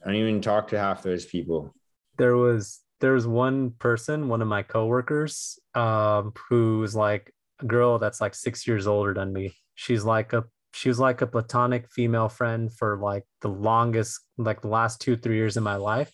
I 0.02 0.06
don't 0.06 0.16
even 0.16 0.40
talk 0.40 0.68
to 0.68 0.78
half 0.78 1.02
those 1.02 1.26
people. 1.26 1.74
There 2.16 2.36
was 2.36 2.80
there 3.00 3.12
was 3.12 3.26
one 3.26 3.70
person, 3.72 4.28
one 4.28 4.40
of 4.40 4.48
my 4.48 4.62
coworkers, 4.62 5.58
um, 5.74 6.32
who's 6.48 6.94
like 6.94 7.32
a 7.60 7.66
girl 7.66 7.98
that's 7.98 8.20
like 8.20 8.34
six 8.34 8.66
years 8.66 8.86
older 8.86 9.12
than 9.12 9.32
me. 9.32 9.54
She's 9.74 10.04
like 10.04 10.32
a 10.32 10.44
she 10.72 10.88
was 10.88 10.98
like 10.98 11.20
a 11.20 11.26
platonic 11.26 11.88
female 11.90 12.28
friend 12.28 12.72
for 12.72 12.98
like 12.98 13.24
the 13.40 13.48
longest, 13.48 14.20
like 14.38 14.60
the 14.62 14.68
last 14.68 15.00
two 15.00 15.16
three 15.16 15.36
years 15.36 15.56
of 15.56 15.62
my 15.62 15.76
life. 15.76 16.12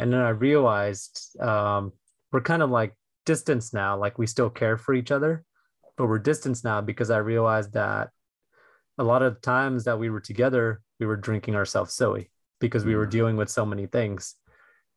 And 0.00 0.12
then 0.12 0.20
I 0.20 0.30
realized 0.30 1.38
um, 1.40 1.92
we're 2.32 2.40
kind 2.40 2.62
of 2.62 2.70
like 2.70 2.94
distance 3.24 3.72
now. 3.72 3.96
Like 3.96 4.18
we 4.18 4.26
still 4.26 4.50
care 4.50 4.76
for 4.76 4.94
each 4.94 5.12
other, 5.12 5.44
but 5.96 6.08
we're 6.08 6.18
distanced 6.18 6.64
now 6.64 6.80
because 6.80 7.10
I 7.10 7.18
realized 7.18 7.74
that 7.74 8.10
a 8.98 9.04
lot 9.04 9.22
of 9.22 9.40
times 9.40 9.84
that 9.84 9.98
we 9.98 10.10
were 10.10 10.20
together, 10.20 10.80
we 10.98 11.06
were 11.06 11.16
drinking 11.16 11.54
ourselves 11.54 11.94
silly 11.94 12.30
because 12.60 12.84
we 12.84 12.96
were 12.96 13.06
mm. 13.06 13.10
dealing 13.10 13.36
with 13.36 13.48
so 13.48 13.64
many 13.64 13.86
things. 13.86 14.34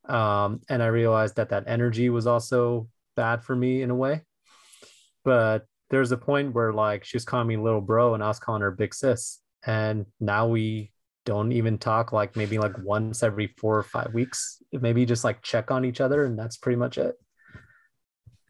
Um, 0.08 0.62
and 0.70 0.82
I 0.82 0.88
realized 0.88 1.36
that 1.36 1.50
that 1.50 1.66
energy 1.68 2.10
was 2.10 2.28
also 2.28 2.88
bad 3.16 3.44
for 3.44 3.56
me 3.56 3.82
in 3.82 3.90
a 3.90 3.96
way. 3.96 4.22
But 5.24 5.66
there's 5.90 6.12
a 6.12 6.18
point 6.18 6.54
where 6.54 6.74
like 6.74 7.04
she 7.04 7.18
was 7.18 7.26
calling 7.26 7.48
me 7.48 7.58
little 7.58 7.82
bro 7.82 8.14
and 8.14 8.24
I 8.24 8.28
was 8.28 8.40
calling 8.40 8.62
her 8.62 8.72
big 8.72 8.94
sis. 8.94 9.40
And 9.66 10.06
now 10.20 10.48
we 10.48 10.92
don't 11.26 11.52
even 11.52 11.78
talk 11.78 12.14
like 12.14 12.36
maybe 12.36 12.58
like 12.58 12.78
once 12.84 13.24
every 13.24 13.54
four 13.58 13.78
or 13.78 13.84
five 13.84 14.14
weeks, 14.14 14.62
maybe 14.72 15.06
just 15.06 15.24
like 15.24 15.42
check 15.42 15.72
on 15.72 15.84
each 15.84 16.00
other. 16.00 16.26
And 16.26 16.40
that's 16.40 16.58
pretty 16.58 16.78
much 16.78 16.98
it. 16.98 17.16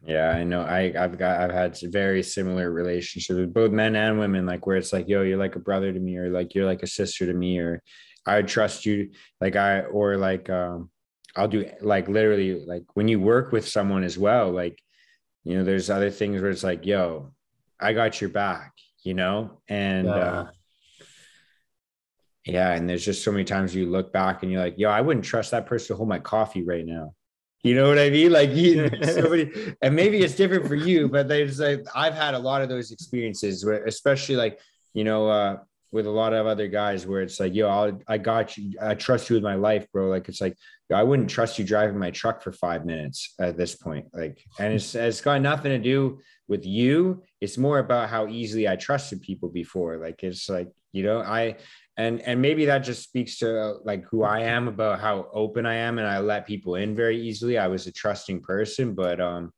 Yeah, 0.04 0.30
I 0.30 0.44
know. 0.44 0.62
I 0.62 0.92
I've 0.96 1.18
got 1.18 1.40
I've 1.40 1.50
had 1.50 1.76
very 1.90 2.22
similar 2.22 2.70
relationships 2.70 3.36
with 3.36 3.52
both 3.52 3.72
men 3.72 3.96
and 3.96 4.18
women, 4.18 4.46
like 4.46 4.64
where 4.64 4.76
it's 4.76 4.92
like, 4.92 5.08
yo, 5.08 5.22
you're 5.22 5.38
like 5.38 5.56
a 5.56 5.60
brother 5.60 5.92
to 5.92 5.98
me, 5.98 6.16
or 6.16 6.30
like 6.30 6.54
you're 6.54 6.66
like 6.66 6.84
a 6.84 6.86
sister 6.86 7.26
to 7.26 7.34
me, 7.34 7.58
or 7.58 7.82
I 8.24 8.42
trust 8.42 8.86
you, 8.86 9.10
like 9.40 9.56
I 9.56 9.80
or 9.80 10.16
like 10.16 10.48
um 10.50 10.90
I'll 11.38 11.48
do 11.48 11.70
like 11.80 12.08
literally 12.08 12.64
like 12.66 12.84
when 12.94 13.08
you 13.08 13.20
work 13.20 13.52
with 13.52 13.66
someone 13.66 14.02
as 14.02 14.18
well, 14.18 14.50
like 14.50 14.78
you 15.44 15.56
know, 15.56 15.64
there's 15.64 15.88
other 15.88 16.10
things 16.10 16.42
where 16.42 16.50
it's 16.50 16.64
like, 16.64 16.84
yo, 16.84 17.32
I 17.80 17.92
got 17.92 18.20
your 18.20 18.30
back, 18.30 18.72
you 19.02 19.14
know, 19.14 19.60
and 19.68 20.06
yeah. 20.06 20.12
uh 20.12 20.46
yeah, 22.44 22.72
and 22.72 22.88
there's 22.88 23.04
just 23.04 23.22
so 23.22 23.30
many 23.30 23.44
times 23.44 23.74
you 23.74 23.86
look 23.86 24.10
back 24.10 24.42
and 24.42 24.50
you're 24.50 24.62
like, 24.62 24.78
yo, 24.78 24.88
I 24.88 25.02
wouldn't 25.02 25.24
trust 25.24 25.50
that 25.50 25.66
person 25.66 25.88
to 25.88 25.96
hold 25.96 26.08
my 26.08 26.18
coffee 26.18 26.62
right 26.62 26.84
now. 26.84 27.12
You 27.62 27.74
know 27.74 27.88
what 27.88 27.98
I 27.98 28.08
mean? 28.08 28.32
Like 28.32 28.50
you, 28.50 28.88
somebody, 29.02 29.74
and 29.82 29.94
maybe 29.94 30.20
it's 30.20 30.34
different 30.34 30.66
for 30.66 30.74
you, 30.74 31.08
but 31.08 31.28
there's 31.28 31.60
like 31.60 31.86
I've 31.94 32.14
had 32.14 32.34
a 32.34 32.38
lot 32.38 32.62
of 32.62 32.68
those 32.68 32.90
experiences 32.90 33.64
where, 33.64 33.84
especially 33.84 34.36
like 34.36 34.58
you 34.94 35.04
know, 35.04 35.28
uh, 35.28 35.58
with 35.90 36.06
a 36.06 36.10
lot 36.10 36.34
of 36.34 36.46
other 36.46 36.68
guys 36.68 37.06
where 37.06 37.22
it's 37.22 37.40
like, 37.40 37.54
yo, 37.54 37.68
I'll, 37.68 38.00
I 38.06 38.18
got 38.18 38.56
you. 38.56 38.74
I 38.80 38.94
trust 38.94 39.30
you 39.30 39.34
with 39.34 39.42
my 39.42 39.54
life, 39.54 39.86
bro. 39.92 40.08
Like, 40.08 40.28
it's 40.28 40.40
like, 40.40 40.56
I 40.92 41.02
wouldn't 41.02 41.30
trust 41.30 41.58
you 41.58 41.64
driving 41.64 41.98
my 41.98 42.10
truck 42.10 42.42
for 42.42 42.52
five 42.52 42.84
minutes 42.84 43.34
at 43.40 43.56
this 43.56 43.74
point. 43.74 44.06
Like, 44.12 44.42
and 44.58 44.74
it's, 44.74 44.94
it's 44.94 45.20
got 45.20 45.40
nothing 45.40 45.70
to 45.72 45.78
do 45.78 46.20
with 46.46 46.66
you. 46.66 47.22
It's 47.40 47.58
more 47.58 47.78
about 47.78 48.08
how 48.08 48.26
easily 48.28 48.68
I 48.68 48.76
trusted 48.76 49.22
people 49.22 49.48
before. 49.48 49.98
Like, 49.98 50.22
it's 50.22 50.48
like, 50.48 50.68
you 50.92 51.02
know, 51.02 51.20
I, 51.20 51.56
and, 51.96 52.20
and 52.22 52.40
maybe 52.40 52.64
that 52.66 52.78
just 52.78 53.02
speaks 53.02 53.38
to 53.38 53.76
like 53.84 54.04
who 54.10 54.22
I 54.22 54.40
am 54.40 54.68
about 54.68 55.00
how 55.00 55.28
open 55.32 55.66
I 55.66 55.74
am 55.74 55.98
and 55.98 56.06
I 56.06 56.20
let 56.20 56.46
people 56.46 56.76
in 56.76 56.94
very 56.94 57.20
easily. 57.20 57.58
I 57.58 57.66
was 57.66 57.86
a 57.86 57.92
trusting 57.92 58.40
person, 58.42 58.94
but, 58.94 59.20
um, 59.20 59.52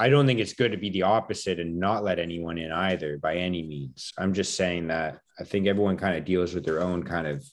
I 0.00 0.08
don't 0.08 0.26
think 0.26 0.40
it's 0.40 0.54
good 0.54 0.72
to 0.72 0.78
be 0.78 0.88
the 0.88 1.02
opposite 1.02 1.60
and 1.60 1.78
not 1.78 2.02
let 2.02 2.18
anyone 2.18 2.56
in 2.56 2.72
either 2.72 3.18
by 3.18 3.36
any 3.36 3.62
means. 3.62 4.12
I'm 4.16 4.32
just 4.32 4.54
saying 4.54 4.88
that 4.88 5.20
I 5.38 5.44
think 5.44 5.66
everyone 5.66 5.98
kind 5.98 6.16
of 6.16 6.24
deals 6.24 6.54
with 6.54 6.64
their 6.64 6.80
own 6.80 7.02
kind 7.02 7.26
of, 7.26 7.44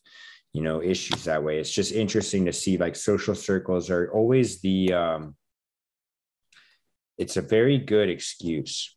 you 0.54 0.62
know, 0.62 0.82
issues 0.82 1.26
that 1.26 1.44
way. 1.44 1.60
It's 1.60 1.74
just 1.74 1.92
interesting 1.92 2.46
to 2.46 2.54
see 2.54 2.78
like 2.78 2.96
social 2.96 3.36
circles 3.36 3.90
are 3.90 4.10
always 4.14 4.62
the, 4.62 4.94
um, 4.94 5.36
it's 7.18 7.36
a 7.36 7.42
very 7.42 7.78
good 7.78 8.10
excuse, 8.10 8.96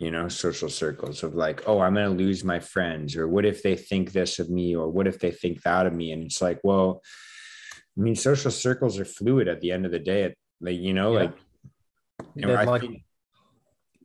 you 0.00 0.10
know, 0.10 0.26
social 0.26 0.68
circles 0.68 1.22
of 1.22 1.36
like, 1.36 1.62
oh, 1.68 1.78
I'm 1.78 1.94
going 1.94 2.10
to 2.10 2.24
lose 2.24 2.42
my 2.42 2.58
friends, 2.58 3.16
or 3.16 3.28
what 3.28 3.46
if 3.46 3.62
they 3.62 3.76
think 3.76 4.10
this 4.10 4.40
of 4.40 4.50
me, 4.50 4.74
or 4.74 4.88
what 4.88 5.06
if 5.06 5.20
they 5.20 5.30
think 5.30 5.62
that 5.62 5.86
of 5.86 5.92
me? 5.92 6.10
And 6.10 6.24
it's 6.24 6.42
like, 6.42 6.58
well, 6.64 7.02
I 7.96 8.00
mean, 8.00 8.16
social 8.16 8.50
circles 8.50 8.98
are 8.98 9.04
fluid 9.04 9.46
at 9.46 9.60
the 9.60 9.70
end 9.70 9.86
of 9.86 9.92
the 9.92 9.98
day. 10.00 10.34
Like, 10.60 10.78
you 10.78 10.92
know, 10.92 11.12
yeah. 11.12 11.20
like, 11.20 11.34
you 12.40 12.46
know, 12.46 12.62
like, 12.62 12.80
think, 12.80 13.02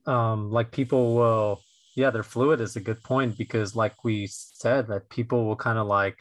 um, 0.05 0.51
like 0.51 0.71
people 0.71 1.15
will, 1.15 1.61
yeah, 1.95 2.09
they're 2.09 2.23
fluid 2.23 2.61
is 2.61 2.75
a 2.75 2.81
good 2.81 3.01
point 3.03 3.37
because, 3.37 3.75
like 3.75 4.03
we 4.03 4.27
said, 4.27 4.87
that 4.87 5.09
people 5.09 5.45
will 5.45 5.55
kind 5.55 5.77
of 5.77 5.87
like 5.87 6.17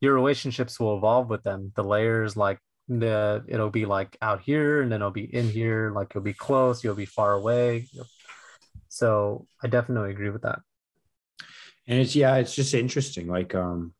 your 0.00 0.14
relationships 0.14 0.78
will 0.78 0.96
evolve 0.96 1.28
with 1.28 1.42
them. 1.42 1.72
The 1.74 1.84
layers, 1.84 2.36
like 2.36 2.58
the 2.88 3.44
it'll 3.48 3.70
be 3.70 3.84
like 3.84 4.16
out 4.22 4.40
here, 4.42 4.82
and 4.82 4.90
then 4.90 5.00
it'll 5.00 5.10
be 5.10 5.34
in 5.34 5.48
here. 5.48 5.92
Like 5.94 6.14
you'll 6.14 6.24
be 6.24 6.32
close, 6.32 6.82
you'll 6.82 6.94
be 6.94 7.06
far 7.06 7.34
away. 7.34 7.88
So 8.88 9.46
I 9.62 9.68
definitely 9.68 10.10
agree 10.10 10.30
with 10.30 10.42
that. 10.42 10.60
And 11.86 12.00
it's 12.00 12.14
yeah, 12.14 12.36
it's 12.36 12.54
just 12.54 12.74
interesting. 12.74 13.26
Like 13.28 13.54
um, 13.54 13.94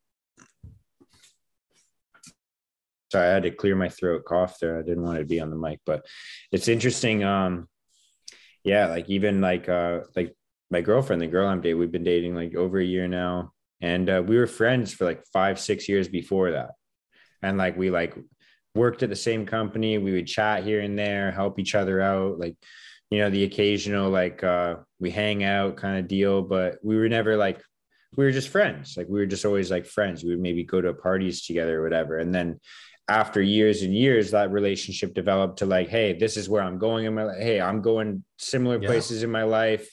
sorry, 3.11 3.27
I 3.27 3.33
had 3.33 3.43
to 3.43 3.51
clear 3.51 3.75
my 3.75 3.89
throat 3.89 4.25
cough 4.25 4.59
there. 4.59 4.77
I 4.77 4.83
didn't 4.83 5.03
want 5.03 5.19
to 5.19 5.25
be 5.25 5.39
on 5.39 5.49
the 5.49 5.55
mic, 5.55 5.79
but 5.85 6.05
it's 6.51 6.67
interesting. 6.67 7.23
Um, 7.23 7.67
yeah, 8.63 8.87
like 8.87 9.09
even 9.09 9.41
like 9.41 9.69
uh 9.69 10.01
like 10.15 10.35
my 10.69 10.81
girlfriend, 10.81 11.21
the 11.21 11.27
girl 11.27 11.47
I'm 11.47 11.61
dating, 11.61 11.79
we've 11.79 11.91
been 11.91 12.03
dating 12.03 12.35
like 12.35 12.55
over 12.55 12.79
a 12.79 12.85
year 12.85 13.07
now. 13.07 13.53
And 13.81 14.09
uh, 14.09 14.23
we 14.25 14.37
were 14.37 14.47
friends 14.47 14.93
for 14.93 15.05
like 15.05 15.23
five, 15.31 15.59
six 15.59 15.87
years 15.87 16.07
before 16.07 16.51
that. 16.51 16.71
And 17.41 17.57
like 17.57 17.77
we 17.77 17.89
like 17.89 18.15
worked 18.75 19.01
at 19.03 19.09
the 19.09 19.15
same 19.15 19.45
company. 19.45 19.97
We 19.97 20.11
would 20.11 20.27
chat 20.27 20.63
here 20.63 20.81
and 20.81 20.99
there, 20.99 21.31
help 21.31 21.59
each 21.59 21.75
other 21.75 22.01
out, 22.01 22.39
like, 22.39 22.57
you 23.09 23.19
know, 23.19 23.29
the 23.29 23.45
occasional 23.45 24.09
like 24.09 24.43
uh 24.43 24.75
we 24.99 25.09
hang 25.09 25.43
out 25.43 25.77
kind 25.77 25.97
of 25.97 26.07
deal, 26.07 26.41
but 26.41 26.77
we 26.83 26.97
were 26.97 27.09
never 27.09 27.37
like 27.37 27.61
we 28.15 28.25
were 28.25 28.31
just 28.31 28.49
friends. 28.49 28.97
Like 28.97 29.07
we 29.07 29.19
were 29.19 29.25
just 29.25 29.45
always 29.45 29.71
like 29.71 29.85
friends. 29.85 30.23
We 30.23 30.31
would 30.31 30.39
maybe 30.39 30.63
go 30.63 30.81
to 30.81 30.93
parties 30.93 31.45
together 31.45 31.79
or 31.79 31.83
whatever. 31.83 32.17
And 32.17 32.33
then 32.33 32.59
after 33.09 33.41
years 33.41 33.81
and 33.81 33.93
years, 33.93 34.31
that 34.31 34.51
relationship 34.51 35.15
developed 35.15 35.59
to 35.59 35.65
like, 35.65 35.89
hey, 35.89 36.13
this 36.13 36.37
is 36.37 36.47
where 36.47 36.61
I'm 36.61 36.77
going 36.77 37.05
in 37.05 37.15
my 37.15 37.23
life. 37.23 37.39
Hey, 37.39 37.59
I'm 37.59 37.81
going 37.81 38.23
similar 38.37 38.79
yeah. 38.79 38.87
places 38.87 39.23
in 39.23 39.31
my 39.31 39.43
life. 39.43 39.89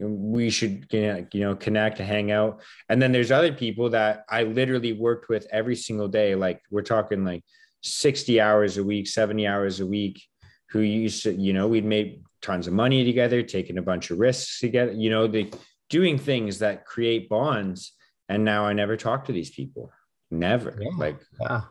We 0.00 0.48
should 0.48 0.86
you 0.90 1.26
know 1.34 1.56
connect, 1.56 1.98
and 1.98 2.08
hang 2.08 2.30
out. 2.30 2.62
And 2.88 3.02
then 3.02 3.12
there's 3.12 3.32
other 3.32 3.52
people 3.52 3.90
that 3.90 4.24
I 4.28 4.44
literally 4.44 4.92
worked 4.92 5.28
with 5.28 5.46
every 5.50 5.76
single 5.76 6.08
day. 6.08 6.34
Like 6.36 6.62
we're 6.70 6.82
talking 6.82 7.24
like 7.24 7.42
60 7.82 8.40
hours 8.40 8.78
a 8.78 8.84
week, 8.84 9.08
70 9.08 9.46
hours 9.46 9.80
a 9.80 9.86
week, 9.86 10.22
who 10.70 10.80
used 10.80 11.24
to, 11.24 11.32
you 11.32 11.52
know, 11.52 11.68
we'd 11.68 11.84
made 11.84 12.22
tons 12.40 12.68
of 12.68 12.72
money 12.72 13.04
together, 13.04 13.42
taking 13.42 13.76
a 13.76 13.82
bunch 13.82 14.10
of 14.10 14.18
risks 14.18 14.60
together, 14.60 14.92
you 14.92 15.10
know, 15.10 15.26
the 15.26 15.52
doing 15.90 16.16
things 16.16 16.60
that 16.60 16.86
create 16.86 17.28
bonds. 17.28 17.92
And 18.28 18.44
now 18.44 18.64
I 18.64 18.72
never 18.74 18.96
talk 18.96 19.24
to 19.24 19.32
these 19.32 19.50
people. 19.50 19.90
Never. 20.30 20.78
Yeah. 20.80 20.90
Like 20.96 21.20
yeah 21.40 21.62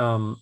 um 0.00 0.40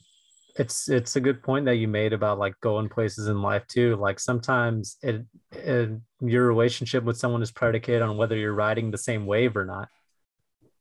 it's 0.57 0.89
it's 0.89 1.17
a 1.17 1.21
good 1.21 1.43
point 1.43 1.67
that 1.67 1.77
you 1.77 1.87
made 1.87 2.13
about 2.13 2.39
like 2.39 2.59
going 2.61 2.89
places 2.89 3.29
in 3.29 3.43
life 3.43 3.67
too. 3.69 3.97
Like 3.97 4.19
sometimes 4.19 4.97
it, 5.03 5.25
it 5.53 5.91
your 6.21 6.47
relationship 6.47 7.05
with 7.05 7.17
someone 7.17 7.43
is 7.43 7.53
predicated 7.53 8.03
on 8.03 8.17
whether 8.17 8.37
you're 8.37 8.55
riding 8.55 8.91
the 8.91 8.99
same 8.99 9.27
wave 9.27 9.57
or 9.57 9.65
not. 9.65 9.89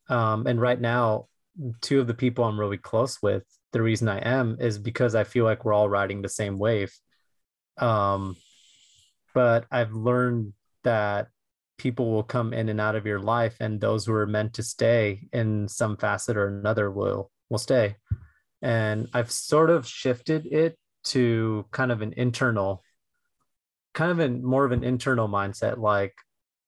Um 0.10 0.48
and 0.48 0.60
right 0.60 0.80
now 0.80 1.28
two 1.82 2.00
of 2.00 2.06
the 2.06 2.14
people 2.14 2.44
i'm 2.44 2.60
really 2.60 2.78
close 2.78 3.20
with 3.20 3.44
the 3.74 3.82
reason 3.82 4.08
i 4.08 4.20
am 4.20 4.58
is 4.60 4.78
because 4.78 5.16
i 5.16 5.24
feel 5.24 5.44
like 5.44 5.66
we're 5.66 5.74
all 5.74 5.90
riding 5.90 6.22
the 6.22 6.30
same 6.30 6.58
wave. 6.60 6.94
Um 7.78 8.36
but 9.34 9.66
i've 9.72 9.94
learned 9.94 10.54
that 10.84 11.28
people 11.78 12.12
will 12.12 12.24
come 12.24 12.54
in 12.54 12.70
and 12.70 12.82
out 12.82 12.96
of 12.96 13.06
your 13.06 13.20
life 13.20 13.56
and 13.60 13.80
those 13.80 14.06
who 14.06 14.14
are 14.14 14.26
meant 14.26 14.54
to 14.56 14.64
stay 14.64 15.28
in 15.34 15.68
some 15.68 15.98
facet 15.98 16.38
or 16.38 16.48
another 16.48 16.90
will 16.90 17.32
will 17.50 17.60
stay 17.60 17.96
and 18.62 19.08
I've 19.14 19.32
sort 19.32 19.70
of 19.70 19.88
shifted 19.88 20.46
it 20.48 20.78
to 21.06 21.66
kind 21.72 21.92
of 21.92 22.02
an 22.02 22.14
internal, 22.18 22.84
kind 23.94 24.12
of 24.12 24.20
in 24.20 24.44
more 24.44 24.66
of 24.66 24.72
an 24.72 24.84
internal 24.84 25.28
mindset. 25.28 25.78
Like 25.78 26.14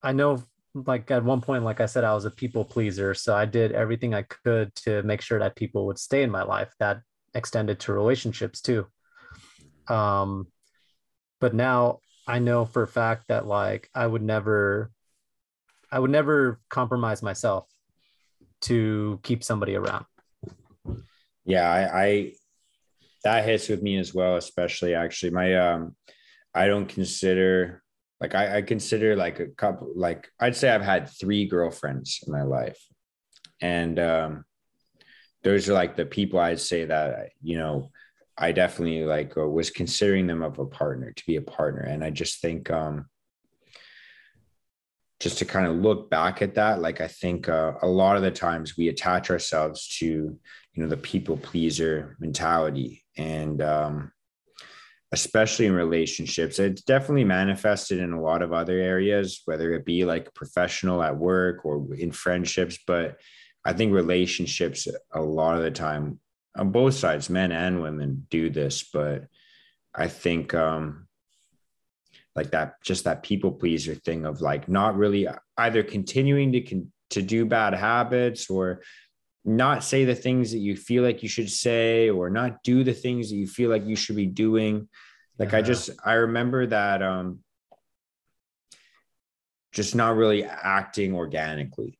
I 0.02 0.12
know, 0.12 0.42
like 0.74 1.10
at 1.10 1.24
one 1.24 1.40
point, 1.40 1.64
like 1.64 1.80
I 1.80 1.86
said, 1.86 2.04
I 2.04 2.14
was 2.14 2.24
a 2.24 2.30
people 2.30 2.64
pleaser, 2.64 3.14
so 3.14 3.34
I 3.34 3.44
did 3.44 3.72
everything 3.72 4.14
I 4.14 4.22
could 4.22 4.74
to 4.76 5.02
make 5.02 5.20
sure 5.20 5.38
that 5.38 5.56
people 5.56 5.86
would 5.86 5.98
stay 5.98 6.22
in 6.22 6.30
my 6.30 6.42
life. 6.42 6.72
That 6.78 7.00
extended 7.34 7.80
to 7.80 7.92
relationships 7.92 8.60
too. 8.60 8.86
Um, 9.88 10.46
but 11.40 11.54
now 11.54 11.98
I 12.26 12.38
know 12.38 12.64
for 12.64 12.82
a 12.82 12.88
fact 12.88 13.26
that 13.28 13.46
like 13.46 13.90
I 13.94 14.06
would 14.06 14.22
never, 14.22 14.92
I 15.90 15.98
would 15.98 16.10
never 16.10 16.60
compromise 16.68 17.22
myself 17.22 17.66
to 18.62 19.18
keep 19.22 19.42
somebody 19.42 19.74
around 19.74 20.04
yeah, 21.44 21.70
I, 21.70 22.02
I 22.02 22.32
that 23.24 23.44
hits 23.44 23.68
with 23.68 23.82
me 23.82 23.98
as 23.98 24.14
well, 24.14 24.36
especially 24.36 24.94
actually. 24.94 25.30
My 25.30 25.54
um 25.56 25.96
I 26.54 26.66
don't 26.66 26.88
consider 26.88 27.82
like 28.20 28.34
I, 28.34 28.58
I 28.58 28.62
consider 28.62 29.16
like 29.16 29.40
a 29.40 29.48
couple 29.48 29.92
like 29.94 30.28
I'd 30.40 30.56
say 30.56 30.70
I've 30.70 30.82
had 30.82 31.08
three 31.08 31.46
girlfriends 31.46 32.22
in 32.26 32.32
my 32.32 32.42
life. 32.42 32.78
And 33.60 33.98
um 33.98 34.44
those 35.42 35.68
are 35.68 35.74
like 35.74 35.96
the 35.96 36.06
people 36.06 36.38
I'd 36.38 36.60
say 36.60 36.84
that 36.84 37.30
you 37.42 37.58
know 37.58 37.90
I 38.36 38.52
definitely 38.52 39.04
like 39.04 39.36
uh, 39.36 39.46
was 39.46 39.70
considering 39.70 40.26
them 40.26 40.42
of 40.42 40.58
a 40.58 40.66
partner 40.66 41.12
to 41.12 41.26
be 41.26 41.36
a 41.36 41.42
partner. 41.42 41.82
And 41.82 42.02
I 42.02 42.10
just 42.10 42.40
think 42.40 42.70
um 42.70 43.06
just 45.20 45.38
to 45.38 45.44
kind 45.44 45.66
of 45.66 45.76
look 45.76 46.10
back 46.10 46.40
at 46.40 46.54
that, 46.54 46.80
like 46.80 47.00
I 47.00 47.08
think 47.08 47.48
uh, 47.48 47.74
a 47.82 47.86
lot 47.86 48.16
of 48.16 48.22
the 48.22 48.30
times 48.30 48.76
we 48.76 48.88
attach 48.88 49.30
ourselves 49.30 49.96
to 49.98 50.06
you 50.06 50.82
know 50.82 50.88
the 50.88 50.96
people 50.96 51.36
pleaser 51.36 52.16
mentality. 52.20 53.04
And 53.16 53.60
um, 53.60 54.12
especially 55.12 55.66
in 55.66 55.72
relationships 55.72 56.58
it's 56.58 56.82
definitely 56.82 57.24
manifested 57.24 57.98
in 57.98 58.12
a 58.12 58.22
lot 58.22 58.42
of 58.42 58.52
other 58.52 58.78
areas 58.78 59.42
whether 59.44 59.72
it 59.72 59.84
be 59.84 60.04
like 60.04 60.32
professional 60.34 61.02
at 61.02 61.16
work 61.16 61.64
or 61.64 61.94
in 61.94 62.12
friendships. 62.12 62.78
But 62.86 63.18
i 63.64 63.72
think 63.72 63.92
relationships 63.92 64.88
a 65.12 65.20
lot 65.20 65.56
of 65.56 65.62
the 65.62 65.70
time 65.70 66.18
on 66.56 66.70
both 66.70 66.94
sides 66.94 67.28
men 67.28 67.52
and 67.52 67.82
women 67.82 68.26
do 68.30 68.50
this. 68.50 68.88
But 68.92 69.26
i 69.94 70.06
think 70.06 70.54
um 70.54 71.08
like 72.40 72.52
that 72.52 72.82
just 72.82 73.04
that 73.04 73.22
people 73.22 73.52
pleaser 73.52 73.94
thing 73.94 74.24
of 74.24 74.40
like 74.40 74.66
not 74.66 74.96
really 74.96 75.28
either 75.58 75.82
continuing 75.82 76.50
to 76.52 76.62
con- 76.62 76.90
to 77.10 77.20
do 77.20 77.44
bad 77.44 77.74
habits 77.74 78.48
or 78.48 78.80
not 79.44 79.84
say 79.84 80.06
the 80.06 80.14
things 80.14 80.52
that 80.52 80.58
you 80.58 80.74
feel 80.74 81.02
like 81.02 81.22
you 81.22 81.28
should 81.28 81.50
say 81.50 82.08
or 82.08 82.30
not 82.30 82.62
do 82.62 82.82
the 82.82 82.94
things 82.94 83.28
that 83.28 83.36
you 83.36 83.46
feel 83.46 83.68
like 83.68 83.84
you 83.84 83.94
should 83.94 84.16
be 84.16 84.24
doing 84.24 84.88
like 85.38 85.52
yeah. 85.52 85.58
i 85.58 85.62
just 85.62 85.90
i 86.02 86.14
remember 86.14 86.66
that 86.66 87.02
um 87.02 87.40
just 89.72 89.94
not 89.94 90.16
really 90.16 90.42
acting 90.44 91.14
organically 91.14 91.98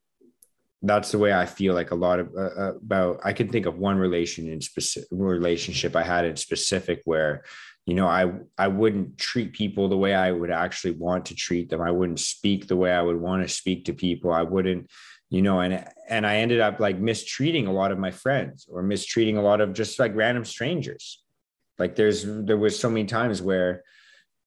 that's 0.80 1.12
the 1.12 1.18
way 1.18 1.34
i 1.34 1.44
feel 1.44 1.74
like 1.74 1.90
a 1.90 2.02
lot 2.06 2.18
of 2.18 2.34
uh, 2.34 2.74
about 2.76 3.20
i 3.24 3.32
can 3.34 3.48
think 3.50 3.66
of 3.66 3.76
one 3.76 3.98
relation 3.98 4.48
in 4.48 4.58
specific 4.62 5.08
relationship 5.10 5.94
i 5.94 6.02
had 6.02 6.24
in 6.24 6.36
specific 6.36 7.02
where 7.04 7.44
you 7.86 7.94
know 7.94 8.07
i 8.07 8.31
i 8.59 8.69
wouldn't 8.69 9.19
treat 9.19 9.52
people 9.52 9.89
the 9.89 9.97
way 9.97 10.15
i 10.15 10.31
would 10.31 10.51
actually 10.51 10.93
want 10.93 11.27
to 11.27 11.35
treat 11.35 11.70
them. 11.70 11.81
I 11.81 11.90
wouldn't 11.90 12.20
speak 12.20 12.66
the 12.66 12.77
way 12.77 12.93
i 12.93 13.02
would 13.02 13.20
want 13.20 13.43
to 13.43 13.48
speak 13.48 13.86
to 13.86 13.93
people. 13.93 14.32
I 14.32 14.43
wouldn't 14.43 14.90
you 15.28 15.43
know 15.43 15.61
and 15.61 15.85
and 16.09 16.27
i 16.27 16.36
ended 16.36 16.61
up 16.61 16.81
like 16.81 16.98
mistreating 16.98 17.66
a 17.66 17.73
lot 17.73 17.93
of 17.93 17.98
my 17.98 18.11
friends 18.11 18.66
or 18.70 18.82
mistreating 18.82 19.36
a 19.36 19.43
lot 19.43 19.61
of 19.61 19.73
just 19.73 19.98
like 19.98 20.15
random 20.15 20.44
strangers. 20.44 21.23
Like 21.78 21.97
there's 21.97 22.24
there 22.24 22.59
was 22.59 22.78
so 22.78 22.90
many 22.90 23.07
times 23.07 23.40
where 23.40 23.82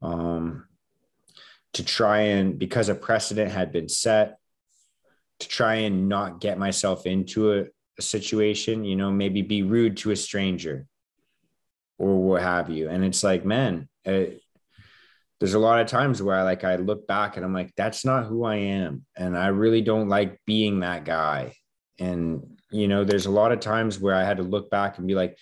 um 0.01 0.67
to 1.73 1.83
try 1.83 2.19
and 2.19 2.59
because 2.59 2.89
a 2.89 2.95
precedent 2.95 3.51
had 3.51 3.71
been 3.71 3.89
set 3.89 4.37
to 5.39 5.47
try 5.47 5.75
and 5.75 6.07
not 6.07 6.39
get 6.39 6.59
myself 6.59 7.05
into 7.07 7.53
a, 7.53 7.65
a 7.97 8.01
situation, 8.01 8.85
you 8.85 8.95
know, 8.95 9.11
maybe 9.11 9.41
be 9.41 9.63
rude 9.63 9.97
to 9.97 10.11
a 10.11 10.15
stranger 10.15 10.87
or 11.97 12.21
what 12.21 12.41
have 12.41 12.69
you. 12.69 12.89
And 12.89 13.03
it's 13.03 13.23
like, 13.23 13.45
man, 13.45 13.87
it, 14.05 14.41
there's 15.39 15.53
a 15.53 15.59
lot 15.59 15.81
of 15.81 15.87
times 15.87 16.21
where 16.21 16.35
I 16.35 16.43
like 16.43 16.63
I 16.63 16.77
look 16.77 17.07
back 17.07 17.35
and 17.35 17.45
I'm 17.45 17.53
like, 17.53 17.73
that's 17.75 18.05
not 18.05 18.25
who 18.25 18.43
I 18.45 18.55
am. 18.55 19.05
And 19.15 19.37
I 19.37 19.47
really 19.47 19.81
don't 19.81 20.09
like 20.09 20.39
being 20.45 20.79
that 20.81 21.05
guy. 21.05 21.55
And 21.99 22.57
you 22.71 22.87
know, 22.87 23.03
there's 23.03 23.27
a 23.27 23.31
lot 23.31 23.51
of 23.51 23.59
times 23.59 23.99
where 23.99 24.15
I 24.15 24.23
had 24.23 24.37
to 24.37 24.43
look 24.43 24.69
back 24.69 24.97
and 24.97 25.07
be 25.07 25.15
like, 25.15 25.37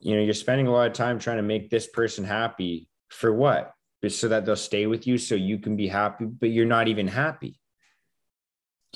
you 0.00 0.16
know, 0.16 0.22
you're 0.22 0.34
spending 0.34 0.66
a 0.66 0.72
lot 0.72 0.88
of 0.88 0.92
time 0.92 1.18
trying 1.18 1.38
to 1.38 1.42
make 1.42 1.70
this 1.70 1.86
person 1.86 2.24
happy 2.24 2.88
for 3.08 3.32
what? 3.32 3.72
So 4.08 4.28
that 4.28 4.44
they'll 4.44 4.56
stay 4.56 4.86
with 4.86 5.06
you 5.06 5.16
so 5.16 5.36
you 5.36 5.58
can 5.58 5.76
be 5.76 5.86
happy, 5.86 6.24
but 6.24 6.50
you're 6.50 6.66
not 6.66 6.88
even 6.88 7.06
happy. 7.06 7.60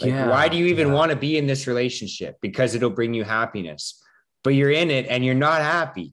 Like, 0.01 0.11
yeah, 0.11 0.29
why 0.29 0.49
do 0.49 0.57
you 0.57 0.67
even 0.67 0.89
yeah. 0.89 0.95
want 0.95 1.11
to 1.11 1.17
be 1.17 1.39
in 1.39 1.47
this 1.47 1.69
relationship? 1.69 2.37
Because 2.43 2.75
it'll 2.75 2.91
bring 2.91 3.15
you 3.15 3.23
happiness, 3.23 4.03
but 4.43 4.51
you're 4.51 4.73
in 4.73 4.91
it 4.91 5.07
and 5.09 5.25
you're 5.25 5.35
not 5.35 5.63
happy. 5.63 6.13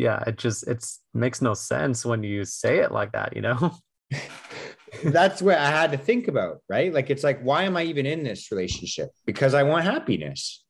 Yeah, 0.00 0.24
it 0.26 0.38
just 0.38 0.66
it's 0.66 1.00
makes 1.12 1.42
no 1.42 1.52
sense 1.52 2.06
when 2.06 2.22
you 2.22 2.46
say 2.46 2.78
it 2.78 2.90
like 2.90 3.12
that, 3.12 3.36
you 3.36 3.42
know. 3.42 3.74
That's 5.04 5.42
what 5.42 5.58
I 5.58 5.70
had 5.70 5.92
to 5.92 5.98
think 5.98 6.26
about, 6.26 6.62
right? 6.70 6.92
Like 6.92 7.10
it's 7.10 7.22
like, 7.22 7.42
why 7.42 7.64
am 7.64 7.76
I 7.76 7.82
even 7.84 8.06
in 8.06 8.24
this 8.24 8.50
relationship? 8.50 9.10
Because 9.26 9.52
I 9.52 9.62
want 9.62 9.84
happiness. 9.84 10.64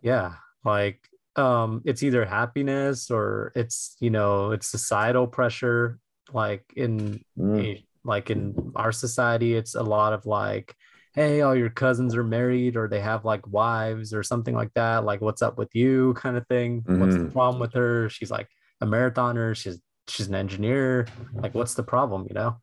Yeah, 0.00 0.36
like 0.64 1.00
um 1.36 1.82
it's 1.84 2.02
either 2.02 2.24
happiness 2.24 3.10
or 3.10 3.52
it's 3.54 3.96
you 4.00 4.10
know 4.10 4.50
it's 4.50 4.68
societal 4.68 5.26
pressure 5.26 6.00
like 6.32 6.64
in 6.74 7.20
mm. 7.38 7.84
like 8.04 8.30
in 8.30 8.72
our 8.74 8.90
society 8.90 9.54
it's 9.54 9.76
a 9.76 9.82
lot 9.82 10.12
of 10.12 10.26
like 10.26 10.74
hey 11.18 11.40
all 11.40 11.54
your 11.54 11.68
cousins 11.68 12.14
are 12.14 12.22
married 12.22 12.76
or 12.76 12.86
they 12.86 13.00
have 13.00 13.24
like 13.24 13.44
wives 13.48 14.14
or 14.14 14.22
something 14.22 14.54
like 14.54 14.72
that 14.74 15.04
like 15.04 15.20
what's 15.20 15.42
up 15.42 15.58
with 15.58 15.74
you 15.74 16.14
kind 16.14 16.36
of 16.36 16.46
thing 16.46 16.82
mm. 16.82 16.98
what's 16.98 17.14
the 17.14 17.22
mm-hmm. 17.22 17.32
problem 17.32 17.60
with 17.60 17.74
her 17.74 18.08
she's 18.08 18.30
like 18.30 18.48
a 18.80 18.86
marathoner 18.86 19.56
she's 19.56 19.80
she's 20.06 20.28
an 20.28 20.34
engineer 20.36 21.06
like 21.34 21.54
what's 21.54 21.74
the 21.74 21.82
problem 21.82 22.26
you 22.28 22.34
know 22.34 22.56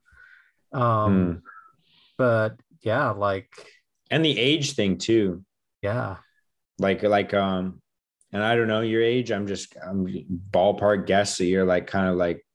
um 0.72 1.36
mm. 1.36 1.42
but 2.18 2.58
yeah 2.82 3.10
like 3.10 3.50
and 4.10 4.24
the 4.24 4.40
age 4.40 4.72
thing 4.72 4.98
too 4.98 5.44
yeah 5.82 6.16
like 6.80 7.04
like 7.04 7.34
um 7.34 7.82
and 8.36 8.44
I 8.44 8.58
don't 8.58 8.68
know 8.68 8.82
your 8.82 9.02
age. 9.02 9.32
I'm 9.32 9.48
just 9.48 9.78
I'm 9.82 10.06
ballpark 10.52 11.06
guess 11.08 11.38
that 11.38 11.46
you're 11.46 11.64
like 11.64 11.88
kind 11.88 12.10
of 12.10 12.18
like 12.18 12.46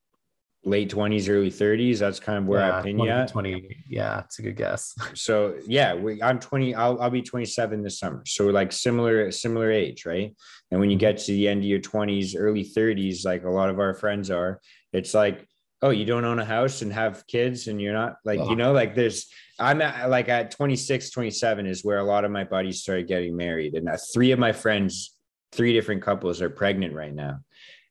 late 0.64 0.90
20s, 0.90 1.28
early 1.28 1.50
30s. 1.50 1.98
That's 1.98 2.20
kind 2.20 2.38
of 2.38 2.46
where 2.46 2.60
yeah, 2.60 2.78
I 2.78 2.82
pin 2.82 2.96
20, 2.96 3.10
you 3.10 3.16
at. 3.16 3.28
20. 3.28 3.84
Yeah, 3.88 4.20
it's 4.20 4.38
a 4.38 4.42
good 4.42 4.56
guess. 4.56 4.94
So 5.14 5.56
yeah, 5.66 5.94
we, 5.94 6.22
I'm 6.22 6.38
20. 6.38 6.74
I'll, 6.74 7.00
I'll 7.00 7.10
be 7.10 7.22
27 7.22 7.82
this 7.82 7.98
summer. 7.98 8.22
So 8.26 8.46
we're 8.46 8.52
like 8.52 8.72
similar, 8.72 9.30
similar 9.30 9.70
age, 9.70 10.06
right? 10.06 10.34
And 10.70 10.80
when 10.80 10.90
you 10.90 10.96
mm-hmm. 10.96 11.00
get 11.00 11.18
to 11.18 11.32
the 11.32 11.48
end 11.48 11.60
of 11.60 11.64
your 11.64 11.80
20s, 11.80 12.34
early 12.36 12.64
30s, 12.64 13.24
like 13.24 13.44
a 13.44 13.50
lot 13.50 13.70
of 13.70 13.78
our 13.78 13.94
friends 13.94 14.30
are, 14.30 14.60
it's 14.92 15.14
like, 15.14 15.46
oh, 15.82 15.90
you 15.90 16.04
don't 16.04 16.24
own 16.24 16.38
a 16.38 16.44
house 16.44 16.82
and 16.82 16.92
have 16.92 17.26
kids 17.26 17.66
and 17.66 17.80
you're 17.80 17.94
not 17.94 18.16
like, 18.24 18.38
oh. 18.38 18.50
you 18.50 18.56
know, 18.56 18.72
like 18.72 18.94
there's, 18.94 19.26
I'm 19.58 19.80
at, 19.80 20.10
like 20.10 20.28
at 20.28 20.50
26, 20.50 21.10
27 21.10 21.66
is 21.66 21.84
where 21.84 21.98
a 21.98 22.04
lot 22.04 22.24
of 22.24 22.30
my 22.30 22.44
buddies 22.44 22.82
started 22.82 23.08
getting 23.08 23.36
married. 23.36 23.74
And 23.74 23.88
uh, 23.88 23.96
three 24.12 24.32
of 24.32 24.38
my 24.38 24.52
friends 24.52 25.16
three 25.52 25.72
different 25.72 26.02
couples 26.02 26.40
are 26.40 26.50
pregnant 26.50 26.94
right 26.94 27.14
now. 27.14 27.40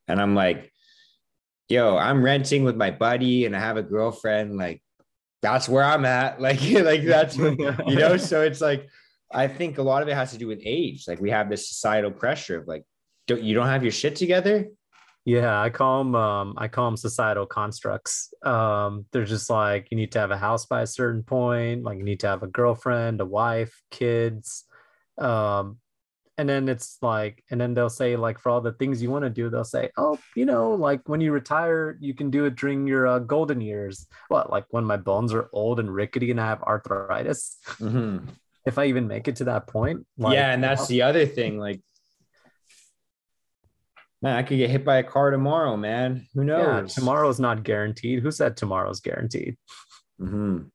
And 0.08 0.22
I'm 0.22 0.36
like, 0.36 0.72
yo, 1.70 1.98
I'm 1.98 2.24
renting 2.24 2.64
with 2.64 2.76
my 2.76 2.92
buddy 2.92 3.46
and 3.46 3.56
I 3.56 3.60
have 3.60 3.78
a 3.78 3.84
girlfriend. 3.84 4.58
Like, 4.58 4.82
that's 5.42 5.70
where 5.70 5.84
I'm 5.84 6.06
at. 6.06 6.42
Like, 6.42 6.62
like 6.62 7.04
that's, 7.04 7.38
you 7.38 7.56
know, 7.96 8.18
so 8.18 8.42
it's 8.44 8.60
like, 8.62 8.90
I 9.32 9.48
think 9.48 9.78
a 9.78 9.84
lot 9.84 10.02
of 10.02 10.08
it 10.08 10.16
has 10.16 10.32
to 10.32 10.38
do 10.38 10.48
with 10.48 10.62
age. 10.64 11.06
Like 11.08 11.22
we 11.22 11.30
have 11.30 11.50
this 11.50 11.70
societal 11.70 12.12
pressure 12.12 12.58
of 12.58 12.68
like, 12.68 12.84
don't 13.28 13.44
you 13.44 13.54
don't 13.54 13.68
have 13.68 13.84
your 13.84 13.92
shit 13.92 14.16
together? 14.16 14.68
Yeah, 15.26 15.62
I 15.62 15.70
call 15.70 16.04
them 16.04 16.16
um, 16.16 16.56
I 16.58 16.68
call 16.68 16.86
them 16.86 16.98
societal 16.98 17.46
constructs. 17.46 18.34
Um, 18.44 19.06
they're 19.12 19.26
just 19.26 19.50
like 19.50 19.88
you 19.92 19.98
need 19.98 20.12
to 20.14 20.20
have 20.20 20.32
a 20.32 20.38
house 20.38 20.66
by 20.66 20.82
a 20.82 20.88
certain 20.88 21.22
point, 21.22 21.84
like 21.84 22.00
you 22.00 22.04
need 22.04 22.22
to 22.22 22.28
have 22.28 22.42
a 22.42 22.48
girlfriend, 22.48 23.22
a 23.22 23.26
wife, 23.26 23.80
kids. 23.92 24.66
Um, 25.20 25.78
and 26.40 26.48
then 26.48 26.70
it's 26.70 26.98
like 27.02 27.44
and 27.52 27.60
then 27.60 27.74
they'll 27.74 27.90
say 27.90 28.16
like 28.16 28.40
for 28.40 28.50
all 28.50 28.62
the 28.62 28.72
things 28.72 29.04
you 29.04 29.12
want 29.12 29.26
to 29.26 29.30
do 29.30 29.50
they'll 29.50 29.66
say 29.66 29.90
oh 29.98 30.18
you 30.38 30.46
know 30.46 30.72
like 30.72 31.02
when 31.10 31.20
you 31.20 31.34
retire 31.34 31.98
you 32.00 32.14
can 32.14 32.30
do 32.30 32.46
it 32.46 32.56
during 32.56 32.88
your 32.88 33.06
uh, 33.06 33.20
golden 33.20 33.60
years. 33.60 34.08
What 34.30 34.50
like 34.50 34.66
when 34.70 34.86
my 34.86 34.96
bones 34.96 35.34
are 35.34 35.50
old 35.52 35.82
and 35.82 35.94
rickety 35.94 36.32
and 36.32 36.40
i 36.40 36.48
have 36.48 36.64
arthritis? 36.64 37.58
Mm-hmm. 37.80 38.30
if 38.66 38.78
i 38.78 38.86
even 38.86 39.08
make 39.08 39.28
it 39.28 39.36
to 39.38 39.44
that 39.46 39.68
point 39.68 40.06
like, 40.18 40.34
yeah 40.34 40.54
and 40.54 40.64
that's 40.64 40.88
the 40.88 41.02
other 41.02 41.26
thing 41.26 41.60
like 41.60 41.82
man 44.22 44.38
i 44.38 44.44
could 44.44 44.58
get 44.58 44.70
hit 44.70 44.86
by 44.86 44.98
a 44.98 45.04
car 45.04 45.32
tomorrow 45.32 45.76
man. 45.76 46.26
Who 46.34 46.46
knows? 46.46 46.66
yeah, 46.66 47.02
tomorrow's 47.02 47.40
not 47.40 47.64
guaranteed. 47.64 48.24
Who 48.24 48.32
said 48.32 48.56
tomorrow's 48.56 49.02
guaranteed? 49.02 49.58
Mm-hmm. 50.22 50.68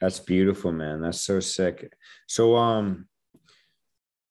that's 0.00 0.20
beautiful 0.20 0.72
man. 0.72 1.00
That's 1.00 1.20
so 1.20 1.40
sick. 1.40 1.92
So 2.26 2.56
um 2.56 3.08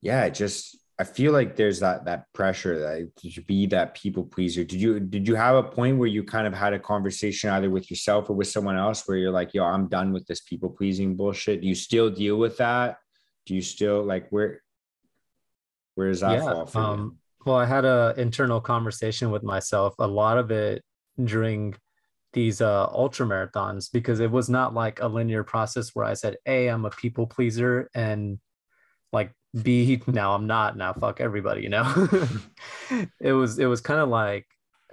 yeah, 0.01 0.29
just 0.29 0.77
I 0.99 1.03
feel 1.03 1.31
like 1.31 1.55
there's 1.55 1.79
that 1.81 2.05
that 2.05 2.25
pressure 2.33 2.79
that 2.79 3.33
to 3.33 3.41
be 3.41 3.67
that 3.67 3.95
people 3.95 4.23
pleaser. 4.23 4.63
Did 4.63 4.81
you 4.81 4.99
did 4.99 5.27
you 5.27 5.35
have 5.35 5.55
a 5.55 5.63
point 5.63 5.97
where 5.97 6.07
you 6.07 6.23
kind 6.23 6.47
of 6.47 6.53
had 6.53 6.73
a 6.73 6.79
conversation 6.79 7.51
either 7.51 7.69
with 7.69 7.89
yourself 7.91 8.29
or 8.29 8.33
with 8.33 8.47
someone 8.47 8.77
else 8.77 9.07
where 9.07 9.17
you're 9.17 9.31
like, 9.31 9.53
yo, 9.53 9.63
I'm 9.63 9.87
done 9.87 10.11
with 10.11 10.25
this 10.25 10.41
people 10.41 10.69
pleasing 10.69 11.15
bullshit? 11.15 11.61
Do 11.61 11.67
you 11.67 11.75
still 11.75 12.09
deal 12.09 12.37
with 12.37 12.57
that? 12.57 12.97
Do 13.45 13.53
you 13.53 13.61
still 13.61 14.03
like 14.03 14.27
where 14.29 14.61
where 15.93 16.09
does 16.09 16.21
that 16.21 16.33
yeah, 16.33 16.41
fall 16.41 16.65
for 16.65 16.79
um? 16.79 17.17
Well, 17.45 17.57
I 17.57 17.65
had 17.65 17.85
a 17.85 18.15
internal 18.17 18.59
conversation 18.59 19.29
with 19.29 19.43
myself. 19.43 19.93
A 19.99 20.07
lot 20.07 20.37
of 20.37 20.51
it 20.51 20.83
during 21.23 21.75
these 22.33 22.59
uh 22.59 22.87
ultra 22.87 23.25
marathons 23.25 23.89
because 23.91 24.19
it 24.19 24.31
was 24.31 24.49
not 24.49 24.73
like 24.73 24.99
a 24.99 25.07
linear 25.07 25.43
process 25.43 25.91
where 25.93 26.05
I 26.05 26.15
said, 26.15 26.37
Hey, 26.43 26.67
I'm 26.67 26.85
a 26.85 26.89
people 26.89 27.27
pleaser 27.27 27.89
and 27.93 28.39
like 29.13 29.31
B 29.61 30.01
now 30.07 30.33
I'm 30.35 30.47
not 30.47 30.77
now 30.77 30.93
fuck 30.93 31.21
everybody 31.21 31.61
you 31.61 31.69
know? 31.69 31.83
It 33.21 33.33
was 33.33 33.59
it 33.59 33.65
was 33.65 33.81
kind 33.81 33.99
of 33.99 34.09
like 34.09 34.45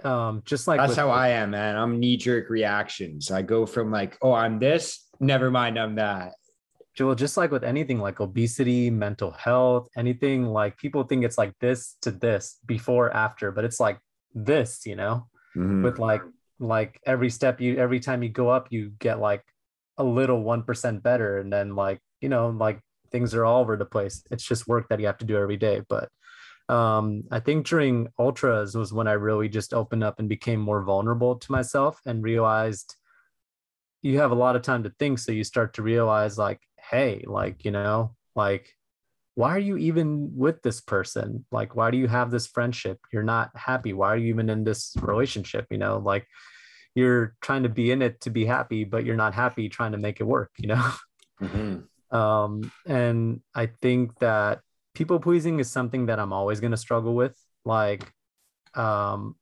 um 0.03 0.43
just 0.45 0.67
like 0.67 0.79
that's 0.79 0.89
with, 0.89 0.97
how 0.97 1.09
I 1.09 1.29
am 1.29 1.51
man. 1.51 1.77
I'm 1.77 1.99
knee 1.99 2.17
jerk 2.17 2.49
reactions. 2.49 3.31
I 3.31 3.41
go 3.41 3.65
from 3.65 3.91
like 3.91 4.17
oh 4.21 4.33
I'm 4.33 4.59
this 4.59 5.07
never 5.19 5.51
mind 5.51 5.77
I'm 5.77 5.95
that. 5.95 6.33
Joel 6.95 7.15
just 7.15 7.35
like 7.35 7.51
with 7.51 7.63
anything 7.63 7.99
like 7.99 8.21
obesity 8.21 8.89
mental 8.89 9.31
health 9.31 9.89
anything 9.97 10.45
like 10.45 10.77
people 10.77 11.03
think 11.03 11.25
it's 11.25 11.37
like 11.37 11.53
this 11.59 11.97
to 12.03 12.11
this 12.11 12.57
before 12.65 13.13
after 13.13 13.51
but 13.51 13.65
it's 13.65 13.81
like 13.81 13.99
this 14.33 14.85
you 14.85 14.95
know? 14.95 15.27
Mm-hmm. 15.57 15.83
with 15.83 15.99
like 15.99 16.21
like 16.59 16.99
every 17.05 17.29
step 17.29 17.61
you 17.61 17.77
every 17.77 17.99
time 17.99 18.23
you 18.23 18.29
go 18.29 18.49
up 18.49 18.67
you 18.71 18.91
get 18.99 19.19
like 19.19 19.43
a 19.97 20.03
little 20.03 20.43
1% 20.43 21.03
better 21.03 21.39
and 21.39 21.51
then 21.51 21.75
like 21.75 21.99
you 22.21 22.29
know 22.29 22.49
like 22.49 22.79
things 23.15 23.33
are 23.33 23.45
all 23.45 23.61
over 23.61 23.77
the 23.77 23.85
place. 23.85 24.21
It's 24.29 24.43
just 24.43 24.67
work 24.67 24.89
that 24.89 24.99
you 24.99 25.05
have 25.05 25.19
to 25.19 25.25
do 25.25 25.37
every 25.37 25.55
day. 25.55 25.81
But 25.87 26.09
um, 26.67 27.23
I 27.31 27.39
think 27.39 27.65
during 27.65 28.09
ultras 28.19 28.75
was 28.75 28.91
when 28.91 29.07
I 29.07 29.13
really 29.13 29.47
just 29.47 29.73
opened 29.73 30.03
up 30.03 30.19
and 30.19 30.27
became 30.27 30.59
more 30.59 30.83
vulnerable 30.83 31.37
to 31.37 31.51
myself 31.51 32.01
and 32.05 32.21
realized 32.21 32.97
you 34.01 34.19
have 34.19 34.31
a 34.31 34.41
lot 34.45 34.57
of 34.57 34.63
time 34.63 34.83
to 34.83 34.91
think. 34.99 35.19
So 35.19 35.31
you 35.31 35.45
start 35.45 35.75
to 35.75 35.81
realize, 35.81 36.37
like, 36.37 36.59
hey, 36.91 37.23
like, 37.25 37.63
you 37.63 37.71
know, 37.71 38.15
like, 38.35 38.75
why 39.35 39.51
are 39.55 39.65
you 39.69 39.77
even 39.77 40.31
with 40.35 40.61
this 40.61 40.81
person? 40.81 41.45
Like, 41.51 41.73
why 41.77 41.91
do 41.91 41.97
you 41.97 42.07
have 42.07 42.31
this 42.31 42.47
friendship? 42.47 42.99
You're 43.13 43.23
not 43.23 43.51
happy. 43.55 43.93
Why 43.93 44.09
are 44.09 44.17
you 44.17 44.27
even 44.27 44.49
in 44.49 44.65
this 44.65 44.93
relationship? 45.01 45.67
You 45.71 45.77
know, 45.77 45.99
like, 45.99 46.27
you're 46.95 47.35
trying 47.41 47.63
to 47.63 47.69
be 47.69 47.91
in 47.91 48.01
it 48.01 48.19
to 48.21 48.29
be 48.29 48.45
happy, 48.45 48.83
but 48.83 49.05
you're 49.05 49.23
not 49.23 49.33
happy 49.33 49.69
trying 49.69 49.93
to 49.93 49.97
make 49.97 50.19
it 50.19 50.25
work, 50.25 50.51
you 50.57 50.67
know? 50.67 50.91
Mm-hmm. 51.41 51.79
Um, 52.11 52.71
and 52.85 53.41
I 53.53 53.67
think 53.81 54.19
that 54.19 54.61
people 54.93 55.19
pleasing 55.19 55.59
is 55.59 55.69
something 55.69 56.07
that 56.07 56.19
I'm 56.19 56.33
always 56.33 56.59
going 56.59 56.71
to 56.71 56.77
struggle 56.77 57.15
with. 57.15 57.37
Like, 57.65 58.11
um, 58.73 59.35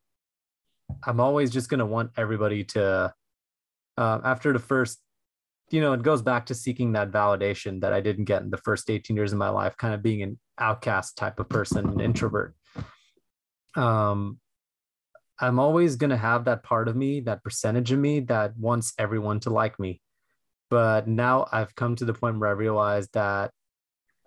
I'm 1.06 1.20
always 1.20 1.52
just 1.52 1.70
going 1.70 1.80
to 1.80 1.86
want 1.86 2.12
everybody 2.18 2.64
to, 2.66 3.14
uh, 3.98 4.20
after 4.24 4.54
the 4.54 4.60
first, 4.60 5.00
you 5.70 5.82
know, 5.82 5.94
it 5.94 6.04
goes 6.04 6.22
back 6.22 6.48
to 6.48 6.56
seeking 6.56 6.94
that 6.94 7.12
validation 7.12 7.82
that 7.82 7.94
I 7.94 8.02
didn't 8.02 8.26
get 8.26 8.42
in 8.42 8.50
the 8.50 8.58
first 8.58 8.90
18 8.90 9.16
years 9.16 9.32
of 9.32 9.40
my 9.40 9.50
life, 9.50 9.76
kind 9.78 9.94
of 9.94 10.04
being 10.04 10.22
an 10.22 10.40
outcast 10.60 11.18
type 11.18 11.40
of 11.40 11.50
person, 11.50 11.88
an 11.88 12.00
introvert. 12.00 12.56
Um, 13.76 14.40
I'm 15.40 15.60
always 15.60 15.96
going 15.96 16.12
to 16.12 16.18
have 16.18 16.46
that 16.46 16.64
part 16.64 16.88
of 16.88 16.96
me, 16.96 17.22
that 17.22 17.44
percentage 17.44 17.92
of 17.92 18.00
me 18.00 18.20
that 18.22 18.56
wants 18.58 18.94
everyone 19.00 19.40
to 19.42 19.50
like 19.50 19.80
me 19.80 20.00
but 20.70 21.08
now 21.08 21.48
I've 21.52 21.76
come 21.76 21.96
to 21.98 22.06
the 22.06 22.14
point 22.14 22.40
where 22.40 22.50
I 22.50 22.54
realized 22.54 23.14
that 23.14 23.52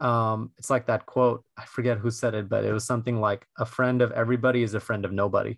um, 0.01 0.53
it's 0.59 0.71
like 0.71 0.87
that 0.87 1.07
quote. 1.07 1.45
I 1.57 1.65
forget 1.65 1.99
who 1.99 2.11
said 2.11 2.35
it, 2.35 2.49
but 2.49 2.65
it 2.65 2.73
was 2.73 2.85
something 2.85 3.21
like 3.21 3.47
a 3.59 3.65
friend 3.65 4.03
of 4.03 4.13
everybody 4.13 4.63
is 4.63 4.75
a 4.75 4.81
friend 4.81 5.05
of 5.05 5.13
nobody. 5.13 5.57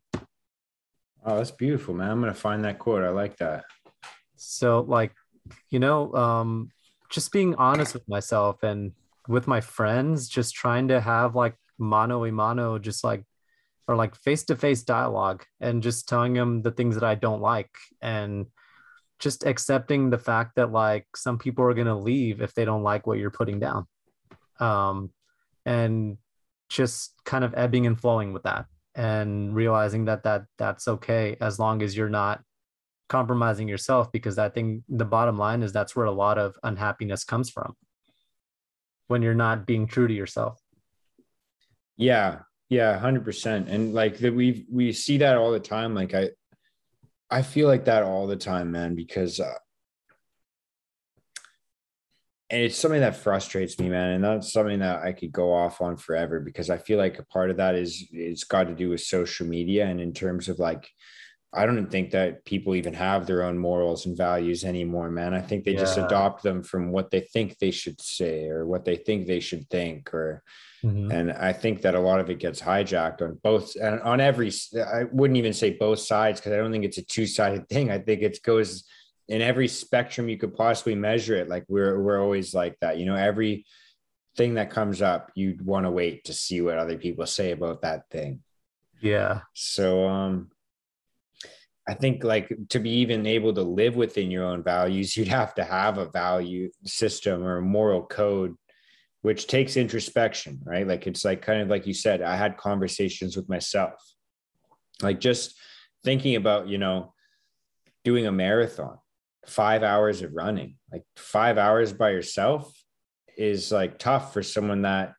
Oh, 1.24 1.36
that's 1.36 1.50
beautiful, 1.50 1.94
man. 1.94 2.10
I'm 2.10 2.20
gonna 2.20 2.34
find 2.34 2.64
that 2.64 2.78
quote. 2.78 3.04
I 3.04 3.10
like 3.10 3.36
that. 3.38 3.64
So, 4.36 4.80
like, 4.80 5.12
you 5.70 5.80
know, 5.80 6.14
um, 6.14 6.70
just 7.10 7.32
being 7.32 7.54
honest 7.56 7.94
with 7.94 8.08
myself 8.08 8.62
and 8.62 8.92
with 9.26 9.46
my 9.46 9.60
friends, 9.60 10.28
just 10.28 10.54
trying 10.54 10.88
to 10.88 11.00
have 11.00 11.34
like 11.34 11.56
mano 11.78 12.24
a 12.24 12.32
mano, 12.32 12.78
just 12.78 13.02
like 13.02 13.24
or 13.88 13.96
like 13.96 14.14
face 14.14 14.44
to 14.44 14.54
face 14.54 14.82
dialogue 14.82 15.44
and 15.60 15.82
just 15.82 16.08
telling 16.08 16.34
them 16.34 16.62
the 16.62 16.70
things 16.70 16.94
that 16.94 17.04
I 17.04 17.14
don't 17.14 17.40
like 17.40 17.70
and 18.02 18.46
just 19.18 19.44
accepting 19.44 20.10
the 20.10 20.18
fact 20.18 20.52
that 20.56 20.70
like 20.70 21.06
some 21.16 21.38
people 21.38 21.64
are 21.64 21.74
going 21.74 21.86
to 21.86 21.94
leave 21.94 22.40
if 22.40 22.54
they 22.54 22.64
don't 22.64 22.82
like 22.82 23.06
what 23.06 23.18
you're 23.18 23.30
putting 23.30 23.58
down. 23.58 23.86
Um, 24.60 25.10
and 25.66 26.18
just 26.68 27.14
kind 27.24 27.44
of 27.44 27.54
ebbing 27.54 27.86
and 27.86 28.00
flowing 28.00 28.32
with 28.32 28.42
that 28.44 28.66
and 28.94 29.54
realizing 29.54 30.06
that 30.06 30.24
that 30.24 30.44
that's 30.58 30.88
okay 30.88 31.36
as 31.40 31.58
long 31.58 31.82
as 31.82 31.96
you're 31.96 32.08
not 32.08 32.42
compromising 33.08 33.68
yourself 33.68 34.12
because 34.12 34.38
I 34.38 34.48
think 34.48 34.82
the 34.88 35.04
bottom 35.04 35.38
line 35.38 35.62
is 35.62 35.72
that's 35.72 35.96
where 35.96 36.06
a 36.06 36.12
lot 36.12 36.38
of 36.38 36.56
unhappiness 36.62 37.24
comes 37.24 37.48
from 37.50 37.74
when 39.06 39.22
you're 39.22 39.34
not 39.34 39.66
being 39.66 39.86
true 39.86 40.06
to 40.06 40.14
yourself. 40.14 40.60
Yeah, 41.96 42.40
yeah, 42.68 42.98
hundred 42.98 43.24
percent. 43.24 43.68
And 43.68 43.94
like 43.94 44.18
that, 44.18 44.34
we 44.34 44.66
we 44.70 44.92
see 44.92 45.18
that 45.18 45.36
all 45.36 45.50
the 45.50 45.60
time. 45.60 45.94
Like 45.94 46.14
I, 46.14 46.30
I 47.30 47.42
feel 47.42 47.68
like 47.68 47.84
that 47.86 48.02
all 48.02 48.26
the 48.26 48.36
time, 48.36 48.70
man, 48.70 48.94
because. 48.94 49.40
Uh, 49.40 49.54
and 52.50 52.62
it's 52.62 52.78
something 52.78 53.02
that 53.02 53.16
frustrates 53.16 53.78
me, 53.78 53.90
man. 53.90 54.12
And 54.12 54.24
that's 54.24 54.52
something 54.52 54.78
that 54.78 55.02
I 55.02 55.12
could 55.12 55.32
go 55.32 55.52
off 55.52 55.82
on 55.82 55.98
forever 55.98 56.40
because 56.40 56.70
I 56.70 56.78
feel 56.78 56.96
like 56.96 57.18
a 57.18 57.26
part 57.26 57.50
of 57.50 57.58
that 57.58 57.74
is 57.74 58.08
it's 58.10 58.44
got 58.44 58.68
to 58.68 58.74
do 58.74 58.88
with 58.88 59.02
social 59.02 59.46
media 59.46 59.86
and 59.86 60.00
in 60.00 60.14
terms 60.14 60.48
of 60.48 60.58
like 60.58 60.88
I 61.52 61.64
don't 61.64 61.90
think 61.90 62.10
that 62.10 62.44
people 62.44 62.74
even 62.74 62.92
have 62.92 63.26
their 63.26 63.42
own 63.42 63.58
morals 63.58 64.04
and 64.04 64.16
values 64.16 64.64
anymore, 64.64 65.10
man. 65.10 65.32
I 65.32 65.40
think 65.40 65.64
they 65.64 65.72
yeah. 65.72 65.80
just 65.80 65.96
adopt 65.96 66.42
them 66.42 66.62
from 66.62 66.92
what 66.92 67.10
they 67.10 67.20
think 67.20 67.56
they 67.58 67.70
should 67.70 68.00
say 68.02 68.48
or 68.48 68.66
what 68.66 68.84
they 68.84 68.96
think 68.96 69.26
they 69.26 69.40
should 69.40 69.68
think 69.70 70.12
or 70.12 70.42
mm-hmm. 70.84 71.10
and 71.10 71.32
I 71.32 71.54
think 71.54 71.82
that 71.82 71.94
a 71.94 72.00
lot 72.00 72.20
of 72.20 72.28
it 72.28 72.38
gets 72.38 72.60
hijacked 72.60 73.22
on 73.22 73.40
both 73.42 73.76
and 73.76 73.98
on 74.00 74.20
every 74.20 74.52
I 74.76 75.04
wouldn't 75.10 75.38
even 75.38 75.54
say 75.54 75.70
both 75.70 76.00
sides 76.00 76.38
because 76.38 76.52
I 76.52 76.58
don't 76.58 76.70
think 76.70 76.84
it's 76.84 76.98
a 76.98 77.04
two-sided 77.04 77.66
thing. 77.70 77.90
I 77.90 77.98
think 77.98 78.20
it 78.20 78.42
goes 78.42 78.84
in 79.26 79.40
every 79.40 79.68
spectrum 79.68 80.28
you 80.28 80.36
could 80.36 80.54
possibly 80.54 80.94
measure 80.94 81.36
it. 81.36 81.48
Like 81.48 81.64
we're 81.68 81.98
we're 81.98 82.22
always 82.22 82.54
like 82.54 82.76
that. 82.80 82.98
You 82.98 83.06
know, 83.06 83.14
every 83.14 83.64
thing 84.36 84.54
that 84.54 84.70
comes 84.70 85.00
up, 85.00 85.32
you'd 85.34 85.64
want 85.64 85.86
to 85.86 85.90
wait 85.90 86.24
to 86.24 86.34
see 86.34 86.60
what 86.60 86.78
other 86.78 86.98
people 86.98 87.24
say 87.26 87.52
about 87.52 87.82
that 87.82 88.10
thing. 88.10 88.42
Yeah. 89.00 89.40
So 89.54 90.06
um 90.06 90.50
I 91.88 91.94
think 91.94 92.22
like 92.22 92.52
to 92.68 92.78
be 92.78 92.90
even 92.90 93.26
able 93.26 93.54
to 93.54 93.62
live 93.62 93.96
within 93.96 94.30
your 94.30 94.44
own 94.44 94.62
values, 94.62 95.16
you'd 95.16 95.28
have 95.28 95.54
to 95.54 95.64
have 95.64 95.98
a 95.98 96.10
value 96.10 96.70
system 96.84 97.42
or 97.42 97.58
a 97.58 97.62
moral 97.62 98.04
code, 98.04 98.54
which 99.22 99.46
takes 99.46 99.76
introspection, 99.76 100.60
right? 100.64 100.86
Like 100.86 101.06
it's 101.06 101.24
like 101.24 101.42
kind 101.42 101.62
of 101.62 101.68
like 101.68 101.86
you 101.86 101.94
said, 101.94 102.22
I 102.22 102.36
had 102.36 102.58
conversations 102.58 103.36
with 103.36 103.48
myself, 103.48 103.94
like 105.02 105.20
just 105.20 105.54
thinking 106.04 106.36
about, 106.36 106.68
you 106.68 106.78
know, 106.78 107.14
doing 108.04 108.26
a 108.26 108.32
marathon, 108.32 108.98
five 109.46 109.82
hours 109.82 110.22
of 110.22 110.32
running, 110.34 110.76
like 110.92 111.04
five 111.16 111.58
hours 111.58 111.92
by 111.92 112.10
yourself 112.10 112.72
is 113.36 113.72
like 113.72 113.98
tough 113.98 114.32
for 114.32 114.42
someone 114.42 114.82
that 114.82 115.14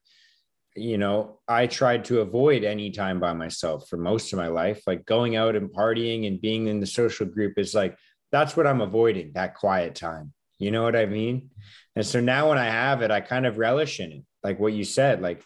you 0.76 0.98
know, 0.98 1.40
I 1.48 1.68
tried 1.68 2.06
to 2.06 2.22
avoid 2.22 2.64
any 2.64 2.92
time 2.92 3.20
by 3.20 3.34
myself 3.34 3.88
for 3.90 3.98
most 3.98 4.32
of 4.34 4.38
my 4.38 4.48
life. 4.48 4.82
Like 4.86 5.06
going 5.06 5.36
out 5.36 5.56
and 5.56 5.70
partying 5.70 6.28
and 6.28 6.42
being 6.42 6.68
in 6.68 6.80
the 6.80 6.86
social 6.86 7.26
group 7.26 7.54
is 7.58 7.74
like, 7.74 7.98
that's 8.32 8.56
what 8.56 8.68
I'm 8.68 8.82
avoiding, 8.82 9.32
that 9.34 9.56
quiet 9.56 9.96
time. 9.96 10.34
You 10.60 10.72
know 10.72 10.84
what 10.84 10.96
I 10.96 11.06
mean? 11.06 11.50
And 11.96 12.06
so 12.06 12.20
now 12.20 12.50
when 12.50 12.58
I 12.58 12.66
have 12.66 13.02
it, 13.02 13.12
I 13.12 13.22
kind 13.22 13.46
of 13.46 13.58
relish 13.58 14.00
in 14.00 14.12
it. 14.12 14.24
Like 14.44 14.60
what 14.60 14.74
you 14.74 14.84
said, 14.84 15.22
like, 15.22 15.42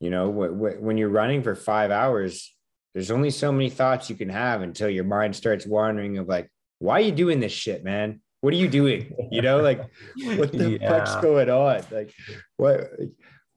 you 0.00 0.10
know, 0.10 0.30
w- 0.30 0.52
w- 0.52 0.80
when 0.80 0.96
you're 0.96 1.08
running 1.08 1.42
for 1.42 1.54
five 1.54 1.90
hours, 1.90 2.54
there's 2.94 3.10
only 3.10 3.30
so 3.30 3.52
many 3.52 3.70
thoughts 3.70 4.08
you 4.08 4.16
can 4.16 4.28
have 4.28 4.62
until 4.62 4.88
your 4.88 5.04
mind 5.04 5.36
starts 5.36 5.66
wandering 5.66 6.18
of 6.18 6.28
like, 6.28 6.50
why 6.78 6.94
are 6.94 7.04
you 7.04 7.12
doing 7.12 7.40
this 7.40 7.52
shit, 7.52 7.84
man? 7.84 8.20
What 8.40 8.54
are 8.54 8.58
you 8.58 8.68
doing? 8.68 9.14
You 9.30 9.42
know, 9.42 9.60
like 9.60 9.80
what 10.24 10.52
the 10.52 10.78
yeah. 10.80 10.88
fuck's 10.88 11.16
going 11.22 11.50
on? 11.50 11.82
Like 11.90 12.14
what 12.56 12.90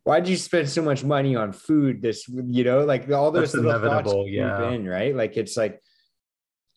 why'd 0.03 0.27
you 0.27 0.35
spend 0.35 0.69
so 0.69 0.81
much 0.81 1.03
money 1.03 1.35
on 1.35 1.51
food 1.51 2.01
this 2.01 2.27
you 2.27 2.63
know 2.63 2.84
like 2.84 3.09
all 3.09 3.31
those 3.31 3.53
That's 3.53 3.63
little 3.63 3.81
thoughts 3.81 4.13
yeah. 4.27 4.69
in 4.69 4.88
right? 4.88 5.15
Like 5.15 5.38
it's 5.38 5.57
like 5.57 5.81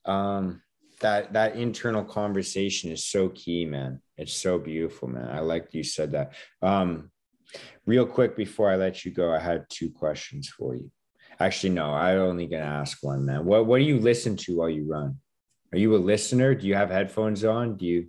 um 0.05 0.63
that 1.01 1.33
that 1.33 1.57
internal 1.57 2.05
conversation 2.05 2.91
is 2.91 3.05
so 3.05 3.29
key 3.31 3.67
man. 3.67 4.01
It's 4.17 4.33
so 4.33 4.59
beautiful 4.59 5.09
man. 5.09 5.29
I 5.29 5.41
like 5.41 5.75
you 5.75 5.83
said 5.83 6.13
that. 6.13 6.35
Um 6.63 7.11
real 7.87 8.05
quick 8.05 8.37
before 8.37 8.69
i 8.69 8.75
let 8.75 9.05
you 9.05 9.13
go 9.13 9.33
i 9.33 9.39
had 9.39 9.65
two 9.71 9.91
questions 9.91 10.49
for 10.49 10.75
you. 10.75 10.91
Actually 11.39 11.71
no 11.71 11.91
i'm 11.91 12.19
only 12.19 12.47
gonna 12.47 12.63
ask 12.63 12.99
one 13.03 13.25
man. 13.25 13.45
What 13.45 13.67
what 13.67 13.79
do 13.79 13.85
you 13.85 13.99
listen 13.99 14.37
to 14.37 14.59
while 14.59 14.71
you 14.71 14.87
run? 14.89 15.19
Are 15.73 15.79
you 15.79 15.95
a 15.97 15.99
listener? 15.99 16.55
Do 16.55 16.67
you 16.67 16.75
have 16.75 16.91
headphones 16.91 17.45
on? 17.45 17.77
Do 17.77 17.87
you 17.87 18.09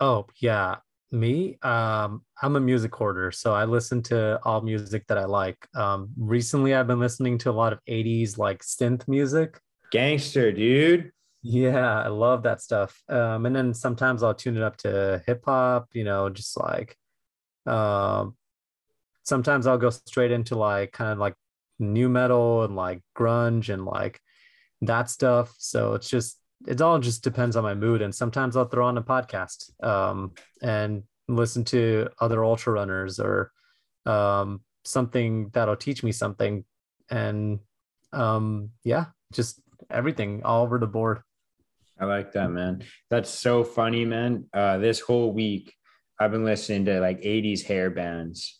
oh 0.00 0.26
yeah 0.40 0.76
me 1.12 1.58
um 1.62 2.22
i'm 2.40 2.54
a 2.56 2.60
music 2.60 2.94
hoarder 2.94 3.32
so 3.32 3.52
i 3.52 3.64
listen 3.64 4.00
to 4.00 4.38
all 4.44 4.60
music 4.60 5.04
that 5.08 5.18
i 5.18 5.24
like. 5.24 5.56
Um 5.74 6.10
recently 6.16 6.74
i've 6.74 6.86
been 6.86 7.00
listening 7.00 7.38
to 7.38 7.50
a 7.50 7.52
lot 7.52 7.72
of 7.72 7.80
80s 7.88 8.38
like 8.38 8.62
synth 8.62 9.08
music. 9.08 9.60
Gangster 9.90 10.52
dude. 10.52 11.10
Yeah 11.42 12.02
i 12.02 12.08
love 12.08 12.42
that 12.44 12.60
stuff. 12.60 13.02
Um 13.08 13.46
and 13.46 13.54
then 13.54 13.74
sometimes 13.74 14.22
i'll 14.22 14.34
tune 14.34 14.56
it 14.56 14.62
up 14.62 14.76
to 14.78 15.22
hip 15.26 15.42
hop 15.44 15.88
you 15.92 16.04
know 16.04 16.28
just 16.30 16.58
like 16.58 16.96
um 17.66 18.36
sometimes 19.24 19.66
i'll 19.66 19.78
go 19.78 19.90
straight 19.90 20.30
into 20.30 20.54
like 20.54 20.92
kind 20.92 21.10
of 21.10 21.18
like 21.18 21.34
nu 21.80 22.08
metal 22.08 22.62
and 22.62 22.76
like 22.76 23.00
grunge 23.16 23.72
and 23.72 23.84
like 23.84 24.20
that 24.82 25.10
stuff. 25.10 25.54
So 25.58 25.94
it's 25.94 26.08
just 26.08 26.39
it 26.66 26.80
all 26.80 26.98
just 26.98 27.22
depends 27.22 27.56
on 27.56 27.62
my 27.62 27.74
mood. 27.74 28.02
And 28.02 28.14
sometimes 28.14 28.56
I'll 28.56 28.66
throw 28.66 28.86
on 28.86 28.98
a 28.98 29.02
podcast 29.02 29.70
um, 29.84 30.32
and 30.62 31.02
listen 31.28 31.64
to 31.64 32.08
other 32.20 32.44
ultra 32.44 32.72
runners 32.72 33.18
or 33.18 33.52
um, 34.06 34.60
something 34.84 35.50
that'll 35.52 35.76
teach 35.76 36.02
me 36.02 36.12
something. 36.12 36.64
And 37.10 37.60
um, 38.12 38.70
yeah, 38.84 39.06
just 39.32 39.60
everything 39.90 40.42
all 40.44 40.62
over 40.64 40.78
the 40.78 40.86
board. 40.86 41.22
I 41.98 42.06
like 42.06 42.32
that, 42.32 42.50
man. 42.50 42.84
That's 43.10 43.30
so 43.30 43.62
funny, 43.62 44.04
man. 44.04 44.46
Uh, 44.54 44.78
this 44.78 45.00
whole 45.00 45.32
week, 45.32 45.74
I've 46.18 46.30
been 46.30 46.44
listening 46.44 46.86
to 46.86 47.00
like 47.00 47.20
80s 47.20 47.62
hair 47.62 47.90
bands. 47.90 48.58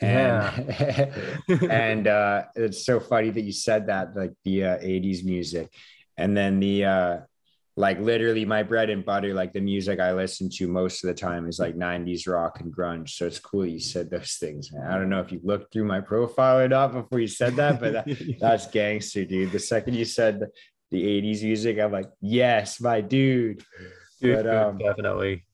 And, 0.00 0.66
yeah. 0.68 1.10
and 1.70 2.06
uh, 2.06 2.44
it's 2.54 2.86
so 2.86 3.00
funny 3.00 3.30
that 3.30 3.40
you 3.40 3.52
said 3.52 3.88
that, 3.88 4.16
like 4.16 4.32
the 4.44 4.64
uh, 4.64 4.78
80s 4.78 5.24
music. 5.24 5.70
And 6.16 6.36
then 6.36 6.60
the 6.60 6.84
uh, 6.84 7.16
like 7.78 8.00
literally 8.00 8.44
my 8.44 8.60
bread 8.60 8.90
and 8.90 9.04
butter 9.04 9.32
like 9.32 9.52
the 9.52 9.60
music 9.60 10.00
i 10.00 10.12
listen 10.12 10.50
to 10.50 10.66
most 10.66 11.04
of 11.04 11.08
the 11.08 11.14
time 11.14 11.48
is 11.48 11.60
like 11.60 11.76
90s 11.76 12.26
rock 12.26 12.58
and 12.58 12.74
grunge. 12.74 13.10
So 13.10 13.24
it's 13.24 13.38
cool 13.38 13.64
you 13.64 13.78
said 13.78 14.10
those 14.10 14.34
things 14.34 14.72
man. 14.72 14.90
i 14.90 14.98
don't 14.98 15.08
know 15.08 15.20
if 15.20 15.30
you 15.30 15.40
looked 15.44 15.72
through 15.72 15.84
my 15.84 16.00
profile 16.00 16.58
or 16.58 16.68
not 16.68 16.92
before 16.92 17.20
you 17.20 17.28
said 17.28 17.54
that 17.54 17.78
but 17.78 17.92
that, 17.92 18.36
that's 18.40 18.66
gangster 18.66 19.24
dude. 19.24 19.52
The 19.52 19.60
second 19.60 19.94
you 19.94 20.04
said 20.04 20.40
the 20.90 21.02
80s 21.22 21.44
music 21.44 21.78
i'm 21.78 21.92
like 21.92 22.10
yes 22.20 22.80
my 22.80 23.00
dude, 23.00 23.62
dude 24.20 24.44
but, 24.44 24.52
um, 24.52 24.78
definitely. 24.78 25.46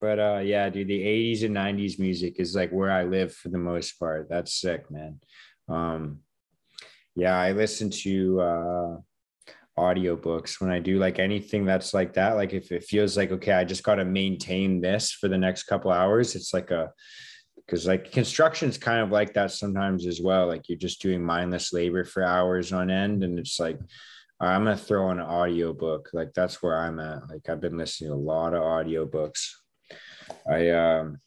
but 0.00 0.18
uh 0.18 0.40
yeah 0.42 0.70
dude 0.70 0.88
the 0.88 1.02
80s 1.02 1.44
and 1.44 1.54
90s 1.54 1.98
music 1.98 2.40
is 2.40 2.56
like 2.56 2.70
where 2.70 2.90
i 2.90 3.04
live 3.04 3.34
for 3.34 3.50
the 3.50 3.58
most 3.58 3.98
part. 3.98 4.28
That's 4.30 4.58
sick 4.58 4.90
man. 4.90 5.20
Um 5.68 6.20
yeah 7.14 7.38
i 7.38 7.52
listen 7.52 7.90
to 7.90 8.40
uh 8.40 8.96
audiobooks 9.78 10.60
when 10.60 10.70
I 10.70 10.78
do 10.78 10.98
like 10.98 11.18
anything 11.18 11.64
that's 11.64 11.94
like 11.94 12.14
that. 12.14 12.36
Like 12.36 12.52
if 12.52 12.72
it 12.72 12.84
feels 12.84 13.16
like, 13.16 13.32
okay, 13.32 13.52
I 13.52 13.64
just 13.64 13.82
got 13.82 13.96
to 13.96 14.04
maintain 14.04 14.80
this 14.80 15.12
for 15.12 15.28
the 15.28 15.38
next 15.38 15.64
couple 15.64 15.90
hours, 15.90 16.34
it's 16.34 16.52
like 16.52 16.70
a, 16.70 16.92
because 17.56 17.86
like 17.86 18.12
construction 18.12 18.68
is 18.68 18.76
kind 18.76 19.00
of 19.00 19.10
like 19.10 19.34
that 19.34 19.50
sometimes 19.50 20.06
as 20.06 20.20
well. 20.20 20.46
Like 20.46 20.68
you're 20.68 20.78
just 20.78 21.00
doing 21.00 21.24
mindless 21.24 21.72
labor 21.72 22.04
for 22.04 22.22
hours 22.22 22.72
on 22.72 22.90
end. 22.90 23.24
And 23.24 23.38
it's 23.38 23.58
like, 23.58 23.78
I'm 24.40 24.64
to 24.64 24.76
throw 24.76 25.10
an 25.10 25.20
audiobook. 25.20 26.10
Like 26.12 26.34
that's 26.34 26.62
where 26.62 26.76
I'm 26.76 26.98
at. 26.98 27.30
Like 27.30 27.48
I've 27.48 27.60
been 27.60 27.78
listening 27.78 28.10
to 28.10 28.16
a 28.16 28.16
lot 28.16 28.54
of 28.54 28.62
audiobooks. 28.62 29.48
I, 30.50 30.70
um, 30.70 31.20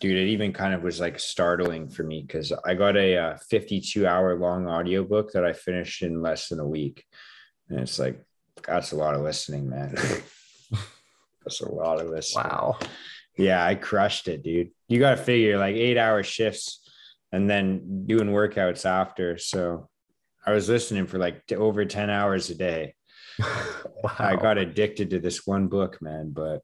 dude, 0.00 0.18
it 0.18 0.28
even 0.28 0.52
kind 0.52 0.74
of 0.74 0.82
was 0.82 1.00
like 1.00 1.18
startling 1.18 1.88
for 1.88 2.02
me 2.02 2.22
because 2.22 2.52
I 2.64 2.74
got 2.74 2.96
a, 2.96 3.14
a 3.14 3.30
uh, 3.32 3.36
52 3.48 4.06
hour 4.06 4.38
long 4.38 4.68
audiobook 4.68 5.32
that 5.32 5.44
I 5.44 5.52
finished 5.52 6.02
in 6.02 6.22
less 6.22 6.48
than 6.48 6.60
a 6.60 6.68
week. 6.68 7.04
And 7.72 7.80
it's 7.80 7.98
like, 7.98 8.22
that's 8.66 8.92
a 8.92 8.96
lot 8.96 9.14
of 9.14 9.22
listening, 9.22 9.68
man. 9.68 9.94
that's 11.44 11.60
a 11.62 11.72
lot 11.72 12.00
of 12.00 12.08
listening. 12.08 12.44
Wow. 12.44 12.78
Yeah, 13.36 13.64
I 13.64 13.74
crushed 13.74 14.28
it, 14.28 14.42
dude. 14.42 14.70
You 14.88 14.98
got 14.98 15.16
to 15.16 15.22
figure 15.22 15.58
like 15.58 15.74
eight 15.74 15.96
hour 15.96 16.22
shifts 16.22 16.86
and 17.32 17.48
then 17.48 18.04
doing 18.06 18.28
workouts 18.28 18.84
after. 18.84 19.38
So 19.38 19.88
I 20.44 20.52
was 20.52 20.68
listening 20.68 21.06
for 21.06 21.18
like 21.18 21.50
over 21.52 21.84
10 21.84 22.10
hours 22.10 22.50
a 22.50 22.54
day. 22.54 22.94
wow. 23.38 24.12
I 24.18 24.36
got 24.36 24.58
addicted 24.58 25.10
to 25.10 25.18
this 25.18 25.46
one 25.46 25.68
book, 25.68 26.02
man. 26.02 26.30
But 26.30 26.60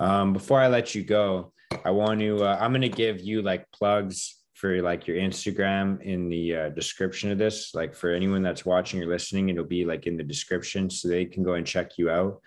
um, 0.00 0.32
before 0.32 0.58
I 0.58 0.66
let 0.66 0.94
you 0.94 1.04
go, 1.04 1.52
I 1.84 1.90
want 1.90 2.20
to. 2.20 2.44
Uh, 2.44 2.58
I'm 2.60 2.72
gonna 2.72 2.88
give 2.88 3.20
you 3.20 3.42
like 3.42 3.70
plugs 3.70 4.41
for 4.62 4.80
like 4.80 5.08
your 5.08 5.16
Instagram 5.16 6.00
in 6.02 6.28
the 6.28 6.54
uh, 6.54 6.68
description 6.68 7.32
of 7.32 7.38
this. 7.38 7.74
Like 7.74 7.96
for 7.96 8.10
anyone 8.12 8.44
that's 8.44 8.64
watching 8.64 9.02
or 9.02 9.06
listening, 9.06 9.48
it'll 9.48 9.64
be 9.64 9.84
like 9.84 10.06
in 10.06 10.16
the 10.16 10.22
description 10.22 10.88
so 10.88 11.08
they 11.08 11.24
can 11.24 11.42
go 11.42 11.54
and 11.54 11.66
check 11.66 11.98
you 11.98 12.10
out. 12.10 12.40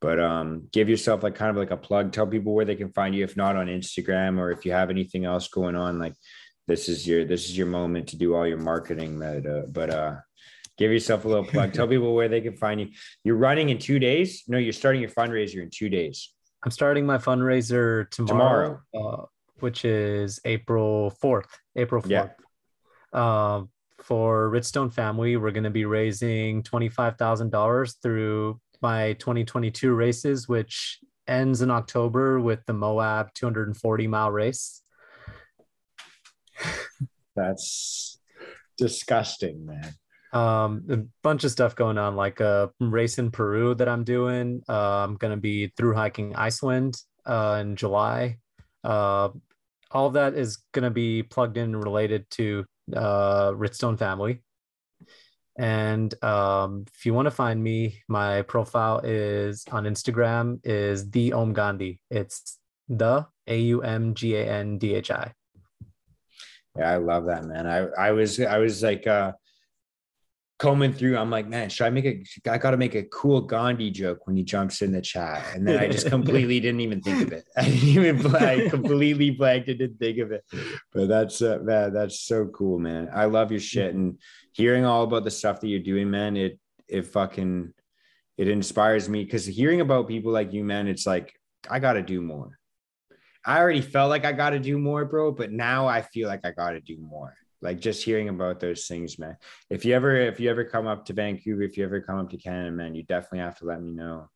But 0.00 0.18
um, 0.18 0.68
give 0.72 0.88
yourself 0.88 1.22
like 1.22 1.34
kind 1.34 1.50
of 1.50 1.56
like 1.56 1.70
a 1.70 1.76
plug. 1.76 2.10
Tell 2.10 2.26
people 2.26 2.54
where 2.54 2.64
they 2.64 2.74
can 2.74 2.90
find 2.92 3.14
you, 3.14 3.22
if 3.22 3.36
not 3.36 3.54
on 3.54 3.66
Instagram 3.66 4.38
or 4.38 4.50
if 4.50 4.64
you 4.64 4.72
have 4.72 4.88
anything 4.88 5.26
else 5.26 5.48
going 5.48 5.76
on. 5.76 5.98
Like 5.98 6.14
this 6.66 6.88
is 6.88 7.06
your 7.06 7.26
this 7.26 7.50
is 7.50 7.58
your 7.58 7.66
moment 7.66 8.08
to 8.08 8.16
do 8.16 8.34
all 8.34 8.46
your 8.46 8.56
marketing. 8.56 9.18
That, 9.18 9.44
uh, 9.44 9.66
but 9.70 9.90
uh, 9.90 10.14
give 10.78 10.90
yourself 10.90 11.26
a 11.26 11.28
little 11.28 11.44
plug. 11.44 11.74
Tell 11.74 11.86
people 11.94 12.14
where 12.14 12.30
they 12.30 12.40
can 12.40 12.56
find 12.56 12.80
you. 12.80 12.88
You're 13.24 13.36
running 13.36 13.68
in 13.68 13.78
two 13.78 13.98
days. 13.98 14.44
No, 14.48 14.56
you're 14.56 14.72
starting 14.72 15.02
your 15.02 15.10
fundraiser 15.10 15.62
in 15.62 15.68
two 15.68 15.90
days. 15.90 16.32
I'm 16.64 16.70
starting 16.70 17.04
my 17.04 17.18
fundraiser 17.18 18.08
tomorrow, 18.10 18.80
tomorrow. 18.90 19.22
Uh, 19.22 19.26
which 19.60 19.84
is 19.84 20.40
April 20.44 21.14
4th. 21.22 21.48
April 21.76 22.02
4th. 22.02 22.10
Yeah. 22.10 22.28
Uh, 23.12 23.62
for 24.00 24.48
Richstone 24.48 24.90
Family, 24.90 25.36
we're 25.36 25.50
going 25.50 25.64
to 25.64 25.70
be 25.70 25.84
raising 25.84 26.62
$25,000 26.62 27.94
through 28.02 28.60
my 28.80 29.14
2022 29.14 29.92
races, 29.92 30.48
which 30.48 30.98
ends 31.26 31.62
in 31.62 31.70
October 31.70 32.40
with 32.40 32.64
the 32.66 32.72
Moab 32.72 33.34
240 33.34 34.06
mile 34.06 34.30
race. 34.30 34.82
That's 37.36 38.18
disgusting, 38.76 39.66
man. 39.66 39.92
Um, 40.32 40.84
a 40.90 40.98
bunch 41.22 41.44
of 41.44 41.50
stuff 41.50 41.74
going 41.74 41.98
on, 41.98 42.16
like 42.16 42.40
a 42.40 42.70
race 42.80 43.18
in 43.18 43.30
Peru 43.30 43.74
that 43.74 43.88
I'm 43.88 44.04
doing. 44.04 44.62
Uh, 44.68 45.04
I'm 45.04 45.16
going 45.16 45.32
to 45.32 45.40
be 45.40 45.68
through 45.76 45.94
hiking 45.94 46.36
Iceland 46.36 47.00
uh, 47.24 47.58
in 47.60 47.76
July. 47.76 48.38
Uh, 48.84 49.30
all 49.90 50.06
of 50.06 50.12
that 50.14 50.34
is 50.34 50.58
going 50.72 50.84
to 50.84 50.90
be 50.90 51.22
plugged 51.22 51.56
in 51.56 51.74
related 51.76 52.28
to 52.30 52.64
uh, 52.94 53.52
Richstone 53.54 53.96
family. 53.96 54.42
And 55.58 56.14
um, 56.22 56.84
if 56.94 57.04
you 57.04 57.14
want 57.14 57.26
to 57.26 57.32
find 57.32 57.62
me, 57.62 58.02
my 58.08 58.42
profile 58.42 59.00
is 59.02 59.64
on 59.72 59.84
Instagram 59.84 60.60
is 60.62 61.10
the 61.10 61.32
Aum 61.32 61.52
Gandhi. 61.52 62.00
It's 62.10 62.58
the 62.88 63.26
A 63.46 63.58
U 63.58 63.82
M 63.82 64.14
G 64.14 64.36
A 64.36 64.44
N 64.44 64.78
D 64.78 64.94
H 64.94 65.10
I. 65.10 65.32
Yeah, 66.76 66.92
I 66.92 66.96
love 66.98 67.26
that 67.26 67.44
man. 67.44 67.66
I 67.66 67.88
I 67.98 68.12
was 68.12 68.38
I 68.38 68.58
was 68.58 68.84
like 68.84 69.06
uh 69.08 69.32
combing 70.58 70.92
through, 70.92 71.16
I'm 71.16 71.30
like, 71.30 71.46
man, 71.46 71.70
should 71.70 71.86
I 71.86 71.90
make 71.90 72.04
a? 72.04 72.50
I 72.50 72.58
got 72.58 72.72
to 72.72 72.76
make 72.76 72.94
a 72.94 73.04
cool 73.04 73.40
Gandhi 73.40 73.90
joke 73.90 74.26
when 74.26 74.36
he 74.36 74.42
jumps 74.42 74.82
in 74.82 74.92
the 74.92 75.00
chat, 75.00 75.44
and 75.54 75.66
then 75.66 75.78
I 75.78 75.88
just 75.88 76.06
completely 76.10 76.60
didn't 76.60 76.80
even 76.80 77.00
think 77.00 77.22
of 77.22 77.32
it. 77.32 77.44
I 77.56 77.64
didn't 77.64 77.88
even 77.88 78.36
I 78.36 78.68
completely 78.68 79.30
blanked 79.30 79.68
and 79.68 79.78
didn't 79.78 79.98
think 79.98 80.18
of 80.18 80.32
it. 80.32 80.44
But 80.92 81.08
that's 81.08 81.40
uh, 81.40 81.60
man, 81.62 81.92
that's 81.92 82.20
so 82.20 82.46
cool, 82.46 82.78
man. 82.78 83.08
I 83.12 83.26
love 83.26 83.50
your 83.50 83.60
shit 83.60 83.94
and 83.94 84.18
hearing 84.52 84.84
all 84.84 85.04
about 85.04 85.24
the 85.24 85.30
stuff 85.30 85.60
that 85.60 85.68
you're 85.68 85.80
doing, 85.80 86.10
man. 86.10 86.36
It 86.36 86.58
it 86.88 87.06
fucking 87.06 87.72
it 88.36 88.48
inspires 88.48 89.08
me 89.08 89.24
because 89.24 89.46
hearing 89.46 89.80
about 89.80 90.08
people 90.08 90.32
like 90.32 90.52
you, 90.52 90.64
man, 90.64 90.88
it's 90.88 91.06
like 91.06 91.34
I 91.70 91.78
got 91.78 91.94
to 91.94 92.02
do 92.02 92.20
more. 92.20 92.58
I 93.44 93.60
already 93.60 93.80
felt 93.80 94.10
like 94.10 94.24
I 94.24 94.32
got 94.32 94.50
to 94.50 94.58
do 94.58 94.78
more, 94.78 95.04
bro, 95.04 95.32
but 95.32 95.52
now 95.52 95.86
I 95.86 96.02
feel 96.02 96.28
like 96.28 96.44
I 96.44 96.50
got 96.50 96.72
to 96.72 96.80
do 96.80 96.98
more 96.98 97.34
like 97.60 97.80
just 97.80 98.04
hearing 98.04 98.28
about 98.28 98.60
those 98.60 98.86
things 98.86 99.18
man 99.18 99.36
if 99.70 99.84
you 99.84 99.94
ever 99.94 100.16
if 100.16 100.38
you 100.38 100.50
ever 100.50 100.64
come 100.64 100.86
up 100.86 101.04
to 101.04 101.12
vancouver 101.12 101.62
if 101.62 101.76
you 101.76 101.84
ever 101.84 102.00
come 102.00 102.18
up 102.18 102.30
to 102.30 102.36
canada 102.36 102.70
man 102.70 102.94
you 102.94 103.02
definitely 103.02 103.40
have 103.40 103.58
to 103.58 103.64
let 103.64 103.82
me 103.82 103.92
know 103.92 104.28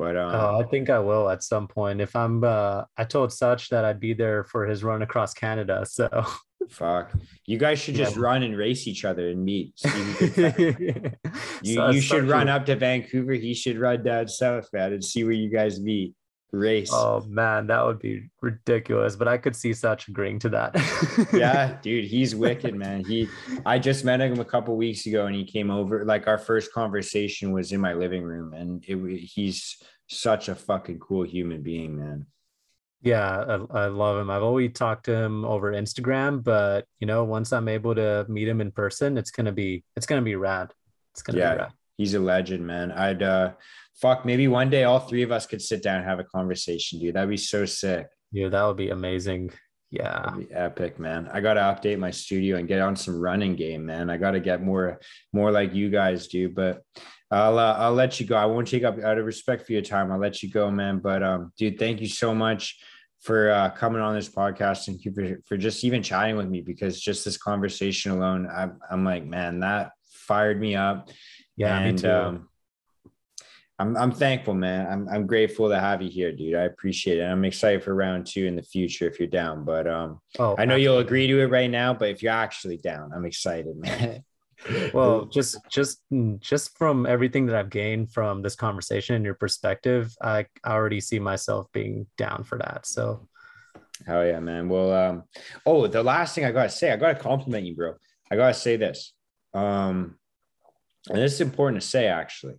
but 0.00 0.16
um, 0.16 0.34
oh, 0.34 0.58
I 0.58 0.62
think 0.62 0.88
I 0.88 0.98
will 0.98 1.28
at 1.28 1.42
some 1.42 1.68
point. 1.68 2.00
If 2.00 2.16
I'm, 2.16 2.42
uh, 2.42 2.84
I 2.96 3.04
told 3.04 3.34
Such 3.34 3.68
that 3.68 3.84
I'd 3.84 4.00
be 4.00 4.14
there 4.14 4.44
for 4.44 4.64
his 4.64 4.82
run 4.82 5.02
across 5.02 5.34
Canada. 5.34 5.86
So 6.00 6.08
fuck, 6.70 7.12
you 7.46 7.58
guys 7.58 7.80
should 7.80 7.96
just 7.96 8.16
yeah. 8.16 8.22
run 8.22 8.42
and 8.42 8.56
race 8.56 8.86
each 8.86 9.04
other 9.04 9.28
and 9.28 9.44
meet. 9.44 9.74
you 9.84 11.74
so 11.74 11.90
you 11.90 12.00
should 12.00 12.24
run 12.24 12.48
up 12.48 12.64
to 12.66 12.76
Vancouver. 12.76 13.34
He 13.34 13.52
should 13.52 13.78
run 13.78 14.02
down 14.02 14.28
south, 14.28 14.68
man, 14.72 14.94
and 14.94 15.04
see 15.04 15.22
where 15.24 15.34
you 15.34 15.50
guys 15.50 15.80
meet 15.80 16.14
race. 16.52 16.90
Oh 16.92 17.24
man, 17.28 17.66
that 17.68 17.84
would 17.84 17.98
be 17.98 18.30
ridiculous. 18.40 19.16
But 19.16 19.28
I 19.28 19.38
could 19.38 19.54
see 19.54 19.72
such 19.72 20.08
agreeing 20.08 20.38
to 20.40 20.48
that. 20.50 20.74
yeah, 21.32 21.76
dude, 21.82 22.04
he's 22.04 22.34
wicked, 22.34 22.74
man. 22.74 23.04
He, 23.04 23.28
I 23.64 23.78
just 23.78 24.04
met 24.04 24.20
him 24.20 24.40
a 24.40 24.44
couple 24.44 24.76
weeks 24.76 25.06
ago, 25.06 25.26
and 25.26 25.34
he 25.34 25.44
came 25.44 25.70
over. 25.70 26.04
Like 26.04 26.26
our 26.26 26.38
first 26.38 26.72
conversation 26.72 27.52
was 27.52 27.72
in 27.72 27.80
my 27.80 27.94
living 27.94 28.22
room, 28.22 28.52
and 28.52 28.84
it 28.86 28.98
he's 29.18 29.76
such 30.08 30.48
a 30.48 30.54
fucking 30.54 30.98
cool 30.98 31.24
human 31.24 31.62
being, 31.62 31.96
man. 31.96 32.26
Yeah, 33.02 33.66
I, 33.72 33.84
I 33.84 33.86
love 33.86 34.18
him. 34.18 34.30
I've 34.30 34.42
always 34.42 34.72
talked 34.74 35.06
to 35.06 35.14
him 35.14 35.44
over 35.44 35.72
Instagram, 35.72 36.44
but 36.44 36.84
you 36.98 37.06
know, 37.06 37.24
once 37.24 37.52
I'm 37.52 37.68
able 37.68 37.94
to 37.94 38.26
meet 38.28 38.46
him 38.46 38.60
in 38.60 38.70
person, 38.72 39.16
it's 39.16 39.30
gonna 39.30 39.52
be 39.52 39.84
it's 39.96 40.06
gonna 40.06 40.22
be 40.22 40.36
rad. 40.36 40.72
It's 41.12 41.22
gonna 41.22 41.38
yeah, 41.38 41.54
be 41.54 41.58
rad. 41.60 41.72
He's 41.96 42.14
a 42.14 42.20
legend, 42.20 42.66
man. 42.66 42.92
I'd 42.92 43.22
uh 43.22 43.52
fuck, 44.00 44.24
maybe 44.24 44.48
one 44.48 44.70
day 44.70 44.84
all 44.84 45.00
three 45.00 45.22
of 45.22 45.32
us 45.32 45.46
could 45.46 45.62
sit 45.62 45.82
down 45.82 45.96
and 45.96 46.04
have 46.04 46.20
a 46.20 46.24
conversation, 46.24 46.98
dude. 46.98 47.14
That'd 47.14 47.30
be 47.30 47.36
so 47.36 47.64
sick. 47.66 48.06
Yeah, 48.32 48.48
that 48.48 48.62
would 48.64 48.76
be 48.76 48.90
amazing. 48.90 49.52
Yeah. 49.90 50.36
epic, 50.52 51.00
man. 51.00 51.28
I 51.32 51.40
gotta 51.40 51.60
update 51.60 51.98
my 51.98 52.12
studio 52.12 52.58
and 52.58 52.68
get 52.68 52.80
on 52.80 52.94
some 52.94 53.18
running 53.18 53.56
game, 53.56 53.86
man. 53.86 54.08
I 54.08 54.16
gotta 54.16 54.38
get 54.38 54.62
more 54.62 55.00
more 55.32 55.50
like 55.50 55.74
you 55.74 55.90
guys 55.90 56.28
do. 56.28 56.48
But 56.48 56.82
I'll 57.30 57.58
uh, 57.58 57.74
I'll 57.74 57.94
let 57.94 58.20
you 58.20 58.26
go. 58.26 58.36
I 58.36 58.46
won't 58.46 58.68
take 58.68 58.84
up 58.84 58.98
out 59.00 59.18
of 59.18 59.26
respect 59.26 59.66
for 59.66 59.72
your 59.72 59.82
time. 59.82 60.12
I'll 60.12 60.20
let 60.20 60.42
you 60.42 60.50
go, 60.50 60.70
man. 60.70 60.98
But 60.98 61.24
um, 61.24 61.52
dude, 61.58 61.78
thank 61.78 62.00
you 62.00 62.06
so 62.06 62.32
much 62.34 62.78
for 63.20 63.50
uh, 63.50 63.70
coming 63.70 64.00
on 64.00 64.14
this 64.14 64.28
podcast. 64.28 64.88
and 64.88 65.04
you 65.04 65.12
for, 65.12 65.42
for 65.46 65.56
just 65.56 65.84
even 65.84 66.02
chatting 66.02 66.36
with 66.36 66.48
me 66.48 66.60
because 66.60 67.00
just 67.00 67.24
this 67.24 67.36
conversation 67.36 68.12
alone, 68.12 68.48
I'm 68.52 68.78
I'm 68.88 69.04
like, 69.04 69.24
man, 69.24 69.60
that 69.60 69.90
fired 70.06 70.60
me 70.60 70.76
up. 70.76 71.10
Yeah, 71.56 71.78
and, 71.78 71.96
me 71.96 72.02
too. 72.02 72.10
Um, 72.10 72.49
I'm 73.80 73.96
I'm 73.96 74.12
thankful, 74.12 74.52
man. 74.52 74.86
I'm 74.86 75.08
I'm 75.08 75.26
grateful 75.26 75.70
to 75.70 75.80
have 75.80 76.02
you 76.02 76.10
here, 76.10 76.32
dude. 76.32 76.54
I 76.54 76.64
appreciate 76.64 77.18
it. 77.18 77.22
I'm 77.22 77.46
excited 77.46 77.82
for 77.82 77.94
round 77.94 78.26
two 78.26 78.44
in 78.44 78.54
the 78.54 78.62
future 78.62 79.08
if 79.08 79.18
you're 79.18 79.26
down. 79.26 79.64
But 79.64 79.86
um, 79.86 80.20
oh, 80.38 80.54
I 80.58 80.66
know 80.66 80.74
absolutely. 80.74 80.82
you'll 80.82 80.98
agree 80.98 81.26
to 81.28 81.40
it 81.40 81.46
right 81.46 81.70
now. 81.70 81.94
But 81.94 82.10
if 82.10 82.22
you're 82.22 82.32
actually 82.32 82.76
down, 82.76 83.10
I'm 83.14 83.24
excited, 83.24 83.74
man. 83.78 84.22
well, 84.92 85.24
just 85.24 85.56
just 85.70 86.02
just 86.40 86.76
from 86.76 87.06
everything 87.06 87.46
that 87.46 87.56
I've 87.56 87.70
gained 87.70 88.12
from 88.12 88.42
this 88.42 88.54
conversation 88.54 89.16
and 89.16 89.24
your 89.24 89.34
perspective, 89.34 90.14
I 90.20 90.44
I 90.62 90.72
already 90.72 91.00
see 91.00 91.18
myself 91.18 91.66
being 91.72 92.06
down 92.18 92.44
for 92.44 92.58
that. 92.58 92.86
So, 92.86 93.28
hell 94.06 94.26
yeah, 94.26 94.40
man. 94.40 94.68
Well, 94.68 94.92
um, 94.92 95.22
oh, 95.64 95.86
the 95.86 96.02
last 96.02 96.34
thing 96.34 96.44
I 96.44 96.52
gotta 96.52 96.68
say, 96.68 96.92
I 96.92 96.96
gotta 96.96 97.18
compliment 97.18 97.64
you, 97.64 97.74
bro. 97.74 97.94
I 98.30 98.36
gotta 98.36 98.52
say 98.52 98.76
this. 98.76 99.14
Um, 99.54 100.18
and 101.08 101.16
this 101.16 101.32
is 101.32 101.40
important 101.40 101.80
to 101.80 101.88
say 101.88 102.08
actually 102.08 102.56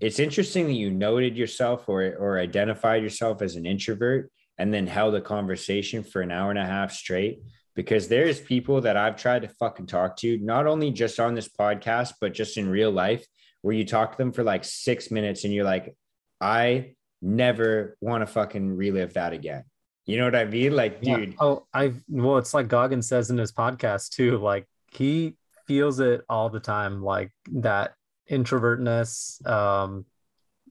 it's 0.00 0.18
interesting 0.18 0.66
that 0.66 0.72
you 0.72 0.90
noted 0.90 1.36
yourself 1.36 1.88
or 1.88 2.02
or 2.16 2.38
identified 2.38 3.02
yourself 3.02 3.42
as 3.42 3.56
an 3.56 3.66
introvert 3.66 4.30
and 4.58 4.72
then 4.72 4.86
held 4.86 5.14
a 5.14 5.20
conversation 5.20 6.02
for 6.02 6.22
an 6.22 6.30
hour 6.30 6.50
and 6.50 6.58
a 6.58 6.66
half 6.66 6.92
straight 6.92 7.40
because 7.76 8.08
there's 8.08 8.40
people 8.40 8.80
that 8.80 8.96
I've 8.96 9.16
tried 9.16 9.42
to 9.42 9.48
fucking 9.48 9.86
talk 9.86 10.16
to 10.18 10.38
not 10.38 10.66
only 10.66 10.90
just 10.90 11.20
on 11.20 11.34
this 11.34 11.48
podcast 11.48 12.14
but 12.20 12.34
just 12.34 12.56
in 12.56 12.68
real 12.68 12.90
life 12.90 13.24
where 13.62 13.74
you 13.74 13.84
talk 13.84 14.12
to 14.12 14.18
them 14.18 14.32
for 14.32 14.42
like 14.42 14.64
6 14.64 15.10
minutes 15.10 15.44
and 15.44 15.52
you're 15.52 15.64
like 15.64 15.94
I 16.40 16.94
never 17.22 17.96
want 18.00 18.22
to 18.22 18.26
fucking 18.26 18.76
relive 18.76 19.14
that 19.14 19.32
again. 19.32 19.64
You 20.06 20.18
know 20.18 20.24
what 20.24 20.34
I 20.34 20.44
mean? 20.44 20.74
Like, 20.74 20.98
yeah. 21.02 21.16
dude. 21.16 21.36
Oh, 21.38 21.66
I 21.72 21.92
well, 22.08 22.38
it's 22.38 22.54
like 22.54 22.68
Goggins 22.68 23.06
says 23.06 23.30
in 23.30 23.38
his 23.38 23.52
podcast 23.52 24.10
too. 24.10 24.38
Like 24.38 24.66
he 24.90 25.36
feels 25.66 26.00
it 26.00 26.22
all 26.28 26.48
the 26.48 26.60
time, 26.60 27.02
like 27.02 27.30
that 27.52 27.94
introvertness. 28.30 29.44
Um, 29.46 30.06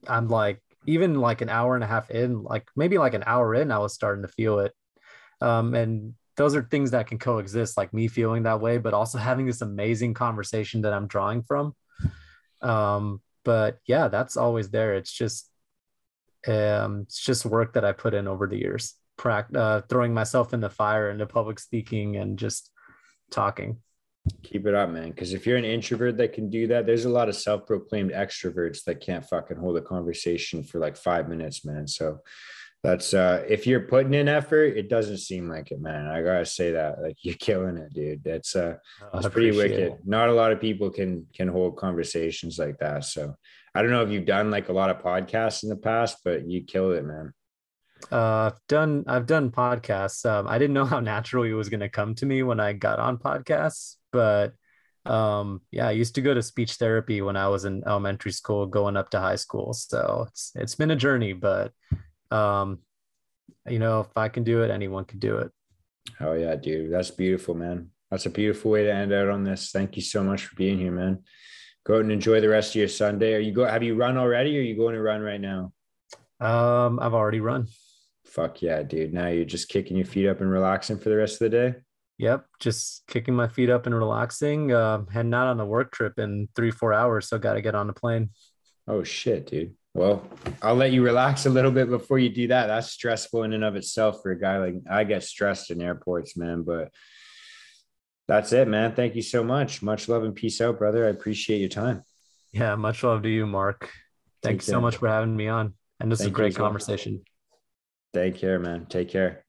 I'm 0.07 0.27
like 0.27 0.61
even 0.86 1.15
like 1.15 1.41
an 1.41 1.49
hour 1.49 1.76
and 1.76 1.84
a 1.84 1.88
half 1.88 2.10
in, 2.10 2.44
like 2.44 2.68
maybe 2.76 2.98
like 2.98 3.14
an 3.14 3.23
hour 3.26 3.53
in, 3.53 3.72
I 3.72 3.80
was 3.80 3.94
starting 3.94 4.23
to 4.23 4.30
feel 4.30 4.60
it. 4.60 4.73
Um, 5.41 5.73
and 5.73 6.14
those 6.38 6.56
are 6.56 6.64
things 6.64 6.91
that 6.91 7.07
can 7.07 7.19
coexist, 7.19 7.77
like 7.77 7.94
me 7.94 8.07
feeling 8.07 8.44
that 8.44 8.61
way, 8.61 8.77
but 8.77 8.94
also 8.94 9.18
having 9.18 9.45
this 9.45 9.61
amazing 9.61 10.14
conversation 10.14 10.81
that 10.81 10.94
I'm 10.94 11.07
drawing 11.07 11.44
from. 11.44 11.76
Um, 12.61 13.22
but 13.44 13.80
yeah, 13.86 14.07
that's 14.07 14.38
always 14.38 14.69
there. 14.69 14.95
It's 14.95 15.11
just, 15.11 15.49
um, 16.48 17.02
it's 17.02 17.19
just 17.19 17.45
work 17.45 17.73
that 17.73 17.84
I 17.84 17.91
put 17.91 18.14
in 18.14 18.27
over 18.27 18.48
the 18.48 18.57
years, 18.57 18.95
Pract- 19.18 19.56
uh, 19.56 19.81
throwing 19.90 20.14
myself 20.14 20.53
in 20.53 20.61
the 20.61 20.69
fire 20.69 21.10
into 21.11 21.26
public 21.26 21.60
speaking 21.60 22.15
and 22.15 22.40
just 22.40 22.72
talking. 23.31 23.77
Keep 24.43 24.67
it 24.67 24.75
up, 24.75 24.89
man. 24.89 25.09
Because 25.09 25.33
if 25.33 25.47
you're 25.47 25.57
an 25.57 25.65
introvert 25.65 26.17
that 26.17 26.33
can 26.33 26.49
do 26.49 26.67
that, 26.67 26.85
there's 26.85 27.05
a 27.05 27.09
lot 27.09 27.29
of 27.29 27.35
self 27.35 27.65
proclaimed 27.65 28.11
extroverts 28.11 28.83
that 28.83 29.01
can't 29.01 29.25
fucking 29.25 29.57
hold 29.57 29.77
a 29.77 29.81
conversation 29.81 30.63
for 30.63 30.79
like 30.79 30.97
five 30.97 31.29
minutes, 31.29 31.65
man. 31.65 31.87
So 31.87 32.19
that's 32.83 33.13
uh 33.13 33.43
if 33.47 33.67
you're 33.67 33.81
putting 33.81 34.13
in 34.13 34.27
effort, 34.27 34.77
it 34.77 34.89
doesn't 34.89 35.17
seem 35.17 35.49
like 35.49 35.71
it, 35.71 35.81
man. 35.81 36.07
I 36.07 36.21
gotta 36.21 36.45
say 36.45 36.71
that. 36.71 37.01
Like 37.01 37.17
you're 37.21 37.35
killing 37.35 37.77
it, 37.77 37.93
dude. 37.93 38.23
That's 38.23 38.55
uh 38.55 38.75
that's 39.13 39.27
pretty 39.29 39.55
wicked. 39.55 39.79
It. 39.79 39.99
Not 40.05 40.29
a 40.29 40.33
lot 40.33 40.51
of 40.51 40.61
people 40.61 40.89
can 40.89 41.27
can 41.33 41.47
hold 41.47 41.77
conversations 41.77 42.59
like 42.59 42.77
that. 42.79 43.05
So 43.05 43.35
I 43.75 43.81
don't 43.81 43.91
know 43.91 44.03
if 44.03 44.09
you've 44.09 44.25
done 44.25 44.51
like 44.51 44.69
a 44.69 44.73
lot 44.73 44.89
of 44.89 45.01
podcasts 45.01 45.63
in 45.63 45.69
the 45.69 45.75
past, 45.75 46.17
but 46.23 46.47
you 46.47 46.63
killed 46.63 46.93
it, 46.93 47.05
man. 47.05 47.33
Uh, 48.11 48.51
I've 48.51 48.67
done 48.67 49.03
I've 49.07 49.25
done 49.25 49.51
podcasts. 49.51 50.25
Um, 50.25 50.47
I 50.47 50.57
didn't 50.57 50.73
know 50.73 50.85
how 50.85 50.99
naturally 51.01 51.49
it 51.49 51.55
was 51.55 51.69
going 51.69 51.81
to 51.81 51.89
come 51.89 52.15
to 52.15 52.25
me 52.25 52.43
when 52.43 52.59
I 52.59 52.73
got 52.73 52.99
on 52.99 53.17
podcasts, 53.17 53.95
but 54.11 54.53
um, 55.06 55.61
yeah, 55.72 55.88
I 55.88 55.91
used 55.91 56.15
to 56.15 56.22
go 56.22 56.34
to 56.34 56.41
speech 56.41 56.73
therapy 56.73 57.22
when 57.22 57.36
I 57.36 57.48
was 57.48 57.65
in 57.65 57.84
elementary 57.86 58.31
school, 58.31 58.65
going 58.65 58.98
up 58.98 59.10
to 59.11 59.19
high 59.19 59.36
school. 59.38 59.73
So 59.73 60.26
it's 60.27 60.52
it's 60.56 60.76
been 60.76 60.91
a 60.91 60.95
journey, 60.95 61.34
but 61.34 61.72
um, 62.31 62.80
you 63.68 63.80
know, 63.80 64.02
if 64.02 64.15
I 64.15 64.30
can 64.30 64.44
do 64.44 64.61
it, 64.61 64.72
anyone 64.72 65.06
can 65.06 65.19
do 65.19 65.38
it. 65.38 65.52
Oh 66.19 66.34
yeah, 66.34 66.56
dude, 66.56 66.91
that's 66.91 67.11
beautiful, 67.11 67.56
man. 67.56 67.90
That's 68.11 68.26
a 68.26 68.31
beautiful 68.31 68.72
way 68.72 68.84
to 68.84 68.94
end 68.94 69.14
out 69.14 69.30
on 69.30 69.44
this. 69.44 69.72
Thank 69.72 69.95
you 69.95 70.02
so 70.02 70.23
much 70.23 70.45
for 70.45 70.56
being 70.56 70.80
here, 70.80 70.91
man. 70.91 71.23
Go 71.86 71.95
out 71.95 72.02
and 72.02 72.11
enjoy 72.11 72.41
the 72.41 72.49
rest 72.49 72.72
of 72.72 72.76
your 72.76 72.88
Sunday. 72.88 73.34
Are 73.34 73.40
you 73.40 73.52
go? 73.52 73.65
Have 73.65 73.84
you 73.84 73.95
run 73.95 74.18
already? 74.18 74.57
Or 74.57 74.61
are 74.61 74.64
you 74.64 74.76
going 74.76 74.95
to 74.95 75.02
run 75.02 75.22
right 75.22 75.41
now? 75.41 75.72
Um, 76.40 76.99
I've 76.99 77.14
already 77.14 77.40
run. 77.40 77.68
Fuck 78.26 78.61
yeah, 78.61 78.84
dude. 78.84 79.14
Now 79.14 79.27
you're 79.27 79.45
just 79.45 79.69
kicking 79.69 79.98
your 79.98 80.06
feet 80.06 80.27
up 80.27 80.41
and 80.41 80.52
relaxing 80.52 80.99
for 80.99 81.10
the 81.10 81.18
rest 81.18 81.41
of 81.41 81.49
the 81.52 81.57
day. 81.57 81.76
Yep, 82.19 82.45
just 82.59 83.07
kicking 83.07 83.33
my 83.33 83.47
feet 83.47 83.69
up 83.69 83.85
and 83.85 83.95
relaxing. 83.95 84.73
Uh, 84.73 85.05
heading 85.09 85.33
out 85.33 85.47
on 85.47 85.59
a 85.61 85.65
work 85.65 85.93
trip 85.93 86.19
in 86.19 86.49
three 86.53 86.69
four 86.69 86.93
hours, 86.93 87.29
so 87.29 87.39
got 87.39 87.53
to 87.53 87.61
get 87.61 87.75
on 87.75 87.87
the 87.87 87.93
plane. 87.93 88.29
Oh 88.87 89.03
shit, 89.03 89.47
dude. 89.47 89.75
Well, 89.93 90.27
I'll 90.61 90.75
let 90.75 90.91
you 90.91 91.01
relax 91.01 91.45
a 91.45 91.49
little 91.49 91.71
bit 91.71 91.89
before 91.89 92.19
you 92.19 92.27
do 92.27 92.49
that. 92.49 92.67
That's 92.67 92.91
stressful 92.91 93.43
in 93.43 93.53
and 93.53 93.63
of 93.63 93.77
itself 93.77 94.21
for 94.21 94.31
a 94.31 94.39
guy 94.39 94.57
like 94.57 94.75
I 94.89 95.05
get 95.05 95.23
stressed 95.23 95.71
in 95.71 95.81
airports, 95.81 96.35
man. 96.35 96.63
But 96.63 96.91
that's 98.27 98.51
it, 98.51 98.67
man. 98.67 98.95
Thank 98.95 99.15
you 99.15 99.21
so 99.21 99.41
much. 99.41 99.81
Much 99.81 100.09
love 100.09 100.23
and 100.23 100.35
peace 100.35 100.59
out, 100.59 100.77
brother. 100.77 101.05
I 101.05 101.09
appreciate 101.09 101.59
your 101.59 101.69
time. 101.69 102.03
Yeah, 102.51 102.75
much 102.75 103.01
love 103.01 103.23
to 103.23 103.29
you, 103.29 103.47
Mark. 103.47 103.91
Thank 104.43 104.59
Take 104.59 104.67
you 104.67 104.73
care. 104.73 104.77
so 104.77 104.81
much 104.81 104.97
for 104.97 105.07
having 105.07 105.35
me 105.35 105.47
on. 105.47 105.73
And 106.01 106.11
this 106.11 106.19
Thank 106.19 106.31
is 106.31 106.33
a 106.33 106.35
great 106.35 106.55
conversation. 106.55 107.21
Take 108.13 108.35
care, 108.35 108.59
man. 108.59 108.87
Take 108.87 109.09
care. 109.09 109.45